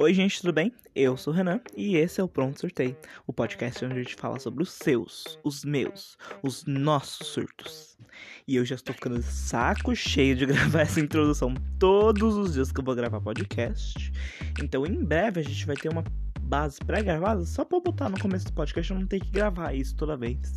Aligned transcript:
Oi, 0.00 0.14
gente, 0.14 0.40
tudo 0.40 0.52
bem? 0.52 0.72
Eu 0.94 1.16
sou 1.16 1.32
o 1.32 1.36
Renan 1.36 1.60
e 1.76 1.96
esse 1.96 2.20
é 2.20 2.24
o 2.24 2.28
Pronto 2.28 2.60
Surtei, 2.60 2.96
o 3.26 3.32
podcast 3.32 3.84
onde 3.84 3.94
a 3.94 3.98
gente 4.04 4.14
fala 4.14 4.38
sobre 4.38 4.62
os 4.62 4.70
seus, 4.70 5.40
os 5.42 5.64
meus, 5.64 6.16
os 6.40 6.64
nossos 6.66 7.26
surtos. 7.26 7.98
E 8.46 8.54
eu 8.54 8.64
já 8.64 8.76
estou 8.76 8.94
ficando 8.94 9.20
saco 9.20 9.96
cheio 9.96 10.36
de 10.36 10.46
gravar 10.54 10.82
essa 10.82 11.00
introdução 11.00 11.52
todos 11.80 12.36
os 12.36 12.52
dias 12.52 12.70
que 12.70 12.78
eu 12.78 12.84
vou 12.84 12.94
gravar 12.94 13.20
podcast. 13.20 14.12
Então, 14.62 14.86
em 14.86 15.04
breve, 15.04 15.40
a 15.40 15.42
gente 15.42 15.66
vai 15.66 15.74
ter 15.74 15.88
uma 15.88 16.04
base 16.42 16.78
pré-gravada 16.78 17.44
só 17.44 17.64
pra 17.64 17.78
eu 17.78 17.82
botar 17.82 18.08
no 18.08 18.20
começo 18.20 18.46
do 18.46 18.52
podcast 18.52 18.92
eu 18.92 19.00
não 19.00 19.06
ter 19.08 19.18
que 19.18 19.32
gravar 19.32 19.74
isso 19.74 19.96
toda 19.96 20.16
vez. 20.16 20.52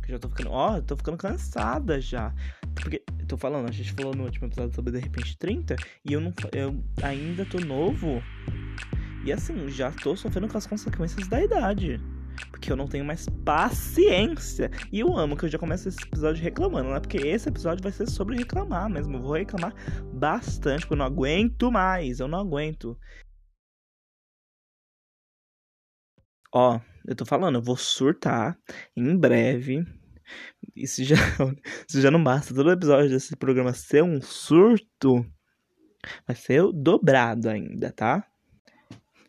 Porque 0.00 0.12
já 0.12 0.18
tô 0.18 0.28
ficando, 0.28 0.50
ó, 0.50 0.76
eu 0.76 0.82
tô 0.82 0.98
ficando 0.98 1.16
cansada 1.16 1.98
já. 1.98 2.30
Porque, 2.74 3.02
tô 3.30 3.36
falando, 3.36 3.68
a 3.68 3.72
gente 3.72 3.92
falou 3.92 4.12
no 4.12 4.24
último 4.24 4.48
episódio 4.48 4.74
sobre 4.74 4.90
De 4.90 4.98
Repente 4.98 5.38
30 5.38 5.76
e 6.04 6.12
eu 6.12 6.20
não 6.20 6.34
eu 6.52 6.82
ainda 7.00 7.44
tô 7.44 7.60
novo 7.60 8.20
e 9.24 9.32
assim, 9.32 9.68
já 9.68 9.92
tô 9.92 10.16
sofrendo 10.16 10.48
com 10.48 10.56
as 10.56 10.66
consequências 10.66 11.28
da 11.28 11.42
idade. 11.42 12.00
Porque 12.50 12.72
eu 12.72 12.76
não 12.76 12.88
tenho 12.88 13.04
mais 13.04 13.26
paciência. 13.44 14.70
E 14.90 15.00
eu 15.00 15.16
amo 15.16 15.36
que 15.36 15.44
eu 15.44 15.48
já 15.48 15.58
começo 15.58 15.88
esse 15.88 16.02
episódio 16.02 16.42
reclamando, 16.42 16.90
né? 16.90 17.00
Porque 17.00 17.18
esse 17.18 17.48
episódio 17.48 17.82
vai 17.82 17.92
ser 17.92 18.08
sobre 18.08 18.36
reclamar 18.36 18.88
mesmo. 18.88 19.16
Eu 19.16 19.22
vou 19.22 19.34
reclamar 19.34 19.74
bastante, 20.14 20.80
porque 20.80 20.94
eu 20.94 20.98
não 20.98 21.04
aguento 21.04 21.70
mais. 21.70 22.18
Eu 22.20 22.28
não 22.28 22.38
aguento. 22.38 22.98
Ó, 26.52 26.80
eu 27.06 27.14
tô 27.14 27.24
falando, 27.24 27.56
eu 27.56 27.62
vou 27.62 27.76
surtar 27.76 28.58
em 28.96 29.16
breve. 29.16 29.84
Se 30.86 31.04
já, 31.04 31.16
se 31.88 32.00
já 32.00 32.10
não 32.10 32.22
basta 32.22 32.54
todo 32.54 32.72
episódio 32.72 33.10
desse 33.10 33.36
programa 33.36 33.72
ser 33.74 34.02
um 34.02 34.20
surto, 34.20 35.24
vai 36.26 36.36
ser 36.36 36.62
dobrado 36.72 37.48
ainda, 37.48 37.92
tá? 37.92 38.29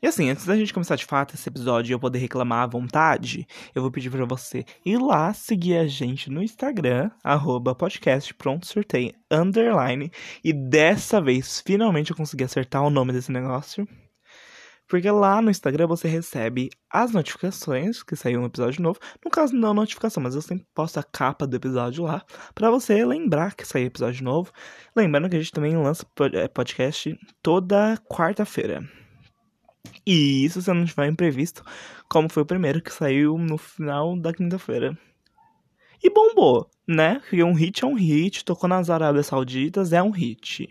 E 0.02 0.08
assim, 0.08 0.32
antes 0.32 0.48
da 0.48 0.56
gente 0.56 0.74
começar 0.74 0.96
de 0.96 1.06
fato 1.06 1.36
esse 1.36 1.48
episódio 1.48 1.92
e 1.92 1.94
eu 1.94 2.00
poder 2.00 2.18
reclamar 2.18 2.64
à 2.64 2.68
vontade, 2.68 3.48
eu 3.76 3.84
vou 3.84 3.92
pedir 3.92 4.10
para 4.10 4.26
você 4.26 4.66
ir 4.84 4.98
lá 4.98 5.32
seguir 5.32 5.78
a 5.78 5.86
gente 5.86 6.28
no 6.28 6.42
Instagram, 6.42 7.12
arroba 7.24 7.76
podcast 7.76 8.34
pronto 8.34 8.66
sorteio, 8.66 9.14
underline. 9.30 10.12
E 10.44 10.52
dessa 10.52 11.22
vez, 11.22 11.62
finalmente 11.64 12.10
eu 12.10 12.18
consegui 12.18 12.44
acertar 12.44 12.82
o 12.82 12.90
nome 12.90 13.14
desse 13.14 13.32
negócio. 13.32 13.88
Porque 14.88 15.10
lá 15.10 15.40
no 15.40 15.52
Instagram 15.52 15.86
você 15.86 16.08
recebe 16.08 16.72
as 16.90 17.12
notificações 17.12 18.02
que 18.02 18.16
saiu 18.16 18.42
um 18.42 18.46
episódio 18.48 18.82
novo. 18.82 19.00
No 19.24 19.30
caso, 19.30 19.56
não 19.56 19.74
notificação, 19.74 20.22
mas 20.22 20.34
eu 20.34 20.42
sempre 20.42 20.66
posto 20.74 21.00
a 21.00 21.04
capa 21.04 21.46
do 21.46 21.56
episódio 21.56 22.06
lá. 22.06 22.26
para 22.56 22.72
você 22.72 23.06
lembrar 23.06 23.54
que 23.54 23.66
saiu 23.66 23.86
episódio 23.86 24.24
novo. 24.24 24.52
Lembrando 24.96 25.30
que 25.30 25.36
a 25.36 25.40
gente 25.40 25.52
também 25.52 25.78
lança 25.78 26.06
é, 26.34 26.48
podcast 26.48 27.16
toda 27.42 27.98
quarta-feira. 28.10 28.84
E 30.06 30.46
isso 30.46 30.62
se 30.62 30.72
não 30.74 30.86
tiver 30.86 31.08
imprevisto, 31.08 31.64
como 32.10 32.30
foi 32.30 32.44
o 32.44 32.46
primeiro 32.46 32.82
que 32.82 32.94
saiu 32.94 33.38
no 33.38 33.58
final 33.58 34.18
da 34.18 34.34
quinta-feira. 34.34 34.98
E 36.04 36.10
bombou, 36.10 36.68
né? 36.88 37.20
Porque 37.20 37.44
um 37.44 37.54
hit 37.54 37.84
é 37.84 37.88
um 37.88 37.94
hit, 37.94 38.44
tocou 38.44 38.68
nas 38.68 38.90
Arábias 38.90 39.28
Sauditas, 39.28 39.94
é 39.94 40.02
um 40.02 40.10
hit. 40.10 40.68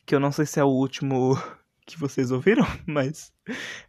que 0.05 0.15
eu 0.15 0.19
não 0.19 0.31
sei 0.31 0.45
se 0.45 0.59
é 0.59 0.63
o 0.63 0.69
último 0.69 1.37
que 1.85 1.99
vocês 1.99 2.31
ouviram, 2.31 2.65
mas 2.87 3.31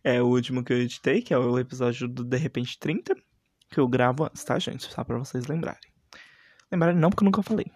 é 0.04 0.22
o 0.22 0.26
último 0.26 0.62
que 0.62 0.72
eu 0.72 0.78
editei, 0.78 1.22
que 1.22 1.32
é 1.32 1.38
o 1.38 1.58
episódio 1.58 2.06
do 2.06 2.22
De 2.22 2.36
Repente 2.36 2.78
30, 2.78 3.14
que 3.70 3.80
eu 3.80 3.88
gravo 3.88 4.24
antes, 4.24 4.44
tá, 4.44 4.58
gente? 4.58 4.84
Só 4.92 5.02
pra 5.02 5.18
vocês 5.18 5.46
lembrarem. 5.46 5.80
Lembrarem 6.70 6.98
não, 6.98 7.10
porque 7.10 7.24
eu 7.24 7.26
nunca 7.26 7.42
falei. 7.42 7.66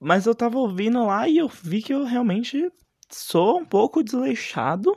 Mas 0.00 0.26
eu 0.26 0.34
tava 0.34 0.58
ouvindo 0.58 1.04
lá 1.06 1.28
e 1.28 1.38
eu 1.38 1.48
vi 1.48 1.82
que 1.82 1.92
eu 1.92 2.04
realmente 2.04 2.70
sou 3.08 3.58
um 3.58 3.64
pouco 3.64 4.02
desleixado, 4.02 4.96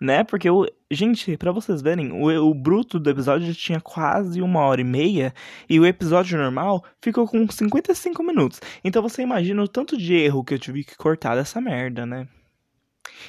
né? 0.00 0.24
Porque 0.24 0.48
eu. 0.48 0.66
Gente, 0.90 1.36
para 1.36 1.50
vocês 1.50 1.82
verem, 1.82 2.12
o, 2.12 2.48
o 2.48 2.54
bruto 2.54 3.00
do 3.00 3.10
episódio 3.10 3.52
tinha 3.54 3.80
quase 3.80 4.40
uma 4.40 4.60
hora 4.60 4.80
e 4.80 4.84
meia 4.84 5.34
e 5.68 5.80
o 5.80 5.86
episódio 5.86 6.38
normal 6.38 6.84
ficou 7.02 7.26
com 7.26 7.48
55 7.48 8.22
minutos. 8.22 8.60
Então 8.84 9.02
você 9.02 9.22
imagina 9.22 9.62
o 9.62 9.68
tanto 9.68 9.96
de 9.96 10.14
erro 10.14 10.44
que 10.44 10.54
eu 10.54 10.58
tive 10.58 10.84
que 10.84 10.96
cortar 10.96 11.34
dessa 11.34 11.60
merda, 11.60 12.06
né? 12.06 12.28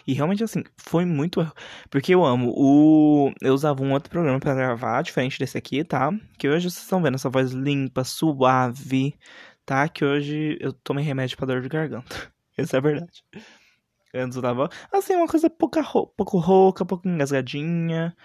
E 0.05 0.13
realmente, 0.13 0.43
assim, 0.43 0.63
foi 0.77 1.05
muito 1.05 1.39
erro. 1.41 1.53
Porque 1.89 2.13
eu 2.13 2.23
amo. 2.23 2.53
O... 2.55 3.31
Eu 3.41 3.53
usava 3.53 3.83
um 3.83 3.91
outro 3.93 4.09
programa 4.09 4.39
para 4.39 4.53
gravar, 4.55 5.01
diferente 5.01 5.39
desse 5.39 5.57
aqui, 5.57 5.83
tá? 5.83 6.11
Que 6.37 6.47
hoje 6.49 6.69
vocês 6.69 6.83
estão 6.83 7.01
vendo 7.01 7.15
essa 7.15 7.29
voz 7.29 7.51
limpa, 7.51 8.03
suave, 8.03 9.15
tá? 9.67 9.87
Que 9.89 10.05
hoje 10.05 10.57
eu 10.61 10.71
tomei 10.71 11.03
remédio 11.03 11.37
pra 11.37 11.45
dor 11.45 11.61
de 11.61 11.67
garganta. 11.67 12.31
Essa 12.57 12.77
é 12.77 12.79
a 12.79 12.81
verdade. 12.81 13.23
Antes 14.15 14.37
eu 14.37 14.41
tava, 14.41 14.69
assim, 14.91 15.13
uma 15.13 15.27
coisa 15.27 15.49
pouca, 15.49 15.83
pouco 15.83 16.39
rouca, 16.39 16.85
pouco 16.85 17.07
engasgadinha. 17.07 18.15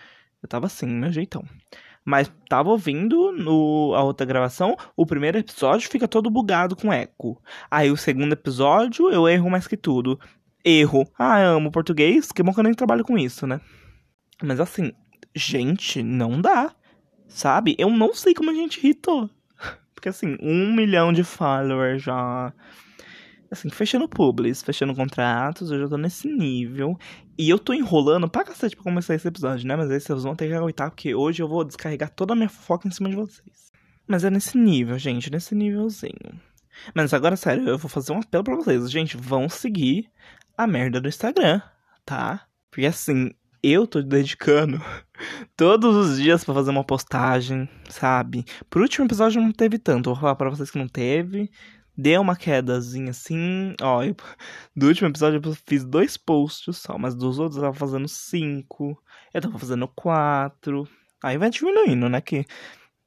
Eu 0.40 0.48
tava 0.48 0.66
assim, 0.66 0.86
meu 0.86 1.12
jeitão. 1.12 1.44
Mas 2.04 2.32
tava 2.48 2.70
ouvindo 2.70 3.32
no, 3.32 3.92
a 3.94 4.02
outra 4.02 4.24
gravação, 4.24 4.76
o 4.96 5.04
primeiro 5.04 5.38
episódio 5.38 5.90
fica 5.90 6.08
todo 6.08 6.30
bugado 6.30 6.74
com 6.74 6.92
eco. 6.92 7.40
Aí 7.70 7.90
o 7.90 7.96
segundo 7.96 8.32
episódio 8.32 9.10
eu 9.10 9.28
erro 9.28 9.50
mais 9.50 9.66
que 9.66 9.76
tudo. 9.76 10.18
Erro. 10.64 11.06
Ah, 11.18 11.42
amo 11.42 11.72
português, 11.72 12.30
que 12.32 12.42
bom 12.42 12.54
que 12.54 12.60
eu 12.60 12.64
nem 12.64 12.74
trabalho 12.74 13.04
com 13.04 13.18
isso, 13.18 13.46
né? 13.46 13.60
Mas 14.42 14.60
assim, 14.60 14.92
gente, 15.34 16.02
não 16.02 16.40
dá. 16.40 16.74
Sabe? 17.28 17.74
Eu 17.78 17.90
não 17.90 18.14
sei 18.14 18.32
como 18.32 18.50
a 18.50 18.54
gente 18.54 18.78
irritou. 18.78 19.28
Porque 20.02 20.08
assim, 20.08 20.36
um 20.42 20.74
milhão 20.74 21.12
de 21.12 21.22
followers 21.22 22.02
já. 22.02 22.52
Assim, 23.48 23.70
fechando 23.70 24.08
publis, 24.08 24.60
fechando 24.60 24.96
contratos, 24.96 25.70
eu 25.70 25.78
já 25.78 25.88
tô 25.88 25.96
nesse 25.96 26.26
nível. 26.26 26.98
E 27.38 27.48
eu 27.48 27.56
tô 27.56 27.72
enrolando 27.72 28.28
pra 28.28 28.42
cacete 28.42 28.74
pra 28.74 28.82
começar 28.82 29.14
esse 29.14 29.28
episódio, 29.28 29.64
né? 29.68 29.76
Mas 29.76 29.88
aí 29.92 30.00
vocês 30.00 30.24
vão 30.24 30.34
ter 30.34 30.48
que 30.48 30.54
aguentar, 30.54 30.90
porque 30.90 31.14
hoje 31.14 31.40
eu 31.40 31.46
vou 31.46 31.62
descarregar 31.62 32.10
toda 32.10 32.32
a 32.32 32.36
minha 32.36 32.48
fofoca 32.48 32.88
em 32.88 32.90
cima 32.90 33.10
de 33.10 33.14
vocês. 33.14 33.70
Mas 34.04 34.24
é 34.24 34.30
nesse 34.30 34.58
nível, 34.58 34.98
gente, 34.98 35.30
nesse 35.30 35.54
nívelzinho. 35.54 36.40
Mas 36.92 37.14
agora, 37.14 37.36
sério, 37.36 37.68
eu 37.68 37.78
vou 37.78 37.88
fazer 37.88 38.12
um 38.12 38.18
apelo 38.18 38.42
pra 38.42 38.56
vocês. 38.56 38.90
Gente, 38.90 39.16
vão 39.16 39.48
seguir 39.48 40.10
a 40.58 40.66
merda 40.66 41.00
do 41.00 41.08
Instagram, 41.08 41.62
tá? 42.04 42.48
Porque 42.72 42.86
assim, 42.86 43.30
eu 43.62 43.86
tô 43.86 44.02
dedicando 44.02 44.78
todos 45.56 45.94
os 45.94 46.20
dias 46.20 46.44
para 46.44 46.54
fazer 46.54 46.70
uma 46.70 46.84
postagem, 46.84 47.68
sabe? 47.88 48.44
Pro 48.68 48.82
último 48.82 49.06
episódio 49.06 49.40
não 49.40 49.52
teve 49.52 49.78
tanto, 49.78 50.10
vou 50.10 50.20
falar 50.20 50.34
pra 50.34 50.50
vocês 50.50 50.70
que 50.70 50.78
não 50.78 50.88
teve. 50.88 51.50
Deu 51.96 52.22
uma 52.22 52.34
quedazinha 52.34 53.10
assim, 53.10 53.74
ó. 53.80 54.02
Eu, 54.02 54.16
do 54.74 54.88
último 54.88 55.08
episódio 55.08 55.40
eu 55.44 55.54
fiz 55.66 55.84
dois 55.84 56.16
posts 56.16 56.78
só, 56.78 56.98
mas 56.98 57.14
dos 57.14 57.38
outros 57.38 57.56
eu 57.56 57.62
tava 57.62 57.74
fazendo 57.74 58.08
cinco, 58.08 59.00
eu 59.32 59.40
tava 59.40 59.58
fazendo 59.58 59.86
quatro. 59.88 60.88
Aí 61.22 61.38
vai 61.38 61.50
diminuindo, 61.50 62.08
né? 62.08 62.20
Que 62.20 62.44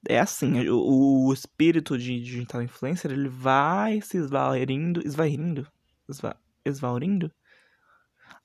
é 0.07 0.19
assim, 0.19 0.69
o, 0.69 1.27
o 1.27 1.33
espírito 1.33 1.97
de 1.97 2.19
digital 2.21 2.62
influencer 2.62 3.12
ele 3.12 3.27
vai 3.27 4.00
se 4.01 4.18
esvairindo, 4.18 5.01
esvairindo, 5.06 5.68
esva, 6.07 6.38
esvaurindo 6.63 7.31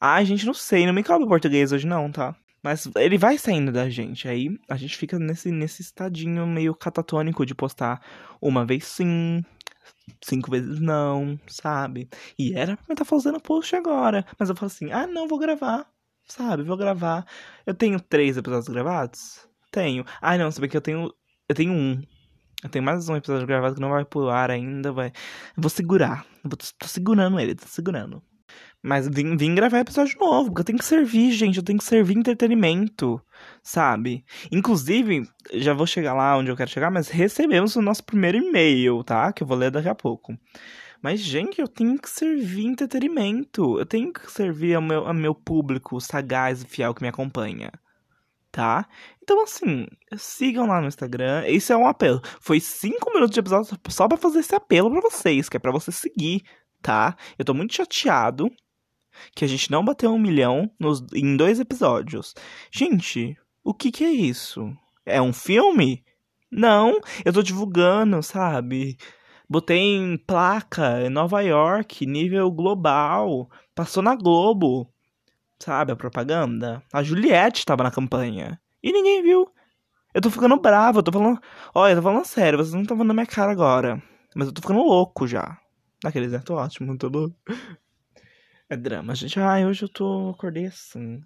Ai, 0.01 0.25
gente, 0.25 0.47
não 0.47 0.55
sei, 0.55 0.87
não 0.87 0.93
me 0.93 1.03
cabe 1.03 1.25
o 1.25 1.29
português 1.29 1.73
hoje 1.73 1.87
não, 1.87 2.11
tá? 2.11 2.35
Mas 2.63 2.89
ele 2.97 3.17
vai 3.19 3.39
saindo 3.39 3.73
da 3.73 3.89
gente. 3.89 4.29
Aí 4.29 4.59
a 4.69 4.77
gente 4.77 4.97
fica 4.97 5.19
nesse, 5.19 5.51
nesse 5.51 5.83
estadinho 5.83 6.47
meio 6.47 6.75
catatônico 6.75 7.47
de 7.47 7.55
postar 7.55 8.01
uma 8.41 8.65
vez 8.67 8.85
sim, 8.85 9.43
cinco 10.23 10.51
vezes 10.51 10.81
não, 10.81 11.39
sabe? 11.47 12.09
E 12.39 12.55
era 12.55 12.77
pra 12.77 12.93
estar 12.93 13.05
fazendo 13.05 13.41
post 13.41 13.75
agora. 13.77 14.25
Mas 14.39 14.49
eu 14.49 14.57
falo 14.57 14.67
assim, 14.67 14.93
ah, 14.93 15.07
não, 15.07 15.27
vou 15.29 15.39
gravar. 15.39 15.87
Sabe, 16.29 16.63
vou 16.63 16.77
gravar. 16.77 17.27
Eu 17.67 17.75
tenho 17.75 18.01
três 18.01 18.37
episódios 18.37 18.69
gravados? 18.69 19.49
Tenho. 19.71 20.05
Ah, 20.21 20.37
não, 20.39 20.51
sabe 20.51 20.69
que 20.69 20.77
eu 20.77 20.81
tenho. 20.81 21.13
Eu 21.49 21.55
tenho 21.55 21.73
um. 21.73 22.03
Eu 22.63 22.69
tenho 22.69 22.85
mais 22.85 23.09
um 23.09 23.17
episódio 23.17 23.47
gravado 23.47 23.75
que 23.75 23.81
não 23.81 23.91
vai 23.91 24.05
pro 24.05 24.29
ar 24.29 24.51
ainda, 24.51 24.93
vai. 24.93 25.09
Eu 25.57 25.63
vou 25.63 25.71
segurar. 25.71 26.27
Eu 26.45 26.51
vou, 26.51 26.57
tô 26.57 26.87
segurando 26.87 27.41
ele, 27.41 27.55
tô 27.55 27.67
segurando. 27.67 28.23
Mas 28.83 29.07
vim, 29.07 29.37
vim 29.37 29.55
gravar 29.55 29.81
episódio 29.81 30.19
novo, 30.19 30.49
porque 30.49 30.63
eu 30.63 30.65
tenho 30.65 30.79
que 30.79 30.85
servir, 30.85 31.33
gente. 31.33 31.59
Eu 31.59 31.63
tenho 31.63 31.79
que 31.79 31.85
servir 31.85 32.17
entretenimento, 32.17 33.21
sabe? 33.63 34.25
Inclusive, 34.51 35.29
já 35.53 35.75
vou 35.75 35.87
chegar 35.87 36.15
lá 36.15 36.37
onde 36.37 36.51
eu 36.51 36.57
quero 36.57 36.71
chegar, 36.71 36.91
mas 36.91 37.09
recebemos 37.09 37.77
o 37.77 37.83
nosso 37.83 38.03
primeiro 38.03 38.39
e-mail, 38.39 39.05
tá? 39.05 39.33
Que 39.33 39.43
eu 39.43 39.47
vou 39.47 39.57
ler 39.57 39.71
daqui 39.71 39.89
a 39.89 39.95
pouco. 39.95 40.35
Mas, 41.03 41.21
gente, 41.21 41.61
eu 41.61 41.69
tenho 41.69 41.99
que 41.99 42.09
servir 42.09 42.67
entretenimento. 42.67 43.79
Eu 43.79 43.87
tenho 43.87 44.13
que 44.13 44.31
servir 44.31 44.75
ao 44.75 44.83
meu, 44.83 45.07
ao 45.07 45.15
meu 45.15 45.35
público 45.35 46.01
sagaz 46.01 46.63
e 46.63 46.67
fiel 46.67 46.95
que 46.95 47.03
me 47.03 47.09
acompanha. 47.09 47.71
Tá? 48.51 48.87
Então, 49.23 49.43
assim, 49.45 49.87
sigam 50.17 50.67
lá 50.67 50.81
no 50.81 50.89
Instagram. 50.89 51.45
Esse 51.47 51.73
é 51.73 51.77
um 51.77 51.87
apelo. 51.87 52.21
Foi 52.41 52.61
cinco 52.61 53.13
minutos 53.13 53.33
de 53.33 53.41
episódio 53.41 53.79
só 53.89 54.09
pra 54.09 54.17
fazer 54.19 54.41
esse 54.41 54.55
apelo 54.55 54.91
pra 54.91 55.01
vocês, 55.01 55.49
que 55.49 55.57
é 55.57 55.61
pra 55.61 55.71
você 55.71 55.93
seguir, 55.93 56.43
tá? 56.83 57.17
Eu 57.39 57.45
tô 57.45 57.55
muito 57.55 57.75
chateado 57.75 58.51
que 59.35 59.45
a 59.45 59.49
gente 59.49 59.71
não 59.71 59.85
bateu 59.85 60.13
um 60.13 60.19
milhão 60.19 60.71
nos, 60.79 61.05
em 61.15 61.37
dois 61.37 61.61
episódios. 61.61 62.35
Gente, 62.71 63.37
o 63.63 63.75
que 63.75 63.91
que 63.91 64.05
é 64.05 64.11
isso? 64.11 64.73
É 65.05 65.21
um 65.21 65.33
filme? 65.33 66.05
Não, 66.51 66.99
eu 67.25 67.33
tô 67.33 67.43
divulgando, 67.43 68.23
sabe? 68.23 68.97
Botei 69.49 69.79
em 69.79 70.17
placa 70.17 71.03
em 71.03 71.09
Nova 71.09 71.41
York, 71.41 72.07
nível 72.07 72.51
global. 72.51 73.49
Passou 73.75 74.03
na 74.03 74.15
Globo. 74.15 74.89
Sabe 75.59 75.93
a 75.93 75.97
propaganda? 75.97 76.83
A 76.93 77.03
Juliette 77.03 77.67
tava 77.67 77.83
na 77.83 77.91
campanha. 77.91 78.61
E 78.83 78.93
ninguém 78.93 79.23
viu. 79.23 79.51
Eu 80.15 80.21
tô 80.21 80.31
ficando 80.31 80.57
bravo, 80.57 81.01
eu 81.01 81.03
tô 81.03 81.13
falando. 81.13 81.41
Olha, 81.75 81.93
eu 81.93 81.97
tô 81.97 82.03
falando 82.03 82.25
sério, 82.25 82.59
vocês 82.59 82.75
não 82.75 82.83
estão 82.83 82.97
vendo 82.97 83.13
minha 83.13 83.27
cara 83.27 83.53
agora. 83.53 84.03
Mas 84.35 84.49
eu 84.49 84.55
tô 84.55 84.63
ficando 84.63 84.83
louco 84.83 85.27
já. 85.27 85.59
Naqueles, 86.03 86.33
né? 86.33 86.39
Tô 86.39 86.55
ótimo, 86.55 86.97
tô 86.97 87.09
louco. 87.09 87.37
É 88.73 88.77
drama, 88.77 89.17
gente. 89.17 89.39
Ai, 89.41 89.67
hoje 89.67 89.83
eu 89.85 89.89
tô. 89.89 90.31
Acordei 90.31 90.67
assim. 90.67 91.21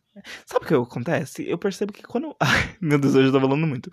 Sabe 0.47 0.65
o 0.65 0.69
que 0.69 0.75
acontece? 0.75 1.47
Eu 1.47 1.59
percebo 1.59 1.93
que 1.93 2.03
quando. 2.03 2.35
Ai, 2.41 2.75
meu 2.81 2.99
Deus, 2.99 3.15
hoje 3.15 3.29
eu 3.29 3.33
tô 3.33 3.39
falando 3.39 3.67
muito. 3.67 3.91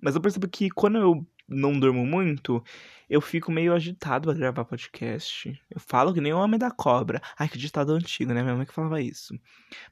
Mas 0.00 0.14
eu 0.14 0.20
percebo 0.20 0.46
que 0.46 0.70
quando 0.70 0.98
eu 0.98 1.26
não 1.48 1.80
durmo 1.80 2.06
muito, 2.06 2.62
eu 3.10 3.20
fico 3.20 3.50
meio 3.50 3.74
agitado 3.74 4.28
pra 4.28 4.38
gravar 4.38 4.64
podcast. 4.64 5.52
Eu 5.68 5.80
falo 5.80 6.14
que 6.14 6.20
nem 6.20 6.32
o 6.32 6.38
Homem 6.38 6.60
da 6.60 6.70
Cobra. 6.70 7.20
Ai, 7.36 7.48
que 7.48 7.58
ditado 7.58 7.92
antigo, 7.92 8.32
né? 8.32 8.40
Minha 8.40 8.54
mãe 8.54 8.64
que 8.64 8.72
falava 8.72 9.00
isso. 9.00 9.34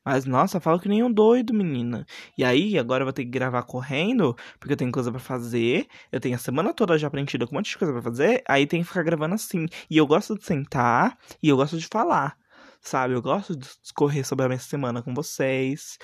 Mas, 0.04 0.24
nossa, 0.24 0.58
eu 0.58 0.60
falo 0.60 0.78
que 0.78 0.88
nem 0.88 1.02
um 1.02 1.12
doido, 1.12 1.52
menina. 1.52 2.06
E 2.38 2.44
aí, 2.44 2.78
agora 2.78 3.02
eu 3.02 3.06
vou 3.06 3.12
ter 3.12 3.24
que 3.24 3.30
gravar 3.30 3.64
correndo, 3.64 4.36
porque 4.60 4.74
eu 4.74 4.76
tenho 4.76 4.92
coisa 4.92 5.10
para 5.10 5.20
fazer. 5.20 5.88
Eu 6.12 6.20
tenho 6.20 6.36
a 6.36 6.38
semana 6.38 6.72
toda 6.72 6.96
já 6.96 7.10
preenchida 7.10 7.44
com 7.44 7.56
um 7.56 7.58
monte 7.58 7.70
de 7.70 7.78
coisa 7.78 7.92
pra 7.92 8.02
fazer. 8.02 8.44
Aí 8.48 8.68
tem 8.68 8.82
que 8.82 8.86
ficar 8.86 9.02
gravando 9.02 9.34
assim. 9.34 9.66
E 9.90 9.96
eu 9.96 10.06
gosto 10.06 10.38
de 10.38 10.44
sentar 10.44 11.18
e 11.42 11.48
eu 11.48 11.56
gosto 11.56 11.76
de 11.76 11.88
falar. 11.88 12.39
Sabe? 12.80 13.14
Eu 13.14 13.22
gosto 13.22 13.56
de 13.56 13.68
discorrer 13.82 14.26
sobre 14.26 14.46
a 14.46 14.48
minha 14.48 14.58
semana 14.58 15.02
com 15.02 15.14
vocês 15.14 15.98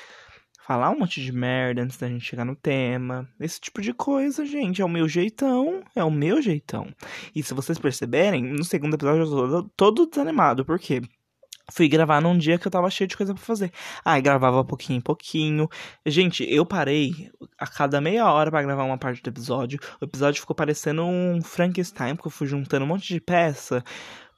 falar 0.66 0.90
um 0.90 0.98
monte 0.98 1.22
de 1.22 1.30
merda 1.30 1.80
antes 1.80 1.96
da 1.96 2.08
gente 2.08 2.24
chegar 2.24 2.44
no 2.44 2.56
tema. 2.56 3.28
Esse 3.38 3.60
tipo 3.60 3.80
de 3.80 3.94
coisa, 3.94 4.44
gente. 4.44 4.82
É 4.82 4.84
o 4.84 4.88
meu 4.88 5.08
jeitão. 5.08 5.84
É 5.94 6.02
o 6.02 6.10
meu 6.10 6.42
jeitão. 6.42 6.92
E 7.32 7.40
se 7.40 7.54
vocês 7.54 7.78
perceberem, 7.78 8.42
no 8.42 8.64
segundo 8.64 8.94
episódio 8.94 9.22
eu 9.22 9.62
tô 9.62 9.70
todo 9.76 10.06
desanimado. 10.10 10.64
Por 10.64 10.80
quê? 10.80 11.02
Fui 11.72 11.88
gravar 11.88 12.20
num 12.20 12.36
dia 12.36 12.58
que 12.58 12.66
eu 12.66 12.70
tava 12.70 12.90
cheio 12.90 13.06
de 13.06 13.16
coisa 13.16 13.32
pra 13.32 13.42
fazer. 13.42 13.72
Aí 14.04 14.20
gravava 14.20 14.64
pouquinho 14.64 14.98
em 14.98 15.00
pouquinho. 15.00 15.68
Gente, 16.04 16.44
eu 16.48 16.66
parei 16.66 17.30
a 17.58 17.66
cada 17.66 18.00
meia 18.00 18.30
hora 18.30 18.50
para 18.50 18.62
gravar 18.62 18.84
uma 18.84 18.98
parte 18.98 19.22
do 19.22 19.28
episódio. 19.28 19.78
O 20.00 20.04
episódio 20.04 20.40
ficou 20.40 20.54
parecendo 20.54 21.04
um 21.04 21.40
Frankenstein, 21.42 22.16
porque 22.16 22.28
eu 22.28 22.32
fui 22.32 22.46
juntando 22.46 22.84
um 22.84 22.88
monte 22.88 23.06
de 23.14 23.20
peça. 23.20 23.84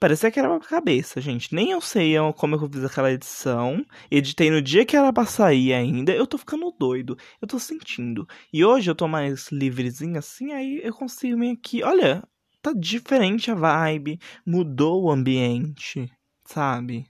Parecia 0.01 0.31
que 0.31 0.39
era 0.39 0.49
uma 0.49 0.61
cabeça, 0.61 1.21
gente. 1.21 1.53
Nem 1.53 1.73
eu 1.73 1.81
sei 1.81 2.15
como 2.37 2.55
eu 2.55 2.71
fiz 2.71 2.85
aquela 2.85 3.11
edição. 3.13 3.85
Editei 4.11 4.49
no 4.51 4.63
dia 4.63 4.87
que 4.87 4.97
era 4.97 5.13
pra 5.13 5.27
sair 5.27 5.73
ainda. 5.73 6.13
Eu 6.13 6.27
tô 6.27 6.39
ficando 6.39 6.71
doido. 6.79 7.17
Eu 7.43 7.49
tô 7.49 7.59
sentindo. 7.59 8.27
E 8.53 8.65
hoje 8.65 8.89
eu 8.91 8.95
tô 8.95 9.09
mais 9.09 9.51
livrezinho 9.51 10.17
assim, 10.19 10.53
aí 10.53 10.81
eu 10.85 10.95
consigo 10.95 11.37
meio 11.37 11.57
que. 11.57 11.83
Olha, 11.83 12.23
tá 12.63 12.73
diferente 12.73 13.51
a 13.51 13.55
vibe. 13.57 14.21
Mudou 14.47 15.03
o 15.05 15.11
ambiente, 15.11 16.09
sabe? 16.45 17.05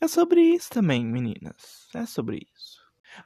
É 0.00 0.06
sobre 0.06 0.40
isso 0.40 0.70
também, 0.70 1.04
meninas. 1.04 1.88
É 1.94 2.06
sobre 2.06 2.36
isso. 2.36 2.53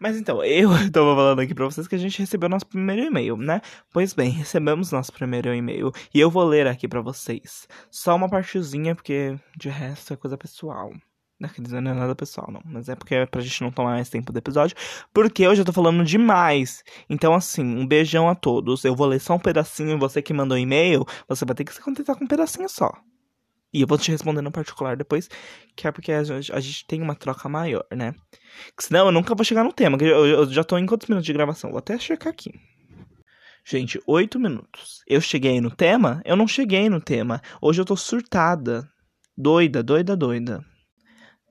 Mas 0.01 0.17
então, 0.17 0.43
eu 0.45 0.71
tava 0.91 1.15
falando 1.15 1.41
aqui 1.41 1.55
pra 1.55 1.65
vocês 1.65 1.87
que 1.89 1.95
a 1.95 1.99
gente 1.99 2.19
recebeu 2.19 2.49
nosso 2.49 2.67
primeiro 2.67 3.03
e-mail, 3.03 3.37
né? 3.37 3.61
Pois 3.93 4.13
bem, 4.13 4.31
recebemos 4.31 4.93
nosso 4.93 5.13
primeiro 5.13 5.55
e-mail 5.55 5.93
e 6.15 6.21
eu 6.21 6.31
vou 6.31 6.45
ler 6.45 6.67
aqui 6.67 6.89
para 6.89 7.01
vocês. 7.01 7.69
Só 7.91 8.15
uma 8.17 8.29
partezinha, 8.29 8.95
porque 8.95 9.37
de 9.57 9.69
resto 9.69 10.13
é 10.13 10.17
coisa 10.17 10.37
pessoal. 10.37 10.93
Dizer, 11.61 11.81
não 11.81 11.93
é 11.93 11.95
nada 11.95 12.17
pessoal, 12.17 12.51
não. 12.51 12.61
Mas 12.65 12.89
é 12.89 12.97
porque 12.97 13.15
é 13.15 13.25
pra 13.25 13.41
gente 13.41 13.63
não 13.63 13.71
tomar 13.71 13.91
mais 13.91 14.11
tempo 14.11 14.33
do 14.33 14.39
episódio. 14.39 14.77
Porque 15.15 15.45
eu 15.45 15.55
já 15.55 15.65
tô 15.65 15.73
falando 15.73 16.05
demais. 16.05 16.83
Então, 17.09 17.33
assim, 17.33 17.63
um 17.65 17.87
beijão 17.87 18.29
a 18.29 18.35
todos. 18.35 18.85
Eu 18.85 18.97
vou 18.97 19.07
ler 19.07 19.21
só 19.21 19.35
um 19.35 19.39
pedacinho 19.39 19.93
e 19.93 19.99
você 19.99 20.21
que 20.21 20.35
mandou 20.35 20.59
e-mail, 20.59 21.07
você 21.29 21.45
vai 21.45 21.55
ter 21.55 21.65
que 21.65 21.73
se 21.73 21.81
contentar 21.81 22.17
com 22.17 22.25
um 22.25 22.29
pedacinho 22.29 22.69
só. 22.69 22.91
E 23.73 23.83
eu 23.83 23.87
vou 23.87 23.99
te 23.99 24.11
responder 24.11 24.41
no 24.41 24.51
particular 24.51 24.97
depois, 24.97 25.29
que 25.77 25.87
é 25.87 25.93
porque 25.93 26.11
a 26.11 26.25
gente, 26.25 26.53
a 26.53 26.61
gente 26.61 26.87
tem 26.87 27.03
uma 27.03 27.15
troca 27.15 27.49
maior, 27.49 27.85
né? 27.93 28.15
Senão 28.81 29.07
eu 29.07 29.13
nunca 29.13 29.35
vou 29.35 29.45
chegar 29.45 29.63
no 29.63 29.73
tema, 29.73 29.99
que 29.99 30.05
eu, 30.05 30.27
eu 30.27 30.51
já 30.51 30.65
tô 30.65 30.79
em 30.79 30.87
quantos 30.87 31.09
minutos 31.09 31.27
de 31.27 31.33
gravação? 31.33 31.71
Vou 31.71 31.79
até 31.79 31.99
checar 31.99 32.33
aqui. 32.33 32.51
Gente, 33.65 34.01
oito 34.07 34.41
minutos. 34.41 35.03
Eu 35.07 35.21
cheguei 35.21 35.61
no 35.61 35.71
tema? 35.71 36.23
Eu 36.25 36.37
não 36.37 36.49
cheguei 36.49 36.89
no 36.89 37.03
tema. 37.03 37.43
Hoje 37.61 37.81
eu 37.81 37.85
tô 37.85 37.97
surtada. 37.97 38.89
Doida, 39.37 39.83
doida, 39.83 40.17
doida. 40.17 40.65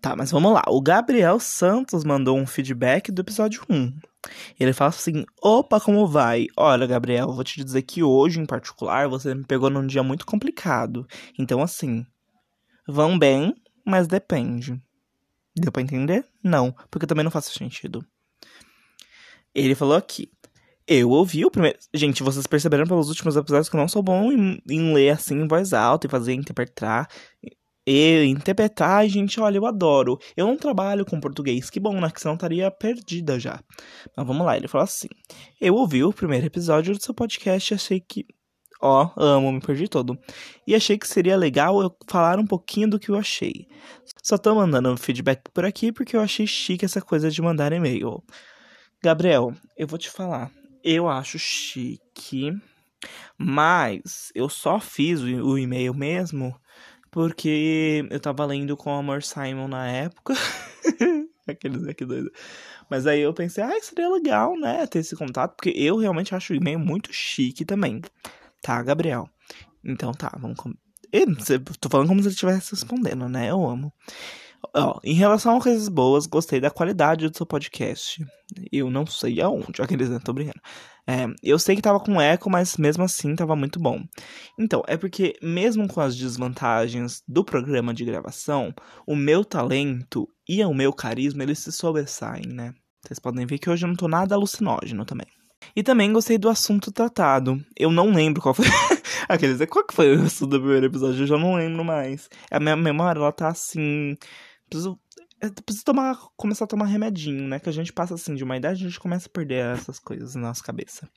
Tá, 0.01 0.15
mas 0.15 0.31
vamos 0.31 0.53
lá. 0.53 0.63
O 0.67 0.81
Gabriel 0.81 1.39
Santos 1.39 2.03
mandou 2.03 2.37
um 2.37 2.45
feedback 2.45 3.11
do 3.11 3.21
episódio 3.21 3.63
1. 3.69 3.93
Ele 4.59 4.73
fala 4.73 4.89
assim: 4.89 5.25
opa, 5.41 5.79
como 5.79 6.07
vai? 6.07 6.47
Olha, 6.55 6.85
Gabriel, 6.85 7.33
vou 7.33 7.43
te 7.43 7.63
dizer 7.63 7.81
que 7.81 8.03
hoje, 8.03 8.39
em 8.39 8.45
particular, 8.45 9.07
você 9.07 9.33
me 9.33 9.43
pegou 9.43 9.69
num 9.69 9.85
dia 9.85 10.03
muito 10.03 10.25
complicado. 10.25 11.07
Então, 11.37 11.61
assim, 11.61 12.05
vão 12.87 13.17
bem, 13.17 13.55
mas 13.85 14.07
depende. 14.07 14.79
Deu 15.55 15.71
pra 15.71 15.81
entender? 15.81 16.25
Não, 16.43 16.75
porque 16.91 17.07
também 17.07 17.23
não 17.23 17.31
faz 17.31 17.45
sentido. 17.45 18.05
Ele 19.55 19.73
falou 19.73 19.95
aqui. 19.95 20.31
Eu 20.87 21.09
ouvi 21.09 21.43
o 21.43 21.51
primeiro. 21.51 21.77
Gente, 21.93 22.23
vocês 22.23 22.45
perceberam 22.47 22.85
pelos 22.85 23.09
últimos 23.09 23.35
episódios 23.35 23.67
que 23.67 23.75
eu 23.75 23.79
não 23.79 23.87
sou 23.89 24.01
bom 24.01 24.31
em, 24.31 24.61
em 24.69 24.93
ler 24.93 25.09
assim 25.09 25.35
em 25.35 25.47
voz 25.47 25.73
alta 25.73 26.07
e 26.07 26.09
fazer 26.09 26.33
interpretar. 26.33 27.09
E 27.89 28.25
interpretar, 28.25 29.07
gente, 29.07 29.39
olha, 29.39 29.55
eu 29.55 29.65
adoro. 29.65 30.19
Eu 30.35 30.45
não 30.45 30.57
trabalho 30.57 31.05
com 31.05 31.21
português, 31.21 31.69
que 31.69 31.79
bom, 31.79 32.01
né? 32.01 32.11
Que 32.11 32.19
senão 32.19 32.35
estaria 32.35 32.69
perdida 32.69 33.39
já. 33.39 33.61
Mas 34.15 34.27
vamos 34.27 34.45
lá, 34.45 34.57
ele 34.57 34.67
falou 34.67 34.83
assim: 34.83 35.07
Eu 35.61 35.73
ouvi 35.75 36.03
o 36.03 36.11
primeiro 36.11 36.45
episódio 36.45 36.93
do 36.93 37.01
seu 37.01 37.13
podcast 37.13 37.73
e 37.73 37.75
achei 37.75 38.01
que. 38.01 38.25
Ó, 38.81 39.09
amo, 39.15 39.53
me 39.53 39.61
perdi 39.61 39.87
todo. 39.87 40.19
E 40.67 40.75
achei 40.75 40.97
que 40.97 41.07
seria 41.07 41.37
legal 41.37 41.81
eu 41.81 41.95
falar 42.09 42.37
um 42.39 42.45
pouquinho 42.45 42.89
do 42.89 42.99
que 42.99 43.09
eu 43.09 43.15
achei. 43.15 43.65
Só 44.21 44.37
tô 44.37 44.53
mandando 44.53 44.95
feedback 44.97 45.43
por 45.53 45.63
aqui 45.63 45.93
porque 45.93 46.17
eu 46.17 46.19
achei 46.19 46.45
chique 46.45 46.83
essa 46.83 47.01
coisa 47.01 47.31
de 47.31 47.41
mandar 47.41 47.71
e-mail. 47.71 48.21
Gabriel, 49.01 49.53
eu 49.77 49.87
vou 49.87 49.97
te 49.97 50.09
falar. 50.09 50.51
Eu 50.83 51.07
acho 51.07 51.39
chique, 51.39 52.51
mas 53.37 54.29
eu 54.35 54.49
só 54.49 54.77
fiz 54.77 55.21
o 55.21 55.57
e-mail 55.57 55.93
mesmo 55.93 56.53
porque 57.17 58.05
eu 58.11 58.19
tava 58.19 58.45
lendo 58.45 58.77
com 58.77 58.91
o 58.91 58.99
Amor 58.99 59.23
Simon 59.23 59.67
na 59.67 59.87
época. 59.87 60.35
Aqueles 61.49 61.87
aqui 61.87 62.05
doidos. 62.05 62.29
Mas 62.87 63.07
aí 63.07 63.21
eu 63.21 63.33
pensei, 63.33 63.63
ah, 63.63 63.73
seria 63.81 64.07
legal, 64.07 64.55
né, 64.55 64.85
ter 64.85 64.99
esse 64.99 65.15
contato, 65.15 65.55
porque 65.55 65.71
eu 65.75 65.97
realmente 65.97 66.35
acho 66.35 66.53
o 66.53 66.55
e-mail 66.55 66.77
muito 66.77 67.11
chique 67.11 67.65
também. 67.65 68.03
Tá, 68.61 68.83
Gabriel? 68.83 69.27
Então 69.83 70.11
tá, 70.11 70.31
vamos. 70.39 70.57
Com... 70.57 70.75
Eu, 71.11 71.25
tô 71.79 71.89
falando 71.89 72.07
como 72.07 72.21
se 72.21 72.27
ele 72.27 72.33
estivesse 72.35 72.75
respondendo, 72.75 73.27
né? 73.27 73.49
Eu 73.49 73.65
amo. 73.67 73.91
Ó, 74.75 74.99
em 75.03 75.15
relação 75.15 75.57
a 75.57 75.61
coisas 75.61 75.89
boas, 75.89 76.27
gostei 76.27 76.59
da 76.59 76.69
qualidade 76.69 77.27
do 77.27 77.35
seu 77.35 77.47
podcast. 77.47 78.23
Eu 78.71 78.91
não 78.91 79.07
sei 79.07 79.41
aonde, 79.41 79.81
aqueles, 79.81 80.07
né? 80.07 80.19
Tô 80.23 80.33
brincando. 80.33 80.61
É, 81.07 81.25
eu 81.41 81.57
sei 81.57 81.75
que 81.75 81.81
tava 81.81 82.01
com 82.01 82.19
eco, 82.19 82.49
mas 82.49 82.75
mesmo 82.75 83.03
assim 83.03 83.33
tava 83.33 83.55
muito 83.55 83.79
bom. 83.79 84.03
Então, 84.59 84.83
é 84.87 84.97
porque, 84.97 85.35
mesmo 85.41 85.87
com 85.87 86.01
as 86.01 86.15
desvantagens 86.15 87.23
do 87.25 87.45
programa 87.45 87.93
de 87.93 88.03
gravação, 88.03 88.73
o 89.05 89.15
meu 89.15 89.45
talento 89.45 90.27
e 90.47 90.63
o 90.63 90.73
meu 90.73 90.91
carisma, 90.91 91.43
eles 91.43 91.59
se 91.59 91.71
sobressaem, 91.71 92.47
né? 92.47 92.73
Vocês 93.01 93.19
podem 93.19 93.45
ver 93.45 93.57
que 93.57 93.69
hoje 93.69 93.85
eu 93.85 93.87
não 93.87 93.95
tô 93.95 94.07
nada 94.07 94.35
alucinógeno 94.35 95.05
também. 95.05 95.27
E 95.75 95.81
também 95.81 96.11
gostei 96.11 96.37
do 96.37 96.49
assunto 96.49 96.91
tratado. 96.91 97.63
Eu 97.75 97.89
não 97.89 98.11
lembro 98.11 98.41
qual 98.41 98.53
foi. 98.53 98.65
Aqueles, 99.29 99.63
qual 99.69 99.85
que 99.85 99.93
foi 99.93 100.15
o 100.15 100.23
assunto 100.23 100.51
do 100.51 100.59
primeiro 100.59 100.87
episódio? 100.87 101.23
Eu 101.23 101.27
já 101.27 101.37
não 101.37 101.55
lembro 101.55 101.85
mais. 101.85 102.29
A 102.51 102.59
minha 102.59 102.75
memória, 102.75 103.19
ela 103.19 103.31
tá 103.31 103.47
assim. 103.47 104.15
Preciso 104.69 104.99
preciso 105.65 105.85
tomar, 105.85 106.17
começar 106.35 106.65
a 106.65 106.67
tomar 106.67 106.85
remedinho, 106.85 107.47
né? 107.47 107.59
Que 107.59 107.69
a 107.69 107.73
gente 107.73 107.93
passa 107.93 108.15
assim 108.15 108.35
de 108.35 108.43
uma 108.43 108.57
idade, 108.57 108.83
a 108.83 108.87
gente 108.87 108.99
começa 108.99 109.27
a 109.27 109.31
perder 109.31 109.73
essas 109.73 109.99
coisas 109.99 110.35
na 110.35 110.47
nossa 110.47 110.63
cabeça. 110.63 111.09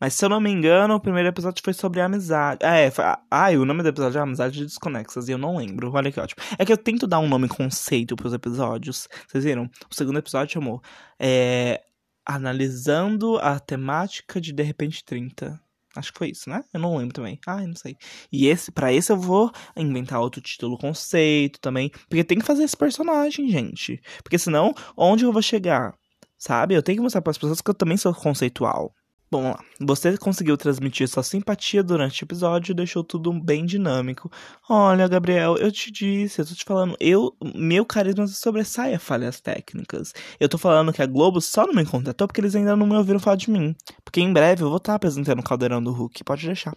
Mas 0.00 0.14
se 0.14 0.24
eu 0.24 0.28
não 0.28 0.40
me 0.40 0.50
engano, 0.50 0.94
o 0.94 1.00
primeiro 1.00 1.28
episódio 1.28 1.62
foi 1.64 1.72
sobre 1.72 2.00
amizade. 2.00 2.60
Ah, 2.62 2.76
é. 2.76 2.90
Foi... 2.90 3.04
Ah, 3.30 3.50
o 3.50 3.64
nome 3.64 3.82
do 3.82 3.88
episódio 3.88 4.18
é 4.18 4.22
Amizade 4.22 4.62
Desconexas. 4.62 5.28
E 5.28 5.32
eu 5.32 5.38
não 5.38 5.56
lembro. 5.56 5.92
Olha 5.92 6.10
que 6.10 6.20
ótimo. 6.20 6.42
É 6.58 6.64
que 6.64 6.72
eu 6.72 6.76
tento 6.76 7.06
dar 7.06 7.20
um 7.20 7.28
nome 7.28 7.48
conceito 7.48 8.16
pros 8.16 8.32
episódios. 8.32 9.08
Vocês 9.28 9.44
viram? 9.44 9.70
O 9.90 9.94
segundo 9.94 10.18
episódio 10.18 10.52
chamou. 10.52 10.82
É. 11.18 11.80
Analisando 12.26 13.38
a 13.38 13.58
temática 13.58 14.40
de 14.40 14.52
De 14.52 14.62
repente 14.62 15.04
30. 15.04 15.60
Acho 15.96 16.12
que 16.12 16.18
foi 16.18 16.30
isso, 16.30 16.50
né? 16.50 16.62
Eu 16.72 16.80
não 16.80 16.96
lembro 16.96 17.14
também. 17.14 17.38
Ai, 17.46 17.66
não 17.66 17.76
sei. 17.76 17.96
E 18.32 18.46
esse, 18.46 18.72
para 18.72 18.92
esse 18.92 19.12
eu 19.12 19.16
vou 19.16 19.50
inventar 19.76 20.20
outro 20.20 20.40
título, 20.40 20.76
conceito 20.78 21.60
também, 21.60 21.90
porque 22.08 22.24
tem 22.24 22.38
que 22.38 22.44
fazer 22.44 22.64
esse 22.64 22.76
personagem, 22.76 23.48
gente. 23.48 24.00
Porque 24.22 24.38
senão, 24.38 24.74
onde 24.96 25.24
eu 25.24 25.32
vou 25.32 25.42
chegar? 25.42 25.94
Sabe? 26.38 26.74
Eu 26.74 26.82
tenho 26.82 26.98
que 26.98 27.02
mostrar 27.02 27.22
para 27.22 27.30
as 27.30 27.38
pessoas 27.38 27.60
que 27.60 27.70
eu 27.70 27.74
também 27.74 27.96
sou 27.96 28.14
conceitual. 28.14 28.92
Bom, 29.30 29.42
vamos 29.42 29.56
lá. 29.56 29.64
Você 29.80 30.16
conseguiu 30.16 30.56
transmitir 30.56 31.08
sua 31.08 31.22
simpatia 31.22 31.82
durante 31.82 32.22
o 32.22 32.24
episódio 32.24 32.72
e 32.72 32.74
deixou 32.74 33.02
tudo 33.02 33.32
bem 33.32 33.64
dinâmico. 33.64 34.30
Olha, 34.68 35.08
Gabriel, 35.08 35.56
eu 35.56 35.72
te 35.72 35.90
disse, 35.90 36.40
eu 36.40 36.46
tô 36.46 36.54
te 36.54 36.64
falando, 36.64 36.96
eu, 37.00 37.34
meu 37.54 37.84
carisma 37.84 38.26
sobressai 38.26 38.94
a 38.94 38.98
falhas 38.98 39.40
técnicas. 39.40 40.12
Eu 40.38 40.48
tô 40.48 40.56
falando 40.56 40.92
que 40.92 41.02
a 41.02 41.06
Globo 41.06 41.40
só 41.40 41.66
não 41.66 41.74
me 41.74 41.84
contratou 41.84 42.28
porque 42.28 42.40
eles 42.40 42.54
ainda 42.54 42.76
não 42.76 42.86
me 42.86 42.96
ouviram 42.96 43.18
falar 43.18 43.36
de 43.36 43.50
mim. 43.50 43.74
Porque 44.04 44.20
em 44.20 44.32
breve 44.32 44.62
eu 44.62 44.68
vou 44.68 44.76
estar 44.76 44.94
apresentando 44.94 45.40
o 45.40 45.44
Caldeirão 45.44 45.82
do 45.82 45.90
Hulk, 45.90 46.22
pode 46.22 46.46
deixar. 46.46 46.76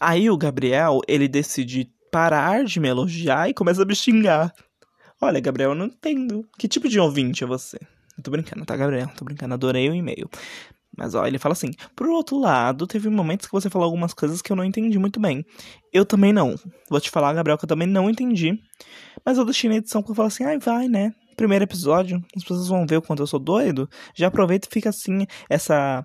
Aí 0.00 0.30
o 0.30 0.36
Gabriel, 0.38 1.00
ele 1.06 1.28
decide 1.28 1.90
parar 2.10 2.64
de 2.64 2.80
me 2.80 2.88
elogiar 2.88 3.50
e 3.50 3.54
começa 3.54 3.82
a 3.82 3.86
me 3.86 3.94
xingar. 3.94 4.54
Olha, 5.20 5.40
Gabriel, 5.40 5.70
eu 5.70 5.74
não 5.74 5.86
entendo. 5.86 6.46
Que 6.56 6.68
tipo 6.68 6.88
de 6.88 6.98
ouvinte 6.98 7.44
é 7.44 7.46
você? 7.46 7.78
Eu 8.16 8.22
tô 8.22 8.30
brincando, 8.30 8.64
tá, 8.64 8.76
Gabriel? 8.76 9.08
Tô 9.16 9.24
brincando, 9.24 9.54
adorei 9.54 9.90
o 9.90 9.94
e-mail. 9.94 10.30
Mas 10.98 11.14
ó, 11.14 11.24
ele 11.24 11.38
fala 11.38 11.52
assim: 11.52 11.70
por 11.94 12.08
outro 12.08 12.36
lado, 12.36 12.84
teve 12.84 13.08
momentos 13.08 13.46
que 13.46 13.52
você 13.52 13.70
falou 13.70 13.86
algumas 13.86 14.12
coisas 14.12 14.42
que 14.42 14.50
eu 14.50 14.56
não 14.56 14.64
entendi 14.64 14.98
muito 14.98 15.20
bem. 15.20 15.44
Eu 15.92 16.04
também 16.04 16.32
não. 16.32 16.56
Vou 16.90 17.00
te 17.00 17.08
falar, 17.08 17.32
Gabriel, 17.32 17.56
que 17.56 17.64
eu 17.64 17.68
também 17.68 17.86
não 17.86 18.10
entendi. 18.10 18.58
Mas 19.24 19.38
eu 19.38 19.44
deixei 19.44 19.70
na 19.70 19.76
edição 19.76 20.02
que 20.02 20.10
eu 20.10 20.14
falo 20.14 20.26
assim: 20.26 20.42
ai, 20.42 20.58
vai, 20.58 20.88
né? 20.88 21.12
Primeiro 21.36 21.62
episódio, 21.62 22.20
as 22.36 22.42
pessoas 22.42 22.66
vão 22.66 22.84
ver 22.84 22.96
o 22.96 23.02
quanto 23.02 23.22
eu 23.22 23.26
sou 23.28 23.38
doido. 23.38 23.88
Já 24.12 24.26
aproveita 24.26 24.66
e 24.68 24.72
fica 24.72 24.88
assim, 24.88 25.24
essa. 25.48 26.04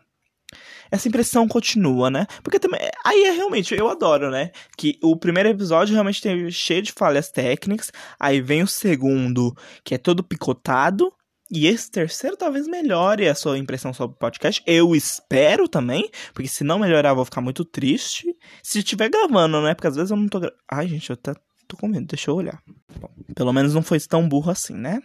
Essa 0.91 1.07
impressão 1.07 1.47
continua, 1.47 2.12
né? 2.12 2.27
Porque 2.43 2.59
também. 2.59 2.79
Aí 3.03 3.23
é 3.23 3.31
realmente, 3.31 3.73
eu 3.73 3.89
adoro, 3.89 4.29
né? 4.29 4.51
Que 4.77 5.00
o 5.01 5.17
primeiro 5.17 5.50
episódio 5.50 5.93
realmente 5.93 6.21
tem 6.21 6.51
cheio 6.51 6.83
de 6.83 6.91
falhas 6.91 7.31
técnicas. 7.31 7.91
Aí 8.19 8.39
vem 8.39 8.62
o 8.62 8.67
segundo, 8.67 9.55
que 9.83 9.95
é 9.95 9.97
todo 9.97 10.23
picotado. 10.23 11.12
E 11.55 11.67
esse 11.67 11.91
terceiro 11.91 12.36
talvez 12.36 12.67
melhore 12.67 13.29
a 13.29 13.36
sua 13.36 13.60
impressão 13.60 13.93
sobre 13.93 14.15
o 14.15 14.17
podcast. 14.17 14.63
Eu 14.65 14.95
espero 14.95 15.67
também, 15.67 16.10
porque 16.33 16.50
se 16.50 16.63
não 16.63 16.79
melhorar, 16.79 17.10
eu 17.10 17.15
vou 17.15 17.25
ficar 17.25 17.41
muito 17.41 17.63
triste. 17.63 18.36
Se 18.63 18.79
estiver 18.79 19.07
gravando, 19.07 19.62
né? 19.62 19.75
Porque 19.75 19.88
às 19.88 19.95
vezes 19.95 20.10
eu 20.10 20.17
não 20.17 20.27
tô 20.27 20.39
gravando. 20.39 20.60
Ai, 20.72 20.88
gente, 20.88 21.12
eu 21.12 21.13
até 21.13 21.36
tô 21.67 21.77
com 21.77 21.88
medo, 21.88 22.07
deixa 22.07 22.31
eu 22.31 22.36
olhar. 22.36 22.60
Bom, 23.00 23.13
pelo 23.36 23.53
menos 23.53 23.75
não 23.75 23.83
foi 23.83 24.00
tão 24.00 24.27
burro 24.27 24.50
assim, 24.50 24.74
né? 24.74 25.00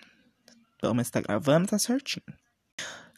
Pelo 0.81 0.95
menos 0.95 1.11
tá 1.11 1.21
gravando, 1.21 1.69
tá 1.69 1.79
certinho. 1.79 2.25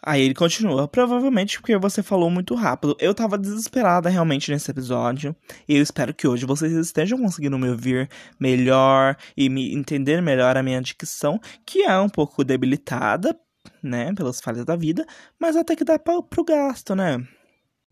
Aí 0.02 0.22
ele 0.22 0.34
continua, 0.34 0.88
provavelmente 0.88 1.60
porque 1.60 1.76
você 1.76 2.02
falou 2.02 2.30
muito 2.30 2.54
rápido. 2.54 2.96
Eu 2.98 3.14
tava 3.14 3.36
desesperada 3.36 4.08
realmente 4.08 4.50
nesse 4.50 4.70
episódio. 4.70 5.36
E 5.68 5.76
eu 5.76 5.82
espero 5.82 6.14
que 6.14 6.26
hoje 6.26 6.46
vocês 6.46 6.72
estejam 6.72 7.18
conseguindo 7.18 7.58
me 7.58 7.68
ouvir 7.68 8.08
melhor 8.38 9.16
e 9.36 9.48
me 9.48 9.74
entender 9.74 10.22
melhor 10.22 10.56
a 10.56 10.62
minha 10.62 10.80
dicção, 10.80 11.38
que 11.66 11.82
é 11.82 11.98
um 11.98 12.08
pouco 12.08 12.42
debilitada, 12.42 13.38
né, 13.82 14.12
pelas 14.14 14.40
falhas 14.40 14.64
da 14.64 14.74
vida, 14.74 15.06
mas 15.38 15.54
até 15.54 15.76
que 15.76 15.84
dá 15.84 15.98
pra, 15.98 16.22
pro 16.22 16.44
gasto, 16.44 16.94
né? 16.94 17.22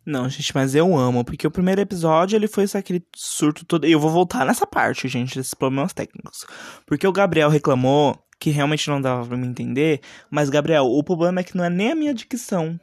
Não, 0.04 0.26
gente, 0.26 0.54
mas 0.54 0.74
eu 0.74 0.96
amo, 0.96 1.22
porque 1.22 1.46
o 1.46 1.50
primeiro 1.50 1.82
episódio 1.82 2.34
ele 2.34 2.48
foi 2.48 2.64
aquele 2.72 3.04
surto 3.14 3.66
todo. 3.66 3.86
E 3.86 3.92
eu 3.92 4.00
vou 4.00 4.10
voltar 4.10 4.46
nessa 4.46 4.66
parte, 4.66 5.06
gente, 5.06 5.36
desses 5.36 5.52
problemas 5.52 5.92
técnicos. 5.92 6.46
Porque 6.86 7.06
o 7.06 7.12
Gabriel 7.12 7.50
reclamou 7.50 8.18
que 8.38 8.50
realmente 8.50 8.88
não 8.88 9.00
dava 9.00 9.26
para 9.26 9.36
me 9.36 9.46
entender, 9.46 10.00
mas 10.30 10.50
Gabriel, 10.50 10.84
o 10.84 11.02
problema 11.02 11.40
é 11.40 11.44
que 11.44 11.56
não 11.56 11.64
é 11.64 11.70
nem 11.70 11.92
a 11.92 11.94
minha 11.94 12.14
dicção. 12.14 12.78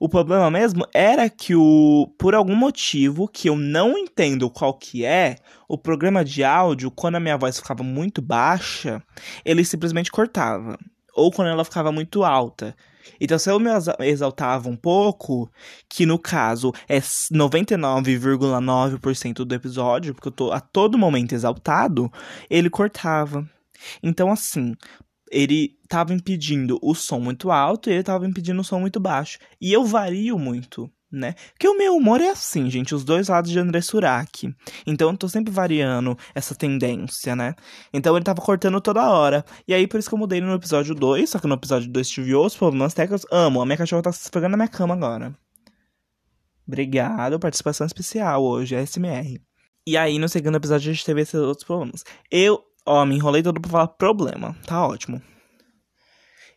O 0.00 0.08
problema 0.08 0.48
mesmo 0.48 0.86
era 0.94 1.28
que 1.28 1.56
o 1.56 2.08
por 2.16 2.34
algum 2.34 2.54
motivo 2.54 3.26
que 3.26 3.48
eu 3.48 3.56
não 3.56 3.98
entendo 3.98 4.48
qual 4.48 4.72
que 4.72 5.04
é, 5.04 5.36
o 5.68 5.76
programa 5.76 6.24
de 6.24 6.44
áudio, 6.44 6.90
quando 6.90 7.16
a 7.16 7.20
minha 7.20 7.36
voz 7.36 7.58
ficava 7.58 7.82
muito 7.82 8.22
baixa, 8.22 9.02
ele 9.44 9.64
simplesmente 9.64 10.12
cortava, 10.12 10.78
ou 11.14 11.32
quando 11.32 11.48
ela 11.48 11.64
ficava 11.64 11.90
muito 11.90 12.22
alta. 12.22 12.76
Então, 13.20 13.38
se 13.38 13.50
eu 13.50 13.58
me 13.58 13.70
exaltava 14.00 14.68
um 14.68 14.76
pouco, 14.76 15.50
que 15.88 16.04
no 16.06 16.18
caso 16.18 16.72
é 16.88 17.00
99,9% 17.00 19.44
do 19.44 19.54
episódio, 19.54 20.14
porque 20.14 20.28
eu 20.28 20.32
tô 20.32 20.52
a 20.52 20.60
todo 20.60 20.98
momento 20.98 21.34
exaltado, 21.34 22.12
ele 22.48 22.70
cortava. 22.70 23.44
Então, 24.02 24.30
assim, 24.30 24.74
ele 25.30 25.76
tava 25.88 26.12
impedindo 26.12 26.78
o 26.82 26.94
som 26.94 27.18
muito 27.18 27.50
alto 27.50 27.90
e 27.90 27.94
ele 27.94 28.02
tava 28.02 28.26
impedindo 28.26 28.60
o 28.60 28.64
som 28.64 28.80
muito 28.80 29.00
baixo. 29.00 29.38
E 29.60 29.72
eu 29.72 29.84
vario 29.84 30.38
muito, 30.38 30.90
né? 31.10 31.34
Porque 31.52 31.68
o 31.68 31.76
meu 31.76 31.96
humor 31.96 32.20
é 32.20 32.30
assim, 32.30 32.70
gente, 32.70 32.94
os 32.94 33.04
dois 33.04 33.28
lados 33.28 33.50
de 33.50 33.58
André 33.58 33.80
Surak. 33.80 34.54
Então 34.86 35.10
eu 35.10 35.16
tô 35.16 35.28
sempre 35.28 35.52
variando 35.52 36.16
essa 36.34 36.54
tendência, 36.54 37.34
né? 37.34 37.54
Então 37.92 38.16
ele 38.16 38.24
tava 38.24 38.40
cortando 38.40 38.80
toda 38.80 39.10
hora. 39.10 39.44
E 39.66 39.74
aí 39.74 39.86
por 39.86 39.98
isso 39.98 40.08
que 40.08 40.14
eu 40.14 40.18
mudei 40.18 40.40
no 40.40 40.54
episódio 40.54 40.94
2, 40.94 41.30
só 41.30 41.38
que 41.38 41.46
no 41.46 41.54
episódio 41.54 41.90
2 41.90 42.08
tive 42.08 42.34
outros 42.34 42.56
problemas 42.56 42.94
técnicos. 42.94 43.26
Amo, 43.30 43.60
a 43.60 43.66
minha 43.66 43.78
cachorra 43.78 44.02
tá 44.02 44.12
se 44.12 44.22
esfregando 44.22 44.52
na 44.52 44.58
minha 44.58 44.68
cama 44.68 44.94
agora. 44.94 45.36
Obrigado, 46.66 47.38
participação 47.38 47.86
especial 47.86 48.44
hoje, 48.44 48.76
SMR. 48.86 49.40
E 49.86 49.96
aí, 49.96 50.18
no 50.18 50.28
segundo 50.28 50.56
episódio, 50.56 50.90
a 50.90 50.92
gente 50.92 51.02
teve 51.02 51.22
esses 51.22 51.34
outros 51.34 51.66
problemas. 51.66 52.04
Eu 52.30 52.62
Ó, 52.88 53.04
me 53.04 53.16
enrolei 53.16 53.42
todo 53.42 53.60
pra 53.60 53.70
falar 53.70 53.88
problema. 53.88 54.56
Tá 54.66 54.86
ótimo. 54.86 55.20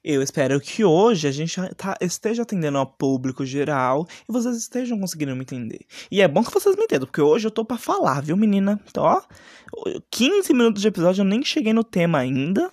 Eu 0.01 0.21
espero 0.21 0.61
que 0.61 0.81
hoje 0.81 1.27
a 1.27 1.31
gente 1.31 1.59
tá, 1.75 1.97
esteja 1.99 2.43
atendendo 2.43 2.77
ao 2.77 2.85
público 2.85 3.45
geral 3.45 4.07
e 4.27 4.31
vocês 4.31 4.55
estejam 4.55 4.97
conseguindo 4.97 5.35
me 5.35 5.41
entender. 5.41 5.81
E 6.09 6.21
é 6.21 6.27
bom 6.29 6.41
que 6.41 6.53
vocês 6.53 6.75
me 6.77 6.83
entendam, 6.85 7.05
porque 7.05 7.21
hoje 7.21 7.47
eu 7.47 7.51
tô 7.51 7.65
pra 7.65 7.77
falar, 7.77 8.21
viu, 8.21 8.37
menina? 8.37 8.79
Então, 8.89 9.03
ó, 9.03 9.21
15 10.09 10.53
minutos 10.53 10.81
de 10.81 10.87
episódio, 10.87 11.21
eu 11.21 11.25
nem 11.25 11.43
cheguei 11.43 11.73
no 11.73 11.83
tema 11.83 12.19
ainda, 12.19 12.71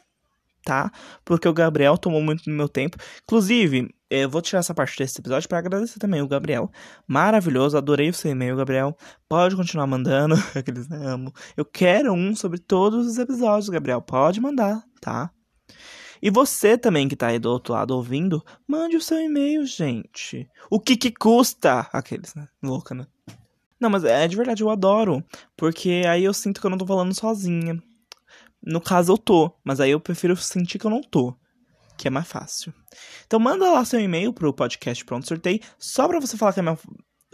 tá? 0.65 0.91
Porque 1.25 1.49
o 1.49 1.53
Gabriel 1.53 1.97
tomou 1.97 2.21
muito 2.21 2.45
do 2.45 2.51
meu 2.51 2.69
tempo. 2.69 2.97
Inclusive, 3.23 3.89
eu 4.11 4.29
vou 4.29 4.41
tirar 4.41 4.61
essa 4.61 4.75
parte 4.75 4.97
desse 4.99 5.21
episódio 5.21 5.49
para 5.49 5.59
agradecer 5.59 5.99
também 5.99 6.23
o 6.23 6.29
Gabriel. 6.29 6.71
Maravilhoso, 7.07 7.77
adorei 7.77 8.09
o 8.09 8.15
seu 8.15 8.31
e-mail, 8.31 8.57
Gabriel. 8.57 8.97
Pode 9.29 9.55
continuar 9.57 9.87
mandando, 9.87 10.35
aqueles 10.55 10.89
né, 10.89 10.99
amo. 11.07 11.33
Eu 11.57 11.65
quero 11.65 12.13
um 12.13 12.35
sobre 12.35 12.59
todos 12.59 13.07
os 13.07 13.19
episódios, 13.19 13.69
Gabriel. 13.69 14.01
Pode 14.01 14.41
mandar, 14.41 14.83
tá? 15.01 15.31
E 16.21 16.31
você 16.31 16.77
também 16.77 17.07
que 17.09 17.15
tá 17.15 17.29
aí 17.29 17.39
do 17.39 17.51
outro 17.51 17.75
lado 17.75 17.95
ouvindo, 17.95 18.45
mande 18.67 18.97
o 18.97 19.01
seu 19.01 19.21
e-mail, 19.21 19.65
gente. 19.65 20.49
O 20.71 20.81
que 20.81 20.97
que 20.97 21.13
custa? 21.13 21.89
Aqueles, 21.93 22.35
né? 22.35 22.49
Louca, 22.63 22.95
né? 22.95 23.07
Não, 23.81 23.89
mas 23.89 24.03
é 24.05 24.27
de 24.27 24.37
verdade, 24.37 24.63
eu 24.63 24.71
adoro. 24.71 25.23
Porque 25.57 26.03
aí 26.09 26.25
eu 26.25 26.35
sinto 26.35 26.61
que 26.61 26.67
eu 26.67 26.71
não 26.71 26.79
tô 26.79 26.87
falando 26.87 27.15
sozinha. 27.15 27.81
No 28.63 28.81
caso, 28.81 29.13
eu 29.13 29.19
tô. 29.19 29.53
Mas 29.65 29.81
aí 29.81 29.91
eu 29.91 30.01
prefiro 30.01 30.37
sentir 30.37 30.79
que 30.79 30.87
eu 30.87 30.91
não 30.91 31.01
tô 31.01 31.37
que 31.99 32.09
é 32.09 32.11
mais 32.11 32.29
fácil. 32.29 32.73
Então 33.27 33.41
manda 33.41 33.71
lá 33.71 33.85
seu 33.85 34.01
e-mail 34.01 34.33
pro 34.33 34.55
podcast 34.55 35.05
Pronto 35.05 35.27
Sorteio, 35.27 35.61
só 35.79 36.07
pra 36.09 36.21
você 36.21 36.37
falar 36.37 36.53
que 36.53 36.61
é 36.61 36.63
meu... 36.63 36.79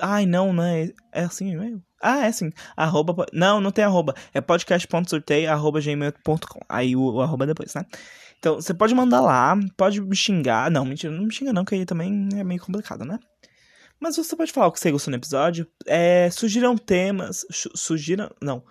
Ai, 0.00 0.26
não, 0.26 0.52
não 0.52 0.64
é... 0.64 0.90
É 1.12 1.22
assim 1.22 1.50
o 1.50 1.52
e-mail? 1.52 1.82
Ah, 2.02 2.24
é 2.24 2.28
assim. 2.28 2.50
Arroba... 2.76 3.26
Não, 3.32 3.60
não 3.60 3.70
tem 3.70 3.84
arroba. 3.84 4.14
É 4.32 4.40
podcast.sorteio, 4.40 5.52
arroba 5.52 5.80
gmail.com. 5.80 6.60
Aí 6.68 6.96
o, 6.96 7.12
o 7.12 7.20
arroba 7.20 7.46
depois, 7.46 7.74
né? 7.74 7.84
Então, 8.38 8.56
você 8.56 8.74
pode 8.74 8.94
mandar 8.94 9.20
lá, 9.20 9.56
pode 9.76 10.00
me 10.00 10.16
xingar. 10.16 10.70
Não, 10.70 10.84
mentira, 10.84 11.12
não 11.12 11.24
me 11.24 11.32
xinga 11.32 11.52
não, 11.52 11.64
que 11.64 11.74
aí 11.74 11.86
também 11.86 12.28
é 12.34 12.42
meio 12.42 12.60
complicado, 12.60 13.04
né? 13.04 13.18
Mas 14.00 14.16
você 14.16 14.34
pode 14.34 14.52
falar 14.52 14.66
o 14.66 14.72
que 14.72 14.80
você 14.80 14.90
gostou 14.90 15.12
no 15.12 15.16
episódio. 15.16 15.66
É, 15.86 16.28
sugiram 16.30 16.76
temas. 16.76 17.46
Sugiram... 17.50 18.30
Não. 18.42 18.64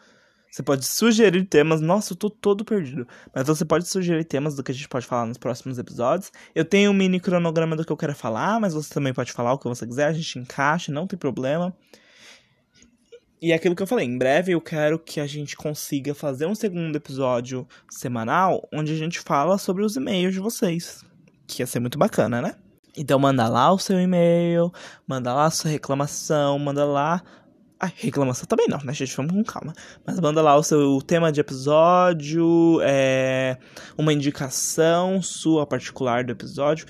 Você 0.53 0.61
pode 0.61 0.85
sugerir 0.85 1.45
temas. 1.45 1.81
Nossa, 1.81 2.13
eu 2.13 2.15
tô 2.15 2.29
todo 2.29 2.63
perdido. 2.63 3.07
Mas 3.33 3.47
você 3.47 3.65
pode 3.65 3.87
sugerir 3.87 4.23
temas 4.23 4.55
do 4.55 4.61
que 4.61 4.71
a 4.71 4.75
gente 4.75 4.87
pode 4.87 5.07
falar 5.07 5.25
nos 5.25 5.39
próximos 5.39 5.79
episódios. 5.79 6.31
Eu 6.53 6.63
tenho 6.63 6.91
um 6.91 6.93
mini 6.93 7.19
cronograma 7.19 7.75
do 7.75 7.83
que 7.83 7.91
eu 7.91 7.97
quero 7.97 8.13
falar, 8.13 8.59
mas 8.59 8.75
você 8.75 8.93
também 8.93 9.11
pode 9.15 9.31
falar 9.31 9.53
o 9.53 9.57
que 9.57 9.67
você 9.67 9.87
quiser. 9.87 10.05
A 10.05 10.13
gente 10.13 10.37
encaixa, 10.37 10.91
não 10.91 11.07
tem 11.07 11.17
problema. 11.17 11.75
E 13.41 13.51
é 13.51 13.55
aquilo 13.55 13.75
que 13.75 13.81
eu 13.81 13.87
falei, 13.87 14.05
em 14.05 14.15
breve 14.15 14.51
eu 14.51 14.61
quero 14.61 14.99
que 14.99 15.19
a 15.19 15.25
gente 15.25 15.55
consiga 15.57 16.13
fazer 16.13 16.45
um 16.45 16.53
segundo 16.53 16.95
episódio 16.95 17.67
semanal 17.89 18.65
onde 18.71 18.93
a 18.93 18.95
gente 18.95 19.19
fala 19.19 19.57
sobre 19.57 19.83
os 19.83 19.95
e-mails 19.95 20.35
de 20.35 20.39
vocês. 20.39 21.03
Que 21.47 21.63
ia 21.63 21.67
ser 21.67 21.79
muito 21.79 21.97
bacana, 21.97 22.43
né? 22.43 22.55
Então 22.95 23.17
manda 23.17 23.49
lá 23.49 23.71
o 23.73 23.79
seu 23.79 23.99
e-mail, 23.99 24.71
manda 25.07 25.33
lá 25.33 25.45
a 25.45 25.51
sua 25.51 25.71
reclamação, 25.71 26.59
manda 26.59 26.85
lá 26.85 27.23
Ai, 27.83 27.91
reclamação 27.97 28.45
também 28.45 28.65
não, 28.69 28.77
né, 28.77 28.93
gente? 28.93 29.13
Vamos 29.17 29.33
com 29.33 29.43
calma. 29.43 29.73
Mas 30.07 30.17
manda 30.17 30.41
lá 30.41 30.55
o 30.55 30.63
seu 30.63 31.01
tema 31.01 31.33
de 31.33 31.41
episódio, 31.41 32.79
é, 32.81 33.57
uma 33.97 34.13
indicação 34.13 35.21
sua 35.21 35.67
particular 35.67 36.23
do 36.23 36.31
episódio. 36.31 36.85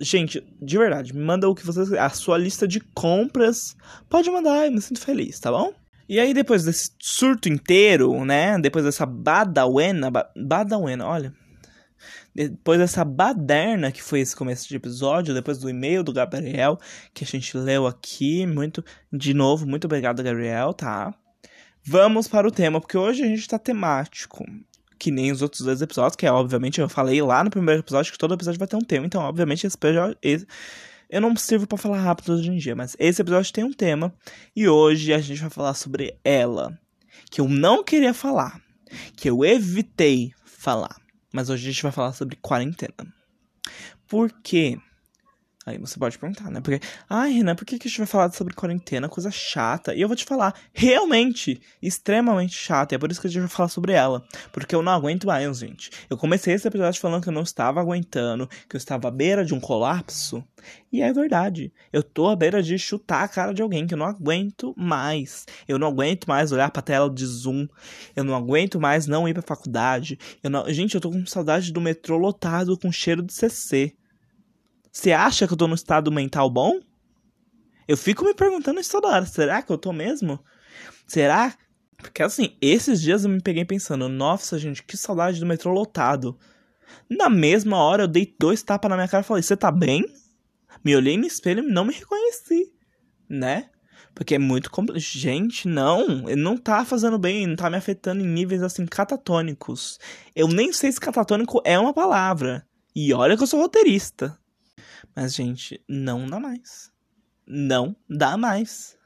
Gente, 0.00 0.44
de 0.60 0.76
verdade, 0.76 1.14
manda 1.14 1.48
o 1.48 1.54
que 1.54 1.64
vocês. 1.64 1.92
A 1.92 2.08
sua 2.10 2.36
lista 2.38 2.66
de 2.66 2.80
compras. 2.80 3.76
Pode 4.10 4.28
mandar, 4.32 4.66
eu 4.66 4.72
me 4.72 4.80
sinto 4.80 4.98
feliz, 4.98 5.38
tá 5.38 5.52
bom? 5.52 5.72
E 6.08 6.18
aí, 6.18 6.34
depois 6.34 6.64
desse 6.64 6.90
surto 6.98 7.48
inteiro, 7.48 8.24
né? 8.24 8.58
Depois 8.58 8.84
dessa 8.84 9.06
badawena. 9.06 10.10
Ba, 10.10 10.28
badawena, 10.36 11.06
olha. 11.06 11.32
Depois 12.34 12.78
dessa 12.78 13.04
baderna 13.04 13.92
que 13.92 14.02
foi 14.02 14.20
esse 14.20 14.34
começo 14.34 14.68
de 14.68 14.76
episódio, 14.76 15.34
depois 15.34 15.58
do 15.58 15.68
e-mail 15.68 16.02
do 16.02 16.12
Gabriel, 16.12 16.78
que 17.12 17.24
a 17.24 17.26
gente 17.26 17.56
leu 17.56 17.86
aqui, 17.86 18.46
muito, 18.46 18.84
de 19.12 19.34
novo, 19.34 19.66
muito 19.66 19.84
obrigado, 19.84 20.22
Gabriel, 20.22 20.72
tá? 20.72 21.14
Vamos 21.84 22.28
para 22.28 22.46
o 22.46 22.50
tema, 22.50 22.80
porque 22.80 22.96
hoje 22.96 23.22
a 23.22 23.26
gente 23.26 23.46
tá 23.46 23.58
temático, 23.58 24.44
que 24.98 25.10
nem 25.10 25.32
os 25.32 25.42
outros 25.42 25.62
dois 25.62 25.82
episódios, 25.82 26.16
que 26.16 26.26
é, 26.26 26.32
obviamente, 26.32 26.80
eu 26.80 26.88
falei 26.88 27.20
lá 27.20 27.42
no 27.42 27.50
primeiro 27.50 27.80
episódio 27.80 28.12
que 28.12 28.18
todo 28.18 28.34
episódio 28.34 28.58
vai 28.58 28.68
ter 28.68 28.76
um 28.76 28.80
tema, 28.80 29.04
então, 29.04 29.22
obviamente, 29.22 29.66
esse 29.66 29.76
episódio... 29.76 30.16
Esse, 30.22 30.46
eu 31.10 31.20
não 31.20 31.36
sirvo 31.36 31.66
para 31.66 31.76
falar 31.76 32.00
rápido 32.00 32.32
hoje 32.32 32.50
em 32.50 32.56
dia, 32.56 32.74
mas 32.74 32.96
esse 32.98 33.20
episódio 33.20 33.52
tem 33.52 33.64
um 33.64 33.72
tema, 33.72 34.14
e 34.56 34.66
hoje 34.66 35.12
a 35.12 35.18
gente 35.18 35.42
vai 35.42 35.50
falar 35.50 35.74
sobre 35.74 36.16
ela, 36.24 36.78
que 37.30 37.40
eu 37.40 37.48
não 37.48 37.84
queria 37.84 38.14
falar, 38.14 38.58
que 39.14 39.28
eu 39.28 39.44
evitei 39.44 40.32
falar. 40.44 41.01
Mas 41.32 41.48
hoje 41.48 41.68
a 41.68 41.72
gente 41.72 41.82
vai 41.82 41.92
falar 41.92 42.12
sobre 42.12 42.36
quarentena. 42.36 43.12
Por 44.06 44.30
quê? 44.42 44.78
Aí 45.64 45.78
você 45.78 45.96
pode 45.96 46.18
perguntar, 46.18 46.50
né? 46.50 46.60
Porque, 46.60 46.84
ai, 47.08 47.32
Renan, 47.32 47.54
por 47.54 47.64
que, 47.64 47.78
que 47.78 47.86
a 47.86 47.88
gente 47.88 47.98
vai 47.98 48.06
falar 48.06 48.32
sobre 48.32 48.52
quarentena? 48.52 49.08
Coisa 49.08 49.30
chata. 49.30 49.94
E 49.94 50.00
eu 50.00 50.08
vou 50.08 50.16
te 50.16 50.24
falar, 50.24 50.54
realmente, 50.72 51.60
extremamente 51.80 52.54
chata. 52.54 52.94
E 52.94 52.96
é 52.96 52.98
por 52.98 53.10
isso 53.10 53.20
que 53.20 53.28
a 53.28 53.30
gente 53.30 53.42
vai 53.42 53.48
falar 53.48 53.68
sobre 53.68 53.92
ela. 53.92 54.24
Porque 54.50 54.74
eu 54.74 54.82
não 54.82 54.92
aguento 54.92 55.26
mais, 55.26 55.58
gente. 55.58 55.90
Eu 56.10 56.16
comecei 56.16 56.54
esse 56.54 56.66
episódio 56.66 57.00
falando 57.00 57.22
que 57.22 57.28
eu 57.28 57.32
não 57.32 57.42
estava 57.42 57.80
aguentando, 57.80 58.48
que 58.68 58.74
eu 58.74 58.78
estava 58.78 59.06
à 59.06 59.10
beira 59.10 59.44
de 59.44 59.54
um 59.54 59.60
colapso. 59.60 60.42
E 60.92 61.00
é 61.00 61.12
verdade. 61.12 61.72
Eu 61.92 62.02
tô 62.02 62.28
à 62.28 62.34
beira 62.34 62.60
de 62.60 62.76
chutar 62.76 63.22
a 63.22 63.28
cara 63.28 63.54
de 63.54 63.62
alguém 63.62 63.86
que 63.86 63.94
eu 63.94 63.98
não 63.98 64.06
aguento 64.06 64.74
mais. 64.76 65.46
Eu 65.68 65.78
não 65.78 65.86
aguento 65.88 66.26
mais 66.26 66.50
olhar 66.50 66.70
pra 66.72 66.82
tela 66.82 67.08
de 67.08 67.24
Zoom. 67.24 67.68
Eu 68.16 68.24
não 68.24 68.34
aguento 68.34 68.80
mais 68.80 69.06
não 69.06 69.28
ir 69.28 69.32
pra 69.32 69.42
faculdade. 69.42 70.18
Eu 70.42 70.50
não... 70.50 70.68
Gente, 70.72 70.96
eu 70.96 71.00
tô 71.00 71.10
com 71.10 71.24
saudade 71.24 71.72
do 71.72 71.80
metrô 71.80 72.16
lotado 72.16 72.76
com 72.76 72.90
cheiro 72.90 73.22
de 73.22 73.32
CC. 73.32 73.94
Você 74.92 75.10
acha 75.10 75.46
que 75.46 75.54
eu 75.54 75.56
tô 75.56 75.66
no 75.66 75.74
estado 75.74 76.12
mental 76.12 76.50
bom? 76.50 76.78
Eu 77.88 77.96
fico 77.96 78.24
me 78.26 78.34
perguntando 78.34 78.78
isso 78.78 78.92
toda 78.92 79.08
hora. 79.08 79.24
Será 79.24 79.62
que 79.62 79.72
eu 79.72 79.78
tô 79.78 79.90
mesmo? 79.90 80.38
Será? 81.06 81.56
Porque 81.96 82.22
assim, 82.22 82.56
esses 82.60 83.00
dias 83.00 83.24
eu 83.24 83.30
me 83.30 83.40
peguei 83.40 83.64
pensando, 83.64 84.06
nossa, 84.06 84.58
gente, 84.58 84.82
que 84.82 84.96
saudade 84.96 85.40
do 85.40 85.46
metrô 85.46 85.72
lotado. 85.72 86.38
Na 87.08 87.30
mesma 87.30 87.78
hora 87.78 88.02
eu 88.02 88.08
dei 88.08 88.34
dois 88.38 88.62
tapas 88.62 88.90
na 88.90 88.96
minha 88.96 89.08
cara 89.08 89.22
e 89.22 89.26
falei, 89.26 89.42
você 89.42 89.56
tá 89.56 89.70
bem? 89.70 90.04
Me 90.84 90.94
olhei 90.94 91.16
no 91.16 91.26
espelho 91.26 91.64
e 91.64 91.72
não 91.72 91.86
me 91.86 91.94
reconheci, 91.94 92.70
né? 93.26 93.70
Porque 94.14 94.34
é 94.34 94.38
muito 94.38 94.70
complicado. 94.70 95.00
Gente, 95.00 95.66
não, 95.68 96.28
ele 96.28 96.42
não 96.42 96.58
tá 96.58 96.84
fazendo 96.84 97.18
bem, 97.18 97.46
não 97.46 97.56
tá 97.56 97.70
me 97.70 97.78
afetando 97.78 98.22
em 98.22 98.28
níveis 98.28 98.62
assim 98.62 98.84
catatônicos. 98.84 99.98
Eu 100.36 100.48
nem 100.48 100.70
sei 100.70 100.92
se 100.92 101.00
catatônico 101.00 101.62
é 101.64 101.78
uma 101.78 101.94
palavra. 101.94 102.66
E 102.94 103.14
olha 103.14 103.38
que 103.38 103.42
eu 103.42 103.46
sou 103.46 103.60
roteirista. 103.60 104.38
Mas, 105.14 105.34
gente, 105.34 105.82
não 105.88 106.26
dá 106.26 106.40
mais. 106.40 106.92
Não 107.46 107.96
dá 108.08 108.36
mais. 108.36 108.96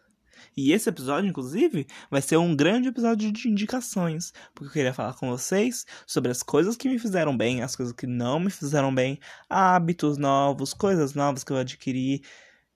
E 0.57 0.73
esse 0.73 0.89
episódio, 0.89 1.29
inclusive, 1.29 1.87
vai 2.11 2.23
ser 2.23 2.37
um 2.37 2.55
grande 2.55 2.89
episódio 2.89 3.31
de 3.31 3.49
indicações, 3.49 4.33
porque 4.55 4.69
eu 4.69 4.73
queria 4.73 4.95
falar 4.95 5.15
com 5.15 5.29
vocês 5.29 5.85
sobre 6.07 6.31
as 6.31 6.43
coisas 6.43 6.77
que 6.77 6.89
me 6.89 6.99
fizeram 6.99 7.37
bem, 7.37 7.63
as 7.63 7.77
coisas 7.77 7.95
que 7.95 8.07
não 8.07 8.41
me 8.41 8.51
fizeram 8.51 8.95
bem, 8.95 9.19
hábitos 9.49 10.17
novos, 10.17 10.73
coisas 10.73 11.15
novas 11.15 11.45
que 11.45 11.53
eu 11.53 11.59
adquiri. 11.59 12.23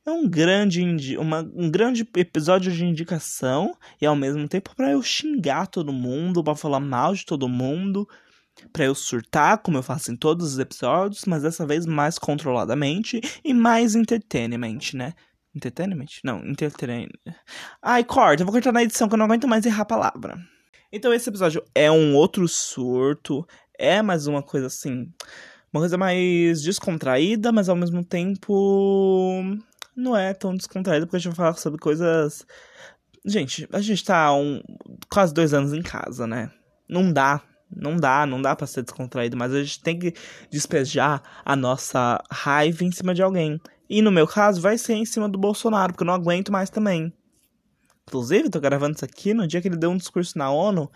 É 0.05 0.11
um 0.11 0.29
grande, 0.29 1.17
uma, 1.19 1.41
um 1.55 1.71
grande 1.71 2.09
episódio 2.17 2.73
de 2.73 2.85
indicação 2.85 3.75
e 4.01 4.07
ao 4.07 4.17
mesmo 4.17 4.49
tempo 4.49 4.75
para 4.75 4.91
eu 4.93 5.03
xingar 5.03 5.67
todo 5.67 5.93
mundo, 5.93 6.43
para 6.43 6.57
falar 6.57 6.81
mal 6.81 7.15
de 7.15 7.25
todo 7.25 7.49
mundo 7.49 8.09
para 8.73 8.85
eu 8.85 8.95
surtar, 8.95 9.59
como 9.59 9.79
eu 9.79 9.83
faço 9.83 10.13
em 10.13 10.17
todos 10.17 10.53
os 10.53 10.59
episódios, 10.59 11.25
mas 11.25 11.43
dessa 11.43 11.67
vez 11.67 11.87
mais 11.87 12.19
controladamente 12.19 13.21
e 13.45 13.55
mais 13.55 13.95
entertainment, 13.95 14.79
né? 14.95 15.15
Entertainment? 15.55 16.21
Não, 16.25 16.39
entertainment. 16.47 17.09
Ai, 17.83 18.05
corta, 18.05 18.43
eu 18.43 18.47
vou 18.47 18.53
cortar 18.53 18.73
na 18.73 18.83
edição 18.83 19.09
que 19.09 19.15
eu 19.15 19.19
não 19.19 19.27
aguento 19.27 19.49
mais 19.49 19.67
errar 19.67 19.83
a 19.83 19.87
palavra. 19.87 20.39
Então 20.93 21.13
esse 21.13 21.29
episódio 21.29 21.63
é 21.75 21.91
um 21.91 22.15
outro 22.15 22.47
surto, 22.49 23.47
é 23.79 24.03
mais 24.03 24.27
uma 24.27 24.43
coisa 24.43 24.67
assim, 24.67 25.13
uma 25.73 25.81
coisa 25.81 25.97
mais 25.97 26.63
descontraída, 26.63 27.53
mas 27.53 27.69
ao 27.69 27.77
mesmo 27.77 28.05
tempo 28.05 29.43
não 29.97 30.17
é 30.17 30.35
tão 30.35 30.55
descontraída 30.55 31.07
porque 31.07 31.17
a 31.17 31.21
gente 31.21 31.29
vai 31.35 31.37
falar 31.37 31.55
sobre 31.55 31.81
coisas 31.81 32.45
Gente, 33.25 33.69
a 33.71 33.81
gente 33.81 34.03
tá 34.03 34.33
um, 34.33 34.63
quase 35.13 35.35
dois 35.35 35.53
anos 35.53 35.75
em 35.75 35.83
casa, 35.83 36.27
né? 36.27 36.51
Não 36.89 37.13
dá 37.13 37.43
não 37.75 37.97
dá, 37.97 38.27
não 38.27 38.41
dá 38.43 38.57
para 38.57 38.67
ser 38.67 38.83
descontraído, 38.83 39.37
mas 39.37 39.53
a 39.53 39.63
gente 39.63 39.81
tem 39.81 39.99
que 39.99 40.15
despejar 40.51 41.23
a 41.45 41.55
nossa 41.55 42.23
raiva 42.31 42.85
em 42.85 42.91
cima 42.91 43.15
de 43.15 43.23
alguém. 43.23 43.61
E 43.89 44.03
no 44.03 44.11
meu 44.11 44.27
caso, 44.27 44.61
vai 44.61 44.77
ser 44.79 44.95
em 44.95 45.05
cima 45.05 45.29
do 45.29 45.39
Bolsonaro, 45.39 45.93
porque 45.93 46.03
eu 46.03 46.07
não 46.07 46.15
aguento 46.15 46.53
mais 46.53 46.71
também. 46.71 47.13
Inclusive, 48.07 48.51
tô 48.51 48.61
gravando 48.61 48.97
isso 48.97 49.05
aqui 49.05 49.33
no 49.33 49.47
dia 49.47 49.61
que 49.61 49.69
ele 49.69 49.77
deu 49.77 49.91
um 49.91 49.97
discurso 49.97 50.37
na 50.37 50.51
ONU. 50.51 50.91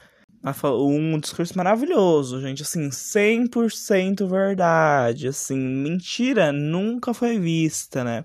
Um 0.65 1.19
discurso 1.19 1.57
maravilhoso, 1.57 2.41
gente. 2.41 2.63
Assim, 2.63 2.89
100% 2.91 4.29
verdade. 4.29 5.29
Assim, 5.29 5.57
mentira 5.57 6.53
nunca 6.53 7.15
foi 7.15 7.39
vista, 7.39 8.05
né? 8.05 8.25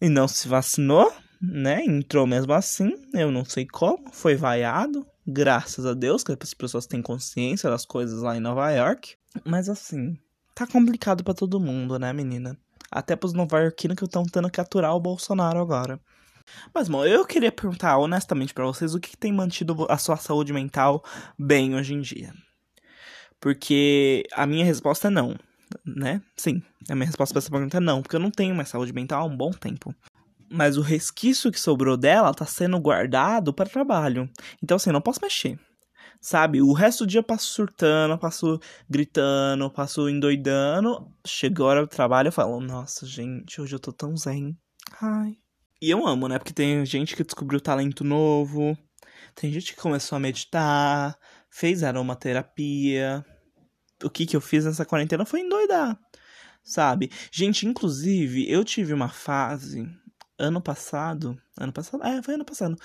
E 0.00 0.08
não 0.08 0.28
se 0.28 0.46
vacinou, 0.46 1.12
né? 1.40 1.82
Entrou 1.84 2.26
mesmo 2.26 2.52
assim. 2.52 2.94
Eu 3.12 3.30
não 3.30 3.44
sei 3.44 3.66
como. 3.66 4.12
Foi 4.12 4.36
vaiado 4.36 5.04
graças 5.32 5.86
a 5.86 5.94
Deus, 5.94 6.22
que 6.22 6.32
as 6.32 6.54
pessoas 6.54 6.86
têm 6.86 7.00
consciência 7.02 7.70
das 7.70 7.84
coisas 7.84 8.20
lá 8.22 8.36
em 8.36 8.40
Nova 8.40 8.70
York. 8.70 9.16
Mas 9.44 9.68
assim, 9.68 10.18
tá 10.54 10.66
complicado 10.66 11.24
para 11.24 11.34
todo 11.34 11.60
mundo, 11.60 11.98
né, 11.98 12.12
menina? 12.12 12.56
Até 12.90 13.14
pros 13.14 13.32
nova-iorquinos 13.32 13.96
que 13.96 14.04
estão 14.04 14.24
tendo 14.24 14.50
que 14.50 14.60
aturar 14.60 14.94
o 14.94 15.00
Bolsonaro 15.00 15.60
agora. 15.60 16.00
Mas, 16.74 16.88
bom, 16.88 17.04
eu 17.04 17.24
queria 17.24 17.52
perguntar 17.52 17.96
honestamente 17.98 18.52
para 18.52 18.64
vocês 18.64 18.94
o 18.94 19.00
que, 19.00 19.10
que 19.10 19.16
tem 19.16 19.32
mantido 19.32 19.86
a 19.88 19.96
sua 19.96 20.16
saúde 20.16 20.52
mental 20.52 21.04
bem 21.38 21.76
hoje 21.76 21.94
em 21.94 22.00
dia. 22.00 22.34
Porque 23.40 24.24
a 24.32 24.46
minha 24.46 24.64
resposta 24.64 25.06
é 25.06 25.10
não, 25.10 25.36
né? 25.84 26.20
Sim, 26.36 26.62
a 26.88 26.94
minha 26.94 27.06
resposta 27.06 27.32
para 27.32 27.38
essa 27.38 27.50
pergunta 27.50 27.76
é 27.76 27.80
não, 27.80 28.02
porque 28.02 28.16
eu 28.16 28.20
não 28.20 28.30
tenho 28.30 28.54
mais 28.54 28.68
saúde 28.68 28.92
mental 28.92 29.22
há 29.22 29.24
um 29.24 29.36
bom 29.36 29.50
tempo 29.50 29.94
mas 30.50 30.76
o 30.76 30.82
resquício 30.82 31.52
que 31.52 31.60
sobrou 31.60 31.96
dela 31.96 32.34
tá 32.34 32.44
sendo 32.44 32.78
guardado 32.80 33.54
para 33.54 33.70
trabalho. 33.70 34.28
Então, 34.62 34.76
assim, 34.76 34.90
não 34.90 35.00
posso 35.00 35.20
mexer. 35.22 35.58
Sabe? 36.20 36.60
O 36.60 36.72
resto 36.72 37.04
do 37.04 37.08
dia 37.08 37.20
eu 37.20 37.24
passo 37.24 37.46
surtando, 37.46 38.18
passo 38.18 38.60
gritando, 38.88 39.70
passo 39.70 40.08
endoidando. 40.08 41.10
Chegou 41.26 41.66
a 41.66 41.70
hora 41.70 41.80
do 41.82 41.88
trabalho, 41.88 42.28
eu 42.28 42.32
falo, 42.32 42.60
nossa, 42.60 43.06
gente, 43.06 43.60
hoje 43.60 43.74
eu 43.74 43.80
tô 43.80 43.92
tão 43.92 44.16
zen. 44.16 44.54
Ai. 45.00 45.36
E 45.80 45.88
eu 45.88 46.06
amo, 46.06 46.28
né? 46.28 46.38
Porque 46.38 46.52
tem 46.52 46.84
gente 46.84 47.16
que 47.16 47.24
descobriu 47.24 47.58
talento 47.58 48.04
novo, 48.04 48.76
tem 49.34 49.50
gente 49.50 49.74
que 49.74 49.80
começou 49.80 50.16
a 50.16 50.20
meditar, 50.20 51.16
fez 51.48 51.82
aromaterapia. 51.82 53.24
O 54.04 54.10
que 54.10 54.26
que 54.26 54.36
eu 54.36 54.40
fiz 54.42 54.66
nessa 54.66 54.84
quarentena 54.84 55.24
foi 55.24 55.40
endoidar, 55.40 55.98
sabe? 56.62 57.10
Gente, 57.32 57.66
inclusive, 57.66 58.50
eu 58.50 58.62
tive 58.62 58.92
uma 58.92 59.08
fase 59.08 59.88
ano 60.40 60.60
passado. 60.60 61.40
Ano 61.58 61.72
passado? 61.72 62.02
É, 62.04 62.22
foi 62.22 62.34
ano 62.34 62.44
passado. 62.44 62.76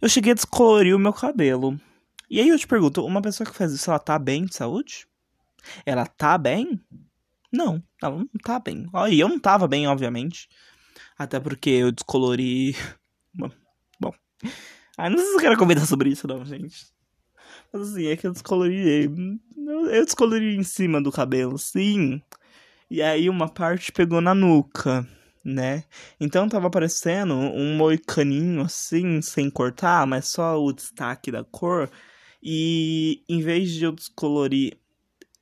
Eu 0.00 0.08
cheguei 0.08 0.32
a 0.32 0.34
descolorir 0.34 0.96
o 0.96 0.98
meu 0.98 1.12
cabelo. 1.12 1.78
E 2.28 2.40
aí 2.40 2.48
eu 2.48 2.58
te 2.58 2.66
pergunto, 2.66 3.04
uma 3.04 3.20
pessoa 3.20 3.48
que 3.48 3.54
faz 3.54 3.72
isso, 3.72 3.90
ela 3.90 3.98
tá 3.98 4.18
bem 4.18 4.46
de 4.46 4.54
saúde? 4.54 5.06
Ela 5.84 6.06
tá 6.06 6.38
bem? 6.38 6.80
Não, 7.52 7.82
ela 8.02 8.16
não 8.16 8.26
tá 8.42 8.58
bem. 8.58 8.88
E 9.10 9.20
eu 9.20 9.28
não 9.28 9.38
tava 9.38 9.68
bem, 9.68 9.86
obviamente. 9.86 10.48
Até 11.18 11.38
porque 11.38 11.70
eu 11.70 11.92
descolori. 11.92 12.74
Bom. 14.00 14.12
Ah, 14.96 15.10
não 15.10 15.18
sei 15.18 15.26
se 15.26 15.34
eu 15.34 15.40
quero 15.40 15.58
comentar 15.58 15.86
sobre 15.86 16.10
isso, 16.10 16.26
não, 16.26 16.44
gente. 16.44 16.86
Mas 17.70 17.82
assim, 17.82 18.06
é 18.06 18.16
que 18.16 18.26
eu 18.26 18.32
descolori. 18.32 19.10
Eu 19.56 20.04
descolori 20.04 20.56
em 20.56 20.62
cima 20.62 21.02
do 21.02 21.12
cabelo, 21.12 21.58
sim. 21.58 22.22
E 22.90 23.02
aí 23.02 23.28
uma 23.28 23.48
parte 23.48 23.92
pegou 23.92 24.20
na 24.20 24.34
nuca 24.34 25.06
né? 25.44 25.84
Então 26.20 26.48
tava 26.48 26.68
aparecendo 26.68 27.34
um 27.34 27.76
moicaninho 27.76 28.62
assim, 28.62 29.20
sem 29.20 29.50
cortar, 29.50 30.06
mas 30.06 30.28
só 30.28 30.62
o 30.62 30.72
destaque 30.72 31.30
da 31.30 31.44
cor. 31.44 31.90
E 32.42 33.22
em 33.28 33.40
vez 33.40 33.70
de 33.70 33.84
eu 33.84 33.92
descolorir 33.92 34.76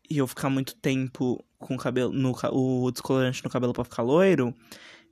e 0.08 0.18
eu 0.18 0.26
ficar 0.26 0.50
muito 0.50 0.74
tempo 0.76 1.42
com 1.58 1.74
o 1.74 1.78
cabelo 1.78 2.12
no 2.12 2.34
o 2.52 2.90
descolorante 2.90 3.44
no 3.44 3.50
cabelo 3.50 3.72
para 3.72 3.84
ficar 3.84 4.02
loiro, 4.02 4.54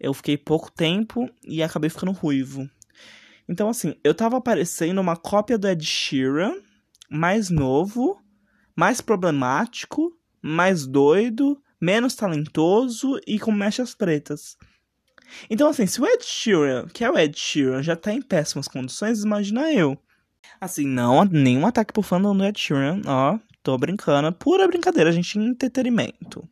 eu 0.00 0.12
fiquei 0.14 0.36
pouco 0.36 0.70
tempo 0.70 1.28
e 1.44 1.62
acabei 1.62 1.90
ficando 1.90 2.12
ruivo. 2.12 2.68
Então 3.48 3.68
assim, 3.68 3.94
eu 4.02 4.14
tava 4.14 4.40
parecendo 4.40 5.00
uma 5.00 5.16
cópia 5.16 5.58
do 5.58 5.68
Ed 5.68 5.84
Sheeran, 5.84 6.54
mais 7.10 7.50
novo, 7.50 8.20
mais 8.76 9.00
problemático, 9.00 10.12
mais 10.42 10.86
doido, 10.86 11.60
menos 11.80 12.14
talentoso 12.14 13.18
e 13.26 13.38
com 13.38 13.52
mechas 13.52 13.94
pretas. 13.94 14.56
Então, 15.50 15.68
assim, 15.68 15.86
se 15.86 16.00
o 16.00 16.06
Ed 16.06 16.24
Sheeran, 16.24 16.86
que 16.92 17.04
é 17.04 17.10
o 17.10 17.18
Ed 17.18 17.38
Sheeran, 17.38 17.82
já 17.82 17.96
tá 17.96 18.12
em 18.12 18.22
péssimas 18.22 18.68
condições, 18.68 19.22
imagina 19.22 19.72
eu. 19.72 19.98
Assim, 20.60 20.86
não, 20.86 21.24
nenhum 21.24 21.66
ataque 21.66 21.92
pro 21.92 22.02
fã 22.02 22.20
do 22.20 22.44
Ed 22.44 22.58
Sheeran, 22.58 23.02
ó, 23.06 23.38
tô 23.62 23.76
brincando, 23.76 24.32
pura 24.32 24.66
brincadeira, 24.66 25.12
gente, 25.12 25.38
entretenimento. 25.38 26.48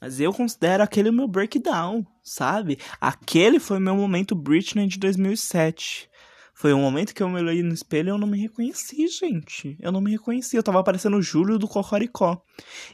Mas 0.00 0.20
eu 0.20 0.32
considero 0.32 0.82
aquele 0.82 1.08
o 1.08 1.12
meu 1.12 1.26
breakdown, 1.26 2.06
sabe? 2.22 2.78
Aquele 3.00 3.58
foi 3.58 3.78
o 3.78 3.80
meu 3.80 3.96
momento 3.96 4.34
Britney 4.34 4.86
de 4.86 4.98
2007. 4.98 6.08
Foi 6.58 6.72
um 6.72 6.80
momento 6.80 7.14
que 7.14 7.22
eu 7.22 7.28
me 7.28 7.38
olhei 7.38 7.62
no 7.62 7.74
espelho 7.74 8.08
e 8.08 8.10
eu 8.12 8.16
não 8.16 8.26
me 8.26 8.40
reconheci, 8.40 9.06
gente. 9.08 9.76
Eu 9.78 9.92
não 9.92 10.00
me 10.00 10.12
reconheci. 10.12 10.56
Eu 10.56 10.62
tava 10.62 10.82
parecendo 10.82 11.18
o 11.18 11.22
Júlio 11.22 11.58
do 11.58 11.68
Cocoricó. 11.68 12.42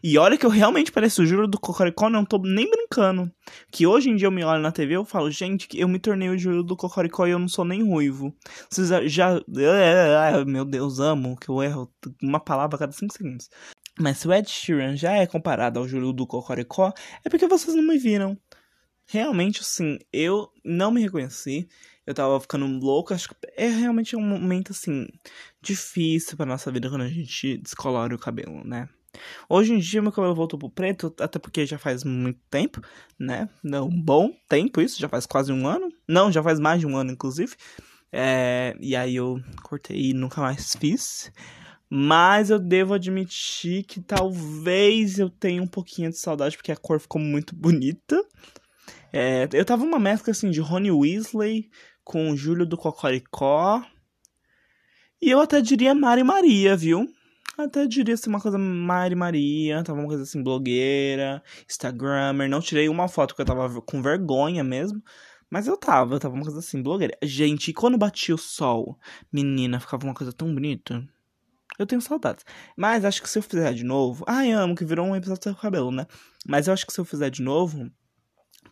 E 0.02 0.18
olha 0.18 0.36
que 0.36 0.44
eu 0.44 0.50
realmente 0.50 0.90
pareço 0.90 1.22
o 1.22 1.26
Júlio 1.26 1.46
do 1.46 1.60
Cocoricó, 1.60 2.10
não 2.10 2.24
tô 2.24 2.38
nem 2.38 2.68
brincando. 2.68 3.30
Que 3.70 3.86
hoje 3.86 4.10
em 4.10 4.16
dia 4.16 4.26
eu 4.26 4.32
me 4.32 4.42
olho 4.42 4.60
na 4.60 4.72
TV 4.72 4.94
e 4.94 4.96
eu 4.96 5.04
falo, 5.04 5.30
gente, 5.30 5.68
eu 5.74 5.86
me 5.86 6.00
tornei 6.00 6.28
o 6.28 6.36
Júlio 6.36 6.64
do 6.64 6.76
Cocoricó 6.76 7.24
e 7.24 7.30
eu 7.30 7.38
não 7.38 7.46
sou 7.46 7.64
nem 7.64 7.84
ruivo. 7.84 8.34
Vocês 8.68 8.88
já. 9.12 9.40
Meu 10.44 10.64
Deus, 10.64 10.98
amo 10.98 11.36
que 11.36 11.48
eu 11.48 11.62
erro 11.62 11.88
uma 12.20 12.40
palavra 12.40 12.74
a 12.74 12.78
cada 12.80 12.90
5 12.90 13.14
segundos. 13.14 13.48
Mas 13.96 14.18
se 14.18 14.26
o 14.26 14.32
Ed 14.32 14.50
Sheeran 14.50 14.96
já 14.96 15.12
é 15.12 15.24
comparado 15.24 15.78
ao 15.78 15.86
Júlio 15.86 16.12
do 16.12 16.26
Cocoricó, 16.26 16.92
é 17.24 17.30
porque 17.30 17.46
vocês 17.46 17.76
não 17.76 17.84
me 17.84 17.96
viram. 17.96 18.36
Realmente, 19.06 19.60
assim, 19.60 19.98
eu 20.12 20.48
não 20.64 20.90
me 20.90 21.02
reconheci 21.02 21.68
eu 22.06 22.14
tava 22.14 22.40
ficando 22.40 22.66
louco. 22.66 23.14
Acho 23.14 23.28
que 23.28 23.34
é 23.56 23.68
realmente 23.68 24.16
um 24.16 24.20
momento, 24.20 24.72
assim, 24.72 25.06
difícil 25.60 26.36
pra 26.36 26.46
nossa 26.46 26.70
vida 26.70 26.88
quando 26.88 27.02
a 27.02 27.08
gente 27.08 27.58
descolore 27.58 28.14
o 28.14 28.18
cabelo, 28.18 28.64
né? 28.64 28.88
Hoje 29.48 29.74
em 29.74 29.78
dia 29.78 30.00
meu 30.00 30.10
cabelo 30.10 30.34
voltou 30.34 30.58
pro 30.58 30.70
preto, 30.70 31.14
até 31.20 31.38
porque 31.38 31.66
já 31.66 31.78
faz 31.78 32.02
muito 32.02 32.40
tempo, 32.50 32.80
né? 33.18 33.48
Não, 33.62 33.86
um 33.86 34.02
bom 34.02 34.32
tempo 34.48 34.80
isso, 34.80 34.98
já 34.98 35.08
faz 35.08 35.26
quase 35.26 35.52
um 35.52 35.66
ano. 35.66 35.88
Não, 36.08 36.32
já 36.32 36.42
faz 36.42 36.58
mais 36.58 36.80
de 36.80 36.86
um 36.86 36.96
ano, 36.96 37.12
inclusive. 37.12 37.54
É, 38.10 38.76
e 38.80 38.96
aí 38.96 39.16
eu 39.16 39.40
cortei 39.62 40.10
e 40.10 40.14
nunca 40.14 40.40
mais 40.40 40.74
fiz. 40.78 41.30
Mas 41.90 42.48
eu 42.48 42.58
devo 42.58 42.94
admitir 42.94 43.84
que 43.84 44.00
talvez 44.00 45.18
eu 45.18 45.28
tenha 45.28 45.62
um 45.62 45.66
pouquinho 45.66 46.08
de 46.08 46.18
saudade, 46.18 46.56
porque 46.56 46.72
a 46.72 46.76
cor 46.76 46.98
ficou 46.98 47.20
muito 47.20 47.54
bonita. 47.54 48.18
É, 49.12 49.46
eu 49.52 49.64
tava 49.64 49.84
uma 49.84 49.98
mescla 49.98 50.30
assim 50.30 50.50
de 50.50 50.58
Rony 50.60 50.90
Weasley 50.90 51.70
com 52.04 52.30
o 52.30 52.36
Júlio 52.36 52.66
do 52.66 52.76
Cocoricó. 52.76 53.82
E 55.20 55.30
eu 55.30 55.40
até 55.40 55.60
diria 55.60 55.94
Mari 55.94 56.24
Maria, 56.24 56.76
viu? 56.76 57.06
Até 57.56 57.86
diria 57.86 58.16
ser 58.16 58.28
uma 58.28 58.40
coisa 58.40 58.58
Mari 58.58 59.14
Maria, 59.14 59.82
tava 59.84 60.00
uma 60.00 60.08
coisa 60.08 60.22
assim, 60.22 60.42
blogueira, 60.42 61.42
Instagrammer. 61.68 62.48
Não 62.48 62.60
tirei 62.60 62.88
uma 62.88 63.08
foto 63.08 63.28
porque 63.28 63.42
eu 63.42 63.46
tava 63.46 63.80
com 63.82 64.02
vergonha 64.02 64.64
mesmo. 64.64 65.02
Mas 65.50 65.66
eu 65.66 65.76
tava, 65.76 66.14
eu 66.14 66.18
tava 66.18 66.34
uma 66.34 66.44
coisa 66.44 66.60
assim, 66.60 66.82
blogueira. 66.82 67.16
Gente, 67.22 67.70
e 67.70 67.74
quando 67.74 67.98
batia 67.98 68.34
o 68.34 68.38
sol, 68.38 68.98
menina, 69.30 69.78
ficava 69.78 70.04
uma 70.06 70.14
coisa 70.14 70.32
tão 70.32 70.52
bonita. 70.52 71.06
Eu 71.78 71.86
tenho 71.86 72.00
saudades. 72.00 72.44
Mas 72.76 73.04
acho 73.04 73.22
que 73.22 73.28
se 73.28 73.38
eu 73.38 73.42
fizer 73.42 73.72
de 73.74 73.84
novo. 73.84 74.24
Ai, 74.26 74.50
amo 74.50 74.74
que 74.74 74.84
virou 74.84 75.06
um 75.06 75.14
episódio 75.16 75.52
do 75.52 75.58
cabelo, 75.58 75.90
né? 75.90 76.06
Mas 76.46 76.66
eu 76.66 76.72
acho 76.72 76.86
que 76.86 76.92
se 76.92 77.00
eu 77.00 77.04
fizer 77.04 77.30
de 77.30 77.42
novo, 77.42 77.90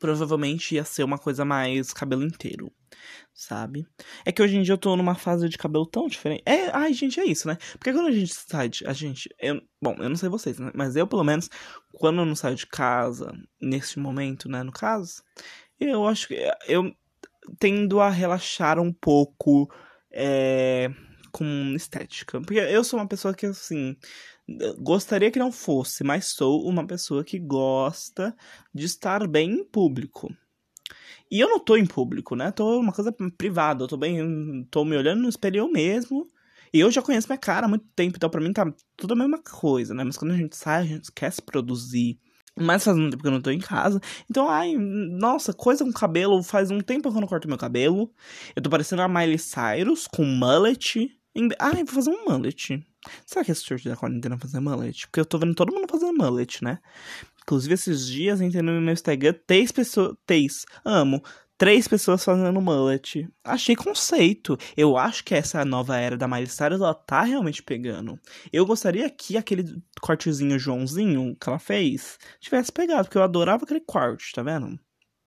provavelmente 0.01 0.75
ia 0.75 0.85
ser 0.85 1.05
uma 1.05 1.19
coisa 1.19 1.45
mais 1.45 1.93
cabelo 1.93 2.25
inteiro, 2.25 2.73
sabe? 3.33 3.87
É 4.25 4.33
que 4.33 4.43
hoje 4.43 4.57
em 4.57 4.63
dia 4.63 4.73
eu 4.73 4.79
tô 4.79 4.97
numa 4.97 5.15
fase 5.15 5.49
de 5.49 5.59
cabelo 5.59 5.87
tão 5.87 6.09
diferente. 6.09 6.43
É, 6.47 6.71
ai, 6.75 6.93
gente, 6.93 7.21
é 7.21 7.25
isso, 7.25 7.47
né? 7.47 7.57
Porque 7.75 7.93
quando 7.93 8.09
a 8.09 8.13
gente 8.13 8.35
sai 8.35 8.69
de, 8.71 8.85
a 8.87 8.93
gente, 8.93 9.29
eu, 9.39 9.61
bom, 9.81 9.95
eu 9.99 10.09
não 10.09 10.17
sei 10.17 10.29
vocês, 10.29 10.59
né? 10.59 10.73
Mas 10.75 10.97
eu, 10.97 11.07
pelo 11.07 11.23
menos, 11.23 11.49
quando 11.93 12.21
eu 12.21 12.27
não 12.27 12.35
saio 12.35 12.57
de 12.57 12.67
casa, 12.67 13.33
nesse 13.61 14.01
momento, 14.01 14.49
né, 14.49 14.63
no 14.63 14.73
caso, 14.73 15.23
eu 15.79 16.09
acho 16.09 16.29
que 16.29 16.51
eu 16.67 16.93
tendo 17.59 18.01
a 18.01 18.09
relaxar 18.09 18.79
um 18.81 18.93
pouco 18.93 19.71
é, 20.11 20.91
com 21.31 21.73
estética. 21.75 22.41
Porque 22.41 22.59
eu 22.59 22.85
sou 22.85 22.99
uma 22.99 23.09
pessoa 23.09 23.35
que, 23.35 23.47
assim, 23.47 23.97
gostaria 24.79 25.31
que 25.31 25.39
não 25.39 25.53
fosse, 25.53 26.05
mas 26.05 26.27
sou 26.27 26.67
uma 26.69 26.87
pessoa 26.87 27.25
que 27.25 27.39
gosta 27.39 28.37
de 28.75 28.87
estar 28.87 29.27
bem 29.27 29.51
em 29.53 29.65
público. 29.65 30.35
E 31.31 31.39
eu 31.39 31.49
não 31.49 31.61
tô 31.61 31.77
em 31.77 31.87
público, 31.87 32.35
né? 32.35 32.51
Tô 32.51 32.81
uma 32.81 32.93
coisa 32.93 33.13
privada, 33.39 33.85
eu 33.85 33.89
tô 33.89 33.97
bem, 33.97 34.67
tô 34.71 34.85
me 34.85 34.97
olhando 34.97 35.23
no 35.23 35.29
espelho 35.29 35.59
eu 35.59 35.71
mesmo. 35.71 36.27
E 36.73 36.81
eu 36.81 36.91
já 36.91 37.03
conheço 37.03 37.29
minha 37.29 37.39
cara 37.39 37.67
há 37.67 37.69
muito 37.69 37.87
tempo, 37.97 38.17
então 38.17 38.31
pra 38.31 38.41
mim 38.41 38.53
tá 38.53 38.73
tudo 38.97 39.13
a 39.15 39.17
mesma 39.17 39.39
coisa, 39.43 39.95
né? 39.95 40.05
Mas 40.05 40.17
quando 40.17 40.33
a 40.33 40.37
gente 40.37 40.57
sai, 40.57 40.83
a 40.83 40.87
gente 40.87 41.07
se 41.07 41.43
produzir. 41.43 42.19
Mas 42.57 42.85
faz 42.85 42.97
um 42.97 43.09
tempo 43.09 43.23
que 43.23 43.29
eu 43.29 43.33
não 43.33 43.41
tô 43.41 43.51
em 43.51 43.61
casa. 43.61 44.01
Então, 44.29 44.49
ai, 44.49 44.75
nossa, 44.77 45.53
coisa 45.53 45.85
com 45.85 45.93
cabelo. 45.93 46.43
Faz 46.43 46.71
um 46.71 46.81
tempo 46.81 47.11
que 47.11 47.17
eu 47.17 47.21
não 47.21 47.29
corto 47.29 47.49
meu 47.49 47.57
cabelo. 47.57 48.13
Eu 48.55 48.63
tô 48.63 48.69
parecendo 48.69 49.03
a 49.03 49.09
Miley 49.09 49.39
Cyrus 49.39 50.07
com 50.07 50.25
mullet. 50.25 51.20
Ai, 51.59 51.85
vou 51.85 51.95
fazer 51.95 52.11
um 52.11 52.25
mullet. 52.25 52.85
Será 53.25 53.45
que 53.45 53.53
esse 53.53 53.65
short 53.65 53.89
da 53.89 53.97
quarentena 53.97 54.37
fazer 54.39 54.61
mullet? 54.61 55.07
Porque 55.07 55.21
eu 55.21 55.25
tô 55.25 55.39
vendo 55.39 55.55
todo 55.55 55.73
mundo 55.73 55.87
fazendo 55.89 56.17
mullet, 56.17 56.63
né? 56.63 56.81
Inclusive, 57.43 57.75
esses 57.75 58.07
dias, 58.07 58.41
entendendo 58.41 58.75
no 58.75 58.81
meu 58.81 58.93
Instagram, 58.93 59.35
três 59.47 59.73
pessoas. 59.73 60.17
Três. 60.27 60.67
Amo. 60.85 61.23
Três 61.57 61.87
pessoas 61.87 62.25
fazendo 62.25 62.61
mullet. 62.61 63.29
Achei 63.45 63.77
conceito. 63.77 64.57
Eu 64.77 64.97
acho 64.97 65.23
que 65.23 65.35
essa 65.35 65.65
nova 65.65 65.97
era 65.97 66.17
da 66.17 66.27
Miley 66.27 66.47
Cyrus, 66.47 66.81
ela 66.81 66.95
tá 66.95 67.23
realmente 67.23 67.63
pegando. 67.63 68.19
Eu 68.53 68.65
gostaria 68.65 69.09
que 69.11 69.37
aquele 69.37 69.83
cortezinho 70.01 70.59
Joãozinho 70.59 71.37
que 71.39 71.49
ela 71.49 71.59
fez 71.59 72.19
tivesse 72.41 72.73
pegado, 72.73 73.05
porque 73.05 73.19
eu 73.19 73.23
adorava 73.23 73.65
aquele 73.65 73.81
corte, 73.81 74.33
tá 74.33 74.43
vendo? 74.43 74.79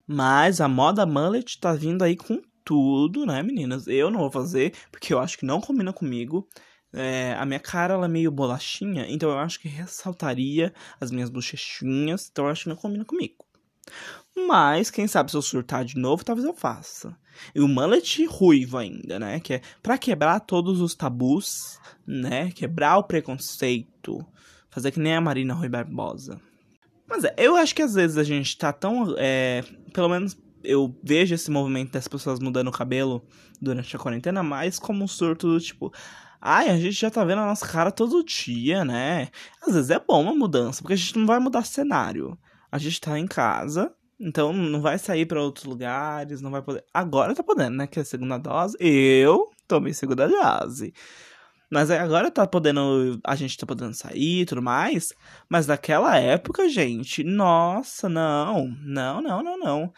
Mas 0.06 0.60
a 0.60 0.68
moda 0.68 1.04
mullet 1.04 1.58
tá 1.60 1.72
vindo 1.72 2.02
aí 2.02 2.16
com 2.16 2.40
tudo, 2.70 3.26
né, 3.26 3.42
meninas? 3.42 3.88
Eu 3.88 4.12
não 4.12 4.20
vou 4.20 4.30
fazer, 4.30 4.72
porque 4.92 5.12
eu 5.12 5.18
acho 5.18 5.36
que 5.36 5.44
não 5.44 5.60
combina 5.60 5.92
comigo. 5.92 6.48
É, 6.92 7.34
a 7.36 7.44
minha 7.44 7.58
cara 7.58 7.94
ela 7.94 8.04
é 8.04 8.08
meio 8.08 8.30
bolachinha, 8.30 9.06
então 9.08 9.28
eu 9.28 9.38
acho 9.38 9.58
que 9.58 9.66
ressaltaria 9.66 10.72
as 11.00 11.10
minhas 11.10 11.28
bochechinhas, 11.28 12.28
então 12.30 12.44
eu 12.44 12.52
acho 12.52 12.62
que 12.62 12.68
não 12.68 12.76
combina 12.76 13.04
comigo. 13.04 13.44
Mas, 14.36 14.88
quem 14.88 15.08
sabe 15.08 15.32
se 15.32 15.36
eu 15.36 15.42
surtar 15.42 15.84
de 15.84 15.98
novo, 15.98 16.24
talvez 16.24 16.46
eu 16.46 16.54
faça. 16.54 17.16
E 17.52 17.60
o 17.60 17.66
mullet 17.66 18.24
ruivo 18.26 18.78
ainda, 18.78 19.18
né? 19.18 19.40
Que 19.40 19.54
é 19.54 19.60
pra 19.82 19.98
quebrar 19.98 20.38
todos 20.38 20.80
os 20.80 20.94
tabus, 20.94 21.80
né? 22.06 22.52
Quebrar 22.52 22.98
o 22.98 23.04
preconceito. 23.04 24.24
Fazer 24.70 24.92
que 24.92 25.00
nem 25.00 25.16
a 25.16 25.20
Marina 25.20 25.54
Rui 25.54 25.68
Barbosa. 25.68 26.40
Mas 27.08 27.24
é, 27.24 27.34
eu 27.36 27.56
acho 27.56 27.74
que 27.74 27.82
às 27.82 27.94
vezes 27.94 28.16
a 28.16 28.22
gente 28.22 28.56
tá 28.56 28.72
tão. 28.72 29.16
É, 29.18 29.64
pelo 29.92 30.08
menos 30.08 30.38
eu 30.62 30.94
vejo 31.02 31.34
esse 31.34 31.50
movimento 31.50 31.92
das 31.92 32.08
pessoas 32.08 32.40
mudando 32.40 32.68
o 32.68 32.72
cabelo 32.72 33.24
durante 33.60 33.94
a 33.94 33.98
quarentena 33.98 34.42
mais 34.42 34.78
como 34.78 35.04
um 35.04 35.08
surto 35.08 35.48
do 35.48 35.60
tipo. 35.60 35.92
Ai, 36.40 36.70
a 36.70 36.76
gente 36.78 36.92
já 36.92 37.10
tá 37.10 37.22
vendo 37.24 37.40
a 37.40 37.46
nossa 37.46 37.66
cara 37.66 37.90
todo 37.92 38.24
dia, 38.24 38.84
né? 38.84 39.28
Às 39.66 39.74
vezes 39.74 39.90
é 39.90 39.98
bom 39.98 40.22
uma 40.22 40.34
mudança, 40.34 40.80
porque 40.80 40.94
a 40.94 40.96
gente 40.96 41.18
não 41.18 41.26
vai 41.26 41.38
mudar 41.38 41.64
cenário. 41.64 42.38
A 42.72 42.78
gente 42.78 43.00
tá 43.00 43.18
em 43.18 43.26
casa, 43.26 43.92
então 44.18 44.52
não 44.52 44.80
vai 44.80 44.98
sair 44.98 45.26
para 45.26 45.42
outros 45.42 45.64
lugares, 45.64 46.40
não 46.40 46.50
vai 46.50 46.62
poder. 46.62 46.84
Agora 46.94 47.34
tá 47.34 47.42
podendo, 47.42 47.76
né? 47.76 47.86
Que 47.86 47.98
é 47.98 48.02
a 48.02 48.04
segunda 48.04 48.38
dose. 48.38 48.76
Eu 48.80 49.50
tomei 49.66 49.92
segunda 49.92 50.28
dose. 50.28 50.94
Mas 51.70 51.90
agora 51.90 52.30
tá 52.30 52.46
podendo. 52.46 53.20
A 53.24 53.36
gente 53.36 53.56
tá 53.56 53.64
podendo 53.64 53.94
sair 53.94 54.42
e 54.42 54.46
tudo 54.46 54.60
mais. 54.60 55.12
Mas 55.48 55.68
naquela 55.68 56.18
época, 56.18 56.68
gente, 56.68 57.22
nossa, 57.22 58.08
não. 58.08 58.68
Não, 58.82 59.22
não, 59.22 59.42
não, 59.42 59.58
não. 59.58 59.92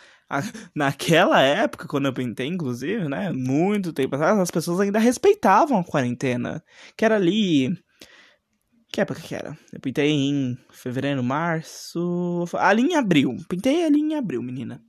Naquela 0.74 1.40
época, 1.40 1.86
quando 1.86 2.06
eu 2.06 2.12
pintei, 2.12 2.46
inclusive, 2.46 3.08
né? 3.08 3.30
Muito 3.32 3.92
tempo 3.92 4.14
atrás, 4.14 4.38
as 4.38 4.50
pessoas 4.50 4.80
ainda 4.80 4.98
respeitavam 4.98 5.78
a 5.78 5.84
quarentena. 5.84 6.62
Que 6.96 7.04
era 7.04 7.16
ali. 7.16 7.76
Que 8.92 9.00
época 9.00 9.20
que 9.20 9.34
era? 9.34 9.56
Eu 9.72 9.80
pintei 9.80 10.10
em 10.10 10.56
fevereiro, 10.70 11.22
março. 11.22 12.44
Ali 12.54 12.82
em 12.82 12.96
abril. 12.96 13.36
Pintei 13.48 13.84
ali 13.84 14.00
em 14.00 14.14
abril, 14.14 14.42
menina. 14.42 14.82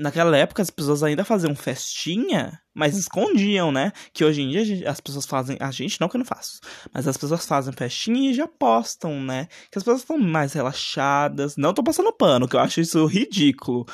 Naquela 0.00 0.34
época 0.34 0.62
as 0.62 0.70
pessoas 0.70 1.02
ainda 1.02 1.24
faziam 1.24 1.54
festinha, 1.54 2.58
mas 2.74 2.96
escondiam, 2.96 3.70
né? 3.70 3.92
Que 4.14 4.24
hoje 4.24 4.40
em 4.40 4.48
dia 4.48 4.90
as 4.90 4.98
pessoas 4.98 5.26
fazem. 5.26 5.58
A 5.60 5.70
gente 5.70 6.00
não 6.00 6.08
que 6.08 6.16
eu 6.16 6.20
não 6.20 6.24
faço. 6.24 6.58
Mas 6.90 7.06
as 7.06 7.18
pessoas 7.18 7.44
fazem 7.44 7.70
festinha 7.74 8.30
e 8.30 8.34
já 8.34 8.48
postam, 8.48 9.20
né? 9.22 9.46
Que 9.70 9.76
as 9.76 9.84
pessoas 9.84 10.00
estão 10.00 10.16
mais 10.16 10.54
relaxadas. 10.54 11.54
Não 11.58 11.74
tô 11.74 11.82
passando 11.82 12.10
pano, 12.14 12.48
que 12.48 12.56
eu 12.56 12.60
acho 12.60 12.80
isso 12.80 13.04
ridículo. 13.04 13.84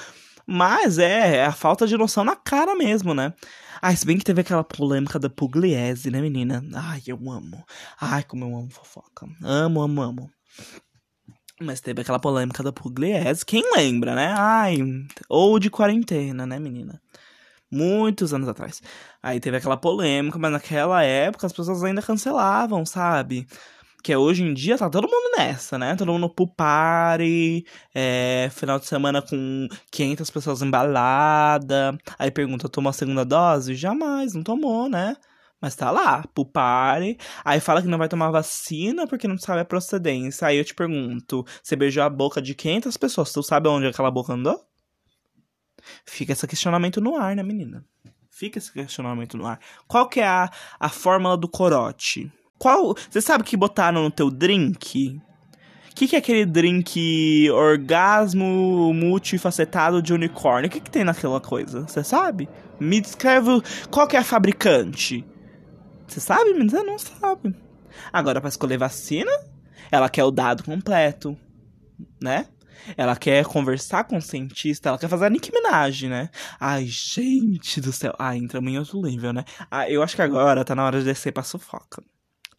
Mas 0.46 0.98
é, 0.98 1.38
é 1.38 1.44
a 1.44 1.52
falta 1.52 1.86
de 1.86 1.96
noção 1.96 2.24
na 2.24 2.36
cara 2.36 2.74
mesmo, 2.76 3.12
né? 3.12 3.34
Ah, 3.82 3.94
se 3.94 4.06
bem 4.06 4.16
que 4.16 4.24
teve 4.24 4.40
aquela 4.40 4.64
polêmica 4.64 5.18
da 5.18 5.28
Pugliese, 5.28 6.10
né, 6.10 6.20
menina? 6.20 6.64
Ai, 6.74 7.02
eu 7.06 7.18
amo. 7.30 7.64
Ai, 8.00 8.22
como 8.22 8.44
eu 8.44 8.56
amo 8.56 8.70
fofoca. 8.70 9.26
Amo, 9.42 9.82
amo, 9.82 10.02
amo. 10.02 10.30
Mas 11.60 11.80
teve 11.80 12.02
aquela 12.02 12.18
polêmica 12.18 12.62
da 12.62 12.72
Pugliese. 12.72 13.44
Quem 13.44 13.62
lembra, 13.74 14.14
né? 14.14 14.34
Ai, 14.36 14.78
ou 15.28 15.58
de 15.58 15.70
quarentena, 15.70 16.46
né, 16.46 16.58
menina? 16.58 17.00
Muitos 17.70 18.32
anos 18.32 18.48
atrás. 18.48 18.80
Aí 19.22 19.40
teve 19.40 19.56
aquela 19.56 19.76
polêmica, 19.76 20.38
mas 20.38 20.52
naquela 20.52 21.02
época 21.02 21.46
as 21.46 21.52
pessoas 21.52 21.82
ainda 21.82 22.00
cancelavam, 22.00 22.86
sabe? 22.86 23.46
Que 24.06 24.14
hoje 24.14 24.44
em 24.44 24.54
dia 24.54 24.78
tá 24.78 24.88
todo 24.88 25.08
mundo 25.08 25.36
nessa, 25.36 25.76
né? 25.76 25.96
Todo 25.96 26.12
mundo 26.12 26.30
pro 26.30 26.46
party, 26.46 27.66
é, 27.92 28.48
final 28.52 28.78
de 28.78 28.86
semana 28.86 29.20
com 29.20 29.66
500 29.90 30.30
pessoas 30.30 30.62
embalada. 30.62 31.98
Aí 32.16 32.30
pergunta, 32.30 32.68
tomou 32.68 32.90
a 32.90 32.92
segunda 32.92 33.24
dose? 33.24 33.74
Jamais, 33.74 34.32
não 34.32 34.44
tomou, 34.44 34.88
né? 34.88 35.16
Mas 35.60 35.74
tá 35.74 35.90
lá, 35.90 36.24
pro 36.32 36.44
pare. 36.44 37.18
Aí 37.44 37.58
fala 37.58 37.82
que 37.82 37.88
não 37.88 37.98
vai 37.98 38.08
tomar 38.08 38.30
vacina 38.30 39.08
porque 39.08 39.26
não 39.26 39.36
sabe 39.38 39.62
a 39.62 39.64
procedência. 39.64 40.46
Aí 40.46 40.58
eu 40.58 40.64
te 40.64 40.72
pergunto: 40.72 41.44
você 41.60 41.74
beijou 41.74 42.04
a 42.04 42.08
boca 42.08 42.40
de 42.40 42.54
500 42.54 42.96
pessoas? 42.96 43.32
Tu 43.32 43.42
sabe 43.42 43.68
onde 43.68 43.88
aquela 43.88 44.12
boca 44.12 44.34
andou? 44.34 44.64
Fica 46.04 46.32
esse 46.32 46.46
questionamento 46.46 47.00
no 47.00 47.16
ar, 47.16 47.34
né, 47.34 47.42
menina? 47.42 47.84
Fica 48.30 48.58
esse 48.58 48.72
questionamento 48.72 49.36
no 49.36 49.46
ar. 49.46 49.58
Qual 49.88 50.08
que 50.08 50.20
é 50.20 50.28
a, 50.28 50.48
a 50.78 50.88
fórmula 50.88 51.36
do 51.36 51.48
corote? 51.48 52.30
Qual. 52.58 52.94
Você 53.10 53.20
sabe 53.20 53.44
que 53.44 53.56
botaram 53.56 54.02
no 54.02 54.10
teu 54.10 54.30
drink? 54.30 55.20
O 55.90 55.94
que, 55.94 56.08
que 56.08 56.16
é 56.16 56.18
aquele 56.18 56.44
drink 56.44 57.50
orgasmo 57.50 58.92
multifacetado 58.92 60.02
de 60.02 60.12
unicórnio? 60.12 60.68
O 60.68 60.70
que, 60.70 60.80
que 60.80 60.90
tem 60.90 61.04
naquela 61.04 61.40
coisa? 61.40 61.86
Você 61.88 62.04
sabe? 62.04 62.48
Me 62.78 63.00
descreve 63.00 63.62
qual 63.90 64.06
que 64.06 64.16
é 64.16 64.18
a 64.18 64.24
fabricante. 64.24 65.24
Você 66.06 66.20
sabe? 66.20 66.52
Mas 66.52 66.70
você 66.70 66.82
não 66.82 66.98
sabe. 66.98 67.56
Agora, 68.12 68.40
para 68.40 68.48
escolher 68.48 68.76
vacina, 68.76 69.30
ela 69.90 70.08
quer 70.10 70.24
o 70.24 70.30
dado 70.30 70.64
completo, 70.64 71.36
né? 72.22 72.46
Ela 72.96 73.16
quer 73.16 73.44
conversar 73.46 74.04
com 74.04 74.18
o 74.18 74.22
cientista, 74.22 74.90
ela 74.90 74.98
quer 74.98 75.08
fazer 75.08 75.24
a 75.24 75.30
Nicki 75.30 75.50
Minaj, 75.50 76.08
né? 76.08 76.28
Ai, 76.60 76.84
gente 76.86 77.80
do 77.80 77.92
céu. 77.92 78.14
Ah, 78.18 78.36
entramos 78.36 78.70
em 78.70 78.78
outro 78.78 79.00
nível, 79.00 79.32
né? 79.32 79.44
Ah, 79.70 79.90
eu 79.90 80.02
acho 80.02 80.14
que 80.14 80.22
agora 80.22 80.64
tá 80.64 80.74
na 80.74 80.84
hora 80.84 80.98
de 80.98 81.06
descer 81.06 81.32
pra 81.32 81.42
fofoca. 81.42 82.02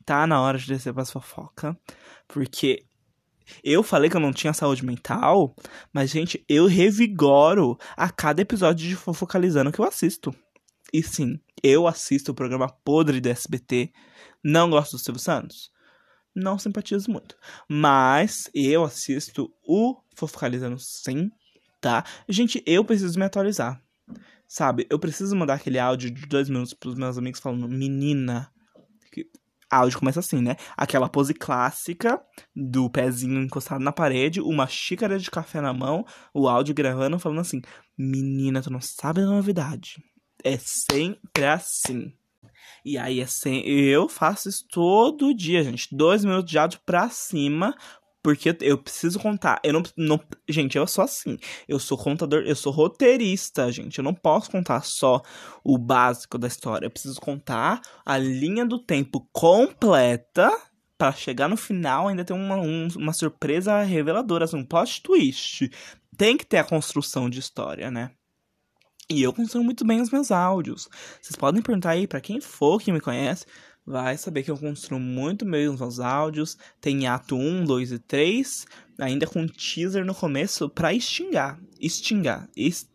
Tá 0.07 0.25
na 0.25 0.39
hora 0.39 0.57
de 0.57 0.65
descer 0.65 0.93
pra 0.93 1.03
fofoca. 1.03 1.77
Porque 2.29 2.85
eu 3.61 3.83
falei 3.83 4.09
que 4.09 4.15
eu 4.15 4.21
não 4.21 4.31
tinha 4.31 4.53
saúde 4.53 4.85
mental, 4.85 5.53
mas, 5.91 6.09
gente, 6.09 6.45
eu 6.47 6.65
revigoro 6.65 7.77
a 7.97 8.09
cada 8.09 8.41
episódio 8.41 8.87
de 8.87 8.95
Fofocalizando 8.95 9.69
que 9.69 9.79
eu 9.79 9.85
assisto. 9.85 10.33
E 10.93 11.03
sim, 11.03 11.37
eu 11.61 11.85
assisto 11.85 12.31
o 12.31 12.33
programa 12.33 12.69
podre 12.69 13.19
do 13.19 13.27
SBT. 13.27 13.91
Não 14.41 14.69
gosto 14.69 14.93
do 14.93 14.99
Silvio 14.99 15.21
Santos? 15.21 15.69
Não 16.33 16.57
simpatizo 16.57 17.11
muito. 17.11 17.35
Mas 17.67 18.49
eu 18.53 18.85
assisto 18.85 19.53
o 19.67 19.97
Fofocalizando 20.15 20.79
sim, 20.79 21.29
tá? 21.81 22.05
Gente, 22.29 22.63
eu 22.65 22.85
preciso 22.85 23.19
me 23.19 23.25
atualizar. 23.25 23.83
Sabe? 24.47 24.87
Eu 24.89 24.99
preciso 24.99 25.35
mandar 25.35 25.55
aquele 25.55 25.77
áudio 25.77 26.09
de 26.09 26.25
dois 26.25 26.47
minutos 26.47 26.73
pros 26.73 26.95
meus 26.95 27.17
amigos 27.17 27.41
falando, 27.41 27.67
menina. 27.67 28.49
Áudio 29.69 29.99
começa 29.99 30.19
assim, 30.19 30.41
né? 30.41 30.55
Aquela 30.75 31.09
pose 31.09 31.33
clássica 31.33 32.21
do 32.55 32.89
pezinho 32.89 33.41
encostado 33.41 33.83
na 33.83 33.91
parede, 33.91 34.39
uma 34.39 34.67
xícara 34.67 35.19
de 35.19 35.29
café 35.29 35.59
na 35.59 35.73
mão, 35.73 36.05
o 36.33 36.47
áudio 36.47 36.73
gravando, 36.73 37.19
falando 37.19 37.41
assim: 37.41 37.61
Menina, 37.97 38.61
tu 38.61 38.71
não 38.71 38.81
sabe 38.81 39.21
da 39.21 39.27
novidade. 39.27 40.01
É 40.43 40.57
sempre 40.57 41.45
assim. 41.45 42.13
E 42.85 42.97
aí, 42.97 43.21
assim, 43.21 43.59
eu 43.65 44.07
faço 44.07 44.47
isso 44.47 44.65
todo 44.71 45.33
dia, 45.33 45.63
gente. 45.63 45.89
Dois 45.91 46.23
minutos 46.23 46.49
de 46.49 46.57
áudio 46.57 46.79
pra 46.85 47.09
cima. 47.09 47.75
Porque 48.27 48.53
eu 48.59 48.77
preciso 48.77 49.17
contar. 49.19 49.57
Eu 49.63 49.71
não, 49.71 49.83
não. 49.95 50.19
Gente, 50.49 50.77
eu 50.77 50.85
sou 50.85 51.01
assim. 51.01 51.37
Eu 51.65 51.79
sou 51.79 51.97
contador, 51.97 52.43
eu 52.45 52.57
sou 52.57 52.73
roteirista, 52.73 53.71
gente. 53.71 53.99
Eu 53.99 54.03
não 54.03 54.13
posso 54.13 54.51
contar 54.51 54.81
só 54.81 55.21
o 55.63 55.77
básico 55.77 56.37
da 56.37 56.45
história. 56.45 56.85
Eu 56.85 56.91
preciso 56.91 57.21
contar 57.21 57.79
a 58.05 58.17
linha 58.17 58.65
do 58.65 58.79
tempo 58.79 59.25
completa 59.31 60.51
para 60.97 61.13
chegar 61.13 61.47
no 61.47 61.55
final 61.55 62.09
ainda 62.09 62.25
ter 62.25 62.33
uma, 62.33 62.57
um, 62.57 62.89
uma 62.97 63.13
surpresa 63.13 63.81
reveladora, 63.81 64.43
assim, 64.43 64.57
um 64.57 64.65
plot 64.65 65.01
twist. 65.01 65.71
Tem 66.17 66.35
que 66.35 66.45
ter 66.45 66.57
a 66.57 66.65
construção 66.65 67.29
de 67.29 67.39
história, 67.39 67.89
né? 67.89 68.11
E 69.09 69.23
eu 69.23 69.31
construo 69.31 69.63
muito 69.63 69.85
bem 69.87 70.01
os 70.01 70.11
meus 70.11 70.31
áudios. 70.31 70.89
Vocês 71.21 71.37
podem 71.37 71.61
perguntar 71.61 71.91
aí 71.91 72.05
para 72.05 72.19
quem 72.19 72.41
for 72.41 72.77
que 72.81 72.91
me 72.91 72.99
conhece, 72.99 73.45
vai 73.87 74.17
saber 74.17 74.43
que 74.43 74.51
eu 74.51 74.57
construo 74.57 74.99
muito 74.99 75.45
bem 75.45 75.69
os 75.69 75.79
meus 75.79 75.99
áudios. 76.01 76.57
Tem 76.81 77.07
ato 77.07 77.37
1, 77.37 77.63
2 77.63 77.93
e 77.93 77.99
3, 77.99 78.67
ainda 78.99 79.25
com 79.25 79.47
teaser 79.47 80.03
no 80.03 80.13
começo 80.13 80.69
para 80.69 80.93
extingar. 80.93 81.57
Extingar. 81.79 82.49
Est... 82.55 82.89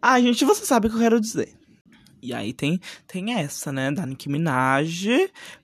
Ah, 0.00 0.20
gente, 0.20 0.44
você 0.44 0.66
sabe 0.66 0.86
o 0.86 0.90
que 0.90 0.96
eu 0.96 1.00
quero 1.00 1.20
dizer. 1.20 1.54
E 2.20 2.34
aí 2.34 2.52
tem, 2.52 2.78
tem 3.06 3.32
essa, 3.32 3.72
né, 3.72 3.90
da 3.90 4.04
Nicki 4.04 4.28
Minaj, 4.28 5.06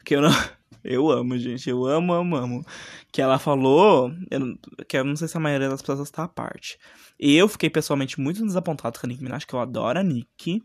que 0.03 0.17
eu 0.17 0.23
não... 0.23 0.31
Eu 0.87 1.11
amo, 1.11 1.39
gente. 1.39 1.71
Eu 1.71 1.87
amo, 1.87 2.13
amo, 2.13 2.37
amo. 2.37 2.67
Que 3.11 3.23
ela 3.23 3.39
falou. 3.39 4.13
Eu, 4.31 4.55
que 4.87 4.99
eu 4.99 5.03
não 5.05 5.17
sei 5.17 5.27
se 5.27 5.35
a 5.35 5.41
maioria 5.41 5.71
das 5.71 5.81
pessoas 5.81 6.01
está 6.01 6.25
à 6.25 6.29
parte. 6.29 6.79
Eu 7.19 7.49
fiquei 7.49 7.71
pessoalmente 7.71 8.21
muito 8.21 8.45
desapontado 8.45 9.01
com 9.01 9.07
a 9.07 9.09
Nicki 9.09 9.25
Minaj, 9.25 9.47
que 9.47 9.55
eu 9.55 9.61
adoro 9.61 9.99
a 9.99 10.03
Nicki, 10.03 10.63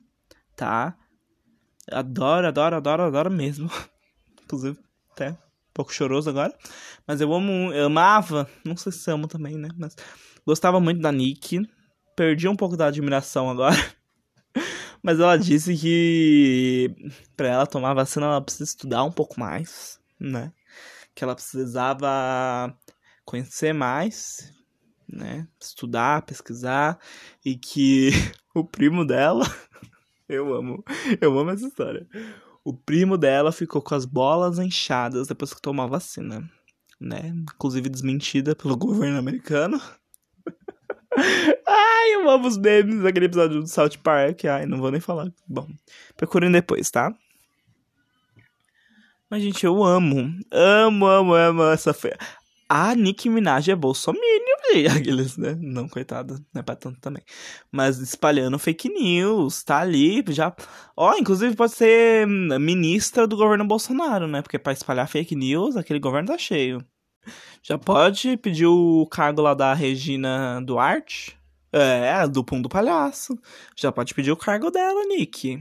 tá? 0.57 0.93
Adoro, 1.91 2.47
adoro, 2.47 2.75
adoro, 2.75 3.03
adoro 3.03 3.31
mesmo. 3.31 3.69
Inclusive, 4.43 4.77
até 5.11 5.31
um 5.31 5.37
pouco 5.73 5.93
choroso 5.93 6.29
agora. 6.29 6.53
Mas 7.07 7.21
eu 7.21 7.33
amo, 7.33 7.73
eu 7.73 7.85
amava, 7.85 8.49
não 8.65 8.75
sei 8.75 8.91
se 8.91 9.09
amo 9.11 9.27
também, 9.27 9.57
né? 9.57 9.69
Mas 9.77 9.95
gostava 10.45 10.79
muito 10.79 11.01
da 11.01 11.11
Nicki. 11.11 11.61
Perdi 12.15 12.47
um 12.47 12.55
pouco 12.55 12.75
da 12.75 12.87
admiração 12.87 13.49
agora. 13.49 13.75
Mas 15.01 15.19
ela 15.19 15.37
disse 15.37 15.77
que 15.77 16.93
para 17.37 17.47
ela 17.47 17.65
tomar 17.65 17.93
vacina 17.93 18.25
ela 18.25 18.41
precisa 18.41 18.65
estudar 18.65 19.03
um 19.05 19.11
pouco 19.11 19.39
mais 19.39 19.99
né? 20.19 20.51
Que 21.15 21.23
ela 21.23 21.35
precisava 21.35 22.75
conhecer 23.23 23.73
mais, 23.73 24.53
né? 25.07 25.47
Estudar, 25.59 26.23
pesquisar 26.23 26.99
e 27.43 27.55
que 27.55 28.09
o 28.53 28.63
primo 28.63 29.05
dela, 29.05 29.45
eu 30.29 30.53
amo, 30.53 30.83
eu 31.19 31.37
amo 31.37 31.49
essa 31.49 31.67
história. 31.67 32.07
O 32.63 32.73
primo 32.73 33.17
dela 33.17 33.51
ficou 33.51 33.81
com 33.81 33.95
as 33.95 34.05
bolas 34.05 34.59
inchadas 34.59 35.27
depois 35.27 35.53
que 35.53 35.61
tomou 35.61 35.83
a 35.83 35.89
vacina, 35.89 36.47
né? 36.99 37.27
Inclusive 37.27 37.89
desmentida 37.89 38.55
pelo 38.55 38.77
governo 38.77 39.17
americano. 39.17 39.81
Ai, 41.67 42.13
eu 42.13 42.29
amo 42.29 42.47
os 42.47 42.57
memes 42.57 43.01
daquele 43.01 43.25
episódio 43.25 43.61
do 43.61 43.67
South 43.67 43.97
Park. 44.03 44.45
Ai, 44.45 44.65
não 44.65 44.77
vou 44.77 44.91
nem 44.91 45.01
falar. 45.01 45.33
Bom, 45.47 45.67
procurem 46.15 46.51
depois, 46.51 46.91
tá? 46.91 47.13
Mas, 49.29 49.43
gente, 49.43 49.63
eu 49.65 49.83
amo. 49.83 50.33
Amo, 50.51 51.05
amo, 51.05 51.33
amo 51.33 51.63
essa 51.65 51.93
fe... 51.93 52.15
A 52.71 52.93
Nicki 52.93 53.29
Minaj 53.29 53.71
é 53.71 53.75
bolsominion, 53.75 54.59
aqueles, 54.95 55.37
né? 55.37 55.57
Não, 55.59 55.89
coitada, 55.89 56.35
não 56.53 56.59
é 56.59 56.63
pra 56.63 56.75
tanto 56.75 56.99
também. 56.99 57.23
Mas 57.71 57.97
espalhando 57.97 58.59
fake 58.59 58.87
news, 58.89 59.63
tá 59.63 59.79
ali, 59.79 60.23
já... 60.29 60.55
Ó, 60.95 61.15
inclusive 61.15 61.55
pode 61.55 61.71
ser 61.71 62.27
ministra 62.27 63.25
do 63.25 63.35
governo 63.35 63.65
Bolsonaro, 63.65 64.27
né? 64.27 64.43
Porque 64.43 64.59
pra 64.59 64.71
espalhar 64.71 65.07
fake 65.07 65.35
news, 65.35 65.75
aquele 65.75 65.99
governo 65.99 66.27
tá 66.27 66.37
cheio. 66.37 66.85
Já 67.63 67.77
pode 67.77 68.37
pedir 68.37 68.67
o 68.67 69.07
cargo 69.07 69.41
lá 69.41 69.55
da 69.55 69.73
Regina 69.73 70.61
Duarte, 70.61 71.35
é, 71.71 72.27
do 72.27 72.43
Pum 72.43 72.61
do 72.61 72.69
Palhaço. 72.69 73.35
Já 73.75 73.91
pode 73.91 74.13
pedir 74.13 74.31
o 74.31 74.37
cargo 74.37 74.69
dela, 74.69 75.03
Nick. 75.05 75.59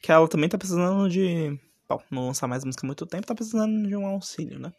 Que 0.00 0.12
ela 0.12 0.28
também 0.28 0.48
tá 0.48 0.56
precisando 0.56 1.08
de 1.10 1.58
bom, 1.88 2.00
não 2.10 2.26
lançar 2.26 2.46
mais 2.46 2.64
música 2.64 2.84
há 2.84 2.88
muito 2.88 3.06
tempo, 3.06 3.26
tá 3.26 3.34
precisando 3.34 3.86
de 3.88 3.96
um 3.96 4.06
auxílio, 4.06 4.58
né? 4.58 4.72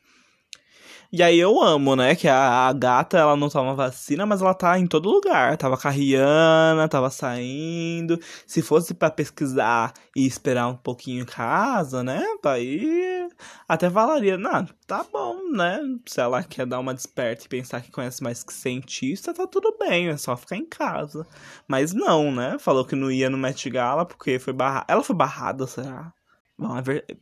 E 1.12 1.24
aí 1.24 1.40
eu 1.40 1.62
amo, 1.62 1.96
né? 1.96 2.16
Que 2.16 2.28
a, 2.28 2.68
a, 2.68 2.74
gata, 2.74 3.18
ela 3.18 3.36
não 3.36 3.50
toma 3.50 3.74
vacina, 3.74 4.26
mas 4.26 4.42
ela 4.42 4.54
tá 4.54 4.78
em 4.78 4.86
todo 4.86 5.10
lugar. 5.10 5.56
Tava 5.58 5.78
com 5.78 5.88
a 5.88 5.92
Rihanna, 5.92 6.88
tava 6.90 7.10
saindo. 7.10 8.20
Se 8.46 8.62
fosse 8.62 8.94
para 8.94 9.10
pesquisar 9.10 9.94
e 10.16 10.26
esperar 10.26 10.68
um 10.68 10.76
pouquinho 10.76 11.22
em 11.24 11.26
casa, 11.26 12.04
né? 12.04 12.24
Aí 12.44 13.28
até 13.68 13.90
falaria, 13.90 14.38
não, 14.38 14.66
tá 14.86 15.06
bom, 15.12 15.52
né? 15.52 15.80
Se 16.06 16.20
ela 16.20 16.44
quer 16.44 16.66
dar 16.66 16.80
uma 16.80 16.94
desperta 16.94 17.46
e 17.46 17.50
pensar 17.50 17.82
que 17.82 17.92
conhece 17.92 18.24
mais 18.24 18.44
que 18.44 18.54
cientista, 18.54 19.34
tá 19.34 19.48
tudo 19.48 19.76
bem, 19.80 20.10
é 20.10 20.18
só 20.18 20.36
ficar 20.36 20.56
em 20.58 20.66
casa. 20.66 21.26
Mas 21.68 21.94
não, 21.94 22.32
né? 22.32 22.58
Falou 22.60 22.86
que 22.86 22.96
não 22.96 23.12
ia 23.12 23.30
no 23.30 23.38
Met 23.38 23.70
Gala 23.70 24.06
porque 24.06 24.40
foi 24.40 24.54
barrada. 24.54 24.86
Ela 24.90 25.04
foi 25.04 25.16
barrada, 25.16 25.68
será? 25.68 26.14
Bom, 26.60 26.74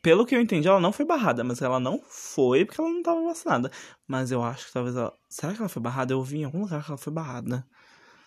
pelo 0.02 0.26
que 0.26 0.34
eu 0.34 0.40
entendi, 0.40 0.68
ela 0.68 0.80
não 0.80 0.94
foi 0.94 1.06
barrada, 1.06 1.44
mas 1.44 1.62
ela 1.62 1.78
não 1.80 2.02
foi 2.08 2.64
porque 2.64 2.80
ela 2.80 2.90
não 2.90 3.00
estava 3.00 3.22
vacinada. 3.22 3.70
Mas 4.08 4.32
eu 4.32 4.42
acho 4.42 4.68
que 4.68 4.74
talvez 4.74 4.96
ela. 4.96 5.14
Será 5.30 5.54
que 5.54 5.60
ela 5.60 5.68
foi 5.68 5.82
barrada? 5.82 6.14
Eu 6.14 6.24
vi 6.24 6.40
em 6.40 6.44
algum 6.46 6.62
lugar 6.62 6.84
que 6.84 6.90
ela 6.90 6.98
foi 6.98 7.12
barrada. 7.12 7.68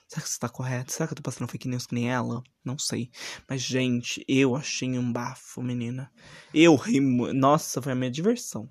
Será 0.06 0.22
que 0.22 0.28
isso 0.28 0.40
tá 0.40 0.48
correto? 0.48 0.92
Será 0.92 1.06
que 1.06 1.12
eu 1.12 1.16
tô 1.16 1.22
passando 1.22 1.48
fake 1.48 1.68
news 1.68 1.86
que 1.86 1.94
nem 1.94 2.10
ela? 2.10 2.42
Não 2.64 2.78
sei. 2.78 3.10
Mas, 3.48 3.62
gente, 3.62 4.24
eu 4.28 4.54
achei 4.54 4.98
um 4.98 5.12
bafo, 5.12 5.62
menina. 5.62 6.10
Eu 6.52 6.74
ri. 6.76 7.00
Nossa, 7.00 7.80
foi 7.80 7.92
a 7.92 7.94
minha 7.94 8.10
diversão. 8.10 8.68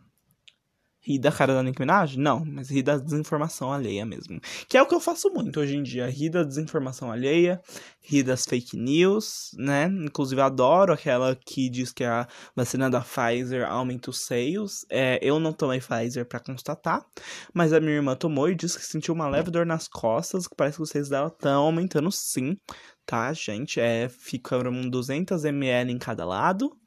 Rir 1.07 1.19
da 1.19 1.31
cara 1.31 1.53
da 1.53 1.63
Nicki 1.63 1.79
Minaj? 1.79 2.17
Não, 2.17 2.43
mas 2.43 2.69
rir 2.69 2.83
da 2.83 2.97
desinformação 2.97 3.71
alheia 3.71 4.05
mesmo. 4.05 4.41
Que 4.67 4.77
é 4.77 4.81
o 4.81 4.85
que 4.85 4.93
eu 4.93 4.99
faço 4.99 5.29
muito 5.29 5.57
hoje 5.57 5.77
em 5.77 5.81
dia. 5.81 6.05
Rir 6.09 6.29
da 6.29 6.43
desinformação 6.43 7.09
alheia, 7.09 7.61
rir 8.01 8.23
das 8.23 8.43
fake 8.43 8.75
news, 8.75 9.51
né? 9.57 9.85
Inclusive, 9.85 10.41
adoro 10.41 10.91
aquela 10.91 11.33
que 11.33 11.69
diz 11.69 11.93
que 11.93 12.03
a 12.03 12.27
vacina 12.53 12.89
da 12.89 12.99
Pfizer 12.99 13.65
aumenta 13.65 14.09
os 14.09 14.19
seios. 14.19 14.85
É, 14.89 15.17
eu 15.21 15.39
não 15.39 15.53
tomei 15.53 15.79
Pfizer 15.79 16.25
para 16.25 16.41
constatar, 16.41 17.05
mas 17.53 17.71
a 17.71 17.79
minha 17.79 17.93
irmã 17.93 18.13
tomou 18.13 18.49
e 18.49 18.55
disse 18.55 18.77
que 18.77 18.85
sentiu 18.85 19.13
uma 19.13 19.29
leve 19.29 19.49
dor 19.49 19.65
nas 19.65 19.87
costas, 19.87 20.45
que 20.45 20.55
parece 20.57 20.75
que 20.75 20.83
os 20.83 20.89
seios 20.89 21.07
dela 21.07 21.29
estão 21.29 21.63
aumentando 21.63 22.11
sim, 22.11 22.57
tá, 23.05 23.31
gente? 23.31 23.79
É, 23.79 24.09
ficam 24.09 24.89
200 24.89 25.45
ml 25.45 25.89
em 25.89 25.97
cada 25.97 26.25
lado 26.25 26.77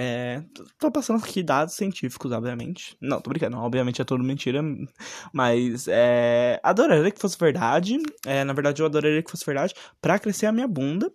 É, 0.00 0.44
tô 0.78 0.92
passando 0.92 1.24
aqui 1.24 1.42
dados 1.42 1.74
científicos, 1.74 2.30
obviamente. 2.30 2.96
Não, 3.00 3.20
tô 3.20 3.30
brincando, 3.30 3.56
obviamente 3.56 4.00
é 4.00 4.04
tudo 4.04 4.22
mentira. 4.22 4.62
Mas 5.32 5.88
é, 5.88 6.60
adoraria 6.62 7.10
que 7.10 7.20
fosse 7.20 7.36
verdade. 7.36 7.98
É, 8.24 8.44
na 8.44 8.52
verdade, 8.52 8.80
eu 8.80 8.86
adoraria 8.86 9.20
que 9.20 9.30
fosse 9.30 9.44
verdade 9.44 9.74
pra 10.00 10.16
crescer 10.20 10.46
a 10.46 10.52
minha 10.52 10.68
bunda. 10.68 11.10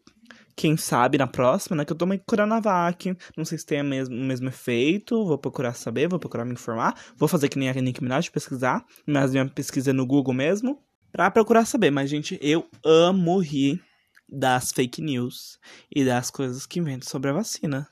Quem 0.53 0.75
sabe 0.75 1.17
na 1.17 1.25
próxima, 1.25 1.77
né? 1.77 1.85
Que 1.85 1.93
eu 1.93 1.97
tomei 1.97 2.21
Coronavac. 2.27 3.17
Não 3.37 3.45
sei 3.45 3.57
se 3.57 3.65
tem 3.65 3.81
o 3.81 3.85
mesmo, 3.85 4.15
mesmo 4.15 4.49
efeito. 4.49 5.25
Vou 5.25 5.37
procurar 5.37 5.73
saber, 5.73 6.09
vou 6.09 6.19
procurar 6.19 6.43
me 6.43 6.51
informar. 6.51 6.93
Vou 7.15 7.29
fazer 7.29 7.47
que 7.47 7.57
nem 7.57 7.69
a 7.69 7.73
Nick 7.73 8.03
Minaj, 8.03 8.29
pesquisar. 8.29 8.85
Mas 9.07 9.31
minha 9.31 9.47
pesquisa 9.47 9.91
é 9.91 9.93
no 9.93 10.05
Google 10.05 10.33
mesmo. 10.33 10.77
Pra 11.09 11.31
procurar 11.31 11.65
saber. 11.65 11.89
Mas, 11.89 12.09
gente, 12.09 12.37
eu 12.41 12.67
amo 12.83 13.39
rir 13.39 13.81
das 14.29 14.73
fake 14.73 15.01
news 15.01 15.57
e 15.89 16.03
das 16.03 16.29
coisas 16.29 16.65
que 16.65 16.79
inventam 16.79 17.09
sobre 17.09 17.29
a 17.29 17.33
vacina. 17.33 17.87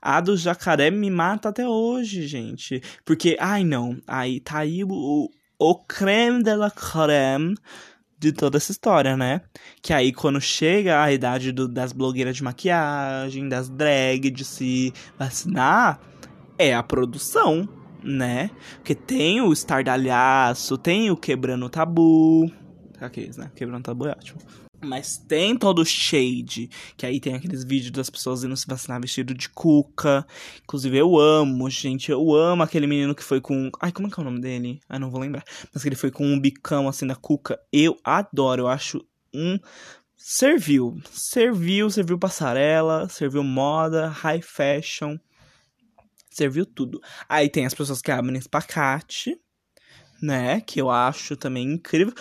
A 0.00 0.20
do 0.20 0.36
jacaré 0.36 0.90
me 0.90 1.10
mata 1.10 1.48
até 1.48 1.66
hoje, 1.66 2.26
gente. 2.26 2.82
Porque, 3.04 3.36
ai 3.40 3.64
não, 3.64 3.96
aí 4.06 4.40
tá 4.40 4.58
aí 4.58 4.84
o, 4.84 5.30
o 5.58 5.74
creme 5.76 6.42
de 6.42 6.54
la 6.56 6.70
creme 6.70 7.54
de 8.18 8.32
toda 8.32 8.58
essa 8.58 8.70
história, 8.70 9.16
né? 9.16 9.40
Que 9.80 9.94
aí 9.94 10.12
quando 10.12 10.40
chega 10.40 11.02
a 11.02 11.10
idade 11.10 11.52
do, 11.52 11.66
das 11.66 11.92
blogueiras 11.92 12.36
de 12.36 12.44
maquiagem, 12.44 13.48
das 13.48 13.70
drag, 13.70 14.30
de 14.30 14.44
se 14.44 14.92
vacinar, 15.18 15.98
é 16.58 16.74
a 16.74 16.82
produção, 16.82 17.66
né? 18.04 18.50
Porque 18.76 18.94
tem 18.94 19.40
o 19.40 19.52
estardalhaço, 19.52 20.76
tem 20.76 21.10
o 21.10 21.16
quebrando 21.16 21.64
o 21.64 21.70
tabu. 21.70 22.50
Aqueles, 23.00 23.38
né? 23.38 23.50
Quebrando 23.54 23.80
o 23.80 23.84
tabu 23.84 24.06
é 24.06 24.10
ótimo. 24.10 24.40
Mas 24.82 25.18
tem 25.18 25.56
todo 25.56 25.80
o 25.80 25.84
shade, 25.84 26.70
que 26.96 27.04
aí 27.04 27.20
tem 27.20 27.34
aqueles 27.34 27.64
vídeos 27.64 27.90
das 27.90 28.08
pessoas 28.08 28.42
indo 28.42 28.56
se 28.56 28.66
vacinar 28.66 29.00
vestido 29.00 29.34
de 29.34 29.48
cuca. 29.48 30.26
Inclusive, 30.62 30.96
eu 30.96 31.18
amo, 31.18 31.68
gente. 31.68 32.10
Eu 32.10 32.34
amo 32.34 32.62
aquele 32.62 32.86
menino 32.86 33.14
que 33.14 33.22
foi 33.22 33.40
com. 33.40 33.70
Ai, 33.78 33.92
como 33.92 34.08
é 34.08 34.10
que 34.10 34.18
é 34.18 34.22
o 34.22 34.24
nome 34.24 34.40
dele? 34.40 34.80
Ai, 34.88 34.98
não 34.98 35.10
vou 35.10 35.20
lembrar. 35.20 35.44
Mas 35.72 35.82
que 35.82 35.88
ele 35.88 35.96
foi 35.96 36.10
com 36.10 36.26
um 36.26 36.40
bicão 36.40 36.88
assim 36.88 37.06
da 37.06 37.14
cuca. 37.14 37.60
Eu 37.70 37.98
adoro, 38.02 38.62
eu 38.62 38.68
acho 38.68 39.04
um. 39.34 39.58
Serviu. 40.16 40.98
Serviu, 41.10 41.90
serviu 41.90 42.18
passarela, 42.18 43.08
serviu 43.08 43.44
moda, 43.44 44.08
high 44.08 44.40
fashion. 44.42 45.18
Serviu 46.30 46.64
tudo. 46.64 47.02
Aí 47.28 47.50
tem 47.50 47.66
as 47.66 47.74
pessoas 47.74 48.00
que 48.00 48.10
abrem 48.10 48.36
espacate 48.38 49.38
né? 50.20 50.60
Que 50.60 50.80
eu 50.80 50.90
acho 50.90 51.36
também 51.36 51.72
incrível. 51.72 52.14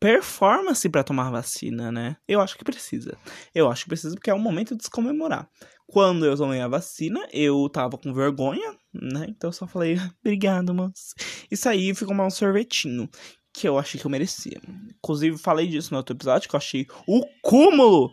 Performance 0.00 0.88
para 0.88 1.04
tomar 1.04 1.30
vacina, 1.30 1.92
né? 1.92 2.16
Eu 2.26 2.40
acho 2.40 2.56
que 2.56 2.64
precisa. 2.64 3.16
Eu 3.54 3.70
acho 3.70 3.84
que 3.84 3.90
precisa 3.90 4.14
porque 4.14 4.30
é 4.30 4.34
um 4.34 4.38
momento 4.38 4.76
de 4.76 4.84
se 4.84 4.90
comemorar. 4.90 5.48
Quando 5.86 6.26
eu 6.26 6.36
tomei 6.36 6.60
a 6.60 6.68
vacina, 6.68 7.26
eu 7.32 7.68
tava 7.68 7.96
com 7.96 8.12
vergonha, 8.12 8.76
né? 8.92 9.26
Então 9.28 9.48
eu 9.48 9.52
só 9.52 9.66
falei, 9.66 9.96
obrigado, 10.20 10.74
moço. 10.74 11.14
Isso 11.50 11.68
aí 11.68 11.94
ficou 11.94 12.14
um 12.14 12.30
sorvetinho. 12.30 13.08
Que 13.52 13.66
eu 13.66 13.78
achei 13.78 13.98
que 13.98 14.06
eu 14.06 14.10
merecia. 14.10 14.60
Inclusive, 14.98 15.38
falei 15.38 15.66
disso 15.66 15.92
no 15.92 15.96
outro 15.96 16.14
episódio, 16.14 16.48
que 16.48 16.54
eu 16.54 16.58
achei 16.58 16.86
o 17.06 17.24
cúmulo. 17.42 18.12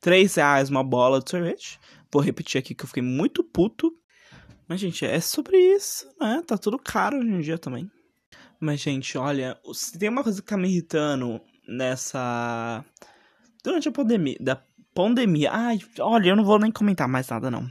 3 0.00 0.32
reais 0.36 0.70
uma 0.70 0.84
bola 0.84 1.20
de 1.20 1.28
sorvete. 1.28 1.78
Vou 2.12 2.22
repetir 2.22 2.58
aqui 2.58 2.74
que 2.74 2.84
eu 2.84 2.88
fiquei 2.88 3.02
muito 3.02 3.42
puto. 3.42 3.92
Mas, 4.68 4.80
gente, 4.80 5.04
é 5.04 5.18
sobre 5.20 5.56
isso, 5.58 6.06
né? 6.20 6.42
Tá 6.46 6.56
tudo 6.56 6.78
caro 6.78 7.18
hoje 7.18 7.28
em 7.28 7.40
dia 7.40 7.58
também. 7.58 7.90
Mas, 8.60 8.80
gente, 8.80 9.16
olha, 9.16 9.56
se 9.72 9.98
tem 9.98 10.08
uma 10.08 10.24
coisa 10.24 10.42
que 10.42 10.48
tá 10.48 10.56
me 10.56 10.68
irritando 10.68 11.40
nessa. 11.66 12.84
Durante 13.62 13.88
a 13.88 13.92
pandemia. 13.92 14.36
Da 14.40 14.60
pandemia. 14.94 15.50
Ai, 15.52 15.78
olha, 16.00 16.30
eu 16.30 16.36
não 16.36 16.44
vou 16.44 16.58
nem 16.58 16.72
comentar 16.72 17.06
mais 17.06 17.28
nada, 17.28 17.50
não. 17.50 17.70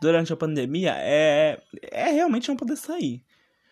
Durante 0.00 0.32
a 0.32 0.36
pandemia 0.36 0.94
é. 0.96 1.60
É 1.82 2.12
realmente 2.12 2.48
não 2.48 2.56
poder 2.56 2.76
sair. 2.76 3.24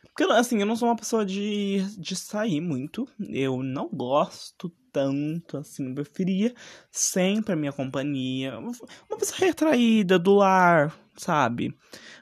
Porque, 0.06 0.32
assim, 0.32 0.58
eu 0.58 0.66
não 0.66 0.76
sou 0.76 0.88
uma 0.88 0.96
pessoa 0.96 1.24
de, 1.24 1.82
de 1.98 2.16
sair 2.16 2.60
muito. 2.60 3.06
Eu 3.28 3.62
não 3.62 3.88
gosto 3.88 4.72
tanto, 4.90 5.58
assim. 5.58 5.88
Eu 5.88 5.94
preferia 5.94 6.54
sempre 6.90 7.52
a 7.52 7.56
minha 7.56 7.72
companhia. 7.72 8.58
Uma 8.58 9.18
pessoa 9.18 9.38
retraída, 9.38 10.18
do 10.18 10.34
lar, 10.34 10.96
sabe? 11.16 11.76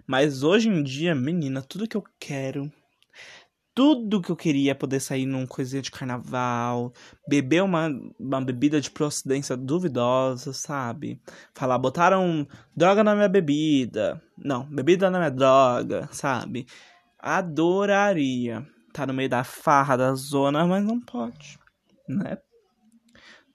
Mas 0.07 0.43
hoje 0.43 0.69
em 0.69 0.83
dia, 0.83 1.15
menina, 1.15 1.63
tudo 1.63 1.89
que 1.89 1.97
eu 1.97 2.05
quero 2.19 2.71
tudo 3.75 4.23
que 4.23 4.31
eu 4.31 4.37
queria 4.37 4.71
é 4.71 4.75
poder 4.75 5.01
sair 5.01 5.27
num 5.27 5.47
coisinha 5.47 5.83
de 5.83 5.91
carnaval, 5.91 6.93
beber 7.29 7.63
uma, 7.63 7.91
uma 8.19 8.41
bebida 8.41 8.81
de 8.81 8.91
procedência 8.91 9.57
duvidosa, 9.57 10.53
sabe? 10.53 11.21
Falar, 11.53 11.79
botaram 11.79 12.47
droga 12.77 13.03
na 13.03 13.15
minha 13.15 13.29
bebida. 13.29 14.23
Não, 14.39 14.65
bebida 14.67 15.11
na 15.11 15.19
minha 15.19 15.31
droga, 15.31 16.09
sabe? 16.13 16.67
Adoraria 17.19 18.65
tá 18.93 19.05
no 19.05 19.13
meio 19.13 19.29
da 19.29 19.43
farra 19.43 19.97
da 19.97 20.15
zona, 20.15 20.65
mas 20.65 20.85
não 20.85 21.01
pode, 21.01 21.59
né? 22.09 22.39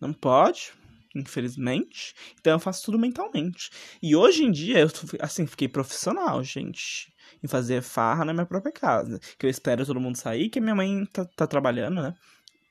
Não 0.02 0.12
pode, 0.12 0.74
infelizmente. 1.16 2.14
Então 2.42 2.54
eu 2.54 2.60
faço 2.60 2.84
tudo 2.84 3.00
mentalmente. 3.00 3.70
E 4.04 4.18
hoje 4.18 4.44
em 4.44 4.52
dia, 4.52 4.80
eu 4.80 4.90
assim, 5.22 5.48
fiquei 5.48 5.70
profissional, 5.70 6.44
gente 6.44 7.14
em 7.44 7.48
fazer 7.48 7.82
farra 7.82 8.26
na 8.26 8.34
minha 8.34 8.46
própria 8.46 8.72
casa. 8.72 9.20
Que 9.38 9.46
eu 9.46 9.50
espero 9.50 9.86
todo 9.86 10.00
mundo 10.00 10.18
sair, 10.18 10.50
que 10.50 10.60
minha 10.60 10.76
mãe 10.76 11.06
tá, 11.06 11.26
tá 11.26 11.48
trabalhando, 11.48 12.02
né? 12.02 12.14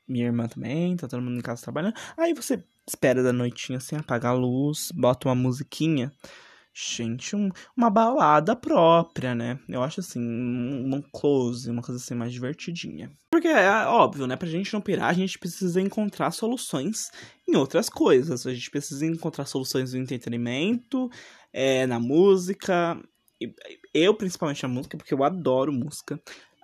Minha 0.07 0.25
irmã 0.25 0.47
também, 0.47 0.95
tá 0.97 1.07
todo 1.07 1.21
mundo 1.21 1.37
em 1.37 1.41
casa 1.41 1.61
trabalhando. 1.61 1.93
Aí 2.17 2.33
você 2.33 2.63
espera 2.87 3.21
da 3.21 3.31
noitinha 3.31 3.77
assim, 3.77 3.95
apaga 3.95 4.29
a 4.29 4.33
luz, 4.33 4.91
bota 4.93 5.27
uma 5.27 5.35
musiquinha. 5.35 6.11
Gente, 6.73 7.35
um, 7.35 7.49
uma 7.75 7.89
balada 7.89 8.55
própria, 8.55 9.35
né? 9.35 9.59
Eu 9.67 9.83
acho 9.83 9.99
assim, 9.99 10.19
um, 10.19 10.95
um, 10.95 11.01
close, 11.01 11.69
uma 11.69 11.81
coisa 11.81 12.01
assim 12.01 12.13
mais 12.13 12.31
divertidinha. 12.31 13.11
Porque 13.29 13.47
é 13.47 13.69
óbvio, 13.85 14.25
né? 14.25 14.35
Pra 14.35 14.47
gente 14.47 14.73
não 14.73 14.79
pirar, 14.79 15.09
a 15.09 15.13
gente 15.13 15.37
precisa 15.37 15.81
encontrar 15.81 16.31
soluções 16.31 17.11
em 17.47 17.55
outras 17.55 17.89
coisas. 17.89 18.47
A 18.47 18.53
gente 18.53 18.71
precisa 18.71 19.05
encontrar 19.05 19.45
soluções 19.45 19.93
no 19.93 19.99
entretenimento, 19.99 21.09
é, 21.51 21.85
na 21.85 21.99
música, 21.99 22.97
eu, 23.93 24.13
principalmente, 24.13 24.65
a 24.65 24.69
música, 24.69 24.97
porque 24.97 25.13
eu 25.13 25.23
adoro 25.23 25.71
música. 25.71 26.19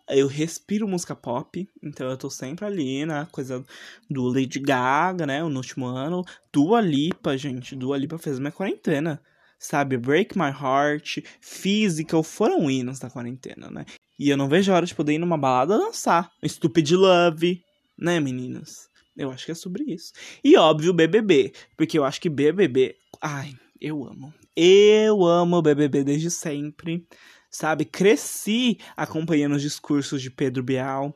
Eu 0.07 0.27
respiro 0.27 0.87
música 0.87 1.15
pop, 1.15 1.67
então 1.81 2.07
eu 2.07 2.15
tô 2.15 2.29
sempre 2.29 2.63
ali 2.63 3.05
na 3.05 3.25
coisa 3.25 3.65
do 4.07 4.27
Lady 4.27 4.59
Gaga, 4.59 5.25
né? 5.25 5.41
No 5.43 5.57
último 5.57 5.87
ano. 5.87 6.23
Dua 6.53 6.79
Lipa, 6.79 7.35
gente. 7.37 7.75
Dua 7.75 7.97
Lipa 7.97 8.17
fez 8.19 8.37
minha 8.37 8.51
quarentena. 8.51 9.19
Sabe? 9.57 9.97
Break 9.97 10.37
My 10.37 10.49
Heart, 10.49 11.23
Physical 11.41 12.21
foram 12.21 12.69
hinos 12.69 12.99
da 12.99 13.09
quarentena, 13.09 13.71
né? 13.71 13.85
E 14.19 14.29
eu 14.29 14.37
não 14.37 14.47
vejo 14.47 14.71
a 14.71 14.75
hora 14.75 14.85
de 14.85 14.93
poder 14.93 15.13
ir 15.13 15.17
numa 15.17 15.37
balada 15.37 15.77
dançar. 15.77 16.31
Stupid 16.45 16.91
Love, 16.91 17.63
né, 17.97 18.19
meninas? 18.19 18.89
Eu 19.17 19.31
acho 19.31 19.45
que 19.45 19.51
é 19.53 19.55
sobre 19.55 19.85
isso. 19.87 20.11
E 20.43 20.55
óbvio, 20.57 20.93
BBB. 20.93 21.53
Porque 21.75 21.97
eu 21.97 22.03
acho 22.03 22.21
que 22.21 22.29
BBB. 22.29 22.95
Ai, 23.21 23.53
eu 23.81 24.05
amo. 24.05 24.33
Eu 24.55 25.25
amo 25.25 25.57
o 25.57 25.61
BBB 25.61 26.03
desde 26.03 26.31
sempre, 26.31 27.05
sabe? 27.49 27.83
Cresci 27.83 28.79
acompanhando 28.95 29.55
os 29.55 29.61
discursos 29.61 30.21
de 30.21 30.31
Pedro 30.31 30.63
Bial. 30.63 31.13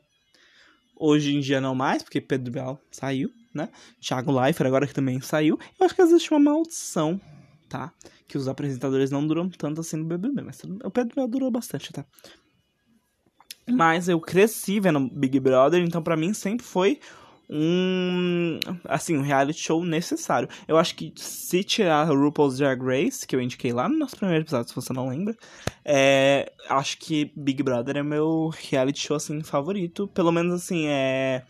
Hoje 0.94 1.34
em 1.34 1.40
dia 1.40 1.62
não 1.62 1.74
mais, 1.74 2.04
porque 2.04 2.20
Pedro 2.20 2.52
Bial 2.52 2.82
saiu, 2.92 3.32
né? 3.54 3.70
Thiago 4.02 4.38
Leifert 4.38 4.68
agora 4.68 4.86
que 4.86 4.94
também 4.94 5.22
saiu. 5.22 5.58
Eu 5.80 5.86
acho 5.86 5.96
que 5.96 6.02
existe 6.02 6.32
uma 6.32 6.40
maldição, 6.40 7.20
tá? 7.70 7.94
Que 8.28 8.38
os 8.38 8.50
apresentadores 8.50 9.10
não 9.10 9.26
duram 9.26 9.50
tanto 9.50 9.80
assim 9.80 9.96
no 9.96 10.06
BBB, 10.06 10.42
mas 10.42 10.62
o 10.84 10.92
Pedro 10.92 11.16
Bial 11.16 11.28
durou 11.30 11.50
bastante, 11.50 11.94
tá? 11.94 12.06
Mas 13.66 14.10
eu 14.10 14.20
cresci 14.20 14.80
vendo 14.80 15.10
Big 15.10 15.40
Brother, 15.40 15.82
então 15.82 16.02
para 16.02 16.18
mim 16.18 16.34
sempre 16.34 16.66
foi 16.66 17.00
um 17.50 18.60
assim 18.86 19.18
um 19.18 19.22
reality 19.22 19.60
show 19.60 19.84
necessário. 19.84 20.48
Eu 20.68 20.78
acho 20.78 20.96
que 20.96 21.12
se 21.16 21.64
tirar 21.64 22.04
RuPaul's 22.04 22.58
Drag 22.58 22.80
Race, 22.82 23.26
que 23.26 23.36
eu 23.36 23.42
indiquei 23.42 23.74
lá 23.74 23.90
no 23.90 23.98
nosso 23.98 24.16
primeiro 24.16 24.44
episódio, 24.44 24.70
se 24.70 24.76
você 24.76 24.94
não 24.94 25.10
lembra, 25.10 25.36
é, 25.84 26.52
acho 26.70 26.98
que 27.00 27.32
Big 27.36 27.64
Brother 27.64 27.98
é 27.98 28.04
meu 28.04 28.50
reality 28.50 29.00
show 29.00 29.18
assim 29.18 29.42
favorito, 29.42 30.08
pelo 30.10 30.32
menos 30.32 30.54
assim 30.54 30.86
é 30.88 31.44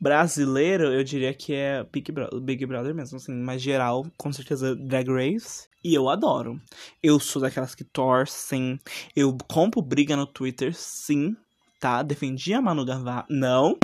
brasileiro, 0.00 0.84
eu 0.84 1.04
diria 1.04 1.34
que 1.34 1.52
é 1.52 1.84
Big 1.92 2.10
Brother, 2.10 2.40
Big 2.40 2.64
Brother 2.64 2.94
mesmo, 2.94 3.18
assim, 3.18 3.34
mais 3.34 3.60
geral, 3.60 4.06
com 4.16 4.32
certeza 4.32 4.74
Drag 4.74 5.06
Race. 5.10 5.68
E 5.84 5.94
eu 5.94 6.08
adoro. 6.08 6.60
Eu 7.02 7.18
sou 7.20 7.40
daquelas 7.40 7.74
que 7.74 7.84
torcem. 7.84 8.78
Eu 9.14 9.36
compro 9.48 9.82
briga 9.82 10.16
no 10.16 10.26
Twitter, 10.26 10.74
sim, 10.74 11.34
tá? 11.78 12.02
Defendi 12.02 12.52
a 12.52 12.60
Manu 12.60 12.84
Gavassi. 12.84 13.26
Não, 13.30 13.78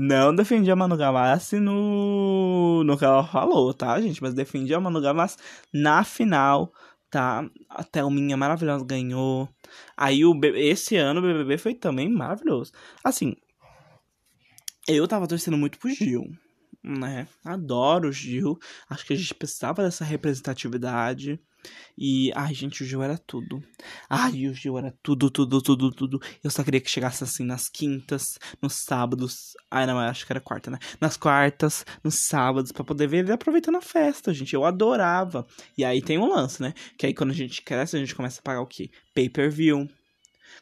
não 0.00 0.32
defendi 0.32 0.70
a 0.70 0.76
Manu 0.76 0.96
Gavassi 0.96 1.58
no, 1.58 2.84
no 2.84 2.96
que 2.96 3.04
ela 3.04 3.26
falou, 3.26 3.74
tá, 3.74 4.00
gente? 4.00 4.22
Mas 4.22 4.32
defendi 4.32 4.72
a 4.72 4.78
Manu 4.78 5.00
Gavassi 5.00 5.38
na 5.74 6.04
final, 6.04 6.72
tá? 7.10 7.44
A 7.68 7.82
Thelminha 7.82 8.36
maravilhosa 8.36 8.84
ganhou. 8.84 9.48
Aí 9.96 10.24
o 10.24 10.38
esse 10.54 10.94
ano 10.94 11.18
o 11.18 11.22
BBB 11.24 11.58
foi 11.58 11.74
também 11.74 12.08
maravilhoso. 12.08 12.70
Assim, 13.02 13.34
eu 14.86 15.08
tava 15.08 15.26
torcendo 15.26 15.58
muito 15.58 15.80
pro 15.80 15.90
Gil. 15.90 16.30
Né? 16.88 17.28
Adoro 17.44 18.08
o 18.08 18.12
Gil. 18.12 18.58
Acho 18.88 19.04
que 19.04 19.12
a 19.12 19.16
gente 19.16 19.34
precisava 19.34 19.82
dessa 19.82 20.04
representatividade. 20.04 21.38
E, 21.96 22.32
ai, 22.34 22.54
gente, 22.54 22.82
o 22.82 22.86
Gil 22.86 23.02
era 23.02 23.18
tudo. 23.18 23.62
Ai, 24.08 24.46
o 24.46 24.54
Gil 24.54 24.78
era 24.78 24.94
tudo, 25.02 25.30
tudo, 25.30 25.60
tudo, 25.60 25.90
tudo. 25.90 26.20
Eu 26.42 26.50
só 26.50 26.64
queria 26.64 26.80
que 26.80 26.90
chegasse 26.90 27.22
assim 27.22 27.44
nas 27.44 27.68
quintas, 27.68 28.38
nos 28.62 28.74
sábados. 28.74 29.54
Ai, 29.70 29.84
não, 29.86 29.98
acho 29.98 30.24
que 30.24 30.32
era 30.32 30.40
quarta, 30.40 30.70
né? 30.70 30.78
Nas 31.00 31.16
quartas, 31.16 31.84
nos 32.02 32.26
sábados, 32.26 32.72
para 32.72 32.84
poder 32.84 33.06
ver 33.08 33.18
ele 33.18 33.32
aproveitando 33.32 33.76
a 33.76 33.82
festa, 33.82 34.32
gente. 34.32 34.54
Eu 34.54 34.64
adorava. 34.64 35.46
E 35.76 35.84
aí 35.84 36.00
tem 36.00 36.16
um 36.16 36.28
lance, 36.28 36.62
né? 36.62 36.72
Que 36.96 37.06
aí 37.06 37.14
quando 37.14 37.30
a 37.30 37.34
gente 37.34 37.60
cresce, 37.60 37.96
a 37.96 38.00
gente 38.00 38.14
começa 38.14 38.40
a 38.40 38.42
pagar 38.42 38.60
o 38.62 38.66
quê? 38.66 38.90
Pay 39.12 39.28
per 39.28 39.50
view 39.50 39.88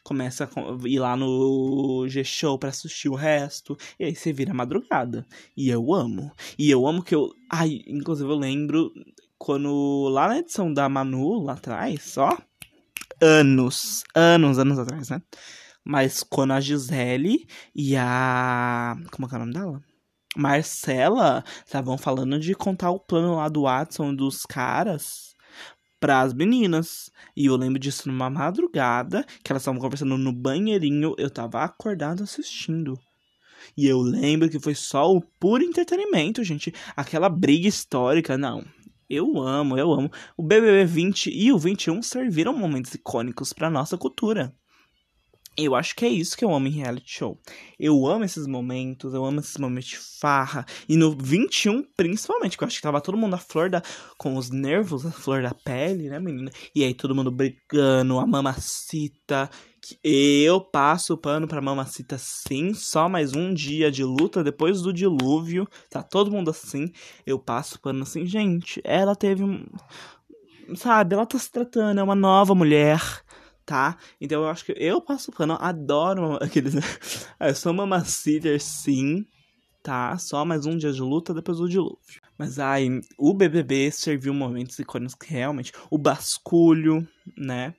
começa 0.03 0.45
a 0.45 0.87
ir 0.87 0.99
lá 0.99 1.15
no 1.15 2.07
G-Show 2.07 2.57
pra 2.57 2.69
assistir 2.69 3.09
o 3.09 3.15
resto. 3.15 3.77
E 3.99 4.05
aí 4.05 4.15
você 4.15 4.31
vira 4.33 4.53
madrugada. 4.53 5.25
E 5.55 5.69
eu 5.69 5.93
amo. 5.93 6.31
E 6.57 6.69
eu 6.69 6.87
amo 6.87 7.03
que 7.03 7.15
eu. 7.15 7.29
Ai, 7.51 7.81
inclusive 7.87 8.29
eu 8.29 8.37
lembro 8.37 8.91
quando 9.37 10.07
lá 10.09 10.27
na 10.27 10.39
edição 10.39 10.73
da 10.73 10.89
Manu, 10.89 11.43
lá 11.43 11.53
atrás, 11.53 12.17
ó. 12.17 12.37
Anos, 13.21 14.03
anos, 14.13 14.59
anos 14.59 14.79
atrás, 14.79 15.09
né? 15.09 15.21
Mas 15.83 16.23
quando 16.23 16.51
a 16.51 16.59
Gisele 16.59 17.47
e 17.73 17.95
a. 17.95 18.95
Como 19.11 19.25
é 19.25 19.29
que 19.29 19.35
é 19.35 19.37
o 19.37 19.39
nome 19.39 19.53
dela? 19.53 19.81
Marcela 20.35 21.43
estavam 21.65 21.97
falando 21.97 22.39
de 22.39 22.53
contar 22.53 22.91
o 22.91 22.99
plano 22.99 23.35
lá 23.35 23.49
do 23.49 23.63
Watson 23.63 24.13
dos 24.13 24.43
caras 24.43 25.26
para 25.99 26.21
as 26.21 26.33
meninas. 26.33 27.11
E 27.35 27.45
eu 27.45 27.55
lembro 27.55 27.79
disso 27.79 28.07
numa 28.07 28.29
madrugada, 28.29 29.25
que 29.43 29.51
elas 29.51 29.61
estavam 29.61 29.79
conversando 29.79 30.17
no 30.17 30.31
banheirinho, 30.31 31.15
eu 31.17 31.29
tava 31.29 31.63
acordado 31.63 32.23
assistindo. 32.23 32.99
E 33.75 33.85
eu 33.87 33.99
lembro 33.99 34.49
que 34.49 34.59
foi 34.59 34.75
só 34.75 35.11
o 35.11 35.21
puro 35.21 35.63
entretenimento, 35.63 36.43
gente. 36.43 36.73
Aquela 36.95 37.29
briga 37.29 37.67
histórica, 37.67 38.37
não. 38.37 38.63
Eu 39.09 39.39
amo, 39.39 39.77
eu 39.77 39.91
amo. 39.91 40.11
O 40.35 40.43
BBB 40.43 40.85
20 40.85 41.29
e 41.31 41.51
o 41.51 41.57
21 41.57 42.01
serviram 42.01 42.55
momentos 42.55 42.93
icônicos 42.93 43.53
para 43.53 43.69
nossa 43.69 43.97
cultura. 43.97 44.53
Eu 45.59 45.73
acho 45.73 45.95
que 45.95 46.05
é 46.05 46.07
isso 46.07 46.37
que 46.37 46.45
eu 46.45 46.53
amo 46.53 46.67
em 46.67 46.71
reality 46.71 47.11
show. 47.11 47.41
Eu 47.79 48.05
amo 48.05 48.23
esses 48.23 48.45
momentos, 48.45 49.11
eu 49.11 49.25
amo 49.25 49.39
esses 49.39 49.57
momentos 49.57 49.89
de 49.89 49.97
farra. 49.97 50.63
E 50.87 50.95
no 50.95 51.17
21, 51.17 51.83
principalmente, 51.97 52.55
que 52.55 52.63
eu 52.63 52.67
acho 52.67 52.75
que 52.75 52.83
tava 52.83 53.01
todo 53.01 53.17
mundo 53.17 53.33
à 53.33 53.39
flor 53.39 53.67
da. 53.67 53.81
com 54.19 54.35
os 54.35 54.51
nervos, 54.51 55.03
a 55.03 55.11
flor 55.11 55.41
da 55.41 55.55
pele, 55.55 56.09
né, 56.09 56.19
menina? 56.19 56.51
E 56.75 56.83
aí 56.83 56.93
todo 56.93 57.15
mundo 57.15 57.31
brigando, 57.31 58.19
a 58.19 58.27
mamacita. 58.27 59.49
Eu 60.03 60.61
passo 60.61 61.15
o 61.15 61.17
pano 61.17 61.47
pra 61.47 61.59
mamacita 61.59 62.17
sim, 62.19 62.73
só 62.75 63.09
mais 63.09 63.33
um 63.33 63.51
dia 63.51 63.89
de 63.89 64.03
luta 64.03 64.43
depois 64.43 64.81
do 64.83 64.93
dilúvio. 64.93 65.67
Tá 65.89 66.03
todo 66.03 66.29
mundo 66.29 66.51
assim. 66.51 66.91
Eu 67.25 67.39
passo 67.39 67.77
o 67.77 67.79
pano 67.79 68.03
assim, 68.03 68.27
gente. 68.27 68.79
Ela 68.83 69.15
teve 69.15 69.43
um. 69.43 69.65
Sabe, 70.75 71.15
ela 71.15 71.25
tá 71.25 71.39
se 71.39 71.51
tratando, 71.51 71.99
é 71.99 72.03
uma 72.03 72.15
nova 72.15 72.53
mulher 72.53 73.01
tá? 73.67 73.97
Então 74.19 74.43
eu 74.43 74.47
acho 74.47 74.63
que 74.65 74.73
eu 74.77 75.01
passo 75.01 75.29
pano, 75.29 75.57
adoro 75.59 76.37
aqueles. 76.41 76.73
eu 77.37 77.53
sou 77.53 77.73
uma 77.73 78.05
sitter, 78.05 78.59
sim, 78.63 79.25
tá? 79.83 80.17
Só 80.17 80.45
mais 80.45 80.65
um 80.65 80.77
dia 80.77 80.91
de 80.91 81.01
luta 81.01 81.33
depois 81.33 81.57
do 81.57 81.67
dilúvio. 81.67 82.21
Mas 82.37 82.59
ai, 82.59 82.87
o 83.17 83.33
BBB 83.33 83.91
serviu 83.91 84.33
momentos 84.33 84.79
icônicos 84.79 85.13
que 85.15 85.33
realmente. 85.33 85.73
O 85.91 85.97
basculho, 85.97 87.05
né? 87.37 87.75